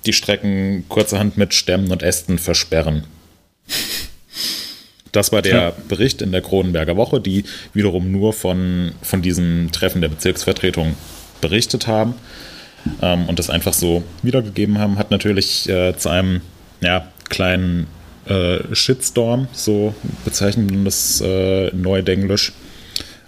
die 0.06 0.14
Strecken 0.14 0.86
kurzerhand 0.88 1.38
mit 1.38 1.54
Stämmen 1.54 1.92
und 1.92 2.04
Ästen 2.04 2.38
versperren. 2.38 3.04
Das 5.12 5.32
war 5.32 5.42
der. 5.42 5.74
Bericht 5.88 6.22
in 6.22 6.32
der 6.32 6.42
Kronenberger 6.42 6.96
Woche, 6.96 7.20
die 7.20 7.44
wiederum 7.74 8.12
nur 8.12 8.34
von, 8.34 8.92
von 9.02 9.22
diesem 9.22 9.72
Treffen 9.72 10.02
der 10.02 10.10
Bezirksvertretung 10.10 10.96
berichtet 11.42 11.88
haben 11.88 12.14
ähm, 13.02 13.28
und 13.28 13.40
das 13.40 13.50
einfach 13.50 13.74
so 13.74 14.04
wiedergegeben 14.22 14.78
haben, 14.78 14.98
hat 14.98 15.12
natürlich 15.12 15.68
äh, 15.68 15.96
zu 15.98 16.10
einem 16.10 16.42
ja, 16.82 17.08
kleinen 17.30 17.88
äh, 18.30 18.74
Shitstorm, 18.74 19.48
so 19.52 19.94
bezeichnen 20.24 20.86
das 20.86 21.22
äh, 21.22 21.72
Neudenglisch, 21.76 22.54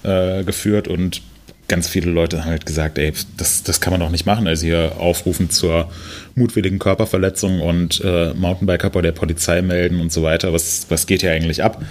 äh, 0.03 0.43
geführt 0.43 0.87
und 0.87 1.21
ganz 1.67 1.87
viele 1.87 2.11
Leute 2.11 2.41
haben 2.41 2.51
halt 2.51 2.65
gesagt, 2.65 2.97
ey, 2.97 3.13
das, 3.37 3.63
das 3.63 3.79
kann 3.79 3.91
man 3.91 4.01
doch 4.01 4.09
nicht 4.09 4.25
machen. 4.25 4.45
Also 4.45 4.65
hier 4.65 4.93
aufrufen 4.97 5.49
zur 5.49 5.89
mutwilligen 6.35 6.79
Körperverletzung 6.79 7.61
und 7.61 8.01
äh, 8.03 8.33
Mountainbiker 8.33 8.89
bei 8.89 9.01
der 9.01 9.13
Polizei 9.13 9.61
melden 9.61 10.01
und 10.01 10.11
so 10.11 10.21
weiter. 10.21 10.51
Was, 10.51 10.87
was 10.89 11.07
geht 11.07 11.21
hier 11.21 11.31
eigentlich 11.31 11.63
ab? 11.63 11.81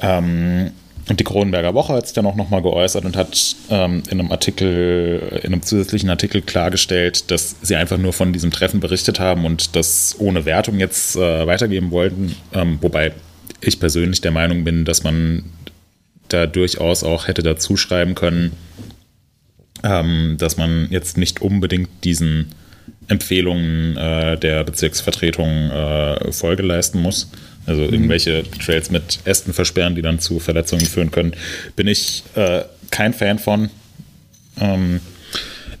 Ähm, 0.00 0.70
und 1.08 1.18
die 1.20 1.24
Kronenberger 1.24 1.74
Woche 1.74 1.94
hat 1.94 2.06
sich 2.06 2.14
dann 2.14 2.26
auch 2.26 2.36
nochmal 2.36 2.60
geäußert 2.60 3.04
und 3.04 3.16
hat 3.16 3.56
ähm, 3.70 4.02
in 4.10 4.20
einem 4.20 4.30
Artikel, 4.30 5.40
in 5.42 5.52
einem 5.52 5.62
zusätzlichen 5.62 6.10
Artikel 6.10 6.42
klargestellt, 6.42 7.30
dass 7.30 7.56
sie 7.62 7.76
einfach 7.76 7.96
nur 7.96 8.12
von 8.12 8.32
diesem 8.32 8.50
Treffen 8.50 8.80
berichtet 8.80 9.18
haben 9.18 9.44
und 9.44 9.74
das 9.74 10.16
ohne 10.18 10.44
Wertung 10.44 10.78
jetzt 10.78 11.16
äh, 11.16 11.46
weitergeben 11.46 11.90
wollten. 11.90 12.36
Ähm, 12.52 12.78
wobei 12.82 13.12
ich 13.60 13.80
persönlich 13.80 14.20
der 14.20 14.32
Meinung 14.32 14.64
bin, 14.64 14.84
dass 14.84 15.02
man 15.02 15.44
da 16.28 16.46
durchaus 16.46 17.02
auch 17.04 17.26
hätte 17.26 17.42
dazu 17.42 17.76
schreiben 17.76 18.14
können, 18.14 18.52
ähm, 19.82 20.36
dass 20.38 20.58
man 20.58 20.88
jetzt 20.90 21.16
nicht 21.16 21.40
unbedingt 21.40 21.88
diesen 22.04 22.52
Empfehlungen 23.08 23.96
äh, 23.96 24.38
der 24.38 24.64
Bezirksvertretung 24.64 25.70
äh, 25.70 26.32
Folge 26.32 26.62
leisten 26.62 27.00
muss. 27.00 27.30
Also 27.68 27.82
mhm. 27.82 27.92
irgendwelche 27.92 28.44
Trails 28.64 28.90
mit 28.90 29.20
Ästen 29.24 29.52
versperren, 29.52 29.94
die 29.94 30.02
dann 30.02 30.18
zu 30.18 30.40
Verletzungen 30.40 30.86
führen 30.86 31.10
können, 31.10 31.34
bin 31.76 31.86
ich 31.86 32.24
äh, 32.34 32.62
kein 32.90 33.12
Fan 33.12 33.38
von. 33.38 33.70
Ähm, 34.60 35.00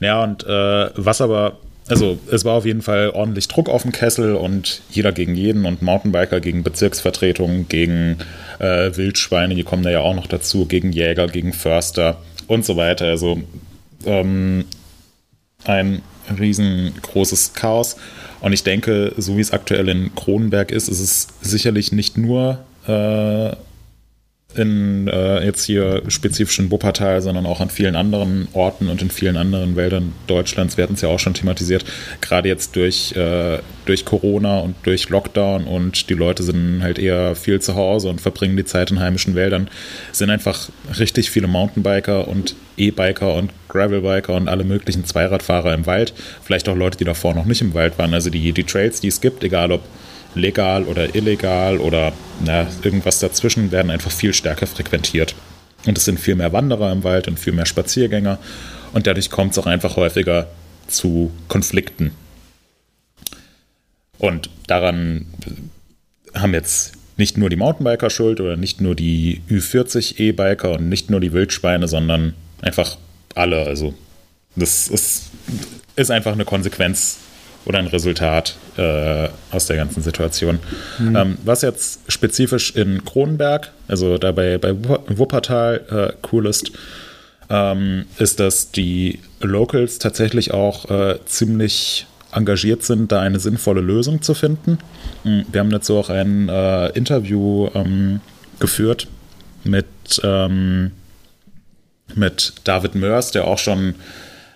ja, 0.00 0.22
und 0.22 0.44
äh, 0.44 0.90
was 0.94 1.20
aber 1.20 1.58
also 1.88 2.18
es 2.30 2.44
war 2.44 2.54
auf 2.54 2.66
jeden 2.66 2.82
Fall 2.82 3.10
ordentlich 3.10 3.48
Druck 3.48 3.68
auf 3.68 3.82
dem 3.82 3.92
Kessel 3.92 4.34
und 4.34 4.82
jeder 4.90 5.12
gegen 5.12 5.34
jeden 5.34 5.64
und 5.64 5.80
Mountainbiker 5.80 6.40
gegen 6.40 6.62
Bezirksvertretungen, 6.62 7.66
gegen 7.68 8.18
äh, 8.58 8.94
Wildschweine, 8.94 9.54
die 9.54 9.62
kommen 9.62 9.82
da 9.82 9.90
ja 9.90 10.00
auch 10.00 10.14
noch 10.14 10.26
dazu, 10.26 10.66
gegen 10.66 10.92
Jäger, 10.92 11.28
gegen 11.28 11.52
Förster 11.52 12.18
und 12.46 12.64
so 12.64 12.76
weiter. 12.76 13.06
Also 13.06 13.40
ähm, 14.04 14.66
ein 15.64 16.02
riesengroßes 16.38 17.54
Chaos. 17.54 17.96
Und 18.40 18.52
ich 18.52 18.62
denke, 18.62 19.12
so 19.16 19.36
wie 19.36 19.40
es 19.40 19.52
aktuell 19.52 19.88
in 19.88 20.14
Kronenberg 20.14 20.70
ist, 20.70 20.88
ist 20.88 21.00
es 21.00 21.28
sicherlich 21.42 21.92
nicht 21.92 22.16
nur 22.16 22.60
äh, 22.86 23.56
in 24.54 25.08
äh, 25.08 25.44
jetzt 25.44 25.64
hier 25.64 26.02
spezifisch 26.08 26.58
in 26.58 26.70
Wuppertal, 26.70 27.20
sondern 27.20 27.44
auch 27.44 27.60
an 27.60 27.68
vielen 27.68 27.96
anderen 27.96 28.48
Orten 28.54 28.88
und 28.88 29.02
in 29.02 29.10
vielen 29.10 29.36
anderen 29.36 29.76
Wäldern 29.76 30.14
Deutschlands. 30.26 30.76
Wir 30.76 30.84
hatten 30.84 30.94
es 30.94 31.02
ja 31.02 31.08
auch 31.08 31.18
schon 31.18 31.34
thematisiert, 31.34 31.84
gerade 32.20 32.48
jetzt 32.48 32.74
durch, 32.74 33.14
äh, 33.14 33.58
durch 33.84 34.04
Corona 34.04 34.60
und 34.60 34.74
durch 34.84 35.10
Lockdown 35.10 35.64
und 35.64 36.08
die 36.08 36.14
Leute 36.14 36.42
sind 36.42 36.82
halt 36.82 36.98
eher 36.98 37.34
viel 37.34 37.60
zu 37.60 37.74
Hause 37.74 38.08
und 38.08 38.20
verbringen 38.20 38.56
die 38.56 38.64
Zeit 38.64 38.90
in 38.90 39.00
heimischen 39.00 39.34
Wäldern, 39.34 39.68
sind 40.12 40.30
einfach 40.30 40.70
richtig 40.98 41.30
viele 41.30 41.46
Mountainbiker 41.46 42.26
und 42.26 42.56
E-Biker 42.78 43.34
und 43.34 43.50
Gravelbiker 43.68 44.34
und 44.34 44.48
alle 44.48 44.64
möglichen 44.64 45.04
Zweiradfahrer 45.04 45.74
im 45.74 45.86
Wald. 45.86 46.14
Vielleicht 46.42 46.68
auch 46.68 46.76
Leute, 46.76 46.98
die 46.98 47.04
davor 47.04 47.34
noch 47.34 47.44
nicht 47.44 47.60
im 47.60 47.74
Wald 47.74 47.98
waren. 47.98 48.14
Also 48.14 48.30
die, 48.30 48.52
die 48.52 48.64
Trails, 48.64 49.00
die 49.00 49.08
es 49.08 49.20
gibt, 49.20 49.44
egal 49.44 49.72
ob 49.72 49.82
legal 50.34 50.84
oder 50.84 51.14
illegal 51.14 51.78
oder 51.78 52.12
na, 52.44 52.66
irgendwas 52.82 53.18
dazwischen, 53.18 53.70
werden 53.72 53.90
einfach 53.90 54.10
viel 54.10 54.34
stärker 54.34 54.66
frequentiert. 54.66 55.34
Und 55.86 55.96
es 55.96 56.04
sind 56.04 56.18
viel 56.18 56.34
mehr 56.34 56.52
Wanderer 56.52 56.92
im 56.92 57.04
Wald 57.04 57.28
und 57.28 57.38
viel 57.38 57.52
mehr 57.52 57.66
Spaziergänger. 57.66 58.38
Und 58.92 59.06
dadurch 59.06 59.30
kommt 59.30 59.52
es 59.52 59.58
auch 59.58 59.66
einfach 59.66 59.96
häufiger 59.96 60.48
zu 60.86 61.30
Konflikten. 61.48 62.12
Und 64.18 64.50
daran 64.66 65.26
haben 66.34 66.54
jetzt 66.54 66.94
nicht 67.16 67.36
nur 67.36 67.50
die 67.50 67.56
Mountainbiker 67.56 68.10
Schuld 68.10 68.40
oder 68.40 68.56
nicht 68.56 68.80
nur 68.80 68.94
die 68.94 69.42
Ü40 69.50 70.18
E-Biker 70.18 70.72
und 70.72 70.88
nicht 70.88 71.10
nur 71.10 71.20
die 71.20 71.32
Wildschweine, 71.32 71.88
sondern 71.88 72.34
einfach 72.60 72.96
alle. 73.34 73.66
Also 73.66 73.94
das 74.56 74.88
ist, 74.88 75.30
ist 75.96 76.10
einfach 76.10 76.32
eine 76.32 76.44
Konsequenz 76.44 77.18
oder 77.64 77.78
ein 77.78 77.86
Resultat 77.86 78.56
äh, 78.76 79.28
aus 79.50 79.66
der 79.66 79.76
ganzen 79.76 80.02
Situation. 80.02 80.58
Mhm. 80.98 81.16
Ähm, 81.16 81.38
was 81.44 81.62
jetzt 81.62 82.00
spezifisch 82.10 82.74
in 82.74 83.04
Kronenberg, 83.04 83.72
also 83.88 84.18
dabei 84.18 84.58
bei 84.58 84.74
Wuppertal 84.74 86.12
äh, 86.16 86.28
cool 86.32 86.46
ist, 86.46 86.72
ähm, 87.50 88.06
ist, 88.18 88.40
dass 88.40 88.70
die 88.70 89.20
Locals 89.40 89.98
tatsächlich 89.98 90.52
auch 90.52 90.90
äh, 90.90 91.18
ziemlich 91.26 92.06
engagiert 92.32 92.82
sind, 92.82 93.10
da 93.10 93.20
eine 93.20 93.38
sinnvolle 93.38 93.80
Lösung 93.80 94.22
zu 94.22 94.34
finden. 94.34 94.78
Hm, 95.22 95.46
wir 95.50 95.60
haben 95.60 95.70
dazu 95.70 95.96
auch 95.96 96.10
ein 96.10 96.48
äh, 96.48 96.88
Interview 96.90 97.68
ähm, 97.74 98.20
geführt 98.60 99.08
mit, 99.64 99.86
ähm, 100.22 100.92
mit 102.14 102.54
David 102.64 102.94
Mörs, 102.94 103.30
der 103.30 103.46
auch 103.46 103.58
schon 103.58 103.94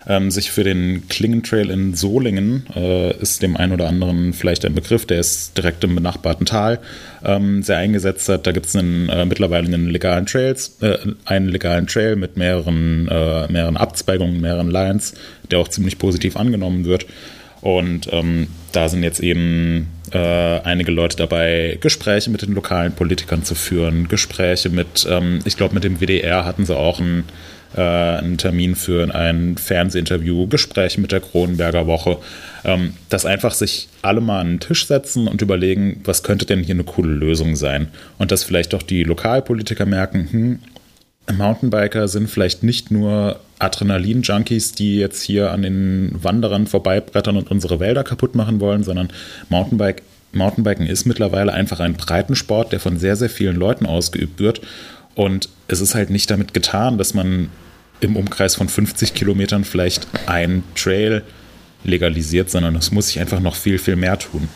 ähm, 0.06 0.30
sich 0.30 0.50
für 0.50 0.64
den 0.64 1.08
Klingentrail 1.08 1.70
in 1.70 1.94
Solingen, 1.94 2.66
äh, 2.74 3.16
ist 3.18 3.42
dem 3.42 3.56
einen 3.56 3.72
oder 3.72 3.88
anderen 3.88 4.32
vielleicht 4.32 4.64
ein 4.64 4.74
Begriff, 4.74 5.06
der 5.06 5.20
ist 5.20 5.56
direkt 5.56 5.84
im 5.84 5.94
benachbarten 5.94 6.46
Tal, 6.46 6.80
ähm, 7.24 7.62
sehr 7.62 7.76
eingesetzt 7.76 8.28
hat. 8.28 8.46
Da 8.46 8.52
gibt 8.52 8.66
es 8.66 8.74
äh, 8.74 8.82
mittlerweile 8.82 9.66
einen 9.66 9.90
legalen 9.90 10.26
Trails, 10.26 10.76
äh, 10.80 10.98
einen 11.24 11.48
legalen 11.48 11.86
Trail 11.86 12.16
mit 12.16 12.36
mehreren, 12.36 13.08
äh, 13.08 13.50
mehreren 13.50 13.76
Abzweigungen, 13.76 14.40
mehreren 14.40 14.70
Lines, 14.70 15.14
der 15.50 15.60
auch 15.60 15.68
ziemlich 15.68 15.98
positiv 15.98 16.36
angenommen 16.36 16.84
wird. 16.84 17.06
Und 17.60 18.08
ähm, 18.12 18.48
da 18.72 18.88
sind 18.88 19.04
jetzt 19.04 19.20
eben 19.20 19.86
äh, 20.12 20.60
einige 20.64 20.92
Leute 20.92 21.16
dabei, 21.16 21.78
Gespräche 21.80 22.30
mit 22.30 22.42
den 22.42 22.54
lokalen 22.54 22.92
Politikern 22.92 23.44
zu 23.44 23.54
führen, 23.54 24.08
Gespräche 24.08 24.68
mit, 24.68 25.06
ähm, 25.08 25.40
ich 25.44 25.56
glaube, 25.56 25.74
mit 25.74 25.84
dem 25.84 26.00
WDR 26.00 26.44
hatten 26.44 26.66
sie 26.66 26.76
auch 26.76 27.00
ein 27.00 27.24
äh, 27.74 27.80
einen 27.80 28.38
Termin 28.38 28.74
für 28.74 29.14
ein 29.14 29.56
Fernsehinterview, 29.56 30.46
Gespräche 30.46 31.00
mit 31.00 31.12
der 31.12 31.20
Kronenberger 31.20 31.86
Woche, 31.86 32.18
ähm, 32.64 32.94
dass 33.08 33.24
einfach 33.24 33.52
sich 33.52 33.88
alle 34.02 34.20
mal 34.20 34.40
an 34.40 34.48
den 34.48 34.60
Tisch 34.60 34.86
setzen 34.86 35.26
und 35.26 35.40
überlegen, 35.42 36.00
was 36.04 36.22
könnte 36.22 36.44
denn 36.44 36.62
hier 36.62 36.74
eine 36.74 36.84
coole 36.84 37.12
Lösung 37.12 37.56
sein? 37.56 37.88
Und 38.18 38.30
dass 38.30 38.44
vielleicht 38.44 38.74
auch 38.74 38.82
die 38.82 39.04
Lokalpolitiker 39.04 39.86
merken, 39.86 40.28
hm, 40.30 40.58
Mountainbiker 41.30 42.08
sind 42.08 42.28
vielleicht 42.28 42.62
nicht 42.62 42.90
nur 42.90 43.40
Adrenalin-Junkies, 43.58 44.72
die 44.72 44.98
jetzt 44.98 45.22
hier 45.22 45.52
an 45.52 45.62
den 45.62 46.10
Wanderern 46.20 46.66
vorbeibrettern 46.66 47.36
und 47.36 47.50
unsere 47.50 47.80
Wälder 47.80 48.02
kaputt 48.04 48.34
machen 48.34 48.60
wollen, 48.60 48.82
sondern 48.82 49.10
Mountainbike, 49.48 50.02
Mountainbiken 50.32 50.86
ist 50.86 51.04
mittlerweile 51.04 51.52
einfach 51.52 51.80
ein 51.80 51.94
Breitensport, 51.94 52.72
der 52.72 52.80
von 52.80 52.98
sehr, 52.98 53.16
sehr 53.16 53.30
vielen 53.30 53.56
Leuten 53.56 53.86
ausgeübt 53.86 54.40
wird. 54.40 54.62
Und 55.14 55.48
es 55.68 55.80
ist 55.80 55.94
halt 55.94 56.10
nicht 56.10 56.30
damit 56.30 56.54
getan, 56.54 56.98
dass 56.98 57.14
man 57.14 57.50
im 58.00 58.16
Umkreis 58.16 58.56
von 58.56 58.68
50 58.68 59.14
Kilometern 59.14 59.64
vielleicht 59.64 60.08
ein 60.26 60.64
Trail 60.74 61.22
legalisiert, 61.84 62.50
sondern 62.50 62.74
es 62.76 62.90
muss 62.90 63.08
sich 63.08 63.20
einfach 63.20 63.40
noch 63.40 63.54
viel, 63.54 63.78
viel 63.78 63.96
mehr 63.96 64.18
tun. 64.18 64.48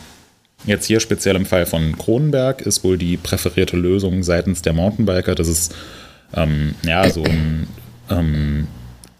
jetzt 0.65 0.85
hier 0.85 0.99
speziell 0.99 1.35
im 1.35 1.45
Fall 1.45 1.65
von 1.65 1.97
Kronenberg 1.97 2.61
ist 2.61 2.83
wohl 2.83 2.97
die 2.97 3.15
präferierte 3.15 3.77
Lösung 3.77 4.23
seitens 4.23 4.61
der 4.63 4.73
Mountainbiker, 4.73 5.35
dass 5.35 5.47
es 5.47 5.69
ähm, 6.33 6.75
ja 6.83 7.09
so 7.09 7.23
ein 7.23 7.67
ähm, 8.09 8.67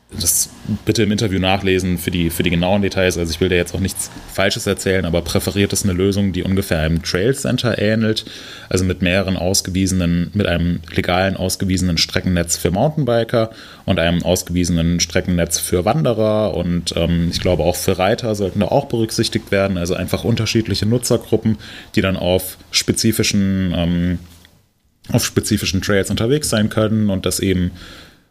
das 0.09 0.49
bitte 0.85 1.03
im 1.03 1.11
Interview 1.11 1.37
nachlesen 1.37 1.97
für 1.97 2.11
die, 2.11 2.29
für 2.29 2.41
die 2.41 2.49
genauen 2.49 2.81
Details. 2.81 3.17
Also 3.17 3.29
ich 3.29 3.41
will 3.41 3.49
da 3.49 3.55
jetzt 3.55 3.75
auch 3.75 3.81
nichts 3.81 4.09
Falsches 4.33 4.65
erzählen, 4.65 5.03
aber 5.03 5.21
präferiert 5.21 5.73
ist 5.73 5.83
eine 5.83 5.93
Lösung, 5.93 6.31
die 6.31 6.43
ungefähr 6.43 6.79
einem 6.79 7.03
Trail 7.03 7.35
Center 7.35 7.77
ähnelt. 7.77 8.25
Also 8.69 8.85
mit 8.85 9.01
mehreren 9.01 9.35
ausgewiesenen, 9.35 10.31
mit 10.33 10.47
einem 10.47 10.79
legalen 10.93 11.35
ausgewiesenen 11.35 11.97
Streckennetz 11.97 12.55
für 12.55 12.71
Mountainbiker 12.71 13.51
und 13.85 13.99
einem 13.99 14.23
ausgewiesenen 14.23 15.01
Streckennetz 15.01 15.59
für 15.59 15.83
Wanderer 15.83 16.53
und 16.53 16.93
ähm, 16.95 17.29
ich 17.31 17.41
glaube 17.41 17.63
auch 17.63 17.75
für 17.75 17.97
Reiter 17.99 18.33
sollten 18.33 18.61
da 18.61 18.67
auch 18.67 18.85
berücksichtigt 18.85 19.51
werden. 19.51 19.77
Also 19.77 19.93
einfach 19.93 20.23
unterschiedliche 20.23 20.85
Nutzergruppen, 20.85 21.57
die 21.95 22.01
dann 22.01 22.15
auf 22.15 22.57
spezifischen, 22.71 23.73
ähm, 23.75 24.19
auf 25.11 25.25
spezifischen 25.25 25.81
Trails 25.81 26.09
unterwegs 26.09 26.49
sein 26.49 26.69
können 26.69 27.09
und 27.09 27.25
das 27.25 27.39
eben 27.39 27.71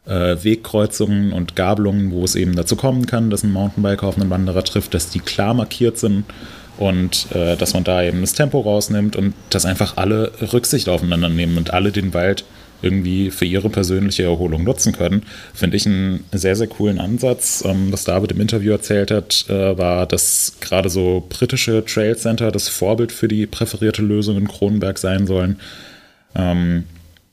äh, 0.07 0.37
Wegkreuzungen 0.43 1.33
und 1.33 1.57
Gabelungen, 1.57 2.13
wo 2.13 2.25
es 2.25 2.35
eben 2.35 2.55
dazu 2.55 2.77
kommen 2.77 3.07
kann, 3.07 3.31
dass 3.31 3.43
ein 3.43 3.53
Mountainbiker 3.53 4.07
auf 4.07 4.19
einen 4.19 4.31
Wanderer 4.31 4.63
trifft, 4.65 4.95
dass 4.95 5.11
die 5.11 5.21
klar 5.21 5.55
markiert 5.55 5.99
sind 5.99 6.25
und 6.79 7.27
äh, 7.35 7.57
dass 7.57 7.75
man 7.75 7.85
da 7.85 8.03
eben 8.03 8.21
das 8.21 8.35
Tempo 8.35 8.61
rausnimmt 8.61 9.17
und 9.17 9.35
dass 9.51 9.67
einfach 9.67 9.97
alle 9.97 10.33
Rücksicht 10.53 10.89
aufeinander 10.89 11.29
nehmen 11.29 11.57
und 11.57 11.73
alle 11.73 11.93
den 11.93 12.15
Wald 12.15 12.45
irgendwie 12.83 13.31
für 13.31 13.47
ihre 13.47 13.71
persönliche 13.71 14.25
Erholung 14.25 14.65
nutzen 14.65 14.93
können, 14.93 15.23
finde 15.55 15.79
ich 15.79 15.87
einen 15.87 16.25
sehr, 16.33 16.57
sehr 16.57 16.67
coolen 16.67 17.01
Ansatz. 17.01 17.65
Ähm, 17.67 17.91
was 17.91 18.05
David 18.05 18.33
im 18.33 18.41
Interview 18.41 18.73
erzählt 18.73 19.11
hat, 19.11 19.47
äh, 19.49 19.79
war, 19.79 20.07
dass 20.07 20.57
gerade 20.61 20.91
so 20.91 21.25
britische 21.29 21.85
Trail 21.85 22.17
Center 22.17 22.53
das 22.53 22.69
Vorbild 22.69 23.13
für 23.13 23.29
die 23.29 23.47
präferierte 23.47 24.03
Lösung 24.03 24.37
in 24.37 24.47
Kronenberg 24.47 24.99
sein 24.99 25.27
sollen. 25.27 25.59
Ähm, 26.37 26.85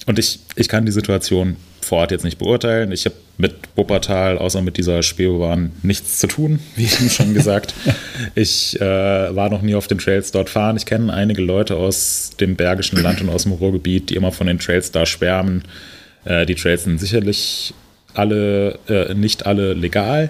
und 0.06 0.20
ich, 0.20 0.39
ich 0.56 0.68
kann 0.68 0.86
die 0.86 0.91
Situation 0.91 1.56
vor 1.82 1.99
Ort 1.99 2.12
jetzt 2.12 2.24
nicht 2.24 2.38
beurteilen. 2.38 2.91
Ich 2.91 3.06
habe 3.06 3.16
mit 3.38 3.56
Wuppertal, 3.76 4.38
außer 4.38 4.62
mit 4.62 4.78
dieser 4.78 5.04
Speobahn, 5.04 5.72
nichts 5.82 6.20
zu 6.20 6.28
tun, 6.28 6.60
wie 6.76 6.86
eben 6.86 7.10
schon 7.10 7.34
gesagt. 7.34 7.74
ich 8.36 8.80
äh, 8.80 9.36
war 9.36 9.49
noch 9.49 9.62
nie 9.62 9.76
auf 9.76 9.88
den 9.88 9.97
Trails 9.97 10.32
dort 10.32 10.49
fahren. 10.49 10.78
Ich 10.78 10.86
kenne 10.86 11.14
einige 11.14 11.41
Leute 11.41 11.76
aus 11.76 12.32
dem 12.39 12.56
Bergischen 12.56 13.01
Land 13.01 13.22
und 13.22 13.30
aus 13.30 13.43
dem 13.43 13.54
Ruhrgebiet, 13.54 14.10
die 14.10 14.16
immer 14.16 14.32
von 14.32 14.47
den 14.47 14.60
Trails 14.60 14.91
da 14.91 15.06
schwärmen. 15.06 15.64
Äh, 16.26 16.45
die 16.45 16.56
Trails 16.56 16.84
sind 16.84 16.99
sicherlich 16.99 17.74
alle, 18.14 18.80
äh, 18.88 19.14
nicht 19.14 19.45
alle 19.45 19.74
legal 19.74 20.30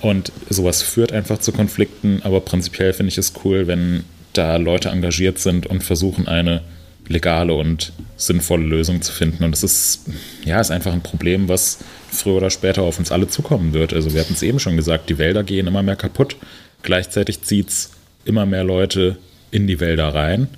und 0.00 0.32
sowas 0.48 0.82
führt 0.82 1.12
einfach 1.12 1.38
zu 1.38 1.52
Konflikten, 1.52 2.22
aber 2.24 2.40
prinzipiell 2.40 2.92
finde 2.92 3.10
ich 3.10 3.18
es 3.18 3.34
cool, 3.44 3.66
wenn 3.66 4.04
da 4.32 4.56
Leute 4.56 4.88
engagiert 4.88 5.38
sind 5.38 5.66
und 5.66 5.82
versuchen, 5.82 6.26
eine 6.26 6.62
legale 7.10 7.52
und 7.52 7.92
sinnvolle 8.16 8.64
Lösung 8.64 9.02
zu 9.02 9.12
finden. 9.12 9.42
Und 9.42 9.50
das 9.50 9.64
ist, 9.64 10.02
ja, 10.44 10.60
ist 10.60 10.70
einfach 10.70 10.92
ein 10.92 11.02
Problem, 11.02 11.48
was 11.48 11.78
früher 12.10 12.36
oder 12.36 12.50
später 12.50 12.82
auf 12.82 12.98
uns 12.98 13.10
alle 13.10 13.28
zukommen 13.28 13.74
wird. 13.74 13.92
Also 13.92 14.14
wir 14.14 14.20
hatten 14.20 14.34
es 14.34 14.42
eben 14.42 14.60
schon 14.60 14.76
gesagt, 14.76 15.10
die 15.10 15.18
Wälder 15.18 15.42
gehen 15.42 15.66
immer 15.66 15.82
mehr 15.82 15.96
kaputt. 15.96 16.36
Gleichzeitig 16.82 17.42
zieht 17.42 17.68
es 17.68 17.90
immer 18.24 18.46
mehr 18.46 18.62
Leute 18.62 19.18
in 19.50 19.66
die 19.66 19.80
Wälder 19.80 20.14
rein. 20.14 20.48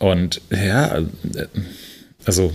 Und 0.00 0.40
ja, 0.50 1.00
also 2.24 2.52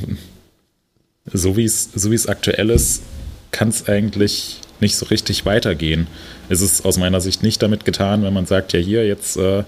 so 1.25 1.55
wie 1.55 1.67
so 1.67 2.11
es 2.11 2.27
aktuell 2.27 2.69
ist, 2.69 3.03
kann 3.51 3.69
es 3.69 3.87
eigentlich 3.87 4.59
nicht 4.81 4.97
so 4.97 5.05
richtig 5.05 5.45
weitergehen. 5.45 6.07
Es 6.49 6.59
ist 6.59 6.83
aus 6.83 6.97
meiner 6.97 7.21
Sicht 7.21 7.41
nicht 7.41 7.61
damit 7.61 7.85
getan, 7.85 8.23
wenn 8.23 8.33
man 8.33 8.45
sagt, 8.45 8.73
ja 8.73 8.79
hier 8.79 9.07
jetzt 9.07 9.37
äh, 9.37 9.63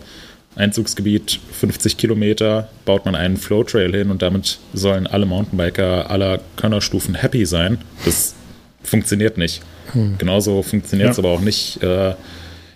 Einzugsgebiet 0.55 1.39
50 1.51 1.97
Kilometer, 1.97 2.69
baut 2.85 3.05
man 3.05 3.15
einen 3.15 3.37
Flowtrail 3.37 3.91
hin 3.91 4.09
und 4.09 4.21
damit 4.21 4.59
sollen 4.73 5.05
alle 5.07 5.25
Mountainbiker 5.25 6.09
aller 6.09 6.39
Könnerstufen 6.55 7.15
happy 7.15 7.45
sein. 7.45 7.79
Das 8.05 8.35
funktioniert 8.83 9.37
nicht. 9.37 9.61
Hm. 9.91 10.17
Genauso 10.17 10.63
funktioniert 10.63 11.11
es 11.11 11.17
ja. 11.17 11.23
aber 11.23 11.33
auch 11.33 11.41
nicht, 11.41 11.83
äh, 11.83 12.15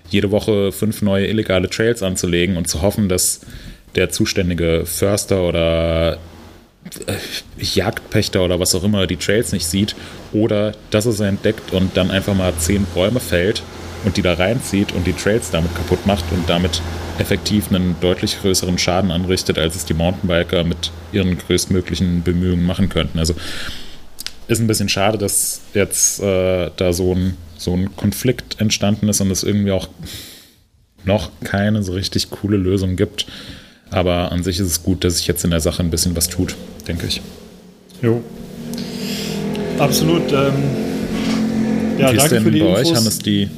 jede 0.09 0.31
Woche 0.31 0.71
fünf 0.71 1.01
neue 1.01 1.27
illegale 1.27 1.69
Trails 1.69 2.03
anzulegen 2.03 2.57
und 2.57 2.67
zu 2.67 2.81
hoffen, 2.81 3.09
dass 3.09 3.41
der 3.95 4.09
zuständige 4.09 4.85
Förster 4.85 5.43
oder 5.43 6.17
äh, 7.05 7.13
Jagdpächter 7.59 8.43
oder 8.43 8.59
was 8.59 8.73
auch 8.75 8.83
immer 8.83 9.07
die 9.07 9.17
Trails 9.17 9.51
nicht 9.51 9.65
sieht 9.65 9.95
oder 10.33 10.73
dass 10.91 11.05
er 11.05 11.11
sie 11.11 11.27
entdeckt 11.27 11.71
und 11.73 11.95
dann 11.95 12.11
einfach 12.11 12.35
mal 12.35 12.53
zehn 12.57 12.85
Bäume 12.93 13.19
fällt 13.19 13.63
und 14.05 14.17
die 14.17 14.21
da 14.21 14.33
reinzieht 14.33 14.91
und 14.93 15.05
die 15.07 15.13
Trails 15.13 15.51
damit 15.51 15.73
kaputt 15.75 16.05
macht 16.05 16.23
und 16.31 16.49
damit 16.49 16.81
effektiv 17.19 17.69
einen 17.69 17.95
deutlich 17.99 18.39
größeren 18.41 18.77
Schaden 18.77 19.11
anrichtet, 19.11 19.57
als 19.57 19.75
es 19.75 19.85
die 19.85 19.93
Mountainbiker 19.93 20.63
mit 20.63 20.91
ihren 21.11 21.37
größtmöglichen 21.37 22.23
Bemühungen 22.23 22.65
machen 22.65 22.89
könnten. 22.89 23.19
Also 23.19 23.35
ist 24.47 24.59
ein 24.59 24.67
bisschen 24.67 24.89
schade, 24.89 25.17
dass 25.17 25.61
jetzt 25.73 26.21
äh, 26.21 26.71
da 26.75 26.93
so 26.93 27.13
ein, 27.13 27.37
so 27.57 27.73
ein 27.73 27.95
Konflikt 27.95 28.59
entstanden 28.59 29.09
ist 29.09 29.21
und 29.21 29.29
es 29.31 29.43
irgendwie 29.43 29.71
auch 29.71 29.89
noch 31.05 31.29
keine 31.43 31.83
so 31.83 31.93
richtig 31.93 32.29
coole 32.29 32.57
Lösung 32.57 32.95
gibt. 32.95 33.27
Aber 33.91 34.31
an 34.31 34.43
sich 34.43 34.59
ist 34.59 34.67
es 34.67 34.83
gut, 34.83 35.03
dass 35.03 35.17
sich 35.17 35.27
jetzt 35.27 35.43
in 35.43 35.51
der 35.51 35.59
Sache 35.59 35.83
ein 35.83 35.89
bisschen 35.89 36.15
was 36.15 36.29
tut, 36.29 36.55
denke 36.87 37.07
ich. 37.07 37.21
Jo. 38.01 38.21
Absolut. 39.77 40.31
Ähm, 40.31 40.53
ja, 41.97 42.11
Wie 42.13 42.17
ist 42.17 42.29
denn 42.29 42.43
bei 42.43 42.49
Infos. 42.51 42.79
euch, 42.79 42.95
Hannes, 42.95 43.19
die, 43.19 43.49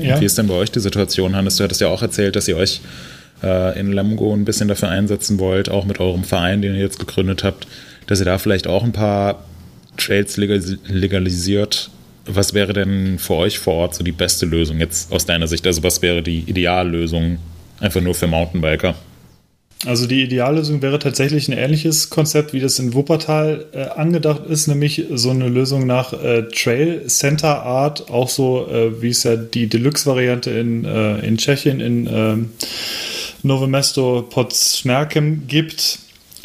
ja. 0.00 0.20
Wie 0.20 0.24
ist 0.24 0.38
denn 0.38 0.46
bei 0.46 0.54
euch 0.54 0.70
die 0.70 0.80
Situation, 0.80 1.36
Hannes? 1.36 1.56
Du 1.56 1.64
hattest 1.64 1.80
ja 1.80 1.88
auch 1.88 2.02
erzählt, 2.02 2.36
dass 2.36 2.48
ihr 2.48 2.56
euch 2.56 2.80
äh, 3.42 3.78
in 3.78 3.92
Lemgo 3.92 4.32
ein 4.32 4.44
bisschen 4.44 4.68
dafür 4.68 4.88
einsetzen 4.88 5.38
wollt, 5.38 5.68
auch 5.68 5.84
mit 5.84 6.00
eurem 6.00 6.24
Verein, 6.24 6.62
den 6.62 6.74
ihr 6.74 6.80
jetzt 6.80 6.98
gegründet 6.98 7.44
habt, 7.44 7.66
dass 8.06 8.20
ihr 8.20 8.24
da 8.24 8.38
vielleicht 8.38 8.66
auch 8.66 8.84
ein 8.84 8.92
paar 8.92 9.44
Trails 9.96 10.36
legalisiert. 10.36 11.90
Was 12.24 12.54
wäre 12.54 12.72
denn 12.72 13.18
für 13.18 13.34
euch 13.34 13.58
vor 13.58 13.74
Ort 13.74 13.94
so 13.94 14.04
die 14.04 14.12
beste 14.12 14.46
Lösung 14.46 14.78
jetzt 14.78 15.12
aus 15.12 15.26
deiner 15.26 15.46
Sicht? 15.46 15.66
Also 15.66 15.82
was 15.82 16.02
wäre 16.02 16.22
die 16.22 16.40
Ideallösung 16.40 17.38
einfach 17.80 18.00
nur 18.00 18.14
für 18.14 18.26
Mountainbiker? 18.26 18.94
Also 19.86 20.06
die 20.06 20.24
Ideallösung 20.24 20.82
wäre 20.82 20.98
tatsächlich 20.98 21.48
ein 21.48 21.56
ähnliches 21.56 22.10
Konzept, 22.10 22.52
wie 22.52 22.58
das 22.58 22.80
in 22.80 22.94
Wuppertal 22.94 23.66
äh, 23.72 23.82
angedacht 23.82 24.44
ist, 24.46 24.66
nämlich 24.66 25.04
so 25.12 25.30
eine 25.30 25.48
Lösung 25.48 25.86
nach 25.86 26.12
äh, 26.12 26.42
Trail 26.48 27.06
Center 27.06 27.62
Art, 27.62 28.10
auch 28.10 28.28
so 28.28 28.66
äh, 28.68 29.00
wie 29.00 29.10
es 29.10 29.22
ja 29.22 29.36
die 29.36 29.68
Deluxe-Variante 29.68 30.50
in, 30.50 30.84
äh, 30.84 31.20
in 31.20 31.38
Tschechien 31.38 31.78
in 31.78 32.08
ähm, 32.12 32.50
Nowe 33.44 33.68
Mesto 33.68 34.22
pod 34.22 34.52
Smerkem 34.52 35.46
gibt 35.46 36.00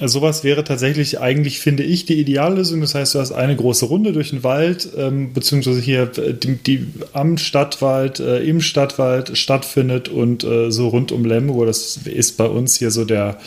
sowas 0.08 0.44
wäre 0.44 0.64
tatsächlich 0.64 1.20
eigentlich, 1.20 1.60
finde 1.60 1.84
ich, 1.84 2.06
die 2.06 2.20
Ideallösung. 2.20 2.82
Das 2.82 2.96
heißt, 2.96 3.16
du 3.16 3.20
hast 3.20 3.32
eine 3.32 3.56
große 3.56 3.86
Runde 3.86 4.14
durch 4.14 4.32
den 4.32 4.44
Wald, 4.44 4.90
ähm, 4.98 5.34
beziehungsweise 5.34 5.82
hier 5.82 6.12
äh, 6.18 6.34
die, 6.34 6.56
die 6.56 6.88
am 7.14 7.38
Stadtwald, 7.38 8.20
äh, 8.20 8.40
im 8.44 8.62
Stadtwald 8.62 9.38
stattfindet 9.38 10.10
und 10.10 10.44
äh, 10.44 10.72
so 10.72 10.90
rund 10.90 11.12
um 11.12 11.26
Lemgo, 11.26 11.66
das 11.66 11.98
ist 12.06 12.38
bei 12.38 12.46
uns 12.46 12.78
hier 12.78 12.92
so 12.92 13.06
der, 13.06 13.38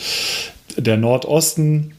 der 0.77 0.97
Nordosten 0.97 1.93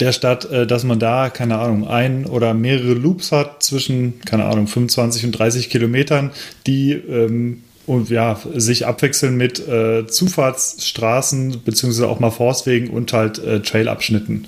der 0.00 0.12
Stadt, 0.12 0.50
äh, 0.50 0.66
dass 0.66 0.84
man 0.84 0.98
da, 0.98 1.30
keine 1.30 1.58
Ahnung, 1.58 1.88
ein 1.88 2.26
oder 2.26 2.54
mehrere 2.54 2.94
Loops 2.94 3.32
hat 3.32 3.62
zwischen, 3.62 4.20
keine 4.20 4.44
Ahnung, 4.44 4.66
25 4.66 5.24
und 5.24 5.32
30 5.32 5.70
Kilometern, 5.70 6.30
die 6.66 6.92
ähm, 6.92 7.62
und 7.88 8.10
ja, 8.10 8.38
sich 8.54 8.86
abwechseln 8.86 9.36
mit 9.36 9.66
äh, 9.66 10.06
Zufahrtsstraßen 10.06 11.62
beziehungsweise 11.64 12.06
auch 12.06 12.20
mal 12.20 12.30
Forstwegen 12.30 12.90
und 12.90 13.12
halt 13.14 13.38
äh, 13.38 13.60
Trailabschnitten. 13.60 14.46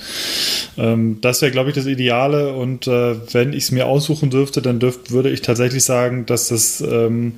Ähm, 0.76 1.18
das 1.22 1.41
wäre, 1.41 1.51
glaube 1.51 1.70
ich, 1.70 1.74
das 1.74 1.86
Ideale 1.86 2.53
und 2.53 2.86
äh, 2.86 3.16
wenn 3.32 3.55
ich 3.55 3.64
es 3.64 3.70
mir 3.72 3.86
aussuchen 3.86 4.28
dürfte, 4.28 4.61
dann 4.61 4.78
dürft, 4.78 5.11
würde 5.11 5.30
ich 5.30 5.41
tatsächlich 5.41 5.84
sagen, 5.84 6.26
dass 6.26 6.49
das 6.49 6.82
ähm, 6.82 7.36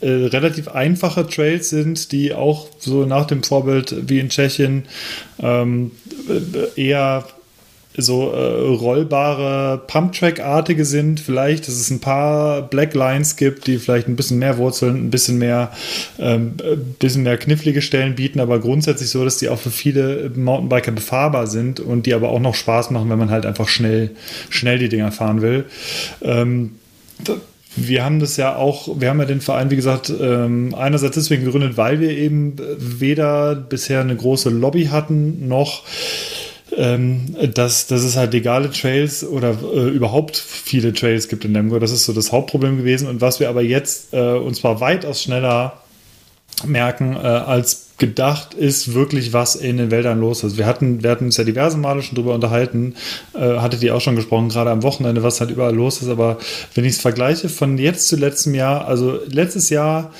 äh, 0.00 0.08
relativ 0.08 0.68
einfache 0.68 1.26
Trails 1.26 1.68
sind, 1.68 2.12
die 2.12 2.32
auch 2.32 2.68
so 2.78 3.04
nach 3.04 3.26
dem 3.26 3.42
Vorbild 3.42 4.08
wie 4.08 4.20
in 4.20 4.30
Tschechien 4.30 4.84
ähm, 5.40 5.90
äh, 6.76 6.80
eher 6.80 7.26
so 7.96 8.32
äh, 8.32 8.74
rollbare 8.74 9.80
Pumptrack-artige 9.86 10.84
sind, 10.84 11.20
vielleicht, 11.20 11.68
dass 11.68 11.74
es 11.74 11.90
ein 11.90 12.00
paar 12.00 12.62
Black 12.62 12.94
Lines 12.94 13.36
gibt, 13.36 13.68
die 13.68 13.78
vielleicht 13.78 14.08
ein 14.08 14.16
bisschen 14.16 14.38
mehr 14.40 14.58
Wurzeln, 14.58 14.96
ein 14.96 15.10
bisschen 15.10 15.38
mehr, 15.38 15.70
ähm, 16.18 16.54
bisschen 16.98 17.22
mehr 17.22 17.36
knifflige 17.36 17.82
Stellen 17.82 18.16
bieten, 18.16 18.40
aber 18.40 18.58
grundsätzlich 18.58 19.10
so, 19.10 19.24
dass 19.24 19.38
die 19.38 19.48
auch 19.48 19.60
für 19.60 19.70
viele 19.70 20.30
Mountainbiker 20.34 20.90
befahrbar 20.90 21.46
sind 21.46 21.78
und 21.78 22.06
die 22.06 22.14
aber 22.14 22.30
auch 22.30 22.40
noch 22.40 22.54
Spaß 22.54 22.90
machen, 22.90 23.08
wenn 23.10 23.18
man 23.18 23.30
halt 23.30 23.46
einfach 23.46 23.68
schnell, 23.68 24.10
schnell 24.50 24.78
die 24.78 24.88
Dinger 24.88 25.12
fahren 25.12 25.40
will. 25.40 25.64
Ähm, 26.22 26.72
wir 27.76 28.04
haben 28.04 28.20
das 28.20 28.36
ja 28.36 28.56
auch, 28.56 29.00
wir 29.00 29.08
haben 29.08 29.18
ja 29.18 29.24
den 29.24 29.40
Verein, 29.40 29.70
wie 29.70 29.76
gesagt, 29.76 30.12
ähm, 30.20 30.74
einerseits 30.76 31.14
deswegen 31.14 31.44
gegründet, 31.44 31.76
weil 31.76 32.00
wir 32.00 32.10
eben 32.10 32.56
weder 32.78 33.54
bisher 33.54 34.00
eine 34.00 34.14
große 34.14 34.50
Lobby 34.50 34.86
hatten, 34.86 35.48
noch 35.48 35.82
ähm, 36.76 37.36
dass, 37.54 37.86
dass 37.86 38.02
es 38.02 38.16
halt 38.16 38.32
legale 38.32 38.70
Trails 38.70 39.24
oder 39.24 39.56
äh, 39.74 39.88
überhaupt 39.88 40.36
viele 40.36 40.92
Trails 40.92 41.28
gibt 41.28 41.44
in 41.44 41.52
Lemgo. 41.52 41.78
Das 41.78 41.90
ist 41.90 42.04
so 42.04 42.12
das 42.12 42.32
Hauptproblem 42.32 42.78
gewesen. 42.78 43.08
Und 43.08 43.20
was 43.20 43.40
wir 43.40 43.48
aber 43.48 43.62
jetzt, 43.62 44.12
äh, 44.12 44.34
und 44.34 44.54
zwar 44.54 44.80
weitaus 44.80 45.22
schneller 45.22 45.80
merken, 46.66 47.14
äh, 47.16 47.18
als 47.18 47.84
gedacht 47.98 48.54
ist 48.54 48.94
wirklich, 48.94 49.32
was 49.32 49.54
in 49.54 49.76
den 49.76 49.90
Wäldern 49.90 50.18
los 50.18 50.42
ist. 50.42 50.58
Wir 50.58 50.66
hatten, 50.66 51.02
wir 51.02 51.10
hatten 51.10 51.26
uns 51.26 51.36
ja 51.36 51.44
diverse 51.44 51.78
Male 51.78 52.02
schon 52.02 52.16
drüber 52.16 52.34
unterhalten, 52.34 52.94
äh, 53.34 53.58
hattet 53.58 53.82
ihr 53.82 53.94
auch 53.94 54.00
schon 54.00 54.16
gesprochen, 54.16 54.48
gerade 54.48 54.70
am 54.70 54.82
Wochenende, 54.82 55.22
was 55.22 55.40
halt 55.40 55.50
überall 55.50 55.74
los 55.74 56.02
ist. 56.02 56.08
Aber 56.08 56.38
wenn 56.74 56.84
ich 56.84 56.94
es 56.94 57.00
vergleiche 57.00 57.48
von 57.48 57.78
jetzt 57.78 58.08
zu 58.08 58.16
letztem 58.16 58.54
Jahr, 58.54 58.86
also 58.86 59.20
letztes 59.28 59.70
Jahr, 59.70 60.10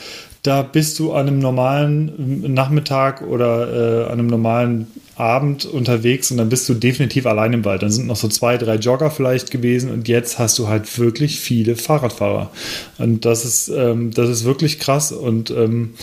da 0.42 0.62
bist 0.62 0.98
du 0.98 1.12
an 1.12 1.26
einem 1.26 1.38
normalen 1.38 2.52
Nachmittag 2.54 3.22
oder 3.22 4.04
äh, 4.04 4.04
an 4.04 4.18
einem 4.18 4.26
normalen 4.26 4.86
Abend 5.16 5.64
unterwegs 5.64 6.30
und 6.30 6.38
dann 6.38 6.48
bist 6.48 6.68
du 6.68 6.74
definitiv 6.74 7.26
allein 7.26 7.52
im 7.52 7.64
Wald. 7.64 7.82
Dann 7.82 7.90
sind 7.90 8.06
noch 8.06 8.16
so 8.16 8.28
zwei, 8.28 8.58
drei 8.58 8.76
Jogger 8.76 9.10
vielleicht 9.10 9.50
gewesen 9.50 9.90
und 9.90 10.08
jetzt 10.08 10.38
hast 10.38 10.58
du 10.58 10.68
halt 10.68 10.98
wirklich 10.98 11.38
viele 11.38 11.76
Fahrradfahrer. 11.76 12.50
Und 12.98 13.24
das 13.24 13.44
ist, 13.44 13.68
ähm, 13.68 14.10
das 14.12 14.28
ist 14.28 14.44
wirklich 14.44 14.78
krass 14.78 15.12
und 15.12 15.50
ähm, 15.50 15.94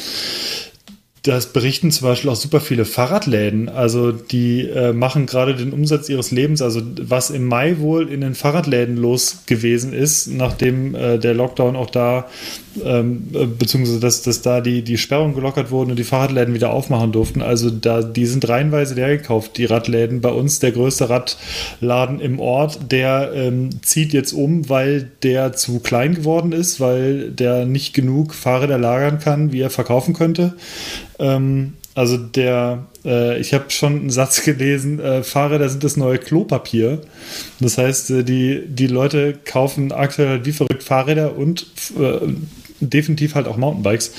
das 1.23 1.53
berichten 1.53 1.91
zum 1.91 2.07
Beispiel 2.07 2.31
auch 2.31 2.35
super 2.35 2.59
viele 2.59 2.83
Fahrradläden. 2.83 3.69
Also 3.69 4.11
die 4.11 4.67
äh, 4.67 4.91
machen 4.91 5.27
gerade 5.27 5.55
den 5.55 5.71
Umsatz 5.71 6.09
ihres 6.09 6.31
Lebens. 6.31 6.63
Also 6.63 6.81
was 6.99 7.29
im 7.29 7.45
Mai 7.45 7.77
wohl 7.77 8.09
in 8.09 8.21
den 8.21 8.33
Fahrradläden 8.33 8.97
los 8.97 9.43
gewesen 9.45 9.93
ist, 9.93 10.27
nachdem 10.27 10.95
äh, 10.95 11.19
der 11.19 11.35
Lockdown 11.35 11.75
auch 11.75 11.91
da 11.91 12.27
ähm, 12.83 13.27
äh, 13.33 13.45
beziehungsweise 13.45 13.99
dass, 13.99 14.21
dass 14.21 14.41
da 14.41 14.61
die, 14.61 14.81
die 14.81 14.97
Sperrungen 14.97 15.35
gelockert 15.35 15.71
wurden 15.71 15.91
und 15.91 15.99
die 15.99 16.03
Fahrradläden 16.03 16.53
wieder 16.53 16.71
aufmachen 16.71 17.11
durften. 17.11 17.41
Also 17.41 17.69
da, 17.69 18.01
die 18.01 18.25
sind 18.25 18.47
reihenweise 18.47 18.95
leer 18.95 19.17
gekauft, 19.17 19.57
die 19.57 19.65
Radläden. 19.65 20.21
Bei 20.21 20.31
uns 20.31 20.59
der 20.59 20.71
größte 20.71 21.09
Radladen 21.09 22.19
im 22.19 22.39
Ort, 22.39 22.91
der 22.91 23.31
ähm, 23.33 23.69
zieht 23.81 24.13
jetzt 24.13 24.33
um, 24.33 24.69
weil 24.69 25.11
der 25.23 25.53
zu 25.53 25.79
klein 25.79 26.15
geworden 26.15 26.51
ist, 26.51 26.79
weil 26.79 27.31
der 27.31 27.65
nicht 27.65 27.93
genug 27.93 28.33
Fahrräder 28.33 28.77
lagern 28.77 29.19
kann, 29.19 29.51
wie 29.51 29.61
er 29.61 29.69
verkaufen 29.69 30.13
könnte. 30.13 30.53
Ähm, 31.19 31.73
also 31.93 32.17
der, 32.17 32.85
äh, 33.03 33.39
ich 33.39 33.53
habe 33.53 33.69
schon 33.69 33.99
einen 33.99 34.09
Satz 34.09 34.43
gelesen, 34.45 34.99
äh, 34.99 35.23
Fahrräder 35.23 35.67
sind 35.69 35.83
das 35.83 35.97
neue 35.97 36.17
Klopapier. 36.17 37.01
Das 37.59 37.77
heißt, 37.77 38.11
äh, 38.11 38.23
die, 38.23 38.63
die 38.65 38.87
Leute 38.87 39.37
kaufen 39.43 39.91
aktuell 39.91 40.29
halt 40.29 40.45
wie 40.45 40.53
verrückt 40.53 40.83
Fahrräder 40.83 41.37
und 41.37 41.67
äh, 41.99 42.27
definitiv 42.89 43.35
halt 43.35 43.47
auch 43.47 43.57
Mountainbikes. 43.57 44.11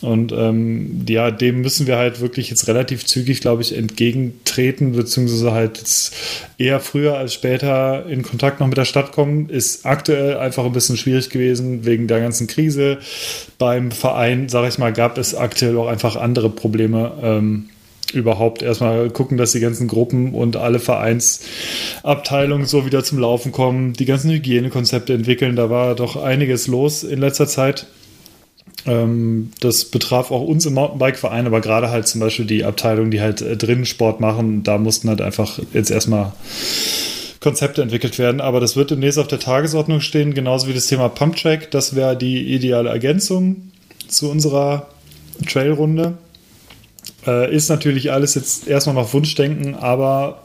Und 0.00 0.32
ähm, 0.32 1.04
ja, 1.08 1.30
dem 1.30 1.60
müssen 1.60 1.86
wir 1.86 1.96
halt 1.96 2.20
wirklich 2.20 2.50
jetzt 2.50 2.66
relativ 2.68 3.06
zügig, 3.06 3.40
glaube 3.40 3.62
ich, 3.62 3.76
entgegentreten, 3.76 4.92
beziehungsweise 4.92 5.52
halt 5.52 5.78
jetzt 5.78 6.14
eher 6.58 6.80
früher 6.80 7.16
als 7.16 7.34
später 7.34 8.06
in 8.06 8.22
Kontakt 8.22 8.60
noch 8.60 8.66
mit 8.66 8.76
der 8.76 8.84
Stadt 8.84 9.12
kommen. 9.12 9.48
Ist 9.48 9.86
aktuell 9.86 10.36
einfach 10.36 10.64
ein 10.64 10.72
bisschen 10.72 10.96
schwierig 10.96 11.30
gewesen 11.30 11.84
wegen 11.84 12.08
der 12.08 12.20
ganzen 12.20 12.46
Krise. 12.46 12.98
Beim 13.58 13.90
Verein, 13.90 14.48
sage 14.48 14.68
ich 14.68 14.78
mal, 14.78 14.92
gab 14.92 15.18
es 15.18 15.34
aktuell 15.34 15.76
auch 15.78 15.86
einfach 15.86 16.16
andere 16.16 16.50
Probleme. 16.50 17.12
Ähm, 17.22 17.68
überhaupt 18.12 18.62
erstmal 18.62 19.10
gucken, 19.10 19.36
dass 19.38 19.52
die 19.52 19.60
ganzen 19.60 19.88
Gruppen 19.88 20.34
und 20.34 20.56
alle 20.56 20.78
Vereinsabteilungen 20.78 22.66
so 22.66 22.84
wieder 22.84 23.02
zum 23.04 23.18
Laufen 23.18 23.52
kommen, 23.52 23.94
die 23.94 24.04
ganzen 24.04 24.30
Hygienekonzepte 24.30 25.14
entwickeln. 25.14 25.56
Da 25.56 25.70
war 25.70 25.94
doch 25.94 26.16
einiges 26.16 26.66
los 26.66 27.04
in 27.04 27.20
letzter 27.20 27.46
Zeit. 27.46 27.86
Ähm, 28.86 29.52
das 29.60 29.84
betraf 29.84 30.30
auch 30.30 30.42
uns 30.42 30.66
im 30.66 30.74
Mountainbike-Verein, 30.74 31.46
aber 31.46 31.60
gerade 31.60 31.90
halt 31.90 32.08
zum 32.08 32.20
Beispiel 32.20 32.46
die 32.46 32.64
Abteilung, 32.64 33.10
die 33.10 33.20
halt 33.20 33.40
äh, 33.40 33.56
drinnen 33.56 33.86
Sport 33.86 34.20
machen, 34.20 34.62
da 34.62 34.78
mussten 34.78 35.08
halt 35.08 35.20
einfach 35.20 35.58
jetzt 35.72 35.90
erstmal 35.90 36.32
Konzepte 37.40 37.82
entwickelt 37.82 38.18
werden. 38.18 38.40
Aber 38.40 38.60
das 38.60 38.76
wird 38.76 38.90
demnächst 38.90 39.18
auf 39.18 39.28
der 39.28 39.40
Tagesordnung 39.40 40.00
stehen, 40.00 40.34
genauso 40.34 40.68
wie 40.68 40.74
das 40.74 40.86
Thema 40.86 41.08
Pumptrack. 41.08 41.70
Das 41.70 41.94
wäre 41.94 42.16
die 42.16 42.54
ideale 42.54 42.88
Ergänzung 42.88 43.72
zu 44.08 44.30
unserer 44.30 44.88
Trailrunde. 45.46 46.18
Äh, 47.26 47.54
ist 47.54 47.68
natürlich 47.68 48.10
alles 48.10 48.34
jetzt 48.34 48.66
erstmal 48.66 48.96
noch 48.96 49.12
Wunschdenken, 49.12 49.76
aber 49.76 50.42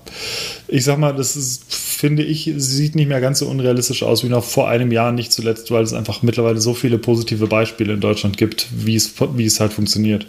ich 0.68 0.84
sag 0.84 1.00
mal, 1.00 1.12
das 1.14 1.36
ist, 1.36 1.74
finde 1.74 2.24
ich, 2.24 2.52
sieht 2.58 2.96
nicht 2.96 3.08
mehr 3.08 3.20
ganz 3.22 3.40
so 3.40 3.48
unrealistisch 3.48 4.04
aus 4.04 4.24
wie 4.24 4.30
noch 4.30 4.44
vor 4.44 4.70
einem 4.70 4.92
Jahr, 4.92 5.12
nicht 5.12 5.32
zuletzt, 5.32 5.72
weil 5.72 5.84
es 5.84 5.94
einfach 5.94 6.22
mittlerweile 6.22 6.60
so 6.60 6.76
viele 6.76 7.00
positive 7.00 7.48
Beispiele 7.48 7.94
in 7.94 8.00
Deutschland 8.00 8.38
gibt, 8.38 8.68
wie 8.72 8.96
es, 8.96 9.12
wie 9.36 9.46
es 9.46 9.60
halt 9.60 9.74
funktioniert. 9.74 10.28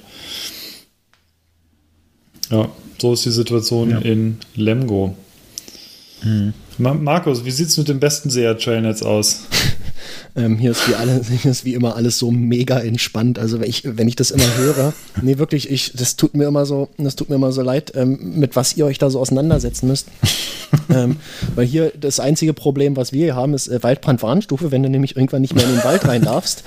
Ja, 2.50 2.70
so 2.98 3.12
ist 3.12 3.26
die 3.26 3.30
Situation 3.30 3.90
ja. 3.90 3.98
in 3.98 4.38
Lemgo. 4.54 5.14
Mhm. 6.22 6.54
Markus, 6.78 7.44
wie 7.44 7.50
sieht 7.50 7.68
es 7.68 7.76
mit 7.76 7.88
dem 7.88 8.00
besten 8.00 8.30
SEA-Trailnetz 8.30 9.02
aus? 9.02 9.42
Ähm, 10.36 10.56
hier, 10.56 10.70
ist 10.70 10.88
wie 10.88 10.94
alle, 10.94 11.20
hier 11.42 11.50
ist 11.50 11.64
wie 11.64 11.74
immer 11.74 11.96
alles 11.96 12.18
so 12.18 12.30
mega 12.30 12.78
entspannt. 12.78 13.38
Also 13.38 13.60
wenn 13.60 13.68
ich, 13.68 13.82
wenn 13.84 14.08
ich 14.08 14.16
das 14.16 14.30
immer 14.30 14.56
höre, 14.56 14.92
nee, 15.22 15.38
wirklich, 15.38 15.70
ich, 15.70 15.92
das 15.94 16.16
tut 16.16 16.34
mir 16.34 16.46
immer 16.46 16.66
so, 16.66 16.88
das 16.98 17.16
tut 17.16 17.28
mir 17.28 17.36
immer 17.36 17.52
so 17.52 17.62
leid, 17.62 17.92
ähm, 17.94 18.34
mit 18.36 18.56
was 18.56 18.76
ihr 18.76 18.86
euch 18.86 18.98
da 18.98 19.10
so 19.10 19.20
auseinandersetzen 19.20 19.88
müsst. 19.88 20.08
ähm, 20.90 21.16
weil 21.54 21.66
hier 21.66 21.92
das 21.98 22.20
einzige 22.20 22.52
Problem, 22.52 22.96
was 22.96 23.12
wir 23.12 23.24
hier 23.24 23.36
haben, 23.36 23.54
ist 23.54 23.68
äh, 23.68 23.82
Waldbrandwarnstufe, 23.82 24.70
wenn 24.70 24.82
du 24.82 24.90
nämlich 24.90 25.16
irgendwann 25.16 25.42
nicht 25.42 25.54
mehr 25.54 25.64
in 25.64 25.70
den 25.70 25.84
Wald 25.84 26.06
rein 26.06 26.22
darfst 26.22 26.64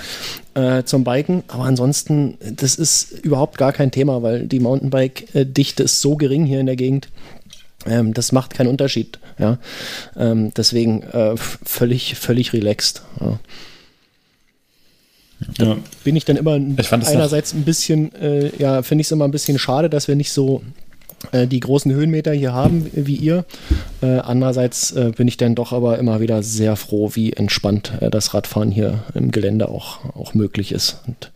äh, 0.53 0.83
zum 0.83 1.03
Biken. 1.03 1.43
Aber 1.47 1.65
ansonsten, 1.65 2.37
das 2.39 2.75
ist 2.75 3.11
überhaupt 3.11 3.57
gar 3.57 3.73
kein 3.73 3.91
Thema, 3.91 4.23
weil 4.23 4.47
die 4.47 4.59
Mountainbike-Dichte 4.59 5.83
ist 5.83 6.01
so 6.01 6.15
gering 6.15 6.45
hier 6.45 6.59
in 6.59 6.65
der 6.65 6.75
Gegend. 6.75 7.09
Ähm, 7.85 8.13
das 8.13 8.31
macht 8.31 8.53
keinen 8.53 8.67
Unterschied. 8.67 9.19
Ja? 9.39 9.57
Ähm, 10.15 10.53
deswegen 10.55 11.03
äh, 11.03 11.35
völlig, 11.37 12.15
völlig 12.15 12.53
relaxed. 12.53 13.01
Ja. 13.19 13.39
Ja. 15.57 15.77
Bin 16.03 16.15
ich 16.15 16.25
dann 16.25 16.37
immer 16.37 16.57
ich 16.57 16.91
einerseits 16.91 17.53
ein 17.53 17.63
bisschen, 17.63 18.13
äh, 18.15 18.55
ja, 18.57 18.83
finde 18.83 19.01
ich 19.01 19.07
es 19.07 19.11
immer 19.11 19.25
ein 19.25 19.31
bisschen 19.31 19.57
schade, 19.57 19.89
dass 19.89 20.07
wir 20.07 20.15
nicht 20.15 20.31
so 20.31 20.61
äh, 21.31 21.47
die 21.47 21.59
großen 21.59 21.91
Höhenmeter 21.91 22.33
hier 22.33 22.53
haben 22.53 22.89
wie 22.93 23.15
ihr. 23.15 23.45
Äh, 24.01 24.19
andererseits 24.19 24.91
äh, 24.91 25.11
bin 25.15 25.27
ich 25.27 25.37
dann 25.37 25.55
doch 25.55 25.71
aber 25.71 25.97
immer 25.97 26.19
wieder 26.19 26.43
sehr 26.43 26.75
froh, 26.75 27.11
wie 27.13 27.33
entspannt 27.33 27.93
äh, 28.01 28.09
das 28.09 28.33
Radfahren 28.33 28.71
hier 28.71 29.03
im 29.13 29.31
Gelände 29.31 29.69
auch, 29.69 30.05
auch 30.15 30.33
möglich 30.33 30.71
ist. 30.71 30.97
Und 31.07 31.31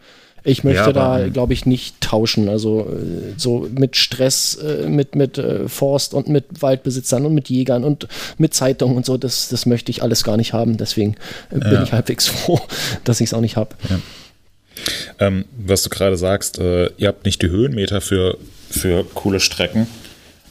ich 0.45 0.63
möchte 0.63 0.91
ja, 0.91 0.93
da, 0.93 1.27
glaube 1.27 1.53
ich, 1.53 1.65
nicht 1.65 1.99
tauschen. 2.01 2.49
Also 2.49 2.81
äh, 2.81 3.33
so 3.35 3.67
mit 3.71 3.97
Stress, 3.97 4.55
äh, 4.55 4.87
mit, 4.87 5.15
mit 5.15 5.39
äh, 5.39 5.67
Forst 5.67 6.13
und 6.13 6.29
mit 6.29 6.61
Waldbesitzern 6.61 7.25
und 7.25 7.33
mit 7.33 7.49
Jägern 7.49 7.83
und 7.83 8.07
mit 8.37 8.53
Zeitungen 8.53 8.95
und 8.95 9.05
so, 9.05 9.17
das, 9.17 9.49
das 9.49 9.65
möchte 9.65 9.89
ich 9.89 10.03
alles 10.03 10.23
gar 10.23 10.37
nicht 10.37 10.53
haben. 10.53 10.77
Deswegen 10.77 11.15
bin 11.49 11.63
ja. 11.63 11.83
ich 11.83 11.91
halbwegs 11.91 12.27
froh, 12.27 12.61
dass 13.03 13.19
ich 13.21 13.29
es 13.29 13.33
auch 13.33 13.41
nicht 13.41 13.57
habe. 13.57 13.75
Ja. 13.89 13.99
Ähm, 15.19 15.45
was 15.57 15.81
du 15.81 15.89
gerade 15.89 16.15
sagst, 16.15 16.59
äh, 16.59 16.91
ihr 16.97 17.07
habt 17.07 17.25
nicht 17.25 17.41
die 17.41 17.49
Höhenmeter 17.49 17.99
für, 17.99 18.37
für 18.69 19.03
coole 19.15 19.39
Strecken. 19.39 19.87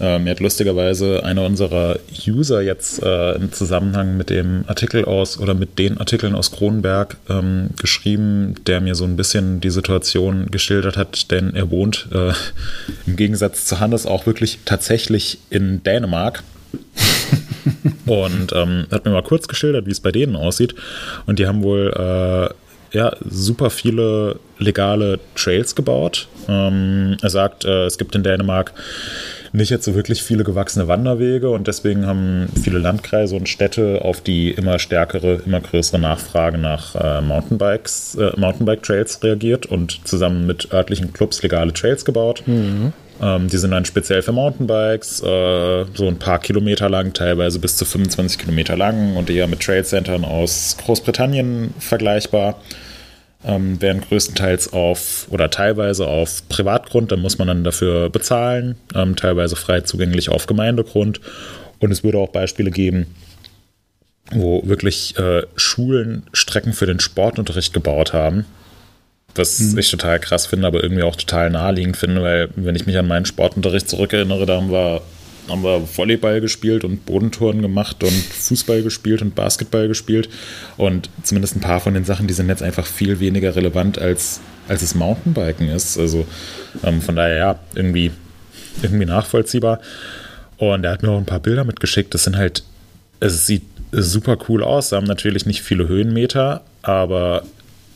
Äh, 0.00 0.18
mir 0.18 0.30
hat 0.30 0.40
lustigerweise 0.40 1.24
einer 1.24 1.42
unserer 1.42 1.98
User 2.26 2.62
jetzt 2.62 3.02
äh, 3.02 3.32
im 3.32 3.52
Zusammenhang 3.52 4.16
mit 4.16 4.30
dem 4.30 4.64
Artikel 4.66 5.04
aus 5.04 5.38
oder 5.38 5.54
mit 5.54 5.78
den 5.78 5.98
Artikeln 5.98 6.34
aus 6.34 6.50
Kronenberg 6.50 7.16
ähm, 7.28 7.70
geschrieben, 7.80 8.56
der 8.66 8.80
mir 8.80 8.94
so 8.96 9.04
ein 9.04 9.16
bisschen 9.16 9.60
die 9.60 9.70
Situation 9.70 10.50
geschildert 10.50 10.96
hat, 10.96 11.30
denn 11.30 11.54
er 11.54 11.70
wohnt 11.70 12.08
äh, 12.12 12.32
im 13.06 13.16
Gegensatz 13.16 13.66
zu 13.66 13.78
Hannes 13.78 14.06
auch 14.06 14.26
wirklich 14.26 14.58
tatsächlich 14.64 15.38
in 15.50 15.82
Dänemark. 15.82 16.42
und 18.06 18.52
ähm, 18.52 18.86
hat 18.90 19.04
mir 19.04 19.12
mal 19.12 19.22
kurz 19.22 19.46
geschildert, 19.46 19.86
wie 19.86 19.92
es 19.92 20.00
bei 20.00 20.10
denen 20.10 20.34
aussieht. 20.34 20.74
Und 21.26 21.38
die 21.38 21.46
haben 21.46 21.62
wohl 21.62 21.92
äh, 21.96 22.96
ja, 22.96 23.14
super 23.28 23.70
viele 23.70 24.38
legale 24.58 25.18
Trails 25.34 25.74
gebaut. 25.74 26.28
Ähm, 26.48 27.16
er 27.20 27.30
sagt, 27.30 27.64
äh, 27.64 27.86
es 27.86 27.98
gibt 27.98 28.14
in 28.14 28.22
Dänemark 28.22 28.72
nicht 29.54 29.70
jetzt 29.70 29.84
so 29.84 29.94
wirklich 29.94 30.22
viele 30.24 30.42
gewachsene 30.42 30.88
Wanderwege 30.88 31.48
und 31.50 31.68
deswegen 31.68 32.06
haben 32.06 32.48
viele 32.60 32.78
Landkreise 32.78 33.36
und 33.36 33.48
Städte 33.48 34.00
auf 34.02 34.20
die 34.20 34.50
immer 34.50 34.80
stärkere, 34.80 35.42
immer 35.46 35.60
größere 35.60 36.00
Nachfrage 36.00 36.58
nach 36.58 36.96
äh, 36.96 37.20
Mountainbikes, 37.20 38.16
äh, 38.16 38.32
Mountainbike-Trails 38.36 39.22
reagiert 39.22 39.66
und 39.66 40.06
zusammen 40.08 40.46
mit 40.46 40.72
örtlichen 40.72 41.12
Clubs 41.12 41.40
legale 41.42 41.72
Trails 41.72 42.04
gebaut. 42.04 42.42
Mhm. 42.46 42.92
Ähm, 43.22 43.48
die 43.48 43.56
sind 43.56 43.70
dann 43.70 43.84
speziell 43.84 44.22
für 44.22 44.32
Mountainbikes, 44.32 45.22
äh, 45.22 45.84
so 45.94 46.08
ein 46.08 46.18
paar 46.18 46.40
Kilometer 46.40 46.90
lang, 46.90 47.12
teilweise 47.12 47.60
bis 47.60 47.76
zu 47.76 47.84
25 47.84 48.40
Kilometer 48.40 48.76
lang 48.76 49.14
und 49.14 49.30
eher 49.30 49.46
mit 49.46 49.60
Trailcentern 49.60 50.24
aus 50.24 50.76
Großbritannien 50.84 51.74
vergleichbar 51.78 52.56
ähm, 53.44 53.80
werden 53.80 54.02
größtenteils 54.02 54.72
auf 54.72 55.26
oder 55.30 55.50
teilweise 55.50 56.06
auf 56.06 56.48
Privatgrund, 56.48 57.12
da 57.12 57.16
muss 57.16 57.38
man 57.38 57.48
dann 57.48 57.64
dafür 57.64 58.10
bezahlen, 58.10 58.76
ähm, 58.94 59.16
teilweise 59.16 59.56
frei 59.56 59.82
zugänglich 59.82 60.28
auf 60.28 60.46
Gemeindegrund. 60.46 61.20
Und 61.78 61.90
es 61.90 62.02
würde 62.02 62.18
auch 62.18 62.30
Beispiele 62.30 62.70
geben, 62.70 63.06
wo 64.30 64.66
wirklich 64.66 65.18
äh, 65.18 65.42
Schulen 65.56 66.22
Strecken 66.32 66.72
für 66.72 66.86
den 66.86 67.00
Sportunterricht 67.00 67.74
gebaut 67.74 68.12
haben. 68.12 68.46
Was 69.34 69.58
mhm. 69.58 69.78
ich 69.78 69.90
total 69.90 70.20
krass 70.20 70.46
finde, 70.46 70.66
aber 70.66 70.82
irgendwie 70.82 71.02
auch 71.02 71.16
total 71.16 71.50
naheliegend 71.50 71.96
finde, 71.96 72.22
weil 72.22 72.50
wenn 72.56 72.76
ich 72.76 72.86
mich 72.86 72.96
an 72.96 73.08
meinen 73.08 73.26
Sportunterricht 73.26 73.88
zurückerinnere, 73.88 74.46
da 74.46 74.56
haben 74.56 74.70
wir 74.70 75.02
haben 75.48 75.62
wir 75.62 75.86
Volleyball 75.96 76.40
gespielt 76.40 76.84
und 76.84 77.04
Bodentouren 77.04 77.60
gemacht 77.60 78.02
und 78.02 78.12
Fußball 78.12 78.82
gespielt 78.82 79.22
und 79.22 79.34
Basketball 79.34 79.88
gespielt. 79.88 80.28
Und 80.76 81.10
zumindest 81.22 81.56
ein 81.56 81.60
paar 81.60 81.80
von 81.80 81.94
den 81.94 82.04
Sachen, 82.04 82.26
die 82.26 82.34
sind 82.34 82.48
jetzt 82.48 82.62
einfach 82.62 82.86
viel 82.86 83.20
weniger 83.20 83.54
relevant, 83.54 83.98
als, 83.98 84.40
als 84.68 84.82
es 84.82 84.94
Mountainbiken 84.94 85.68
ist. 85.68 85.98
Also 85.98 86.26
ähm, 86.82 87.02
von 87.02 87.16
daher, 87.16 87.36
ja, 87.36 87.58
irgendwie, 87.74 88.10
irgendwie 88.82 89.06
nachvollziehbar. 89.06 89.80
Und 90.56 90.84
er 90.84 90.92
hat 90.92 91.02
mir 91.02 91.10
auch 91.10 91.18
ein 91.18 91.26
paar 91.26 91.40
Bilder 91.40 91.64
mitgeschickt. 91.64 92.14
Das 92.14 92.24
sind 92.24 92.36
halt, 92.36 92.62
es 93.20 93.46
sieht 93.46 93.64
super 93.92 94.38
cool 94.48 94.62
aus. 94.62 94.90
Sie 94.90 94.96
haben 94.96 95.06
natürlich 95.06 95.46
nicht 95.46 95.62
viele 95.62 95.88
Höhenmeter, 95.88 96.62
aber 96.82 97.44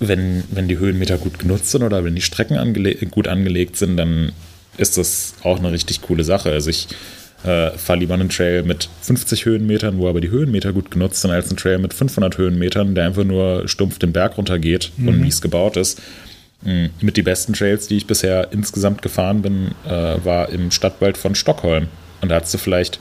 wenn, 0.01 0.45
wenn 0.51 0.69
die 0.69 0.79
Höhenmeter 0.79 1.19
gut 1.19 1.39
genutzt 1.39 1.71
sind 1.71 1.83
oder 1.83 2.05
wenn 2.05 2.15
die 2.15 2.23
Strecken 2.23 2.57
angele 2.57 2.95
gut 3.07 3.27
angelegt 3.27 3.77
sind, 3.77 3.97
dann 3.97 4.33
ist 4.77 4.97
das 4.97 5.35
auch 5.43 5.59
eine 5.59 5.73
richtig 5.73 6.03
coole 6.03 6.25
Sache. 6.25 6.51
Also 6.51 6.71
ich 6.71 6.89
äh, 7.45 7.71
fahre 7.71 8.01
lieber 8.01 8.15
einen 8.15 8.29
Trail 8.29 8.63
mit 8.63 8.89
50 9.03 9.45
Höhenmetern, 9.45 9.99
wo 9.99 10.09
aber 10.09 10.21
die 10.21 10.31
Höhenmeter 10.31 10.73
gut 10.73 10.91
genutzt 10.91 11.23
sind, 11.23 11.31
als 11.31 11.49
einen 11.49 11.57
Trail 11.57 11.79
mit 11.79 11.95
500 11.95 12.37
Höhenmetern, 12.37 12.95
der 12.95 13.07
einfach 13.07 13.25
nur 13.25 13.69
stumpf 13.69 13.99
den 13.99 14.13
Berg 14.13 14.37
runtergeht 14.37 14.91
mhm. 14.97 15.09
und 15.09 15.21
mies 15.21 15.41
gebaut 15.41 15.77
ist. 15.77 16.01
Mhm. 16.63 16.91
Mit 17.01 17.17
die 17.17 17.23
besten 17.23 17.53
Trails, 17.53 17.87
die 17.87 17.97
ich 17.97 18.07
bisher 18.07 18.53
insgesamt 18.53 19.03
gefahren 19.03 19.43
bin, 19.43 19.73
äh, 19.87 20.17
war 20.25 20.49
im 20.49 20.71
Stadtwald 20.71 21.17
von 21.17 21.35
Stockholm. 21.35 21.87
Und 22.21 22.31
da 22.31 22.41
hast 22.41 22.53
du 22.53 22.59
vielleicht 22.59 22.99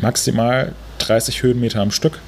maximal 0.00 0.72
30 0.98 1.42
Höhenmeter 1.42 1.80
am 1.80 1.92
Stück. 1.92 2.18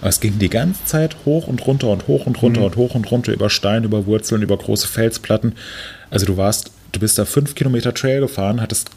Aber 0.00 0.10
es 0.10 0.20
ging 0.20 0.38
die 0.38 0.50
ganze 0.50 0.84
Zeit 0.84 1.16
hoch 1.24 1.46
und 1.46 1.66
runter 1.66 1.88
und 1.88 2.08
hoch 2.08 2.26
und 2.26 2.42
runter 2.42 2.60
mhm. 2.60 2.66
und 2.66 2.76
hoch 2.76 2.94
und 2.94 3.10
runter 3.10 3.32
über 3.32 3.48
Steine, 3.48 3.86
über 3.86 4.04
Wurzeln, 4.04 4.42
über 4.42 4.58
große 4.58 4.86
Felsplatten. 4.86 5.54
Also 6.10 6.26
du 6.26 6.36
warst, 6.36 6.72
du 6.92 7.00
bist 7.00 7.18
da 7.18 7.24
fünf 7.24 7.54
Kilometer 7.54 7.94
Trail 7.94 8.20
gefahren, 8.20 8.60
hattest 8.60 8.90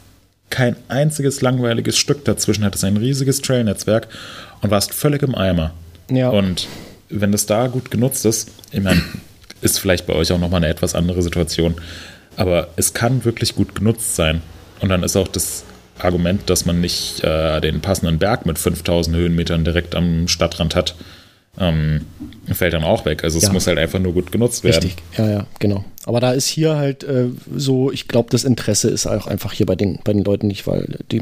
kein 0.50 0.76
einziges 0.88 1.40
langweiliges 1.40 1.98
Stück 1.98 2.24
dazwischen, 2.24 2.64
hattest 2.64 2.84
ein 2.84 2.96
riesiges 2.96 3.42
Trailnetzwerk 3.42 4.08
und 4.62 4.70
warst 4.70 4.94
völlig 4.94 5.22
im 5.22 5.34
Eimer. 5.34 5.72
Ja. 6.10 6.30
Und 6.30 6.66
wenn 7.10 7.32
das 7.32 7.46
da 7.46 7.66
gut 7.66 7.90
genutzt 7.90 8.24
ist, 8.24 8.50
ich 8.72 8.80
meine, 8.80 9.02
ist 9.60 9.78
vielleicht 9.78 10.06
bei 10.06 10.14
euch 10.14 10.32
auch 10.32 10.38
nochmal 10.38 10.62
eine 10.62 10.68
etwas 10.68 10.94
andere 10.94 11.22
Situation, 11.22 11.74
aber 12.36 12.68
es 12.76 12.94
kann 12.94 13.24
wirklich 13.24 13.54
gut 13.54 13.74
genutzt 13.74 14.16
sein. 14.16 14.42
Und 14.80 14.90
dann 14.90 15.02
ist 15.02 15.16
auch 15.16 15.28
das 15.28 15.64
Argument, 15.98 16.48
dass 16.48 16.64
man 16.64 16.80
nicht 16.80 17.22
äh, 17.24 17.60
den 17.60 17.80
passenden 17.80 18.18
Berg 18.18 18.46
mit 18.46 18.58
5000 18.58 19.16
Höhenmetern 19.16 19.64
direkt 19.64 19.94
am 19.94 20.28
Stadtrand 20.28 20.76
hat, 20.76 20.94
ähm, 21.58 22.06
fällt 22.52 22.72
dann 22.72 22.84
auch 22.84 23.04
weg. 23.04 23.24
Also 23.24 23.38
es 23.38 23.44
ja. 23.44 23.52
muss 23.52 23.66
halt 23.66 23.78
einfach 23.78 23.98
nur 23.98 24.12
gut 24.12 24.32
genutzt 24.32 24.64
werden. 24.64 24.82
Richtig, 24.82 24.96
ja, 25.16 25.30
ja, 25.30 25.46
genau. 25.58 25.84
Aber 26.04 26.20
da 26.20 26.32
ist 26.32 26.46
hier 26.46 26.76
halt 26.76 27.04
äh, 27.04 27.26
so, 27.54 27.92
ich 27.92 28.08
glaube, 28.08 28.30
das 28.30 28.44
Interesse 28.44 28.88
ist 28.88 29.06
auch 29.06 29.26
einfach 29.26 29.52
hier 29.52 29.66
bei 29.66 29.76
den, 29.76 29.98
bei 30.04 30.12
den 30.12 30.24
Leuten 30.24 30.46
nicht, 30.46 30.66
weil 30.66 30.98
die, 31.10 31.18
die 31.18 31.20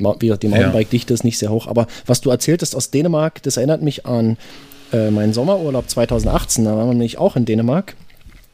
Mountainbike-Dichte 0.48 1.12
ist 1.12 1.24
nicht 1.24 1.38
sehr 1.38 1.50
hoch. 1.50 1.66
Aber 1.66 1.86
was 2.06 2.20
du 2.20 2.30
erzähltest 2.30 2.76
aus 2.76 2.90
Dänemark, 2.90 3.42
das 3.42 3.56
erinnert 3.56 3.82
mich 3.82 4.06
an 4.06 4.36
äh, 4.92 5.10
meinen 5.10 5.32
Sommerurlaub 5.32 5.88
2018. 5.88 6.64
Da 6.64 6.76
waren 6.76 6.88
wir 6.88 6.94
nämlich 6.94 7.18
auch 7.18 7.36
in 7.36 7.44
Dänemark. 7.44 7.96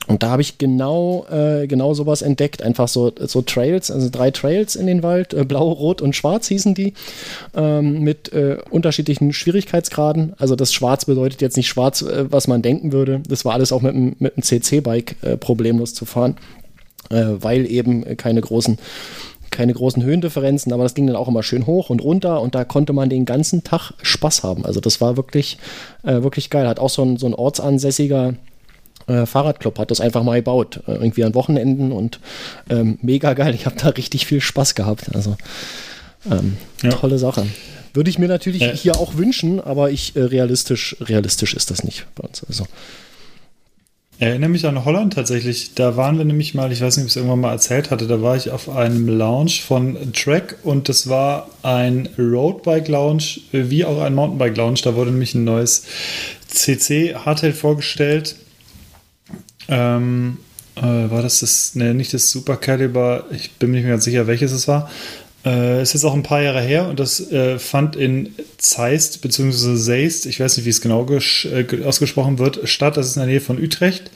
Und 0.09 0.23
da 0.23 0.31
habe 0.31 0.43
ich 0.43 0.59
genau, 0.59 1.27
äh, 1.31 1.67
genau 1.69 1.95
sowas 1.95 2.23
entdeckt. 2.23 2.63
Einfach 2.63 2.89
so, 2.89 3.13
so 3.21 3.43
Trails, 3.43 3.91
also 3.91 4.09
drei 4.11 4.31
Trails 4.31 4.75
in 4.75 4.87
den 4.87 5.03
Wald, 5.03 5.33
äh, 5.33 5.45
blau, 5.45 5.71
rot 5.71 6.03
und 6.03 6.17
schwarz 6.17 6.49
hießen 6.49 6.75
die, 6.75 6.95
ähm, 7.55 8.01
mit 8.01 8.33
äh, 8.33 8.59
unterschiedlichen 8.71 9.33
Schwierigkeitsgraden. 9.33 10.35
Also 10.39 10.57
das 10.57 10.73
Schwarz 10.73 11.05
bedeutet 11.05 11.41
jetzt 11.41 11.57
nicht 11.57 11.69
schwarz, 11.69 12.03
äh, 12.03 12.31
was 12.31 12.49
man 12.49 12.63
denken 12.63 12.93
würde. 12.93 13.21
Das 13.29 13.45
war 13.45 13.53
alles 13.55 13.73
auch 13.73 13.81
mit, 13.81 14.21
mit 14.21 14.37
einem 14.37 14.43
CC-Bike 14.43 15.17
äh, 15.23 15.37
problemlos 15.37 15.95
zu 15.95 16.05
fahren, 16.05 16.37
äh, 17.11 17.25
weil 17.39 17.71
eben 17.71 18.17
keine 18.17 18.41
großen 18.41 18.79
keine 19.51 19.75
großen 19.75 20.03
Höhendifferenzen, 20.03 20.73
aber 20.73 20.83
das 20.83 20.95
ging 20.95 21.07
dann 21.07 21.15
auch 21.15 21.29
immer 21.29 21.43
schön 21.43 21.67
hoch 21.67 21.91
und 21.91 22.03
runter 22.03 22.41
und 22.41 22.55
da 22.55 22.65
konnte 22.65 22.95
man 22.95 23.11
den 23.11 23.27
ganzen 23.27 23.63
Tag 23.63 23.93
Spaß 24.01 24.45
haben. 24.45 24.65
Also 24.65 24.81
das 24.81 25.03
war 25.03 25.19
wirklich, 25.19 25.59
äh, 26.05 26.23
wirklich 26.23 26.49
geil. 26.49 26.67
Hat 26.67 26.81
auch 26.81 26.89
so 26.89 27.03
ein, 27.03 27.19
so 27.19 27.27
ein 27.27 27.35
ortsansässiger 27.35 28.33
äh, 29.07 29.27
Fahrradclub 29.27 29.79
hat 29.79 29.91
das 29.91 30.01
einfach 30.01 30.23
mal 30.23 30.37
gebaut, 30.37 30.81
äh, 30.87 30.93
irgendwie 30.93 31.25
an 31.25 31.35
Wochenenden 31.35 31.93
und 31.93 32.21
ähm, 32.71 32.99
mega 33.03 33.35
geil. 33.35 33.55
Ich 33.55 33.67
habe 33.67 33.77
da 33.77 33.89
richtig 33.89 34.27
viel 34.27 34.41
Spaß 34.41 34.75
gehabt. 34.75 35.15
Also 35.15 35.37
ähm, 36.31 36.57
ja. 36.83 36.91
tolle 36.91 37.19
Sache. 37.19 37.47
Würde 37.95 38.09
ich 38.09 38.19
mir 38.19 38.29
natürlich 38.29 38.63
ja. 38.63 38.73
hier 38.73 38.97
auch 38.97 39.17
wünschen, 39.17 39.61
aber 39.61 39.91
ich 39.91 40.17
äh, 40.17 40.23
realistisch, 40.23 40.97
realistisch 41.01 41.55
ist 41.55 41.71
das 41.71 41.85
nicht 41.85 42.07
bei 42.15 42.27
uns. 42.27 42.45
Also. 42.45 42.67
Ich 44.19 44.27
erinnere 44.29 44.51
mich 44.51 44.67
an 44.67 44.85
Holland 44.85 45.15
tatsächlich. 45.15 45.75
Da 45.75 45.97
waren 45.97 46.17
wir 46.17 46.25
nämlich 46.25 46.55
mal, 46.55 46.71
ich 46.71 46.81
weiß 46.81 46.97
nicht, 46.97 47.05
ob 47.05 47.07
ich 47.09 47.13
es 47.13 47.17
irgendwann 47.17 47.41
mal 47.41 47.53
erzählt 47.53 47.91
hatte, 47.91 48.07
da 48.07 48.23
war 48.23 48.37
ich 48.37 48.51
auf 48.51 48.69
einem 48.69 49.09
Lounge 49.09 49.51
von 49.67 50.13
Track 50.13 50.59
und 50.63 50.89
das 50.89 51.09
war 51.09 51.49
ein 51.63 52.09
Roadbike 52.17 52.89
Lounge 52.89 53.25
wie 53.51 53.85
auch 53.85 54.01
ein 54.01 54.15
Mountainbike 54.15 54.57
Lounge. 54.57 54.81
Da 54.85 54.95
wurde 54.95 55.11
nämlich 55.11 55.35
ein 55.35 55.45
neues 55.45 55.85
CC 56.47 57.17
Hardtail 57.17 57.53
vorgestellt 57.53 58.37
ähm, 59.69 60.39
äh, 60.77 60.83
war 60.83 61.23
das 61.23 61.41
das, 61.41 61.75
ne, 61.75 61.95
nicht 61.95 62.15
das 62.15 62.31
Super 62.31 62.57
Caliber, 62.57 63.27
ich 63.31 63.53
bin 63.53 63.71
mir 63.71 63.77
nicht 63.77 63.85
mehr 63.85 63.95
ganz 63.95 64.05
sicher, 64.05 64.27
welches 64.27 64.53
es 64.53 64.69
war. 64.69 64.91
Äh, 65.45 65.83
ist 65.83 65.93
jetzt 65.93 66.05
auch 66.05 66.15
ein 66.15 66.23
paar 66.23 66.41
Jahre 66.41 66.61
her 66.61 66.89
und 66.89 67.01
das 67.01 67.33
äh, 67.33 67.59
fand 67.59 67.97
in 67.97 68.33
Zeist 68.59 69.23
bzw. 69.23 69.77
Zeist, 69.77 70.27
ich 70.27 70.39
weiß 70.39 70.57
nicht, 70.57 70.67
wie 70.67 70.71
es 70.71 70.81
genau 70.81 71.05
äh, 71.09 71.85
ausgesprochen 71.85 72.39
wird, 72.39 72.69
statt. 72.69 72.97
Das 72.97 73.07
ist 73.07 73.17
in 73.17 73.21
der 73.21 73.29
Nähe 73.29 73.41
von 73.41 73.61
Utrecht 73.61 74.11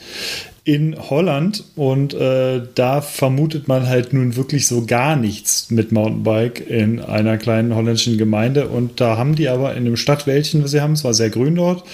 in 0.62 0.97
Holland 0.99 1.62
und 1.76 2.12
äh, 2.14 2.61
da 2.74 3.01
vermutet 3.01 3.68
man 3.68 3.86
halt 3.86 4.12
nun 4.12 4.34
wirklich 4.34 4.66
so 4.66 4.84
gar 4.84 5.14
nichts 5.14 5.70
mit 5.70 5.92
Mountainbike 5.92 6.68
in 6.68 7.01
einer 7.01 7.38
kleinen 7.38 7.74
holländischen 7.74 8.18
Gemeinde 8.18 8.66
und 8.68 9.01
da 9.01 9.16
haben 9.16 9.36
die 9.36 9.49
aber 9.49 9.76
in 9.76 9.84
dem 9.84 9.97
Stadtwäldchen, 9.97 10.64
was 10.64 10.72
sie 10.72 10.80
haben, 10.80 10.94
es 10.94 11.05
war 11.05 11.14
sehr 11.14 11.30
grün 11.30 11.55
dort, 11.55 11.84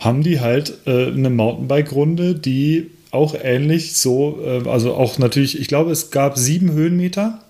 haben 0.00 0.22
die 0.22 0.40
halt 0.40 0.74
äh, 0.86 1.06
eine 1.06 1.30
Mountainbike-Runde, 1.30 2.34
die 2.34 2.90
auch 3.10 3.34
ähnlich 3.40 3.96
so, 3.96 4.38
äh, 4.44 4.68
also 4.68 4.94
auch 4.94 5.18
natürlich, 5.18 5.58
ich 5.60 5.68
glaube, 5.68 5.90
es 5.90 6.10
gab 6.10 6.38
sieben 6.38 6.72
Höhenmeter. 6.72 7.40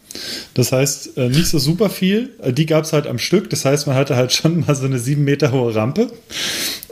Das 0.55 0.73
heißt, 0.73 1.17
äh, 1.19 1.29
nicht 1.29 1.49
so 1.49 1.59
super 1.59 1.91
viel. 1.91 2.31
Äh, 2.41 2.53
die 2.53 2.67
gab 2.67 2.85
es 2.85 2.93
halt 2.93 3.07
am 3.07 3.19
Stück. 3.19 3.51
Das 3.51 3.65
heißt, 3.65 3.87
man 3.87 3.97
hatte 3.97 4.17
halt 4.17 4.33
schon 4.33 4.61
mal 4.61 4.75
so 4.75 4.87
eine 4.87 4.99
sieben 4.99 5.25
Meter 5.25 5.53
hohe 5.53 5.75
Rampe 5.75 6.11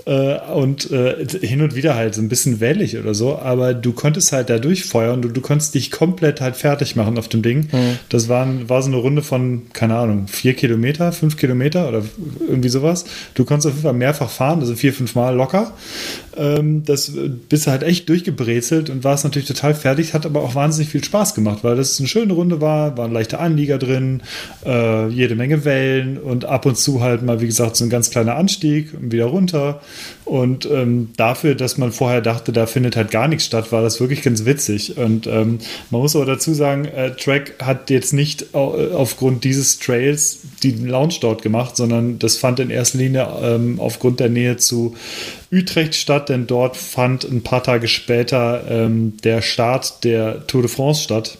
äh, 0.06 0.38
und 0.52 0.90
äh, 0.92 1.26
hin 1.40 1.62
und 1.62 1.74
wieder 1.74 1.96
halt 1.96 2.14
so 2.14 2.22
ein 2.22 2.28
bisschen 2.28 2.60
wellig 2.60 2.96
oder 2.96 3.12
so, 3.12 3.38
aber 3.38 3.74
du 3.74 3.92
konntest 3.92 4.32
halt 4.32 4.48
da 4.48 4.58
durchfeuern, 4.58 5.20
du, 5.20 5.28
du 5.28 5.40
konntest 5.40 5.74
dich 5.74 5.90
komplett 5.90 6.40
halt 6.40 6.56
fertig 6.56 6.94
machen 6.94 7.18
auf 7.18 7.28
dem 7.28 7.42
Ding. 7.42 7.68
Mhm. 7.72 7.98
Das 8.08 8.28
waren, 8.28 8.68
war 8.68 8.82
so 8.82 8.88
eine 8.88 8.98
Runde 8.98 9.22
von, 9.22 9.62
keine 9.72 9.96
Ahnung, 9.96 10.28
vier 10.28 10.54
Kilometer, 10.54 11.10
fünf 11.10 11.36
Kilometer 11.36 11.88
oder 11.88 12.02
irgendwie 12.48 12.68
sowas. 12.68 13.04
Du 13.34 13.44
konntest 13.44 13.66
auf 13.66 13.72
jeden 13.74 13.82
Fall 13.82 13.94
mehrfach 13.94 14.30
fahren, 14.30 14.60
also 14.60 14.76
vier, 14.76 14.92
fünf 14.92 15.16
Mal 15.16 15.34
locker. 15.34 15.72
Ähm, 16.36 16.84
das 16.84 17.12
bist 17.48 17.66
halt 17.66 17.82
echt 17.82 18.08
durchgebrezelt 18.08 18.90
und 18.90 19.02
warst 19.02 19.24
natürlich 19.24 19.48
total 19.48 19.74
fertig, 19.74 20.14
hat 20.14 20.24
aber 20.24 20.42
auch 20.42 20.54
wahnsinnig 20.54 20.90
viel 20.90 21.02
Spaß 21.02 21.34
gemacht, 21.34 21.58
weil 21.62 21.76
das 21.76 21.98
eine 21.98 22.08
schöne 22.08 22.32
Runde 22.32 22.60
war, 22.60 22.96
waren 22.96 23.12
leichte 23.12 23.40
Anlieger 23.40 23.78
drin, 23.78 24.22
äh, 24.64 25.08
jede 25.08 25.34
Menge 25.34 25.64
Wellen 25.64 26.18
und 26.18 26.44
ab 26.44 26.64
und 26.64 26.78
zu 26.78 27.00
halt 27.00 27.22
mal, 27.22 27.40
wie 27.40 27.46
gesagt, 27.46 27.74
so 27.76 27.84
ein 27.84 27.90
ganz 27.90 28.10
kleiner 28.10 28.36
Anstieg 28.36 28.94
und 28.94 29.10
wieder 29.10 29.24
runter. 29.24 29.80
Und 30.24 30.66
ähm, 30.66 31.10
dafür, 31.16 31.54
dass 31.54 31.78
man 31.78 31.92
vorher 31.92 32.20
dachte, 32.20 32.52
da 32.52 32.66
findet 32.66 32.96
halt 32.96 33.10
gar 33.10 33.28
nichts 33.28 33.44
statt, 33.44 33.70
war 33.70 33.82
das 33.82 34.00
wirklich 34.00 34.22
ganz 34.22 34.44
witzig. 34.44 34.96
Und 34.96 35.26
ähm, 35.26 35.58
man 35.90 36.00
muss 36.00 36.16
aber 36.16 36.26
dazu 36.26 36.52
sagen, 36.52 36.84
äh, 36.86 37.12
Track 37.12 37.54
hat 37.62 37.90
jetzt 37.90 38.12
nicht 38.12 38.54
aufgrund 38.54 39.44
dieses 39.44 39.78
Trails 39.78 40.40
die 40.62 40.72
Lounge 40.72 41.14
dort 41.20 41.42
gemacht, 41.42 41.76
sondern 41.76 42.18
das 42.18 42.36
fand 42.36 42.60
in 42.60 42.70
erster 42.70 42.98
Linie 42.98 43.28
ähm, 43.42 43.78
aufgrund 43.78 44.20
der 44.20 44.28
Nähe 44.28 44.56
zu 44.56 44.96
Utrecht 45.52 45.94
statt, 45.94 46.28
denn 46.28 46.46
dort 46.46 46.76
fand 46.76 47.24
ein 47.24 47.42
paar 47.42 47.62
Tage 47.62 47.86
später 47.86 48.64
ähm, 48.68 49.16
der 49.22 49.42
Start 49.42 50.02
der 50.02 50.46
Tour 50.46 50.62
de 50.62 50.70
France 50.70 51.02
statt. 51.02 51.38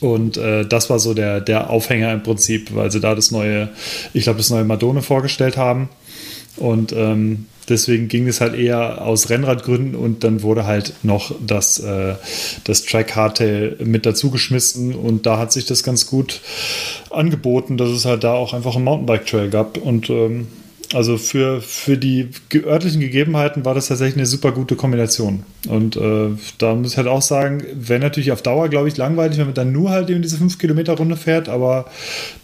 Und 0.00 0.36
äh, 0.36 0.66
das 0.66 0.90
war 0.90 0.98
so 0.98 1.14
der, 1.14 1.40
der 1.40 1.70
Aufhänger 1.70 2.12
im 2.12 2.22
Prinzip, 2.22 2.74
weil 2.74 2.90
sie 2.90 3.00
da 3.00 3.14
das 3.14 3.30
neue, 3.30 3.70
ich 4.12 4.24
glaube, 4.24 4.38
das 4.38 4.50
neue 4.50 4.64
Madone 4.64 5.02
vorgestellt 5.02 5.56
haben. 5.56 5.88
Und 6.56 6.92
ähm, 6.92 7.46
deswegen 7.68 8.08
ging 8.08 8.26
es 8.28 8.40
halt 8.40 8.54
eher 8.54 9.02
aus 9.02 9.30
Rennradgründen 9.30 9.94
und 9.94 10.24
dann 10.24 10.42
wurde 10.42 10.66
halt 10.66 10.94
noch 11.02 11.34
das, 11.44 11.78
äh, 11.78 12.14
das 12.64 12.84
Track 12.84 13.16
Hardtail 13.16 13.76
mit 13.84 14.06
dazu 14.06 14.30
geschmissen 14.30 14.94
und 14.94 15.26
da 15.26 15.38
hat 15.38 15.52
sich 15.52 15.66
das 15.66 15.82
ganz 15.82 16.06
gut 16.06 16.40
angeboten, 17.10 17.76
dass 17.76 17.90
es 17.90 18.04
halt 18.04 18.24
da 18.24 18.34
auch 18.34 18.52
einfach 18.52 18.76
einen 18.76 18.84
Mountainbike-Trail 18.84 19.50
gab 19.50 19.78
und 19.78 20.10
ähm, 20.10 20.48
also 20.94 21.16
für, 21.18 21.60
für 21.60 21.98
die 21.98 22.28
örtlichen 22.54 23.00
Gegebenheiten 23.00 23.64
war 23.64 23.74
das 23.74 23.88
tatsächlich 23.88 24.16
eine 24.16 24.26
super 24.26 24.52
gute 24.52 24.76
Kombination. 24.76 25.42
Und 25.68 25.96
äh, 25.96 26.28
da 26.58 26.74
muss 26.74 26.92
ich 26.92 26.96
halt 26.96 27.08
auch 27.08 27.22
sagen, 27.22 27.64
wäre 27.74 28.00
natürlich 28.00 28.30
auf 28.30 28.42
Dauer, 28.42 28.68
glaube 28.68 28.88
ich, 28.88 28.96
langweilig, 28.96 29.38
wenn 29.38 29.46
man 29.46 29.54
dann 29.54 29.72
nur 29.72 29.90
halt 29.90 30.10
eben 30.10 30.22
diese 30.22 30.36
5-Kilometer-Runde 30.36 31.16
fährt, 31.16 31.48
aber 31.48 31.86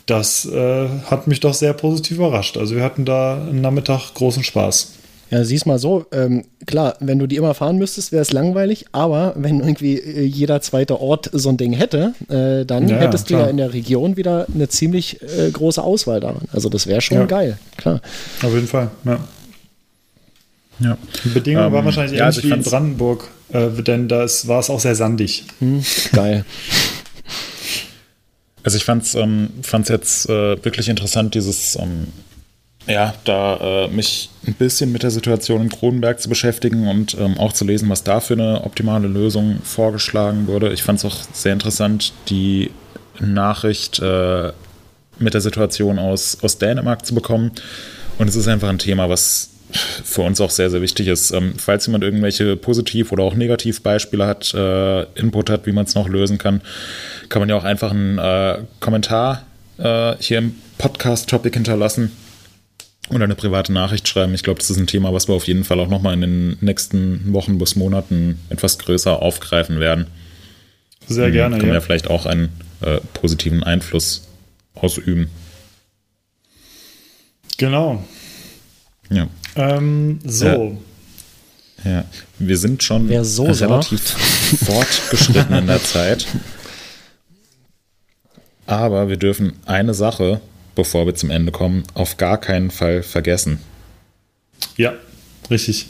das 0.07 0.45
äh, 0.47 0.89
hat 1.07 1.29
mich 1.29 1.41
doch 1.41 1.55
sehr 1.55 1.73
positiv 1.73 2.17
überrascht. 2.19 2.57
Also 2.57 2.75
wir 2.75 2.83
hatten 2.83 3.05
da 3.05 3.37
einen 3.37 3.61
Nachmittag 3.61 4.13
großen 4.15 4.43
Spaß. 4.43 4.95
Ja, 5.33 5.43
siehst 5.45 5.65
mal 5.65 5.79
so, 5.79 6.05
ähm, 6.13 6.45
klar, 6.67 6.95
wenn 7.01 7.19
du 7.19 7.27
die 7.27 7.37
immer 7.37 7.55
fahren 7.55 7.79
müsstest, 7.79 8.13
wäre 8.13 8.21
es 8.21 8.33
langweilig, 8.33 8.85
aber 8.93 9.33
wenn 9.35 9.61
irgendwie 9.61 9.97
äh, 9.99 10.23
jeder 10.25 10.61
zweite 10.61 11.01
Ort 11.01 11.31
so 11.33 11.49
ein 11.49 11.57
Ding 11.57 11.73
hätte, 11.73 12.13
äh, 12.29 12.67
dann 12.67 12.87
Ja, 12.87 12.99
hättest 12.99 13.31
du 13.31 13.35
klar. 13.37 13.45
ja 13.45 13.47
in 13.49 13.57
der 13.57 13.73
Region 13.73 14.19
wieder 14.19 14.47
eine 14.55 14.69
ziemlich 14.69 15.23
äh, 15.23 15.51
große 15.51 15.83
Auswahl 15.83 16.21
daran. 16.21 16.43
Also 16.53 16.69
das 16.69 16.87
wäre 16.87 17.01
schon 17.01 17.17
Ja. 17.17 17.25
geil, 17.25 17.59
klar. 17.79 18.03
Auf 18.43 18.53
jeden 18.53 18.67
Fall. 18.69 18.91
Ja. 19.07 19.21
Ja. 20.81 20.99
Die 21.25 21.29
Bedingungen 21.31 21.67
Ähm, 21.69 21.73
waren 21.73 21.85
wahrscheinlich 21.87 22.19
ja, 22.19 22.27
ähnlich 22.27 22.37
also 22.37 22.39
ich 22.41 22.45
wie 22.45 22.49
in 22.49 22.55
fand's- 22.57 22.71
Brandenburg, 22.71 23.29
äh, 23.55 23.71
denn 23.83 24.09
da 24.09 24.19
war 24.45 24.61
es 24.61 24.69
auch 24.69 24.81
sehr 24.81 24.95
sandig. 24.97 25.45
Hm, 25.61 25.83
geil. 26.13 26.45
Also 28.65 28.77
ich 28.77 28.85
fand's, 28.85 29.15
ähm, 29.15 29.49
fand's 29.63 29.89
jetzt 29.89 30.29
äh, 30.29 30.63
wirklich 30.63 30.89
interessant, 30.91 31.35
dieses, 31.35 31.77
ähm, 31.77 32.09
ja, 32.87 33.15
da 33.25 33.85
äh, 33.85 33.89
mich 33.89 34.31
ein 34.47 34.55
bisschen 34.55 34.91
mit 34.91 35.03
der 35.03 35.11
Situation 35.11 35.63
in 35.63 35.69
Kronenberg 35.69 36.21
zu 36.21 36.29
beschäftigen 36.29 36.89
und 36.89 37.17
ähm, 37.19 37.39
auch 37.39 37.53
zu 37.53 37.65
lesen, 37.65 37.89
was 37.89 38.03
da 38.03 38.21
für 38.21 38.35
eine 38.35 38.65
optimale 38.65 39.07
Lösung 39.07 39.59
vorgeschlagen 39.63 40.47
wurde. 40.47 40.73
Ich 40.73 40.83
fand's 40.83 41.05
auch 41.05 41.17
sehr 41.33 41.53
interessant, 41.53 42.13
die 42.29 42.71
Nachricht 43.21 44.01
äh, 44.01 44.53
mit 45.19 45.35
der 45.35 45.41
Situation 45.41 45.99
aus, 45.99 46.39
aus 46.43 46.59
Dänemark 46.59 47.07
zu 47.07 47.15
bekommen. 47.15 47.53
Und 48.19 48.29
es 48.29 48.37
ist 48.37 48.49
einfach 48.49 48.69
ein 48.69 48.79
Thema, 48.79 49.09
was 49.09 49.51
für 50.05 50.23
uns 50.23 50.41
auch 50.41 50.51
sehr, 50.51 50.69
sehr 50.69 50.83
wichtig 50.83 51.07
ist. 51.07 51.31
Ähm, 51.31 51.55
falls 51.57 51.87
jemand 51.87 52.03
irgendwelche 52.03 52.57
Positiv- 52.57 53.13
oder 53.13 53.23
auch 53.23 53.35
Negativbeispiele 53.35 54.27
hat, 54.27 54.53
äh, 54.55 55.03
Input 55.15 55.51
hat, 55.51 55.67
wie 55.67 55.73
man 55.73 55.87
es 55.87 55.95
noch 55.95 56.09
lösen 56.09 56.39
kann, 56.39 56.61
kann 57.29 57.41
man 57.41 57.49
ja 57.49 57.57
auch 57.57 57.65
einfach 57.65 57.93
einen 57.93 58.19
äh, 58.19 58.59
Kommentar 58.81 59.45
äh, 59.79 60.15
hier 60.19 60.39
im 60.39 60.57
Podcast-Topic 60.79 61.55
hinterlassen 61.55 62.11
oder 63.15 63.25
eine 63.25 63.35
private 63.35 63.73
Nachricht 63.73 64.09
schreiben. 64.09 64.35
Ich 64.35 64.43
glaube, 64.43 64.59
das 64.59 64.71
ist 64.71 64.79
ein 64.79 64.87
Thema, 64.87 65.13
was 65.13 65.29
wir 65.29 65.35
auf 65.35 65.47
jeden 65.47 65.65
Fall 65.65 65.81
auch 65.81 65.89
nochmal 65.89 66.15
in 66.15 66.21
den 66.21 66.57
nächsten 66.61 67.33
Wochen 67.33 67.59
bis 67.59 67.77
Monaten 67.77 68.39
etwas 68.49 68.79
größer 68.79 69.21
aufgreifen 69.21 69.81
werden. 69.81 70.07
Sehr 71.09 71.31
gerne, 71.31 71.57
Kann 71.57 71.67
man 71.67 71.75
ja. 71.75 71.75
ja 71.75 71.81
vielleicht 71.81 72.09
auch 72.09 72.27
einen 72.27 72.51
äh, 72.81 72.99
positiven 73.15 73.63
Einfluss 73.63 74.29
ausüben. 74.75 75.29
Genau. 77.59 78.03
Ja. 79.11 79.29
Ähm, 79.57 80.21
so. 80.25 80.81
Ja, 81.85 82.05
wir 82.39 82.57
sind 82.57 82.83
schon 82.83 83.09
Wer 83.09 83.25
so 83.25 83.45
relativ 83.45 84.01
fortgeschritten 84.65 85.55
in 85.55 85.67
der 85.67 85.83
Zeit. 85.85 86.27
Aber 88.67 89.09
wir 89.09 89.17
dürfen 89.17 89.55
eine 89.67 89.93
Sache, 89.93 90.41
bevor 90.75 91.07
wir 91.07 91.15
zum 91.15 91.31
Ende 91.31 91.53
kommen, 91.53 91.85
auf 91.95 92.17
gar 92.17 92.39
keinen 92.41 92.71
Fall 92.71 93.03
vergessen. 93.03 93.59
Ja, 94.77 94.95
richtig. 95.51 95.87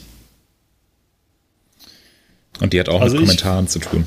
Und 2.59 2.73
die 2.73 2.79
hat 2.79 2.89
auch 2.89 3.01
Also 3.01 3.15
mit 3.15 3.23
ich- 3.23 3.27
Kommentaren 3.29 3.67
zu 3.67 3.79
tun. 3.79 4.05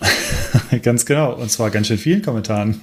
Ganz 0.82 1.06
genau. 1.06 1.32
Und 1.34 1.50
zwar 1.50 1.70
ganz 1.70 1.86
schön 1.86 1.96
vielen 1.96 2.20
Kommentaren. 2.22 2.82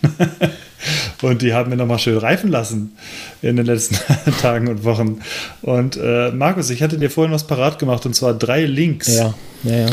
und 1.21 1.41
die 1.43 1.53
haben 1.53 1.69
wir 1.69 1.77
nochmal 1.77 1.99
schön 1.99 2.17
reifen 2.17 2.49
lassen 2.49 2.97
in 3.43 3.55
den 3.55 3.65
letzten 3.67 3.97
Tagen 4.41 4.67
und 4.67 4.84
Wochen. 4.84 5.21
Und 5.61 5.95
äh, 5.97 6.31
Markus, 6.31 6.69
ich 6.71 6.81
hatte 6.81 6.97
dir 6.97 7.11
vorhin 7.11 7.31
was 7.31 7.45
parat 7.45 7.77
gemacht 7.77 8.05
und 8.07 8.15
zwar 8.15 8.34
drei 8.34 8.65
Links. 8.65 9.09
Ja, 9.15 9.34
ja, 9.63 9.75
ja. 9.75 9.89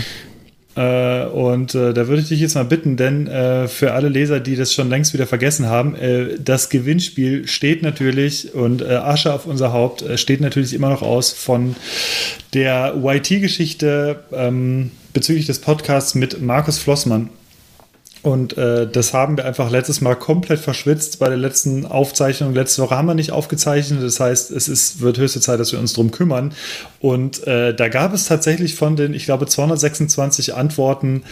Äh, 0.77 1.25
und 1.25 1.75
äh, 1.75 1.93
da 1.93 2.07
würde 2.07 2.23
ich 2.23 2.29
dich 2.29 2.41
jetzt 2.41 2.55
mal 2.55 2.65
bitten, 2.65 2.97
denn 2.97 3.27
äh, 3.27 3.67
für 3.67 3.93
alle 3.93 4.09
Leser, 4.09 4.39
die 4.39 4.55
das 4.55 4.73
schon 4.73 4.89
längst 4.89 5.13
wieder 5.13 5.27
vergessen 5.27 5.67
haben, 5.67 5.97
äh, 5.97 6.39
das 6.39 6.69
Gewinnspiel 6.69 7.49
steht 7.49 7.83
natürlich 7.83 8.55
und 8.55 8.83
äh, 8.83 8.95
Asche 8.95 9.33
auf 9.33 9.47
unser 9.47 9.73
Haupt 9.73 10.03
äh, 10.03 10.17
steht 10.17 10.41
natürlich 10.41 10.73
immer 10.73 10.91
noch 10.91 11.03
aus 11.03 11.33
von 11.33 11.75
der 12.55 12.95
YT-Geschichte 13.03 14.21
ähm, 14.33 14.93
bezüglich 15.13 15.47
des 15.47 15.59
Podcasts 15.59 16.15
mit 16.15 16.41
Markus 16.41 16.79
Flossmann. 16.79 17.31
Und 18.23 18.59
äh, 18.59 18.87
das 18.87 19.15
haben 19.15 19.39
wir 19.39 19.47
einfach 19.47 19.71
letztes 19.71 20.03
Mal 20.03 20.15
komplett 20.15 20.61
verschwitzt 20.61 21.19
bei 21.19 21.29
der 21.29 21.39
letzten 21.39 21.87
Aufzeichnung. 21.87 22.55
Letzte 22.55 22.83
Woche 22.83 22.97
haben 22.97 23.07
wir 23.07 23.15
nicht 23.15 23.33
aufgezeichnet. 23.33 24.03
Das 24.03 24.21
heißt, 24.21 24.51
es 24.51 24.69
ist, 24.69 25.01
wird 25.01 25.17
höchste 25.17 25.41
Zeit, 25.41 25.59
dass 25.59 25.73
wir 25.73 25.79
uns 25.79 25.95
drum 25.95 26.11
kümmern. 26.11 26.53
Und 27.01 27.47
äh, 27.47 27.75
da 27.75 27.89
gab 27.89 28.13
es 28.13 28.27
tatsächlich 28.27 28.75
von 28.75 28.97
den, 28.97 29.15
ich 29.15 29.25
glaube, 29.25 29.47
226 29.47 30.55
Antworten 30.55 31.23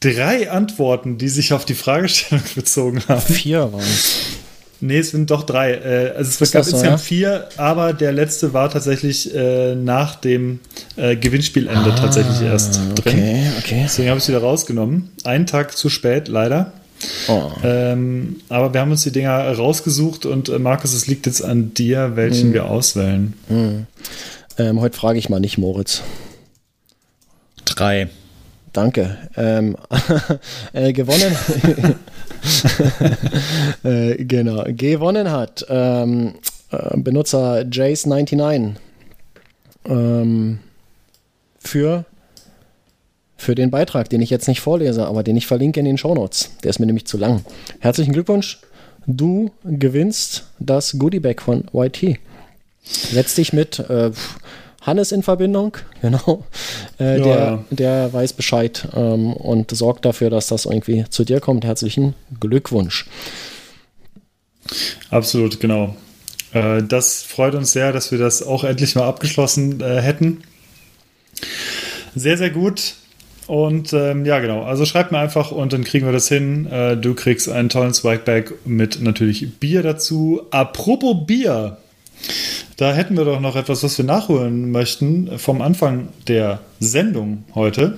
drei 0.00 0.50
Antworten, 0.50 1.18
die 1.18 1.28
sich 1.28 1.52
auf 1.52 1.64
die 1.64 1.74
Fragestellung 1.74 2.44
bezogen 2.54 3.02
haben. 3.08 3.22
Vier 3.22 3.72
waren 3.72 3.80
es. 3.80 4.45
Nee, 4.80 4.98
es 4.98 5.10
sind 5.10 5.30
doch 5.30 5.44
drei. 5.44 5.72
Äh, 5.72 6.10
also 6.16 6.28
es 6.30 6.40
Ist 6.40 6.52
gab 6.52 6.64
so, 6.64 6.70
insgesamt 6.72 6.98
ja? 7.00 7.04
vier, 7.04 7.48
aber 7.56 7.92
der 7.92 8.12
letzte 8.12 8.52
war 8.52 8.70
tatsächlich 8.70 9.34
äh, 9.34 9.74
nach 9.74 10.16
dem 10.16 10.60
äh, 10.96 11.16
Gewinnspielende 11.16 11.94
tatsächlich 11.94 12.42
erst 12.42 12.76
drin. 12.76 12.88
Ah, 12.88 12.98
Okay, 12.98 13.46
okay. 13.58 13.80
Deswegen 13.84 14.08
habe 14.10 14.18
ich 14.18 14.24
es 14.24 14.28
wieder 14.28 14.40
rausgenommen. 14.40 15.10
Einen 15.24 15.46
Tag 15.46 15.76
zu 15.76 15.88
spät, 15.88 16.28
leider. 16.28 16.72
Oh. 17.28 17.50
Ähm, 17.62 18.36
aber 18.48 18.72
wir 18.72 18.80
haben 18.80 18.90
uns 18.90 19.02
die 19.02 19.12
Dinger 19.12 19.52
rausgesucht 19.52 20.24
und 20.26 20.48
äh, 20.48 20.58
Markus, 20.58 20.94
es 20.94 21.06
liegt 21.06 21.26
jetzt 21.26 21.42
an 21.44 21.74
dir, 21.74 22.12
welchen 22.16 22.52
wir 22.54 22.66
auswählen. 22.66 23.34
Ähm, 24.58 24.80
heute 24.80 24.96
frage 24.96 25.18
ich 25.18 25.28
mal 25.28 25.40
nicht 25.40 25.58
Moritz. 25.58 26.02
Drei. 27.64 28.08
Danke. 28.76 29.16
Ähm, 29.38 29.74
äh, 30.74 30.92
gewonnen. 30.92 31.34
äh, 33.84 34.22
genau. 34.22 34.64
Gewonnen 34.66 35.30
hat 35.30 35.64
ähm, 35.70 36.34
äh, 36.70 36.98
Benutzer 36.98 37.60
Jace99 37.60 38.74
ähm, 39.86 40.58
für, 41.58 42.04
für 43.38 43.54
den 43.54 43.70
Beitrag, 43.70 44.10
den 44.10 44.20
ich 44.20 44.28
jetzt 44.28 44.46
nicht 44.46 44.60
vorlese, 44.60 45.06
aber 45.06 45.22
den 45.22 45.38
ich 45.38 45.46
verlinke 45.46 45.80
in 45.80 45.86
den 45.86 45.96
Shownotes. 45.96 46.50
Der 46.62 46.68
ist 46.68 46.78
mir 46.78 46.84
nämlich 46.84 47.06
zu 47.06 47.16
lang. 47.16 47.46
Herzlichen 47.80 48.12
Glückwunsch. 48.12 48.60
Du 49.06 49.52
gewinnst 49.64 50.48
das 50.58 50.98
Goodiebag 50.98 51.40
von 51.40 51.64
YT. 51.72 52.18
Setz 52.82 53.36
dich 53.36 53.54
mit 53.54 53.78
äh, 53.78 54.10
Hannes 54.86 55.12
in 55.12 55.22
Verbindung, 55.22 55.76
genau. 56.00 56.44
Äh, 56.98 57.18
Ja, 57.18 57.24
der, 57.24 57.36
ja. 57.36 57.64
der 57.70 58.12
weiß 58.12 58.32
Bescheid 58.34 58.88
ähm, 58.94 59.32
und 59.32 59.70
sorgt 59.76 60.04
dafür, 60.04 60.30
dass 60.30 60.46
das 60.46 60.64
irgendwie 60.64 61.04
zu 61.10 61.24
dir 61.24 61.40
kommt. 61.40 61.64
Herzlichen 61.64 62.14
Glückwunsch. 62.40 63.06
Absolut, 65.10 65.60
genau. 65.60 65.96
Äh, 66.52 66.82
das 66.82 67.22
freut 67.22 67.54
uns 67.54 67.72
sehr, 67.72 67.92
dass 67.92 68.12
wir 68.12 68.18
das 68.18 68.42
auch 68.42 68.64
endlich 68.64 68.94
mal 68.94 69.06
abgeschlossen 69.06 69.80
äh, 69.80 70.00
hätten. 70.00 70.42
Sehr, 72.14 72.38
sehr 72.38 72.50
gut. 72.50 72.94
Und 73.46 73.92
ähm, 73.92 74.24
ja, 74.24 74.40
genau. 74.40 74.64
Also 74.64 74.84
schreib 74.86 75.12
mir 75.12 75.18
einfach 75.18 75.52
und 75.52 75.72
dann 75.72 75.84
kriegen 75.84 76.04
wir 76.04 76.12
das 76.12 76.28
hin. 76.28 76.66
Äh, 76.66 76.96
du 76.96 77.14
kriegst 77.14 77.48
einen 77.48 77.68
tollen 77.68 77.94
Swagback 77.94 78.52
mit 78.64 79.00
natürlich 79.00 79.58
Bier 79.60 79.82
dazu. 79.82 80.42
Apropos 80.50 81.26
Bier. 81.26 81.76
Da 82.76 82.92
hätten 82.92 83.16
wir 83.16 83.24
doch 83.24 83.40
noch 83.40 83.56
etwas, 83.56 83.82
was 83.82 83.96
wir 83.96 84.04
nachholen 84.04 84.70
möchten 84.70 85.38
vom 85.38 85.62
Anfang 85.62 86.08
der 86.28 86.60
Sendung 86.78 87.44
heute. 87.54 87.96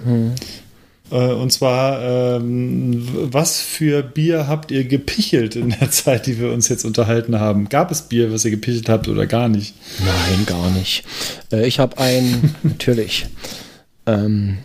Äh, 1.10 1.14
Und 1.32 1.50
zwar, 1.52 2.36
ähm, 2.36 3.08
was 3.32 3.60
für 3.60 4.02
Bier 4.02 4.46
habt 4.46 4.70
ihr 4.70 4.84
gepichelt 4.84 5.56
in 5.56 5.70
der 5.70 5.90
Zeit, 5.90 6.26
die 6.26 6.38
wir 6.38 6.52
uns 6.52 6.68
jetzt 6.68 6.84
unterhalten 6.84 7.40
haben? 7.40 7.68
Gab 7.68 7.90
es 7.90 8.02
Bier, 8.02 8.32
was 8.32 8.44
ihr 8.44 8.52
gepichelt 8.52 8.88
habt 8.88 9.08
oder 9.08 9.26
gar 9.26 9.48
nicht? 9.48 9.74
Nein, 9.98 10.46
gar 10.46 10.70
nicht. 10.70 11.02
Äh, 11.50 11.66
ich 11.66 11.80
habe 11.80 11.98
ein, 11.98 12.54
natürlich. 12.62 13.26
Ähm, 14.06 14.58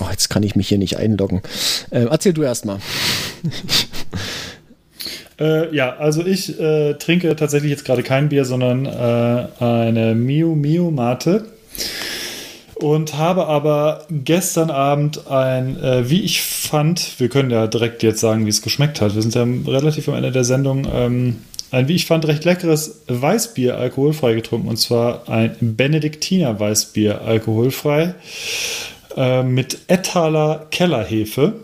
oh, 0.00 0.06
jetzt 0.10 0.28
kann 0.30 0.44
ich 0.44 0.54
mich 0.54 0.68
hier 0.68 0.78
nicht 0.78 0.98
einloggen. 0.98 1.42
Äh, 1.90 2.04
erzähl 2.04 2.32
du 2.32 2.42
erst 2.42 2.64
mal. 2.64 2.78
Äh, 5.42 5.74
ja, 5.74 5.96
also 5.96 6.24
ich 6.24 6.60
äh, 6.60 6.94
trinke 6.94 7.34
tatsächlich 7.34 7.70
jetzt 7.70 7.84
gerade 7.84 8.04
kein 8.04 8.28
Bier, 8.28 8.44
sondern 8.44 8.86
äh, 8.86 9.64
eine 9.64 10.14
Miu 10.14 10.54
Miu 10.54 10.90
Mate. 10.90 11.46
Und 12.74 13.16
habe 13.16 13.46
aber 13.46 14.06
gestern 14.10 14.70
Abend 14.70 15.28
ein, 15.28 15.80
äh, 15.82 16.08
wie 16.10 16.22
ich 16.22 16.42
fand, 16.42 17.20
wir 17.20 17.28
können 17.28 17.50
ja 17.50 17.66
direkt 17.66 18.02
jetzt 18.02 18.20
sagen, 18.20 18.44
wie 18.44 18.50
es 18.50 18.62
geschmeckt 18.62 19.00
hat. 19.00 19.14
Wir 19.14 19.22
sind 19.22 19.34
ja 19.34 19.46
relativ 19.70 20.08
am 20.08 20.14
Ende 20.14 20.32
der 20.32 20.44
Sendung. 20.44 20.86
Ähm, 20.92 21.38
ein, 21.70 21.88
wie 21.88 21.94
ich 21.94 22.06
fand, 22.06 22.26
recht 22.26 22.44
leckeres 22.44 23.02
Weißbier 23.08 23.78
alkoholfrei 23.78 24.34
getrunken. 24.34 24.68
Und 24.68 24.76
zwar 24.76 25.28
ein 25.28 25.56
Benediktiner 25.60 26.58
Weißbier 26.58 27.22
alkoholfrei 27.22 28.14
äh, 29.16 29.42
mit 29.42 29.78
Ettaler 29.86 30.66
Kellerhefe. 30.70 31.54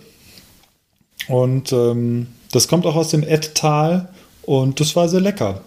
Und 1.29 1.73
ähm, 1.73 2.29
das 2.53 2.69
kommt 2.69 2.87
auch 2.87 2.97
aus 2.97 3.11
dem 3.11 3.23
Ettal 3.23 4.09
und 4.43 4.81
das 4.81 4.97
war 4.97 5.09
sehr 5.09 5.21
lecker. 5.21 5.63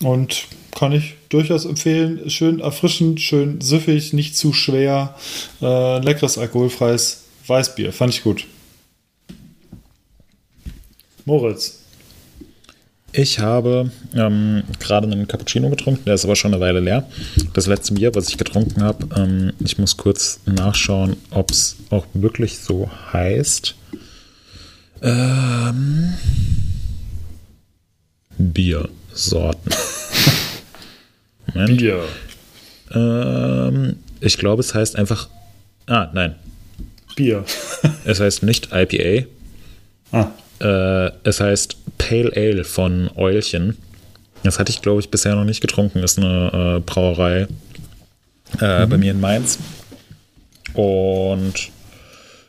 Und 0.00 0.46
kann 0.74 0.92
ich 0.92 1.14
durchaus 1.28 1.64
empfehlen. 1.64 2.28
Schön 2.30 2.60
erfrischend, 2.60 3.20
schön 3.20 3.60
süffig, 3.60 4.12
nicht 4.12 4.36
zu 4.36 4.52
schwer. 4.52 5.14
Äh, 5.62 5.98
leckeres 6.00 6.36
alkoholfreies 6.36 7.24
Weißbier. 7.46 7.92
Fand 7.92 8.12
ich 8.12 8.22
gut. 8.22 8.46
Moritz. 11.24 11.80
Ich 13.16 13.38
habe 13.38 13.92
ähm, 14.14 14.64
gerade 14.80 15.06
einen 15.06 15.28
Cappuccino 15.28 15.70
getrunken, 15.70 16.04
der 16.04 16.14
ist 16.14 16.24
aber 16.24 16.34
schon 16.34 16.52
eine 16.52 16.60
Weile 16.60 16.80
leer. 16.80 17.08
Das 17.52 17.68
letzte 17.68 17.94
Bier, 17.94 18.12
was 18.12 18.28
ich 18.28 18.36
getrunken 18.36 18.82
habe, 18.82 19.06
ähm, 19.16 19.52
ich 19.60 19.78
muss 19.78 19.96
kurz 19.96 20.40
nachschauen, 20.46 21.16
ob 21.30 21.52
es 21.52 21.76
auch 21.90 22.06
wirklich 22.12 22.58
so 22.58 22.90
heißt. 23.12 23.76
Ähm, 25.04 26.14
Biersorten. 28.38 29.72
Bier. 31.66 32.04
Ähm, 32.90 33.96
ich 34.20 34.38
glaube, 34.38 34.60
es 34.60 34.74
heißt 34.74 34.96
einfach. 34.96 35.28
Ah, 35.86 36.08
nein. 36.14 36.36
Bier. 37.16 37.44
es 38.04 38.18
heißt 38.18 38.44
nicht 38.44 38.70
IPA. 38.72 39.26
Ah. 40.10 40.30
Äh, 40.60 41.12
es 41.24 41.38
heißt 41.38 41.76
Pale 41.98 42.32
Ale 42.34 42.64
von 42.64 43.10
Eulchen. 43.14 43.76
Das 44.42 44.58
hatte 44.58 44.70
ich, 44.70 44.80
glaube 44.80 45.00
ich, 45.00 45.10
bisher 45.10 45.34
noch 45.34 45.44
nicht 45.44 45.60
getrunken. 45.60 45.98
Ist 45.98 46.18
eine 46.18 46.78
äh, 46.78 46.80
Brauerei 46.80 47.46
äh, 48.58 48.86
mhm. 48.86 48.88
bei 48.88 48.96
mir 48.96 49.10
in 49.10 49.20
Mainz. 49.20 49.58
Und 50.72 51.70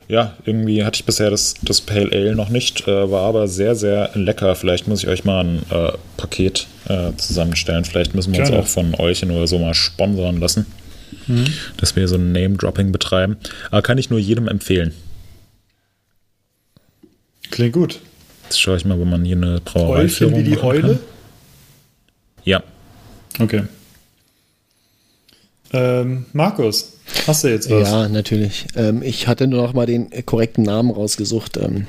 ja, 0.07 0.36
irgendwie 0.45 0.84
hatte 0.84 0.98
ich 0.98 1.06
bisher 1.06 1.30
das, 1.30 1.56
das 1.61 1.82
Pale 1.82 2.11
Ale 2.11 2.36
noch 2.36 2.49
nicht, 2.49 2.88
äh, 2.88 3.10
war 3.10 3.23
aber 3.23 3.48
sehr, 3.48 3.76
sehr 3.76 4.11
lecker. 4.14 4.56
Vielleicht 4.56 4.88
muss 4.88 5.03
ich 5.03 5.10
euch 5.10 5.23
mal 5.23 5.44
ein 5.44 5.64
äh, 5.72 5.94
Paket 6.18 6.68
äh, 6.88 7.11
zusammenstellen. 7.18 7.86
Vielleicht 7.86 8.14
müssen 8.14 8.34
wir 8.34 8.44
Gerne. 8.44 8.57
uns 8.57 8.65
auch 8.65 8.69
von 8.69 8.94
euch 8.95 9.26
oder 9.26 9.48
so 9.48 9.57
mal 9.57 9.73
sponsern 9.73 10.40
lassen, 10.40 10.68
mhm. 11.27 11.48
dass 11.77 11.95
wir 11.95 12.07
so 12.07 12.15
ein 12.15 12.32
Name-Dropping 12.32 12.91
betreiben. 12.91 13.38
Aber 13.72 13.82
kann 13.82 13.98
ich 13.98 14.10
nur 14.10 14.19
jedem 14.19 14.48
empfehlen. 14.48 14.94
Klingt 17.49 17.73
gut. 17.73 17.99
Jetzt 18.44 18.61
schaue 18.61 18.77
ich 18.77 18.86
mal, 18.86 18.99
wo 18.99 19.06
man 19.06 19.26
hier 19.26 19.38
eine 19.38 19.60
Brauerei 19.60 20.02
Eulchen 20.02 20.36
wie 20.36 20.44
die 20.44 20.57
Eule? 20.60 20.82
Kann. 20.82 20.99
Ja. 22.44 22.64
Okay. 23.40 23.64
Ähm, 25.76 26.26
Markus, 26.31 26.93
hast 27.27 27.43
du 27.43 27.49
jetzt 27.49 27.69
was? 27.69 27.89
Ja, 27.89 28.07
natürlich. 28.07 28.65
Ähm, 28.77 29.03
ich 29.03 29.27
hatte 29.27 29.45
nur 29.45 29.61
noch 29.61 29.73
mal 29.73 29.85
den 29.85 30.10
korrekten 30.26 30.64
Namen 30.64 30.89
rausgesucht. 30.89 31.57
Ähm, 31.57 31.85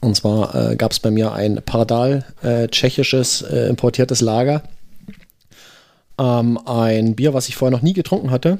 und 0.00 0.14
zwar 0.14 0.54
äh, 0.54 0.76
gab 0.76 0.92
es 0.92 1.00
bei 1.00 1.10
mir 1.10 1.32
ein 1.32 1.60
Pardal, 1.64 2.24
äh, 2.42 2.68
tschechisches 2.68 3.42
äh, 3.42 3.68
importiertes 3.68 4.20
Lager. 4.20 4.62
Ähm, 6.16 6.58
ein 6.64 7.16
Bier, 7.16 7.34
was 7.34 7.48
ich 7.48 7.56
vorher 7.56 7.76
noch 7.76 7.82
nie 7.82 7.92
getrunken 7.92 8.30
hatte. 8.30 8.58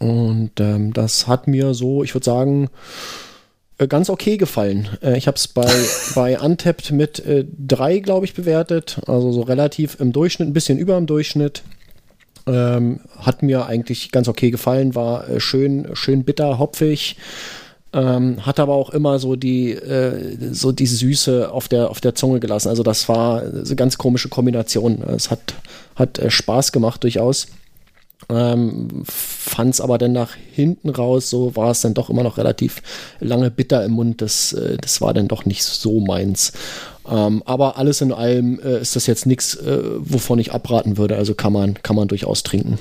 Und 0.00 0.58
ähm, 0.58 0.92
das 0.92 1.28
hat 1.28 1.46
mir 1.46 1.74
so, 1.74 2.02
ich 2.02 2.14
würde 2.14 2.24
sagen, 2.24 2.68
äh, 3.78 3.86
ganz 3.86 4.10
okay 4.10 4.38
gefallen. 4.38 4.88
Äh, 5.02 5.16
ich 5.16 5.28
habe 5.28 5.36
es 5.36 5.46
bei, 5.46 5.72
bei 6.16 6.40
Untapped 6.40 6.90
mit 6.90 7.24
äh, 7.24 7.44
drei, 7.56 8.00
glaube 8.00 8.26
ich, 8.26 8.34
bewertet. 8.34 9.00
Also 9.06 9.30
so 9.30 9.42
relativ 9.42 10.00
im 10.00 10.12
Durchschnitt, 10.12 10.48
ein 10.48 10.52
bisschen 10.52 10.78
über 10.78 10.96
dem 10.96 11.06
Durchschnitt. 11.06 11.62
Ähm, 12.46 13.00
hat 13.18 13.42
mir 13.42 13.66
eigentlich 13.66 14.10
ganz 14.10 14.28
okay 14.28 14.50
gefallen, 14.50 14.94
war 14.94 15.28
äh, 15.28 15.40
schön, 15.40 15.88
schön 15.94 16.24
bitter, 16.24 16.58
hopfig. 16.58 17.16
Ähm, 17.94 18.44
hat 18.46 18.58
aber 18.58 18.74
auch 18.74 18.90
immer 18.90 19.18
so 19.18 19.36
die, 19.36 19.72
äh, 19.72 20.52
so 20.52 20.72
die 20.72 20.86
Süße 20.86 21.52
auf 21.52 21.68
der, 21.68 21.90
auf 21.90 22.00
der 22.00 22.14
Zunge 22.14 22.40
gelassen. 22.40 22.68
Also 22.68 22.82
das 22.82 23.08
war 23.08 23.42
eine 23.42 23.76
ganz 23.76 23.98
komische 23.98 24.28
Kombination. 24.28 25.02
Es 25.02 25.30
hat, 25.30 25.54
hat 25.94 26.18
äh, 26.18 26.30
Spaß 26.30 26.72
gemacht 26.72 27.04
durchaus. 27.04 27.48
Ähm, 28.30 29.02
Fand 29.06 29.74
es 29.74 29.80
aber 29.80 29.98
dann 29.98 30.12
nach 30.12 30.34
hinten 30.34 30.88
raus, 30.90 31.28
so 31.28 31.54
war 31.56 31.70
es 31.70 31.82
dann 31.82 31.92
doch 31.92 32.08
immer 32.08 32.22
noch 32.22 32.38
relativ 32.38 32.82
lange 33.20 33.50
bitter 33.50 33.84
im 33.84 33.92
Mund. 33.92 34.22
Das, 34.22 34.52
äh, 34.54 34.78
das 34.80 35.00
war 35.00 35.12
dann 35.12 35.28
doch 35.28 35.44
nicht 35.44 35.62
so 35.62 36.00
meins. 36.00 36.52
Ähm, 37.10 37.42
aber 37.46 37.78
alles 37.78 38.00
in 38.00 38.12
allem 38.12 38.60
äh, 38.60 38.80
ist 38.80 38.96
das 38.96 39.06
jetzt 39.06 39.26
nichts, 39.26 39.54
äh, 39.56 39.80
wovon 39.98 40.38
ich 40.38 40.52
abraten 40.52 40.96
würde. 40.96 41.16
Also 41.16 41.34
kann 41.34 41.52
man, 41.52 41.82
kann 41.82 41.96
man 41.96 42.08
durchaus 42.08 42.42
trinken. 42.42 42.78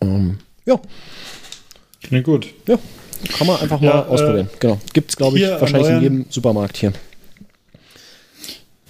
Ähm, 0.00 0.38
ja. 0.66 0.80
Klingt 2.02 2.24
gut. 2.24 2.48
Ja, 2.66 2.78
kann 3.36 3.46
man 3.46 3.60
einfach 3.60 3.80
ja, 3.80 3.94
mal 3.94 4.02
ausprobieren. 4.06 4.48
Äh, 4.52 4.56
genau. 4.58 4.80
Gibt 4.92 5.10
es, 5.10 5.16
glaube 5.16 5.38
ich, 5.38 5.48
wahrscheinlich 5.48 5.90
in 5.90 6.02
jedem 6.02 6.26
Supermarkt 6.30 6.76
hier. 6.76 6.92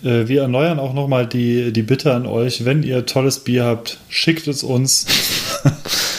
Äh, 0.02 0.28
wir 0.28 0.42
erneuern 0.42 0.78
auch 0.78 0.94
nochmal 0.94 1.26
die, 1.26 1.72
die 1.72 1.82
Bitte 1.82 2.14
an 2.14 2.26
euch, 2.26 2.64
wenn 2.64 2.82
ihr 2.82 3.06
tolles 3.06 3.40
Bier 3.40 3.64
habt, 3.64 3.98
schickt 4.08 4.46
es 4.48 4.62
uns. 4.62 5.06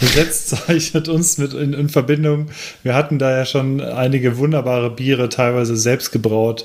Setzt 0.00 0.68
euch 0.68 0.94
mit 0.94 1.08
uns 1.08 1.38
mit 1.38 1.54
in, 1.54 1.72
in, 1.72 1.88
Verbindung. 1.88 2.48
Wir 2.82 2.94
hatten 2.94 3.18
da 3.18 3.30
ja 3.30 3.44
schon 3.44 3.80
einige 3.80 4.38
wunderbare 4.38 4.90
Biere, 4.90 5.28
teilweise 5.28 5.76
selbst 5.76 6.12
gebraut, 6.12 6.64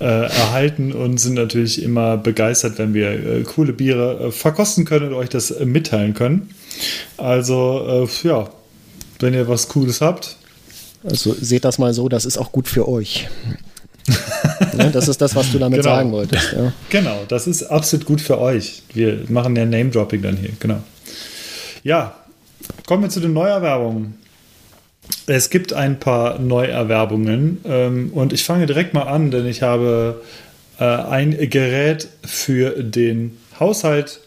äh, 0.00 0.04
erhalten 0.04 0.92
und 0.92 1.18
sind 1.18 1.34
natürlich 1.34 1.82
immer 1.82 2.16
begeistert, 2.16 2.78
wenn 2.78 2.94
wir 2.94 3.10
äh, 3.10 3.42
coole 3.42 3.72
Biere 3.72 4.28
äh, 4.28 4.30
verkosten 4.30 4.84
können 4.84 5.08
und 5.08 5.14
euch 5.14 5.28
das 5.28 5.50
äh, 5.50 5.64
mitteilen 5.64 6.14
können. 6.14 6.50
Also, 7.16 8.06
äh, 8.06 8.28
ja, 8.28 8.48
wenn 9.20 9.34
ihr 9.34 9.48
was 9.48 9.68
Cooles 9.68 10.00
habt. 10.00 10.36
Also 11.04 11.34
seht 11.40 11.64
das 11.64 11.78
mal 11.78 11.92
so, 11.94 12.08
das 12.08 12.24
ist 12.24 12.38
auch 12.38 12.52
gut 12.52 12.68
für 12.68 12.88
euch. 12.88 13.28
ne, 14.76 14.90
das 14.90 15.08
ist 15.08 15.20
das, 15.20 15.34
was 15.34 15.52
du 15.52 15.58
damit 15.58 15.82
genau. 15.82 15.94
sagen 15.94 16.12
wolltest. 16.12 16.52
Ja. 16.52 16.72
Genau, 16.90 17.24
das 17.28 17.46
ist 17.46 17.64
absolut 17.64 18.06
gut 18.06 18.20
für 18.20 18.38
euch. 18.38 18.82
Wir 18.92 19.24
machen 19.28 19.54
ja 19.56 19.64
Name-Dropping 19.64 20.22
dann 20.22 20.36
hier, 20.36 20.50
genau. 20.58 20.82
Ja, 21.84 22.14
kommen 22.88 23.02
wir 23.02 23.10
zu 23.10 23.20
den 23.20 23.34
Neuerwerbungen. 23.34 24.14
Es 25.26 25.50
gibt 25.50 25.74
ein 25.74 26.00
paar 26.00 26.38
Neuerwerbungen 26.38 27.58
ähm, 27.66 28.10
und 28.14 28.32
ich 28.32 28.44
fange 28.44 28.64
direkt 28.64 28.94
mal 28.94 29.02
an, 29.02 29.30
denn 29.30 29.44
ich 29.44 29.60
habe 29.60 30.22
äh, 30.80 30.84
ein 30.84 31.36
Gerät 31.50 32.08
für 32.24 32.82
den 32.82 33.36
Haushalt 33.60 34.20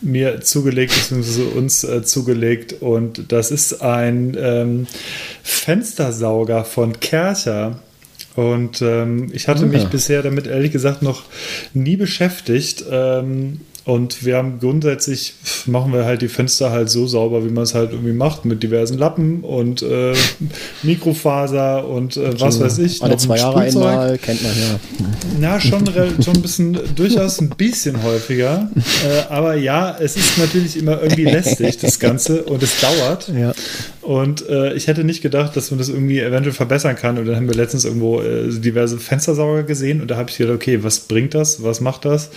mir 0.00 0.40
zugelegt, 0.40 0.94
beziehungsweise 0.94 1.44
uns 1.44 1.84
äh, 1.84 2.02
zugelegt 2.02 2.72
und 2.80 3.30
das 3.32 3.50
ist 3.50 3.82
ein 3.82 4.34
ähm, 4.40 4.86
Fenstersauger 5.42 6.64
von 6.64 7.00
Kercher. 7.00 7.80
Und 8.34 8.80
ähm, 8.80 9.28
ich 9.34 9.46
hatte 9.46 9.62
ja. 9.62 9.68
mich 9.68 9.88
bisher 9.88 10.22
damit 10.22 10.46
ehrlich 10.46 10.72
gesagt 10.72 11.02
noch 11.02 11.24
nie 11.74 11.96
beschäftigt. 11.96 12.82
Ähm, 12.90 13.60
und 13.90 14.24
wir 14.24 14.36
haben 14.36 14.60
grundsätzlich, 14.60 15.34
machen 15.66 15.92
wir 15.92 16.04
halt 16.04 16.22
die 16.22 16.28
Fenster 16.28 16.70
halt 16.70 16.88
so 16.88 17.08
sauber, 17.08 17.44
wie 17.44 17.50
man 17.50 17.64
es 17.64 17.74
halt 17.74 17.90
irgendwie 17.90 18.12
macht, 18.12 18.44
mit 18.44 18.62
diversen 18.62 18.96
Lappen 18.96 19.40
und 19.40 19.82
äh, 19.82 20.14
Mikrofaser 20.84 21.88
und 21.88 22.16
äh, 22.16 22.40
was 22.40 22.60
weiß 22.60 22.78
ich. 22.78 23.02
Alle 23.02 23.16
zwei 23.16 23.38
Jahre 23.38 23.58
einmal, 23.58 24.16
kennt 24.18 24.44
man 24.44 24.52
ja. 24.52 25.54
Ja, 25.54 25.60
schon, 25.60 25.84
schon 26.22 26.36
ein 26.36 26.42
bisschen, 26.42 26.78
durchaus 26.94 27.40
ein 27.40 27.48
bisschen 27.48 28.02
häufiger. 28.02 28.70
Äh, 29.00 29.32
aber 29.32 29.54
ja, 29.54 29.96
es 29.98 30.16
ist 30.16 30.36
natürlich 30.36 30.76
immer 30.76 31.00
irgendwie 31.00 31.24
lästig, 31.30 31.78
das 31.78 31.98
Ganze, 31.98 32.42
und 32.42 32.62
es 32.62 32.80
dauert. 32.80 33.28
Ja. 33.28 33.52
Und 34.10 34.48
äh, 34.48 34.74
ich 34.74 34.88
hätte 34.88 35.04
nicht 35.04 35.22
gedacht, 35.22 35.54
dass 35.54 35.70
man 35.70 35.78
das 35.78 35.88
irgendwie 35.88 36.18
eventuell 36.18 36.52
verbessern 36.52 36.96
kann. 36.96 37.16
Und 37.16 37.26
dann 37.26 37.36
haben 37.36 37.46
wir 37.46 37.54
letztens 37.54 37.84
irgendwo 37.84 38.20
äh, 38.20 38.48
diverse 38.48 38.98
Fenstersauger 38.98 39.62
gesehen 39.62 40.00
und 40.00 40.10
da 40.10 40.16
habe 40.16 40.28
ich 40.28 40.36
gedacht, 40.36 40.56
okay, 40.56 40.82
was 40.82 40.98
bringt 40.98 41.32
das? 41.32 41.62
Was 41.62 41.80
macht 41.80 42.06
das? 42.06 42.30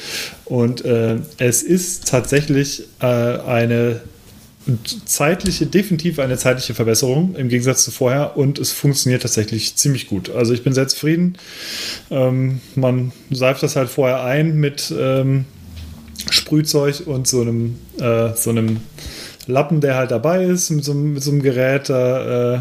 Und 0.45 0.85
äh, 0.85 1.15
es 1.39 1.63
ist 1.63 2.07
tatsächlich 2.07 2.83
äh, 3.01 3.07
eine 3.07 4.01
zeitliche, 5.05 5.65
definitiv 5.65 6.19
eine 6.19 6.37
zeitliche 6.37 6.75
Verbesserung 6.75 7.35
im 7.37 7.49
Gegensatz 7.49 7.83
zu 7.83 7.89
vorher 7.89 8.37
und 8.37 8.59
es 8.59 8.71
funktioniert 8.71 9.23
tatsächlich 9.23 9.75
ziemlich 9.75 10.05
gut. 10.05 10.29
Also 10.29 10.53
ich 10.53 10.63
bin 10.63 10.73
sehr 10.73 10.87
zufrieden. 10.87 11.39
Ähm, 12.11 12.61
man 12.75 13.13
seift 13.31 13.63
das 13.63 13.75
halt 13.75 13.89
vorher 13.89 14.23
ein 14.23 14.59
mit 14.59 14.93
ähm, 14.95 15.45
Sprühzeug 16.29 17.07
und 17.07 17.27
so 17.27 17.41
einem, 17.41 17.79
äh, 17.99 18.35
so 18.35 18.51
einem 18.51 18.77
Lappen, 19.47 19.81
der 19.81 19.95
halt 19.95 20.11
dabei 20.11 20.43
ist, 20.43 20.69
mit 20.69 20.83
so, 20.83 20.93
mit 20.93 21.23
so 21.23 21.31
einem 21.31 21.41
Gerät. 21.41 21.89
Da, 21.89 22.55
äh, 22.55 22.59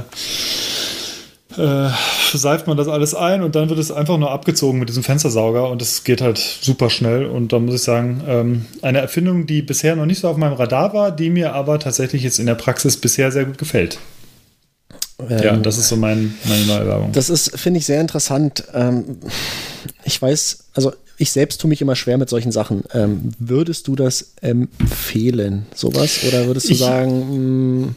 äh, 1.57 1.91
seift 2.33 2.67
man 2.67 2.77
das 2.77 2.89
alles 2.89 3.15
ein 3.15 3.43
und 3.43 3.55
dann 3.55 3.69
wird 3.69 3.79
es 3.79 3.91
einfach 3.91 4.19
nur 4.19 4.31
abgezogen 4.31 4.79
mit 4.79 4.89
diesem 4.89 5.03
Fenstersauger 5.03 5.69
und 5.69 5.83
das 5.83 6.05
geht 6.05 6.21
halt 6.21 6.39
super 6.39 6.91
schnell. 6.91 7.27
Und 7.27 7.53
da 7.53 7.59
muss 7.59 7.75
ich 7.75 7.83
sagen, 7.83 8.23
ähm, 8.27 8.67
eine 8.81 8.99
Erfindung, 8.99 9.47
die 9.47 9.63
bisher 9.63 9.97
noch 9.97 10.07
nicht 10.07 10.21
so 10.21 10.29
auf 10.29 10.37
meinem 10.37 10.55
Radar 10.55 10.95
war, 10.95 11.11
die 11.11 11.31
mir 11.31 11.55
aber 11.55 11.79
tatsächlich 11.79 12.23
jetzt 12.23 12.39
in 12.39 12.47
der 12.47 12.55
Praxis 12.55 12.97
bisher 12.97 13.31
sehr 13.31 13.45
gut 13.45 13.59
gefällt. 13.59 13.99
Ähm, 15.29 15.43
ja, 15.43 15.57
das 15.57 15.79
ist 15.79 15.89
so 15.89 15.97
mein, 15.97 16.35
meine 16.49 16.65
neue 16.67 16.87
Werbung. 16.87 17.13
Das 17.13 17.31
ist, 17.31 17.59
finde 17.59 17.79
ich, 17.79 17.87
sehr 17.87 18.01
interessant. 18.01 18.65
Ähm, 18.73 19.19
ich 20.05 20.21
weiß, 20.21 20.71
also 20.75 20.93
ich 21.19 21.31
selbst 21.31 21.61
tue 21.61 21.69
mich 21.69 21.81
immer 21.83 21.97
schwer 21.97 22.19
mit 22.19 22.29
solchen 22.29 22.53
Sachen. 22.53 22.85
Ähm, 22.93 23.33
würdest 23.39 23.89
du 23.89 23.97
das 23.97 24.33
empfehlen, 24.41 25.67
sowas? 25.75 26.21
Oder 26.27 26.47
würdest 26.47 26.69
du 26.69 26.73
ich, 26.73 26.79
sagen, 26.79 27.19
mh, 27.19 27.87
hm, 27.87 27.95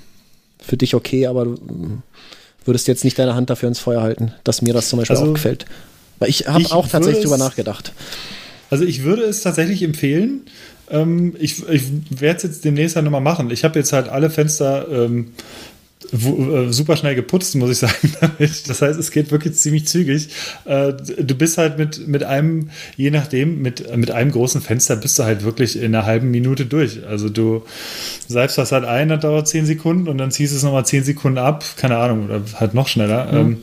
für 0.59 0.77
dich 0.77 0.95
okay, 0.95 1.27
aber 1.27 1.45
du 1.45 1.55
hm, 1.55 2.01
würdest 2.65 2.87
jetzt 2.87 3.03
nicht 3.03 3.17
deine 3.17 3.35
Hand 3.35 3.49
dafür 3.49 3.69
ins 3.69 3.79
Feuer 3.79 4.01
halten, 4.01 4.33
dass 4.43 4.61
mir 4.61 4.73
das 4.73 4.89
zum 4.89 4.99
Beispiel 4.99 5.15
also, 5.15 5.29
auch 5.29 5.35
gefällt? 5.35 5.65
Weil 6.19 6.29
ich 6.29 6.47
habe 6.47 6.71
auch 6.71 6.87
tatsächlich 6.87 7.23
drüber 7.23 7.37
nachgedacht. 7.37 7.93
Also 8.69 8.83
ich 8.83 9.03
würde 9.03 9.23
es 9.23 9.41
tatsächlich 9.41 9.83
empfehlen. 9.83 10.41
Ähm, 10.89 11.35
ich 11.39 11.67
ich 11.69 11.83
werde 12.09 12.37
es 12.37 12.43
jetzt 12.43 12.65
demnächst 12.65 12.95
halt 12.95 13.05
nochmal 13.05 13.21
machen. 13.21 13.51
Ich 13.51 13.63
habe 13.63 13.77
jetzt 13.79 13.93
halt 13.93 14.09
alle 14.09 14.29
Fenster 14.29 14.87
ähm, 14.89 15.27
äh, 15.27 15.27
super 16.11 16.97
schnell 16.97 17.15
geputzt, 17.15 17.55
muss 17.55 17.69
ich 17.69 17.77
sagen. 17.77 17.93
Das 18.67 18.81
heißt, 18.81 18.99
es 18.99 19.11
geht 19.11 19.31
wirklich 19.31 19.55
ziemlich 19.55 19.87
zügig. 19.87 20.29
Äh, 20.65 20.93
du 20.93 21.35
bist 21.35 21.57
halt 21.57 21.77
mit, 21.77 22.07
mit 22.07 22.23
einem, 22.23 22.69
je 22.95 23.11
nachdem, 23.11 23.61
mit, 23.61 23.95
mit 23.95 24.11
einem 24.11 24.31
großen 24.31 24.61
Fenster 24.61 24.95
bist 24.95 25.17
du 25.19 25.23
halt 25.23 25.43
wirklich 25.43 25.77
in 25.77 25.95
einer 25.95 26.05
halben 26.05 26.31
Minute 26.31 26.65
durch. 26.65 27.05
Also 27.07 27.29
du 27.29 27.63
salbst 28.27 28.57
das 28.57 28.71
halt 28.71 28.85
ein, 28.85 29.09
das 29.09 29.21
dauert 29.21 29.47
zehn 29.47 29.65
Sekunden 29.65 30.07
und 30.07 30.17
dann 30.17 30.31
ziehst 30.31 30.53
du 30.53 30.57
es 30.57 30.63
nochmal 30.63 30.85
zehn 30.85 31.03
Sekunden 31.03 31.37
ab, 31.37 31.63
keine 31.77 31.97
Ahnung, 31.97 32.25
oder 32.25 32.41
halt 32.55 32.73
noch 32.73 32.87
schneller. 32.87 33.31
Mhm. 33.31 33.57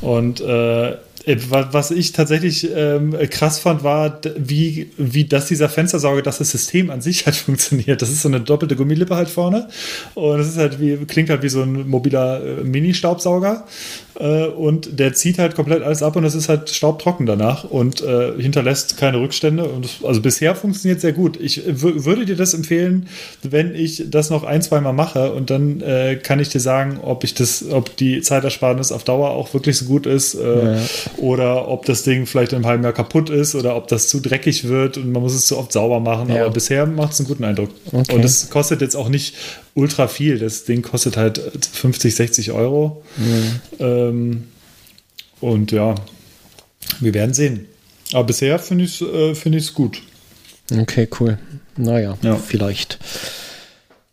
Und 0.00 0.40
äh, 0.40 0.64
äh, 0.84 0.96
was 1.26 1.90
ich 1.90 2.12
tatsächlich 2.12 2.68
ähm, 2.74 3.16
krass 3.30 3.58
fand, 3.58 3.82
war, 3.82 4.20
wie, 4.36 4.90
wie 4.98 5.24
das 5.24 5.46
dieser 5.46 5.68
Fenstersauger, 5.68 6.22
dass 6.22 6.38
das 6.38 6.50
System 6.50 6.90
an 6.90 7.00
sich 7.00 7.26
halt 7.26 7.36
funktioniert. 7.36 8.02
Das 8.02 8.10
ist 8.10 8.22
so 8.22 8.28
eine 8.28 8.40
doppelte 8.40 8.76
Gummilippe 8.76 9.16
halt 9.16 9.28
vorne. 9.28 9.68
Und 10.14 10.40
es 10.40 10.48
ist 10.48 10.58
halt 10.58 10.80
wie, 10.80 10.96
klingt 11.06 11.30
halt 11.30 11.42
wie 11.42 11.48
so 11.48 11.62
ein 11.62 11.88
mobiler 11.88 12.42
äh, 12.42 12.64
Mini-Staubsauger. 12.64 13.66
Äh, 14.18 14.46
und 14.46 14.98
der 14.98 15.14
zieht 15.14 15.38
halt 15.38 15.54
komplett 15.54 15.82
alles 15.82 16.02
ab 16.02 16.16
und 16.16 16.24
es 16.24 16.34
ist 16.34 16.48
halt 16.48 16.70
staubtrocken 16.70 17.26
danach 17.26 17.64
und 17.64 18.02
äh, 18.02 18.32
hinterlässt 18.40 18.96
keine 18.96 19.20
Rückstände. 19.20 19.64
Und 19.64 19.88
also 20.04 20.20
bisher 20.20 20.54
funktioniert 20.54 21.00
sehr 21.00 21.12
gut. 21.12 21.38
Ich 21.40 21.62
würde 21.66 22.24
dir 22.24 22.36
das 22.36 22.54
empfehlen, 22.54 23.08
wenn 23.42 23.74
ich 23.74 24.04
das 24.10 24.30
noch 24.30 24.44
ein, 24.44 24.62
zwei 24.62 24.80
Mal 24.80 24.92
mache 24.92 25.32
und 25.32 25.50
dann 25.50 25.80
äh, 25.80 26.16
kann 26.16 26.40
ich 26.40 26.48
dir 26.48 26.60
sagen, 26.60 26.98
ob 27.02 27.24
ich 27.24 27.34
das, 27.34 27.64
ob 27.70 27.96
die 27.96 28.20
Zeitersparnis 28.20 28.92
auf 28.92 29.04
Dauer 29.04 29.30
auch 29.30 29.52
wirklich 29.54 29.76
so 29.76 29.86
gut 29.86 30.06
ist 30.06 30.34
äh, 30.34 30.74
ja. 30.76 30.82
oder 31.18 31.68
ob 31.68 31.84
das 31.86 32.04
Ding 32.04 32.26
vielleicht 32.26 32.52
in 32.52 32.56
einem 32.56 32.66
halben 32.66 32.84
Jahr 32.84 32.92
kaputt 32.92 33.30
ist 33.30 33.54
oder 33.54 33.76
ob 33.76 33.88
das 33.88 34.08
zu 34.08 34.20
dreckig 34.20 34.68
wird 34.68 34.96
und 34.96 35.10
man 35.12 35.22
muss 35.22 35.34
es 35.34 35.46
zu 35.46 35.58
oft 35.58 35.72
sauber 35.72 36.00
machen. 36.00 36.28
Ja. 36.30 36.42
Aber 36.42 36.50
bisher 36.50 36.86
macht 36.86 37.12
es 37.12 37.20
einen 37.20 37.28
guten 37.28 37.44
Eindruck. 37.44 37.70
Okay. 37.90 38.14
Und 38.14 38.24
es 38.24 38.50
kostet 38.50 38.80
jetzt 38.80 38.94
auch 38.94 39.08
nicht 39.08 39.34
ultra 39.74 40.08
viel. 40.08 40.38
Das 40.38 40.64
Ding 40.64 40.82
kostet 40.82 41.16
halt 41.16 41.38
50, 41.38 42.14
60 42.14 42.52
Euro. 42.52 43.02
Mhm. 43.16 43.60
Ähm, 43.78 44.48
und 45.40 45.72
ja, 45.72 45.94
wir 47.00 47.14
werden 47.14 47.34
sehen. 47.34 47.66
Aber 48.12 48.24
bisher 48.24 48.58
finde 48.58 48.84
ich 48.84 49.00
es 49.00 49.08
äh, 49.08 49.34
find 49.34 49.74
gut. 49.74 50.02
Okay, 50.72 51.08
cool. 51.20 51.38
Naja, 51.76 52.16
ja. 52.22 52.36
vielleicht 52.36 52.98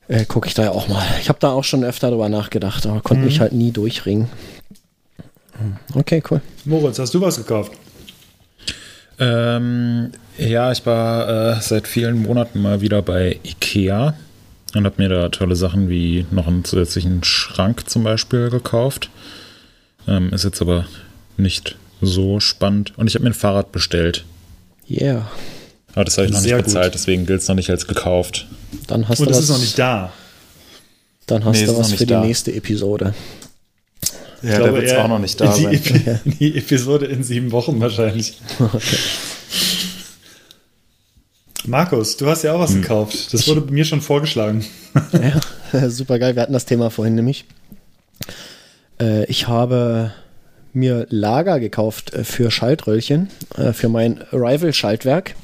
äh, 0.08 0.26
gucke 0.26 0.48
ich 0.48 0.54
da 0.54 0.64
ja 0.64 0.72
auch 0.72 0.88
mal. 0.88 1.06
Ich 1.22 1.30
habe 1.30 1.40
da 1.40 1.52
auch 1.52 1.64
schon 1.64 1.84
öfter 1.84 2.10
drüber 2.10 2.28
nachgedacht, 2.28 2.86
aber 2.86 3.02
konnte 3.02 3.22
mhm. 3.22 3.28
mich 3.28 3.40
halt 3.40 3.54
nie 3.54 3.72
durchringen. 3.72 4.28
Okay, 5.94 6.24
cool. 6.30 6.42
Moritz, 6.66 6.98
hast 7.00 7.14
du 7.14 7.22
was 7.22 7.38
gekauft? 7.38 7.72
Ähm, 9.20 10.12
ja, 10.38 10.72
ich 10.72 10.86
war 10.86 11.58
äh, 11.58 11.62
seit 11.62 11.88
vielen 11.88 12.24
Monaten 12.24 12.62
mal 12.62 12.82
wieder 12.82 13.04
bei 13.04 13.40
Ikea 13.44 14.16
und 14.76 14.86
habe 14.86 15.02
mir 15.02 15.10
da 15.10 15.30
tolle 15.30 15.56
Sachen 15.56 15.90
wie 15.90 16.26
noch 16.32 16.48
einen 16.48 16.64
zusätzlichen 16.64 17.24
Schrank 17.24 17.90
zum 17.90 18.04
Beispiel 18.04 18.50
gekauft. 18.50 19.10
Ähm, 20.08 20.32
ist 20.34 20.44
jetzt 20.44 20.62
aber 20.62 20.86
nicht 21.38 21.76
so 22.02 22.40
spannend. 22.40 22.94
Und 22.98 23.08
ich 23.08 23.16
habe 23.16 23.24
mir 23.24 23.32
ein 23.32 23.36
Fahrrad 23.36 23.72
bestellt. 23.72 24.26
Yeah. 24.90 25.30
Aber 25.94 26.06
das 26.06 26.18
habe 26.18 26.28
ich 26.28 26.34
noch 26.34 26.40
Sehr 26.40 26.58
nicht 26.58 26.66
bezahlt, 26.66 26.88
gut. 26.88 26.94
deswegen 26.96 27.26
gilt 27.26 27.42
es 27.42 27.48
noch 27.48 27.56
nicht 27.56 27.70
als 27.70 27.88
gekauft. 27.88 28.48
Dann 28.88 29.08
hast 29.08 29.20
Und 29.20 29.28
du 29.28 29.34
das 29.34 29.44
ist 29.44 29.50
noch 29.50 29.60
nicht 29.60 29.78
da. 29.78 30.12
Dann 31.28 31.46
hast 31.46 31.60
nee, 31.60 31.66
du 31.66 31.78
was 31.78 31.94
für 31.94 32.06
da. 32.06 32.22
die 32.22 32.28
nächste 32.28 32.54
Episode. 32.54 33.14
Ja, 34.42 34.58
glaube, 34.58 34.82
der 34.82 34.82
wird 34.82 34.98
auch 34.98 35.08
noch 35.08 35.20
nicht 35.20 35.40
da 35.40 35.54
die, 35.58 35.64
sein. 35.78 36.20
die 36.26 36.58
Episode 36.58 37.06
in 37.06 37.24
sieben 37.24 37.52
Wochen 37.52 37.80
wahrscheinlich. 37.80 38.38
Okay. 38.60 38.98
Markus, 41.66 42.18
du 42.18 42.28
hast 42.28 42.44
ja 42.44 42.54
auch 42.54 42.60
was 42.60 42.74
hm. 42.74 42.82
gekauft. 42.82 43.34
Das 43.34 43.48
wurde 43.48 43.72
mir 43.72 43.86
schon 43.86 44.02
vorgeschlagen. 44.02 44.66
ja, 45.74 45.90
super 45.90 46.20
geil. 46.20 46.36
Wir 46.36 46.42
hatten 46.42 46.54
das 46.54 46.66
Thema 46.66 46.90
vorhin 46.90 47.16
nämlich. 47.16 47.46
Äh, 49.00 49.26
ich 49.26 49.48
habe 49.48 50.14
mir 50.74 51.06
Lager 51.10 51.60
gekauft 51.60 52.14
äh, 52.14 52.24
für 52.24 52.52
Schaltröllchen, 52.52 53.30
äh, 53.58 53.74
für 53.74 53.90
mein 53.90 54.24
Rival-Schaltwerk. 54.32 55.36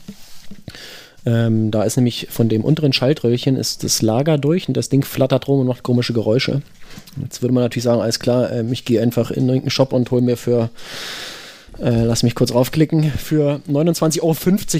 Ähm, 1.25 1.71
da 1.71 1.83
ist 1.83 1.97
nämlich 1.97 2.27
von 2.29 2.47
dem 2.47 2.63
unteren 2.63 2.93
Schaltröllchen 2.93 3.57
ist 3.57 3.83
das 3.83 4.01
Lager 4.01 4.37
durch 4.37 4.67
und 4.69 4.77
das 4.77 4.87
Ding 4.87 5.03
flattert 5.03 5.47
rum 5.47 5.59
und 5.59 5.67
macht 5.67 5.83
komische 5.83 6.13
Geräusche. 6.13 6.61
Jetzt 7.21 7.41
würde 7.41 7.53
man 7.53 7.63
natürlich 7.63 7.83
sagen, 7.83 8.01
alles 8.01 8.19
klar, 8.19 8.51
ähm, 8.51 8.71
ich 8.71 8.85
gehe 8.85 9.01
einfach 9.01 9.31
in 9.31 9.43
irgendeinen 9.47 9.71
Shop 9.71 9.91
und 9.91 10.09
hole 10.09 10.21
mir 10.21 10.37
für 10.37 10.69
äh, 11.81 12.03
lass 12.03 12.23
mich 12.23 12.35
kurz 12.35 12.53
raufklicken. 12.53 13.11
Für 13.11 13.61
29,50 13.69 14.21
Euro 14.21 14.33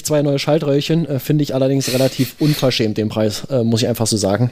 zwei 0.04 0.22
neue 0.22 0.40
Schaltröhrchen 0.40 1.08
äh, 1.08 1.20
finde 1.20 1.44
ich 1.44 1.54
allerdings 1.54 1.92
relativ 1.94 2.36
unverschämt 2.40 2.98
den 2.98 3.10
Preis, 3.10 3.46
äh, 3.50 3.64
muss 3.64 3.82
ich 3.82 3.88
einfach 3.88 4.08
so 4.08 4.18
sagen. 4.18 4.52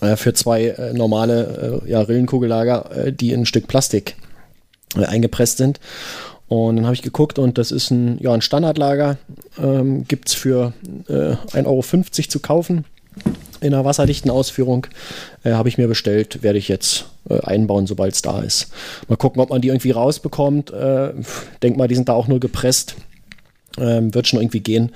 Äh, 0.00 0.16
für 0.16 0.34
zwei 0.34 0.66
äh, 0.66 0.92
normale 0.92 1.82
äh, 1.84 1.90
ja, 1.90 2.00
Rillenkugellager, 2.00 3.12
die 3.12 3.32
in 3.32 3.40
ein 3.40 3.46
Stück 3.46 3.68
Plastik 3.68 4.16
eingepresst 4.96 5.58
sind. 5.58 5.80
Und 6.46 6.76
dann 6.76 6.84
habe 6.84 6.94
ich 6.94 7.02
geguckt 7.02 7.38
und 7.38 7.58
das 7.58 7.72
ist 7.72 7.90
ein, 7.90 8.18
ja, 8.20 8.32
ein 8.32 8.42
Standardlager. 8.42 9.16
Ähm, 9.58 10.04
Gibt 10.06 10.28
es 10.28 10.34
für 10.34 10.72
äh, 11.08 11.36
1,50 11.56 11.66
Euro 11.66 11.82
zu 12.28 12.38
kaufen 12.40 12.84
in 13.60 13.72
einer 13.72 13.84
wasserdichten 13.84 14.30
Ausführung. 14.30 14.86
Äh, 15.42 15.52
Habe 15.52 15.68
ich 15.68 15.78
mir 15.78 15.88
bestellt, 15.88 16.42
werde 16.42 16.58
ich 16.58 16.68
jetzt 16.68 17.06
äh, 17.28 17.40
einbauen, 17.40 17.86
sobald 17.86 18.14
es 18.14 18.22
da 18.22 18.40
ist. 18.40 18.68
Mal 19.08 19.16
gucken, 19.16 19.40
ob 19.40 19.50
man 19.50 19.60
die 19.60 19.68
irgendwie 19.68 19.90
rausbekommt. 19.90 20.70
Äh, 20.70 21.12
denk 21.62 21.76
mal, 21.76 21.88
die 21.88 21.94
sind 21.94 22.08
da 22.08 22.12
auch 22.12 22.28
nur 22.28 22.40
gepresst. 22.40 22.96
Ähm, 23.76 24.14
wird 24.14 24.28
schon 24.28 24.40
irgendwie 24.40 24.60
gehen. 24.60 24.92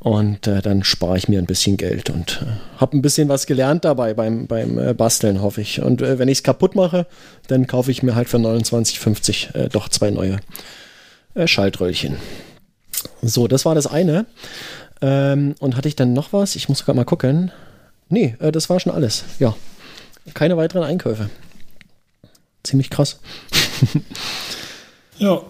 Und 0.00 0.46
äh, 0.46 0.60
dann 0.60 0.84
spare 0.84 1.16
ich 1.16 1.28
mir 1.28 1.38
ein 1.38 1.46
bisschen 1.46 1.78
Geld 1.78 2.10
und 2.10 2.42
äh, 2.42 2.78
habe 2.78 2.98
ein 2.98 3.00
bisschen 3.00 3.30
was 3.30 3.46
gelernt 3.46 3.86
dabei 3.86 4.12
beim, 4.12 4.46
beim 4.46 4.78
äh, 4.78 4.92
Basteln, 4.92 5.40
hoffe 5.40 5.62
ich. 5.62 5.80
Und 5.80 6.02
äh, 6.02 6.18
wenn 6.18 6.28
ich 6.28 6.38
es 6.38 6.42
kaputt 6.42 6.74
mache, 6.74 7.06
dann 7.48 7.66
kaufe 7.66 7.90
ich 7.90 8.02
mir 8.02 8.14
halt 8.14 8.28
für 8.28 8.36
29,50 8.36 9.54
äh, 9.54 9.68
doch 9.70 9.88
zwei 9.88 10.10
neue 10.10 10.38
äh, 11.34 11.46
Schaltröllchen. 11.46 12.16
So, 13.22 13.48
das 13.48 13.64
war 13.64 13.74
das 13.74 13.86
eine. 13.86 14.26
Ähm, 15.02 15.54
und 15.60 15.76
hatte 15.76 15.88
ich 15.88 15.96
dann 15.96 16.12
noch 16.12 16.32
was? 16.32 16.56
Ich 16.56 16.68
muss 16.68 16.84
gerade 16.84 16.96
mal 16.96 17.04
gucken. 17.04 17.50
Nee, 18.08 18.36
äh, 18.40 18.52
das 18.52 18.68
war 18.68 18.80
schon 18.80 18.92
alles. 18.92 19.24
Ja. 19.38 19.56
Keine 20.34 20.56
weiteren 20.56 20.82
Einkäufe. 20.82 21.30
Ziemlich 22.62 22.90
krass. 22.90 23.20
ja. 25.18 25.40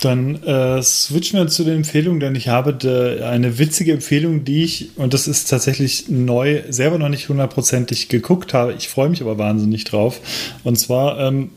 Dann 0.00 0.42
äh, 0.42 0.82
switchen 0.82 1.38
wir 1.38 1.46
zu 1.46 1.62
den 1.62 1.76
Empfehlungen, 1.76 2.18
denn 2.18 2.34
ich 2.34 2.48
habe 2.48 2.74
de, 2.74 3.22
eine 3.22 3.58
witzige 3.58 3.92
Empfehlung, 3.92 4.44
die 4.44 4.64
ich, 4.64 4.90
und 4.96 5.14
das 5.14 5.28
ist 5.28 5.48
tatsächlich 5.48 6.08
neu, 6.08 6.62
selber 6.70 6.98
noch 6.98 7.08
nicht 7.08 7.28
hundertprozentig 7.28 8.08
geguckt 8.08 8.52
habe. 8.52 8.72
Ich 8.72 8.88
freue 8.88 9.10
mich 9.10 9.20
aber 9.20 9.38
wahnsinnig 9.38 9.84
drauf. 9.84 10.18
Und 10.64 10.76
zwar 10.76 11.20
ähm, 11.20 11.50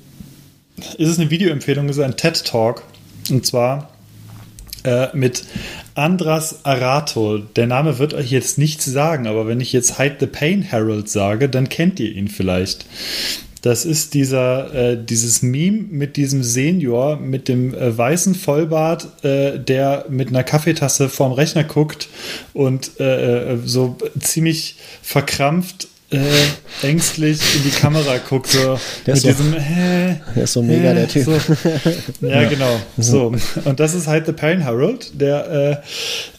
ist 0.97 1.09
es 1.09 1.17
eine 1.17 1.31
Videoempfehlung, 1.31 1.89
ist 1.89 1.99
ein 1.99 2.17
TED 2.17 2.45
Talk. 2.45 2.83
Und 3.31 3.47
zwar 3.47 3.89
äh, 4.85 5.07
mit 5.13 5.43
Andras 5.95 6.63
Arato. 6.63 7.39
Der 7.39 7.67
Name 7.67 7.99
wird 7.99 8.13
euch 8.13 8.31
jetzt 8.31 8.57
nichts 8.57 8.85
sagen, 8.85 9.27
aber 9.27 9.47
wenn 9.47 9.59
ich 9.59 9.73
jetzt 9.73 9.97
Hide 9.97 10.17
the 10.19 10.27
Pain 10.27 10.61
Herald 10.61 11.09
sage, 11.09 11.49
dann 11.49 11.69
kennt 11.69 11.99
ihr 11.99 12.11
ihn 12.11 12.27
vielleicht. 12.27 12.85
Das 13.65 13.83
ist 13.83 14.13
dieser, 14.13 14.75
äh, 14.75 14.95
dieses 15.03 15.41
Meme 15.41 15.85
mit 15.89 16.17
diesem 16.17 16.43
Senior 16.43 17.17
mit 17.17 17.47
dem 17.47 17.73
äh, 17.73 17.97
weißen 17.97 18.35
Vollbart, 18.35 19.25
äh, 19.25 19.57
der 19.57 20.05
mit 20.07 20.27
einer 20.27 20.43
Kaffeetasse 20.43 21.09
vorm 21.09 21.31
Rechner 21.31 21.63
guckt 21.63 22.07
und 22.53 22.99
äh, 22.99 23.53
äh, 23.53 23.57
so 23.65 23.97
ziemlich 24.19 24.75
verkrampft 25.01 25.87
äh, 26.11 26.19
ängstlich 26.81 27.39
in 27.55 27.63
die 27.63 27.71
Kamera 27.71 28.17
guckt, 28.17 28.47
so 28.47 28.79
der 29.05 29.15
mit 29.15 29.23
so, 29.23 29.27
diesem 29.27 29.53
äh, 29.55 30.15
Der 30.35 30.43
ist 30.43 30.53
so 30.53 30.61
mega, 30.61 30.93
der 30.93 31.07
Typ. 31.07 31.25
So. 31.25 31.31
Ja, 32.21 32.41
ja, 32.41 32.49
genau. 32.49 32.79
So. 32.97 33.33
Und 33.65 33.79
das 33.79 33.93
ist 33.93 34.07
halt 34.07 34.25
The 34.25 34.33
Pain 34.33 34.65
Harold, 34.65 35.19
der 35.19 35.83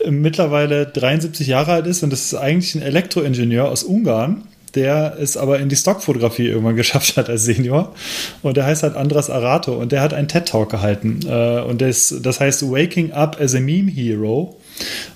äh, 0.04 0.10
mittlerweile 0.10 0.86
73 0.86 1.46
Jahre 1.46 1.72
alt 1.72 1.86
ist 1.86 2.02
und 2.02 2.10
das 2.10 2.26
ist 2.26 2.34
eigentlich 2.34 2.74
ein 2.74 2.82
Elektroingenieur 2.82 3.68
aus 3.68 3.82
Ungarn 3.82 4.44
der 4.76 5.16
es 5.18 5.36
aber 5.36 5.58
in 5.58 5.68
die 5.68 5.76
Stockfotografie 5.76 6.46
irgendwann 6.48 6.76
geschafft 6.76 7.16
hat 7.16 7.28
als 7.28 7.44
Senior. 7.44 7.94
Und 8.42 8.56
der 8.56 8.66
heißt 8.66 8.84
halt 8.84 8.94
Andras 8.94 9.30
Arato 9.30 9.74
und 9.74 9.90
der 9.90 10.02
hat 10.02 10.14
einen 10.14 10.28
TED-Talk 10.28 10.70
gehalten. 10.70 11.20
Äh, 11.26 11.62
und 11.62 11.80
das, 11.80 12.14
das 12.22 12.38
heißt 12.38 12.70
Waking 12.70 13.12
Up 13.12 13.40
as 13.40 13.54
a 13.54 13.60
Meme 13.60 13.90
Hero. 13.90 14.60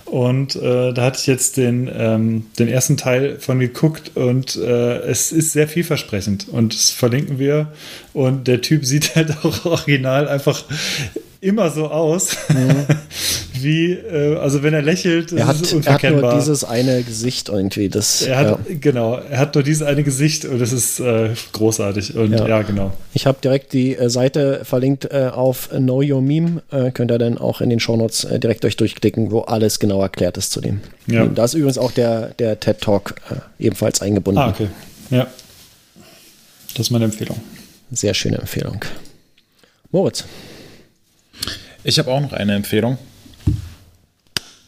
Und 0.05 0.57
äh, 0.57 0.93
da 0.93 1.03
hatte 1.03 1.21
ich 1.21 1.27
jetzt 1.29 1.57
den, 1.57 1.89
ähm, 1.93 2.47
den 2.59 2.69
ersten 2.69 2.97
Teil 2.97 3.39
von 3.39 3.61
geguckt 3.61 4.17
und 4.17 4.57
äh, 4.57 4.99
es 5.03 5.31
ist 5.31 5.53
sehr 5.53 5.69
vielversprechend. 5.69 6.49
Und 6.49 6.75
das 6.75 6.91
verlinken 6.91 7.39
wir. 7.39 7.73
Und 8.13 8.49
der 8.49 8.61
Typ 8.61 8.85
sieht 8.87 9.15
halt 9.15 9.37
auch 9.45 9.65
original 9.65 10.29
einfach 10.29 10.65
immer 11.41 11.71
so 11.71 11.89
aus, 11.89 12.37
mhm. 12.49 12.87
wie, 13.55 13.93
äh, 13.93 14.37
also 14.37 14.63
wenn 14.63 14.75
er 14.75 14.83
lächelt, 14.83 15.33
er 15.33 15.47
hat, 15.47 15.61
ist 15.61 15.73
unverkennbar. 15.73 16.23
Er 16.23 16.27
hat 16.29 16.35
nur 16.35 16.41
dieses 16.41 16.65
eine 16.65 17.03
Gesicht 17.03 17.49
irgendwie. 17.49 17.89
Das, 17.89 18.23
er 18.23 18.37
hat, 18.37 18.47
ja. 18.47 18.59
Genau, 18.81 19.17
er 19.17 19.39
hat 19.39 19.55
nur 19.55 19.65
dieses 19.65 19.83
eine 19.83 20.03
Gesicht 20.03 20.45
und 20.45 20.59
das 20.59 20.73
ist 20.73 21.01
äh, 21.01 21.31
großartig. 21.53 22.15
Und 22.17 22.33
ja, 22.33 22.47
ja 22.47 22.63
genau. 22.63 22.93
Ich 23.15 23.27
habe 23.27 23.39
direkt 23.43 23.73
die 23.73 23.97
äh, 23.97 24.11
Seite 24.11 24.61
verlinkt 24.65 25.07
äh, 25.07 25.31
auf 25.33 25.71
Know 25.71 26.03
Your 26.03 26.21
Meme. 26.21 26.63
Äh, 26.71 26.91
könnt 26.91 27.11
ihr 27.11 27.19
dann 27.19 27.39
auch 27.39 27.61
in 27.61 27.71
den 27.71 27.81
Shownotes 27.81 28.25
äh, 28.25 28.39
direkt 28.39 28.65
euch 28.65 28.77
durchklicken, 28.77 29.31
wo 29.31 29.41
alles 29.41 29.79
genau 29.79 30.03
erklärt 30.03 30.37
ist 30.37 30.53
zu 30.53 30.61
dem. 30.61 30.81
Ja. 31.07 31.25
Da 31.27 31.45
ist 31.45 31.55
übrigens 31.55 31.79
auch 31.79 31.93
der, 31.93 32.35
der 32.39 32.61
TED 32.61 32.81
Talk 32.81 33.15
ebenfalls 33.59 34.03
eingebunden. 34.03 34.41
Ah, 34.41 34.51
okay. 34.51 34.69
Ja. 35.11 35.27
Das 36.75 36.87
ist 36.87 36.91
meine 36.91 37.07
Empfehlung. 37.07 37.41
Sehr 37.91 38.15
schöne 38.15 38.39
Empfehlung. 38.39 38.85
Moritz. 39.91 40.25
Ich 41.83 41.99
habe 41.99 42.11
auch 42.11 42.21
noch 42.21 42.33
eine 42.33 42.55
Empfehlung. 42.55 42.99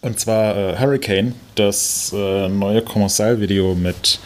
Und 0.01 0.19
zwar 0.19 0.57
äh, 0.57 0.79
Hurricane, 0.79 1.35
das 1.55 2.13
äh, 2.15 2.49
neue 2.49 2.83
Kommissar-Video 2.83 3.75
mit 3.75 4.19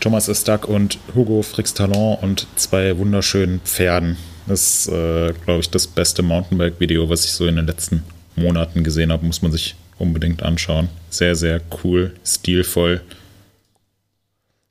Thomas 0.00 0.28
Estak 0.28 0.66
und 0.66 0.98
Hugo 1.14 1.42
Frix-Talon 1.42 2.18
und 2.22 2.46
zwei 2.56 2.96
wunderschönen 2.98 3.60
Pferden. 3.60 4.16
Das 4.46 4.86
ist, 4.86 4.88
äh, 4.88 5.32
glaube 5.44 5.60
ich, 5.60 5.70
das 5.70 5.86
beste 5.86 6.22
Mountainbike-Video, 6.22 7.08
was 7.08 7.24
ich 7.24 7.32
so 7.32 7.46
in 7.46 7.56
den 7.56 7.66
letzten 7.66 8.02
Monaten 8.34 8.82
gesehen 8.82 9.12
habe. 9.12 9.24
Muss 9.24 9.42
man 9.42 9.52
sich 9.52 9.76
unbedingt 9.98 10.42
anschauen. 10.42 10.88
Sehr, 11.10 11.36
sehr 11.36 11.60
cool, 11.84 12.14
stilvoll. 12.24 13.02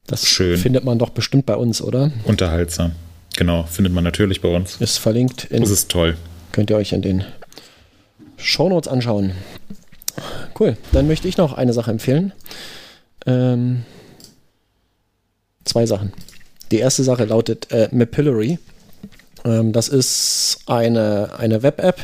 Das 0.07 0.27
Schön. 0.27 0.57
findet 0.57 0.83
man 0.83 0.99
doch 0.99 1.11
bestimmt 1.11 1.45
bei 1.45 1.55
uns, 1.55 1.81
oder? 1.81 2.11
Unterhaltsam. 2.25 2.93
Genau, 3.37 3.63
findet 3.63 3.93
man 3.93 4.03
natürlich 4.03 4.41
bei 4.41 4.49
uns. 4.49 4.75
Ist 4.81 4.97
verlinkt. 4.97 5.45
In, 5.45 5.61
das 5.61 5.69
ist 5.69 5.89
toll. 5.89 6.17
Könnt 6.51 6.69
ihr 6.69 6.75
euch 6.75 6.91
in 6.91 7.01
den 7.01 7.23
Shownotes 8.41 8.91
anschauen. 8.91 9.33
Cool. 10.59 10.77
Dann 10.91 11.07
möchte 11.07 11.27
ich 11.27 11.37
noch 11.37 11.53
eine 11.53 11.73
Sache 11.73 11.91
empfehlen. 11.91 12.33
Ähm, 13.25 13.83
zwei 15.63 15.85
Sachen. 15.85 16.13
Die 16.71 16.79
erste 16.79 17.03
Sache 17.03 17.25
lautet 17.25 17.71
äh, 17.71 17.89
Mapillary. 17.91 18.59
Ähm, 19.45 19.71
das 19.71 19.87
ist 19.87 20.59
eine, 20.67 21.31
eine 21.37 21.63
Web-App. 21.63 21.99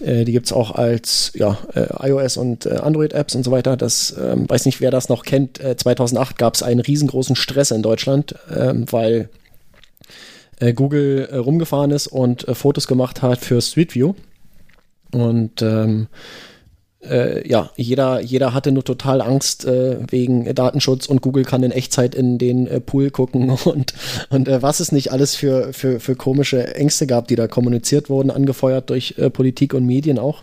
Äh, 0.00 0.24
die 0.24 0.32
gibt 0.32 0.46
es 0.46 0.52
auch 0.52 0.72
als 0.72 1.32
ja, 1.34 1.58
äh, 1.74 2.08
iOS 2.08 2.36
und 2.36 2.66
äh, 2.66 2.76
Android-Apps 2.76 3.34
und 3.34 3.44
so 3.44 3.50
weiter. 3.50 3.76
Das 3.76 4.14
ähm, 4.20 4.48
weiß 4.48 4.66
nicht, 4.66 4.80
wer 4.80 4.90
das 4.90 5.08
noch 5.08 5.24
kennt. 5.24 5.58
2008 5.58 6.38
gab 6.38 6.54
es 6.54 6.62
einen 6.62 6.80
riesengroßen 6.80 7.36
Stress 7.36 7.70
in 7.70 7.82
Deutschland, 7.82 8.34
ähm, 8.54 8.86
weil 8.90 9.28
äh, 10.60 10.72
Google 10.72 11.28
äh, 11.30 11.36
rumgefahren 11.36 11.90
ist 11.90 12.06
und 12.06 12.46
Fotos 12.52 12.86
gemacht 12.86 13.22
hat 13.22 13.40
für 13.40 13.60
Street 13.60 13.94
View. 13.94 14.14
Und 15.12 15.62
ähm, 15.62 16.08
äh, 17.08 17.48
ja, 17.48 17.70
jeder, 17.76 18.20
jeder 18.20 18.54
hatte 18.54 18.72
nur 18.72 18.84
total 18.84 19.20
Angst 19.20 19.64
äh, 19.64 19.98
wegen 20.10 20.52
Datenschutz 20.54 21.06
und 21.06 21.22
Google 21.22 21.44
kann 21.44 21.62
in 21.62 21.70
Echtzeit 21.70 22.14
in 22.14 22.38
den 22.38 22.66
äh, 22.66 22.80
Pool 22.80 23.10
gucken 23.10 23.50
und, 23.64 23.94
und 24.30 24.48
äh, 24.48 24.62
was 24.62 24.80
es 24.80 24.92
nicht 24.92 25.12
alles 25.12 25.34
für, 25.36 25.72
für, 25.72 26.00
für 26.00 26.16
komische 26.16 26.74
Ängste 26.74 27.06
gab, 27.06 27.28
die 27.28 27.36
da 27.36 27.46
kommuniziert 27.48 28.10
wurden, 28.10 28.30
angefeuert 28.30 28.90
durch 28.90 29.14
äh, 29.18 29.30
Politik 29.30 29.74
und 29.74 29.86
Medien 29.86 30.18
auch. 30.18 30.42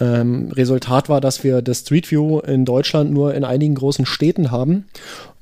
Ähm, 0.00 0.50
Resultat 0.52 1.10
war, 1.10 1.20
dass 1.20 1.44
wir 1.44 1.60
das 1.60 1.80
Street 1.80 2.10
View 2.10 2.40
in 2.40 2.64
Deutschland 2.64 3.12
nur 3.12 3.34
in 3.34 3.44
einigen 3.44 3.74
großen 3.74 4.06
Städten 4.06 4.50
haben 4.50 4.86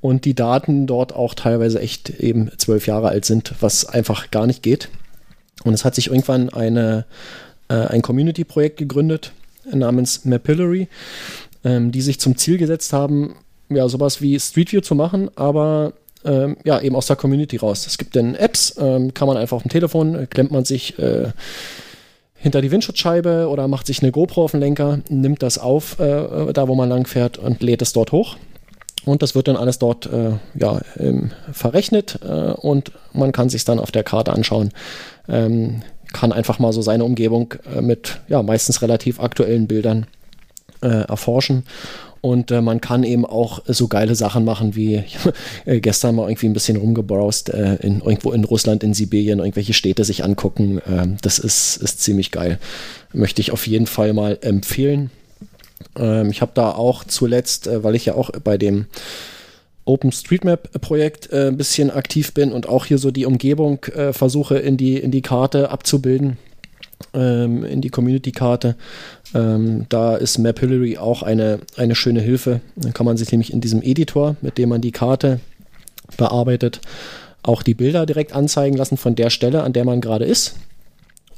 und 0.01 0.25
die 0.25 0.35
Daten 0.35 0.87
dort 0.89 1.15
auch 1.15 1.35
teilweise 1.35 1.81
echt 1.81 2.11
eben 2.11 2.51
zwölf 2.59 2.87
Jahre 2.89 3.09
alt 3.09 3.25
sind, 3.25 3.55
was 3.61 3.87
einfach 3.87 4.31
gar 4.33 4.47
nicht 4.47 4.65
geht. 4.65 4.89
Und 5.65 5.75
es 5.75 5.85
hat 5.85 5.95
sich 5.95 6.09
irgendwann 6.09 6.49
eine, 6.51 7.05
äh, 7.69 7.75
ein 7.75 8.03
Community-Projekt 8.03 8.79
gegründet, 8.79 9.33
namens 9.71 10.25
Mapillary, 10.25 10.89
ähm, 11.65 11.93
die 11.93 12.03
sich 12.03 12.21
zum 12.21 12.37
Ziel 12.37 12.59
gesetzt 12.59 12.93
haben, 12.93 13.35
ja, 13.69 13.89
sowas 13.89 14.21
wie 14.23 14.39
Street 14.41 14.73
View 14.73 14.81
zu 14.81 14.95
machen, 14.95 15.31
aber 15.37 15.93
ähm, 16.25 16.57
ja, 16.65 16.81
eben 16.81 16.97
aus 16.97 17.07
der 17.07 17.17
Community 17.17 17.57
raus. 17.57 17.87
Es 17.87 17.99
gibt 17.99 18.17
dann 18.17 18.35
Apps, 18.35 18.75
ähm, 18.79 19.15
kann 19.15 19.29
man 19.29 19.37
einfach 19.37 19.57
auf 19.57 19.63
dem 19.63 19.71
Telefon, 19.71 20.15
äh, 20.15 20.27
klemmt 20.27 20.51
man 20.51 20.65
sich 20.65 20.99
äh, 20.99 21.29
hinter 22.35 22.61
die 22.61 22.71
Windschutzscheibe 22.71 23.49
oder 23.49 23.69
macht 23.69 23.87
sich 23.87 24.03
eine 24.03 24.13
GoPro 24.13 24.45
auf 24.45 24.53
den 24.53 24.61
Lenker, 24.61 25.01
nimmt 25.09 25.43
das 25.43 25.59
auf, 25.59 25.99
äh, 25.99 26.53
da 26.53 26.69
wo 26.69 26.75
man 26.75 26.89
lang 26.89 27.07
fährt 27.07 27.39
und 27.39 27.63
lädt 27.63 27.83
es 27.83 27.93
dort 27.93 28.13
hoch. 28.13 28.37
Und 29.05 29.23
das 29.23 29.35
wird 29.35 29.49
dann 29.49 29.57
alles 29.57 29.79
dort 29.79 30.07
äh, 30.07 30.33
ja, 30.55 30.81
ähm, 30.99 31.31
verrechnet 31.53 32.19
äh, 32.23 32.53
und 32.53 32.93
man 33.13 33.33
kann 33.33 33.49
sich 33.49 33.65
dann 33.65 33.79
auf 33.79 33.91
der 33.91 34.05
Karte 34.05 34.33
anschauen. 34.33 34.71
Ähm, 35.29 35.83
kann 36.13 36.33
einfach 36.33 36.59
mal 36.59 36.73
so 36.73 36.83
seine 36.83 37.05
Umgebung 37.05 37.55
äh, 37.75 37.81
mit 37.81 38.21
ja, 38.29 38.43
meistens 38.43 38.83
relativ 38.83 39.21
aktuellen 39.21 39.67
Bildern 39.67 40.07
äh, 40.81 41.05
erforschen. 41.09 41.65
Und 42.21 42.51
äh, 42.51 42.61
man 42.61 42.81
kann 42.81 43.05
eben 43.05 43.25
auch 43.25 43.63
so 43.67 43.87
geile 43.87 44.15
Sachen 44.15 44.45
machen, 44.45 44.75
wie 44.75 45.05
äh, 45.67 45.81
gestern 45.81 46.17
mal 46.17 46.29
irgendwie 46.29 46.47
ein 46.47 46.53
bisschen 46.53 46.77
rumgebrowst, 46.77 47.51
äh, 47.51 47.77
in, 47.77 48.01
irgendwo 48.01 48.33
in 48.33 48.45
Russland, 48.45 48.83
in 48.83 48.95
Sibirien, 48.95 49.39
irgendwelche 49.39 49.73
Städte 49.73 50.05
sich 50.05 50.25
angucken. 50.25 50.81
Ähm, 50.89 51.17
das 51.23 51.39
ist, 51.39 51.77
ist 51.77 52.01
ziemlich 52.01 52.31
geil. 52.31 52.59
Möchte 53.13 53.41
ich 53.41 53.53
auf 53.53 53.67
jeden 53.67 53.87
Fall 53.87 54.13
mal 54.13 54.39
empfehlen. 54.41 55.11
Ähm, 55.97 56.31
ich 56.31 56.41
habe 56.41 56.53
da 56.55 56.73
auch 56.73 57.05
zuletzt, 57.05 57.67
äh, 57.67 57.85
weil 57.85 57.95
ich 57.95 58.07
ja 58.07 58.15
auch 58.15 58.31
bei 58.43 58.59
dem 58.59 58.87
OpenStreetMap-Projekt 59.89 61.33
äh, 61.33 61.49
ein 61.49 61.57
bisschen 61.57 61.91
aktiv 61.91 62.35
bin 62.35 62.53
und 62.53 62.69
auch 62.69 62.87
hier 62.87 62.99
so 62.99 63.11
die 63.11 63.27
Umgebung 63.27 63.85
äh, 63.87 64.13
versuche 64.13 64.59
in 64.59 64.77
die, 64.77 64.99
in 64.99 65.11
die 65.11 65.23
Karte 65.23 65.71
abzubilden, 65.71 66.37
ähm, 67.15 67.65
in 67.65 67.81
die 67.81 67.91
Community-Karte. 67.91 68.77
Ähm, 69.35 69.87
da 69.89 70.17
ist 70.17 70.39
Mapillary 70.39 70.99
auch 70.99 71.23
eine, 71.23 71.61
eine 71.77 71.95
schöne 71.95 72.21
Hilfe. 72.21 72.61
Dann 72.77 72.93
kann 72.93 73.07
man 73.07 73.17
sich 73.17 73.31
nämlich 73.33 73.53
in 73.53 73.61
diesem 73.61 73.83
Editor, 73.83 74.37
mit 74.41 74.59
dem 74.59 74.69
man 74.69 74.81
die 74.81 74.93
Karte 74.93 75.41
bearbeitet, 76.17 76.81
auch 77.43 77.63
die 77.63 77.75
Bilder 77.75 78.07
direkt 78.07 78.33
anzeigen 78.35 78.77
lassen 78.77 78.97
von 78.97 79.15
der 79.15 79.31
Stelle, 79.31 79.63
an 79.63 79.73
der 79.73 79.85
man 79.85 80.01
gerade 80.01 80.25
ist. 80.25 80.57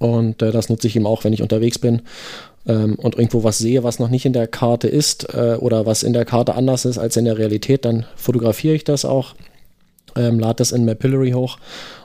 Und 0.01 0.41
äh, 0.41 0.51
das 0.51 0.71
nutze 0.71 0.89
ich 0.89 0.97
eben 0.97 1.07
auch, 1.07 1.25
wenn 1.25 1.35
ich 1.35 1.43
unterwegs 1.43 1.79
bin 1.79 2.03
ähm, 2.67 2.95
und 2.95 3.17
irgendwo 3.17 3.45
was 3.45 3.59
sehe, 3.59 3.85
was 3.85 3.99
noch 3.99 4.09
nicht 4.09 4.25
in 4.25 4.33
der 4.33 4.47
Karte 4.47 4.89
ist 4.89 5.35
äh, 5.35 5.57
oder 5.61 5.85
was 5.85 6.03
in 6.03 6.15
der 6.15 6.25
Karte 6.25 6.55
anders 6.55 6.87
ist 6.87 6.97
als 6.99 7.19
in 7.19 7.27
der 7.27 7.37
Realität, 7.37 7.85
dann 7.85 8.07
fotografiere 8.17 8.75
ich 8.75 8.85
das 8.85 9.05
auch, 9.05 9.35
ähm, 10.17 10.39
lade 10.39 10.57
das 10.57 10.73
in 10.73 10.87
Mapillary 10.87 11.33
hoch 11.33 11.59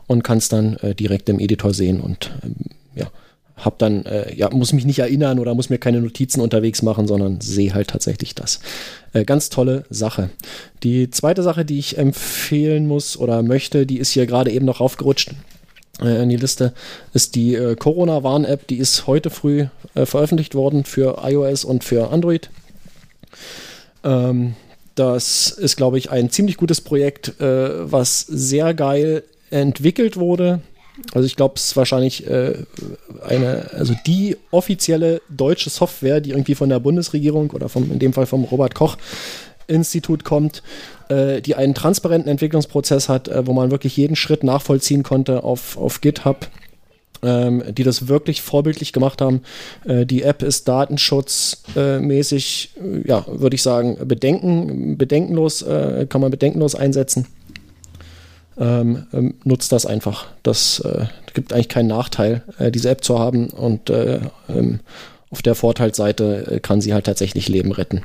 und 0.07 0.23
kann 0.23 0.39
es 0.39 0.49
dann 0.49 0.75
äh, 0.77 0.93
direkt 0.93 1.29
im 1.29 1.39
Editor 1.39 1.73
sehen 1.73 2.01
und 2.01 2.31
ähm, 2.43 2.55
ja, 2.95 3.07
hab 3.55 3.79
dann, 3.79 4.05
äh, 4.05 4.35
ja, 4.35 4.49
muss 4.49 4.73
mich 4.73 4.83
nicht 4.83 4.99
erinnern 4.99 5.39
oder 5.39 5.55
muss 5.55 5.69
mir 5.69 5.77
keine 5.77 6.01
Notizen 6.01 6.41
unterwegs 6.41 6.81
machen, 6.81 7.07
sondern 7.07 7.39
sehe 7.39 7.73
halt 7.73 7.87
tatsächlich 7.87 8.35
das. 8.35 8.59
Äh, 9.13 9.23
ganz 9.23 9.49
tolle 9.49 9.85
Sache. 9.89 10.29
Die 10.83 11.09
zweite 11.09 11.43
Sache, 11.43 11.63
die 11.63 11.79
ich 11.79 11.97
empfehlen 11.97 12.87
muss 12.87 13.15
oder 13.15 13.41
möchte, 13.41 13.85
die 13.85 13.99
ist 13.99 14.11
hier 14.11 14.25
gerade 14.25 14.51
eben 14.51 14.65
noch 14.65 14.81
aufgerutscht 14.81 15.31
in 16.01 16.29
die 16.29 16.35
Liste, 16.35 16.73
ist 17.13 17.35
die 17.35 17.55
äh, 17.55 17.75
Corona-Warn-App. 17.75 18.67
Die 18.67 18.77
ist 18.77 19.07
heute 19.07 19.29
früh 19.29 19.67
äh, 19.93 20.05
veröffentlicht 20.05 20.55
worden 20.55 20.83
für 20.83 21.21
iOS 21.23 21.63
und 21.63 21.83
für 21.83 22.11
Android. 22.11 22.49
Ähm, 24.03 24.55
das 24.95 25.49
ist, 25.49 25.75
glaube 25.75 25.97
ich, 25.97 26.09
ein 26.09 26.29
ziemlich 26.29 26.57
gutes 26.57 26.81
Projekt, 26.81 27.39
äh, 27.39 27.91
was 27.91 28.21
sehr 28.21 28.73
geil 28.73 29.23
entwickelt 29.49 30.17
wurde. 30.17 30.61
Also 31.13 31.25
ich 31.25 31.35
glaube, 31.35 31.55
es 31.57 31.65
ist 31.65 31.77
wahrscheinlich 31.77 32.25
äh, 32.27 32.53
eine, 33.27 33.69
also 33.73 33.93
die 34.05 34.37
offizielle 34.51 35.21
deutsche 35.29 35.69
Software, 35.69 36.21
die 36.21 36.29
irgendwie 36.29 36.55
von 36.55 36.69
der 36.69 36.79
Bundesregierung 36.79 37.51
oder 37.51 37.67
vom, 37.67 37.91
in 37.91 37.99
dem 37.99 38.13
Fall 38.13 38.25
vom 38.25 38.45
Robert 38.45 38.75
Koch 38.75 38.97
Institut 39.67 40.23
kommt, 40.23 40.63
äh, 41.09 41.41
die 41.41 41.55
einen 41.55 41.73
transparenten 41.73 42.29
Entwicklungsprozess 42.29 43.09
hat, 43.09 43.27
äh, 43.27 43.47
wo 43.47 43.53
man 43.53 43.71
wirklich 43.71 43.97
jeden 43.97 44.15
Schritt 44.15 44.43
nachvollziehen 44.43 45.01
konnte 45.03 45.43
auf, 45.43 45.77
auf 45.77 46.01
GitHub. 46.01 46.47
Ähm, 47.23 47.63
die 47.73 47.83
das 47.83 48.07
wirklich 48.07 48.43
vorbildlich 48.43 48.93
gemacht 48.93 49.19
haben. 49.21 49.41
Äh, 49.85 50.05
die 50.05 50.21
App 50.21 50.43
ist 50.43 50.67
datenschutzmäßig, 50.67 52.73
äh, 52.75 53.07
ja, 53.07 53.25
würde 53.27 53.55
ich 53.55 53.63
sagen, 53.63 53.97
bedenken, 54.05 54.97
bedenkenlos, 54.97 55.63
äh, 55.63 56.05
kann 56.07 56.21
man 56.21 56.29
bedenkenlos 56.29 56.75
einsetzen. 56.75 57.25
Ähm, 58.59 59.07
ähm, 59.11 59.33
nutzt 59.43 59.71
das 59.71 59.87
einfach. 59.87 60.27
Das 60.43 60.81
äh, 60.81 61.05
gibt 61.33 61.53
eigentlich 61.53 61.69
keinen 61.69 61.87
Nachteil, 61.87 62.43
diese 62.73 62.89
App 62.89 63.03
zu 63.03 63.17
haben 63.17 63.49
und 63.49 63.89
äh, 63.89 64.19
ähm, 64.47 64.81
auf 65.31 65.41
der 65.41 65.55
Vorteilsseite 65.55 66.59
kann 66.61 66.79
sie 66.79 66.93
halt 66.93 67.05
tatsächlich 67.05 67.49
Leben 67.49 67.71
retten. 67.71 68.03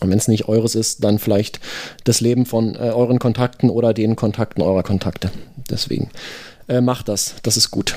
Und 0.00 0.10
wenn 0.10 0.18
es 0.18 0.28
nicht 0.28 0.48
eures 0.48 0.74
ist, 0.74 1.04
dann 1.04 1.18
vielleicht 1.18 1.60
das 2.04 2.20
Leben 2.20 2.46
von 2.46 2.74
äh, 2.74 2.78
euren 2.78 3.18
Kontakten 3.18 3.68
oder 3.68 3.92
den 3.92 4.16
Kontakten 4.16 4.62
eurer 4.62 4.82
Kontakte. 4.82 5.30
Deswegen 5.68 6.10
äh, 6.68 6.80
macht 6.80 7.08
das. 7.08 7.34
Das 7.42 7.56
ist 7.56 7.70
gut. 7.70 7.96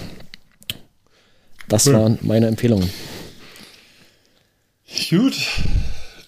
Das 1.70 1.88
cool. 1.88 1.94
waren 1.94 2.20
meine 2.22 2.48
Empfehlungen. 2.48 2.90
Gut. 5.10 5.36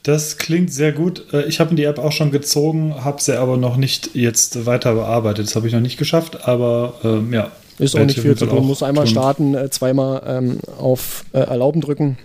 Das 0.04 0.38
klingt 0.38 0.72
sehr 0.72 0.92
gut. 0.92 1.34
Äh, 1.34 1.46
ich 1.46 1.60
habe 1.60 1.74
die 1.76 1.84
App 1.84 1.98
auch 1.98 2.12
schon 2.12 2.32
gezogen, 2.32 3.04
habe 3.04 3.22
sie 3.22 3.38
aber 3.38 3.58
noch 3.58 3.76
nicht 3.76 4.16
jetzt 4.16 4.66
weiter 4.66 4.94
bearbeitet. 4.94 5.48
Das 5.48 5.56
habe 5.56 5.68
ich 5.68 5.74
noch 5.74 5.82
nicht 5.82 5.98
geschafft, 5.98 6.48
aber 6.48 6.94
ähm, 7.04 7.34
ja. 7.34 7.52
Ist 7.80 7.96
auch 7.98 8.06
nicht 8.06 8.20
viel 8.20 8.38
zu 8.38 8.46
tun. 8.46 8.66
Muss 8.66 8.84
einmal 8.84 9.06
tun. 9.06 9.12
starten, 9.12 9.56
äh, 9.56 9.70
zweimal 9.70 10.22
ähm, 10.26 10.60
auf 10.78 11.26
äh, 11.34 11.40
Erlauben 11.40 11.82
drücken. 11.82 12.18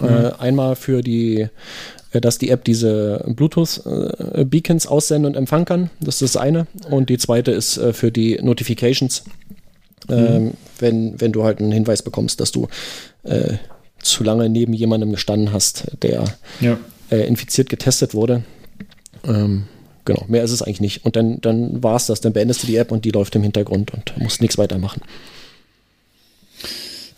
Mhm. 0.00 0.08
Äh, 0.08 0.32
einmal 0.38 0.76
für 0.76 1.02
die 1.02 1.40
äh, 1.40 1.48
dass 2.20 2.38
die 2.38 2.50
App 2.50 2.64
diese 2.64 3.24
Bluetooth-Beacons 3.26 4.86
aussenden 4.86 5.32
und 5.32 5.36
empfangen 5.36 5.64
kann. 5.64 5.90
Das 6.00 6.22
ist 6.22 6.34
das 6.34 6.36
eine. 6.36 6.66
Und 6.90 7.08
die 7.10 7.18
zweite 7.18 7.50
ist 7.50 7.76
äh, 7.76 7.92
für 7.92 8.12
die 8.12 8.38
Notifications, 8.40 9.24
ähm, 10.08 10.44
mhm. 10.44 10.50
wenn, 10.78 11.20
wenn 11.20 11.32
du 11.32 11.44
halt 11.44 11.60
einen 11.60 11.72
Hinweis 11.72 12.02
bekommst, 12.02 12.40
dass 12.40 12.52
du 12.52 12.68
äh, 13.24 13.54
zu 14.00 14.22
lange 14.22 14.48
neben 14.48 14.72
jemandem 14.72 15.12
gestanden 15.12 15.52
hast, 15.52 15.86
der 16.02 16.24
ja. 16.60 16.78
äh, 17.10 17.26
infiziert 17.26 17.68
getestet 17.70 18.14
wurde. 18.14 18.44
Ähm, 19.24 19.64
genau, 20.04 20.24
mehr 20.28 20.44
ist 20.44 20.52
es 20.52 20.62
eigentlich 20.62 20.80
nicht. 20.80 21.04
Und 21.04 21.16
dann, 21.16 21.40
dann 21.40 21.82
war 21.82 21.96
es 21.96 22.06
das, 22.06 22.20
dann 22.20 22.32
beendest 22.32 22.62
du 22.62 22.66
die 22.66 22.76
App 22.76 22.92
und 22.92 23.04
die 23.04 23.10
läuft 23.10 23.34
im 23.34 23.42
Hintergrund 23.42 23.92
und 23.94 24.18
musst 24.18 24.40
nichts 24.40 24.58
weitermachen. 24.58 25.00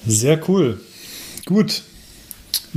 Sehr 0.06 0.48
cool. 0.48 0.80
Gut. 1.44 1.82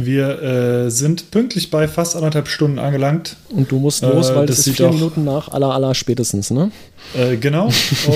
Wir 0.06 0.42
äh, 0.42 0.90
sind 0.92 1.32
pünktlich 1.32 1.70
bei 1.70 1.88
fast 1.88 2.16
anderthalb 2.16 2.48
Stunden 2.48 2.80
angelangt. 2.80 3.36
Und 3.50 3.72
du 3.72 3.80
musst 3.80 4.02
los, 4.02 4.30
Äh, 4.30 4.36
weil 4.36 4.46
das 4.46 4.58
das 4.58 4.68
ist 4.68 4.78
vier 4.78 4.90
Minuten 4.90 5.24
nach 5.24 5.50
aller 5.50 5.74
aller 5.74 5.94
spätestens, 5.94 6.52
ne? 6.52 6.72
Äh, 7.18 7.38
genau. 7.38 7.70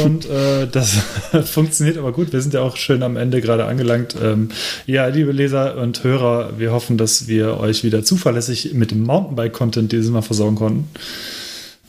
Und 0.05 0.25
äh, 0.25 0.67
das 0.71 0.97
funktioniert 1.45 1.97
aber 1.97 2.11
gut. 2.11 2.31
Wir 2.31 2.41
sind 2.41 2.53
ja 2.53 2.61
auch 2.61 2.77
schön 2.77 3.03
am 3.03 3.17
Ende 3.17 3.41
gerade 3.41 3.65
angelangt. 3.65 4.15
Ähm, 4.21 4.49
ja, 4.85 5.07
liebe 5.07 5.31
Leser 5.31 5.77
und 5.77 6.03
Hörer, 6.03 6.57
wir 6.57 6.71
hoffen, 6.71 6.97
dass 6.97 7.27
wir 7.27 7.59
euch 7.59 7.83
wieder 7.83 8.03
zuverlässig 8.03 8.73
mit 8.73 8.91
dem 8.91 9.03
Mountainbike-Content 9.03 9.91
dieses 9.91 10.09
Mal 10.09 10.21
versorgen 10.21 10.55
konnten. 10.55 10.87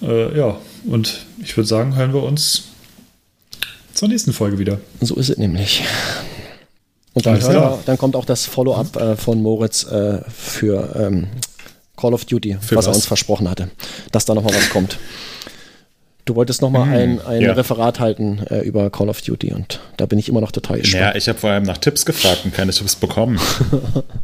Äh, 0.03 0.37
ja, 0.37 0.59
und 0.87 1.25
ich 1.43 1.57
würde 1.57 1.69
sagen, 1.69 1.97
hören 1.97 2.13
wir 2.13 2.23
uns 2.23 2.65
zur 3.95 4.09
nächsten 4.09 4.33
Folge 4.33 4.59
wieder. 4.59 4.81
So 5.01 5.15
ist 5.15 5.31
es 5.31 5.39
nämlich. 5.39 5.85
Und 7.15 7.27
dann, 7.27 7.41
wir, 7.41 7.79
dann 7.87 7.97
kommt 7.97 8.17
auch 8.17 8.25
das 8.25 8.45
Follow-up 8.45 8.97
äh, 8.97 9.17
von 9.17 9.41
Moritz 9.41 9.85
äh, 9.85 10.19
für 10.29 10.95
ähm, 10.97 11.29
Call 11.97 12.13
of 12.13 12.25
Duty, 12.25 12.59
Für 12.61 12.77
was, 12.77 12.87
er 12.87 12.91
was? 12.91 12.97
uns 12.99 13.07
versprochen 13.07 13.49
hatte, 13.49 13.71
dass 14.11 14.25
da 14.25 14.35
nochmal 14.35 14.55
was 14.55 14.69
kommt. 14.71 14.99
Du 16.25 16.35
wolltest 16.35 16.63
nochmal 16.63 16.89
ein, 16.89 17.21
ein 17.21 17.43
ja. 17.43 17.53
Referat 17.53 18.01
halten 18.01 18.41
äh, 18.49 18.61
über 18.61 18.89
Call 18.89 19.11
of 19.11 19.21
Duty 19.21 19.53
und 19.53 19.81
da 19.99 20.07
bin 20.07 20.19
ich 20.19 20.31
immer 20.31 20.41
noch 20.41 20.53
total 20.53 20.81
gespannt. 20.81 21.03
Ja, 21.03 21.15
ich 21.15 21.29
habe 21.29 21.39
vor 21.39 21.51
allem 21.51 21.65
nach 21.65 21.77
Tipps 21.77 22.07
gefragt 22.07 22.41
und 22.45 22.55
keine 22.55 22.73
Tipps 22.73 22.97
bekommen. 22.97 23.39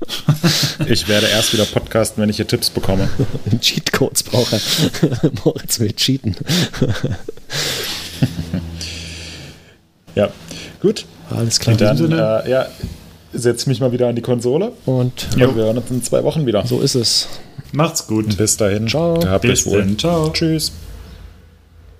ich 0.88 1.08
werde 1.08 1.26
erst 1.26 1.52
wieder 1.52 1.66
podcasten, 1.66 2.22
wenn 2.22 2.30
ich 2.30 2.36
hier 2.36 2.46
Tipps 2.46 2.70
bekomme. 2.70 3.10
Cheatcodes 3.60 4.22
braucht 4.22 4.54
er. 4.54 4.60
Moritz 5.44 5.78
will 5.78 5.92
cheaten. 5.92 6.36
Ja, 10.14 10.30
gut. 10.80 11.04
Alles 11.36 11.58
klar. 11.58 11.76
Dann 11.76 11.96
Sinne. 11.96 12.42
äh, 12.46 12.50
ja, 12.50 12.66
setze 13.32 13.68
mich 13.68 13.80
mal 13.80 13.92
wieder 13.92 14.08
an 14.08 14.16
die 14.16 14.22
Konsole. 14.22 14.72
Und 14.86 15.28
Und 15.34 15.38
wir 15.38 15.54
hören 15.54 15.78
uns 15.78 15.90
in 15.90 16.02
zwei 16.02 16.22
Wochen 16.24 16.46
wieder. 16.46 16.66
so 16.66 16.80
ist 16.80 16.94
es. 16.94 17.28
Macht's 17.72 18.06
gut. 18.06 18.36
Bis 18.36 18.56
dahin. 18.56 18.88
Ciao. 18.88 19.20
Habt 19.26 19.42
Bis 19.42 19.66
euch 19.66 19.72
wohl. 19.72 19.78
dann. 19.80 19.98
Ciao. 19.98 20.30
Tschüss. 20.30 20.72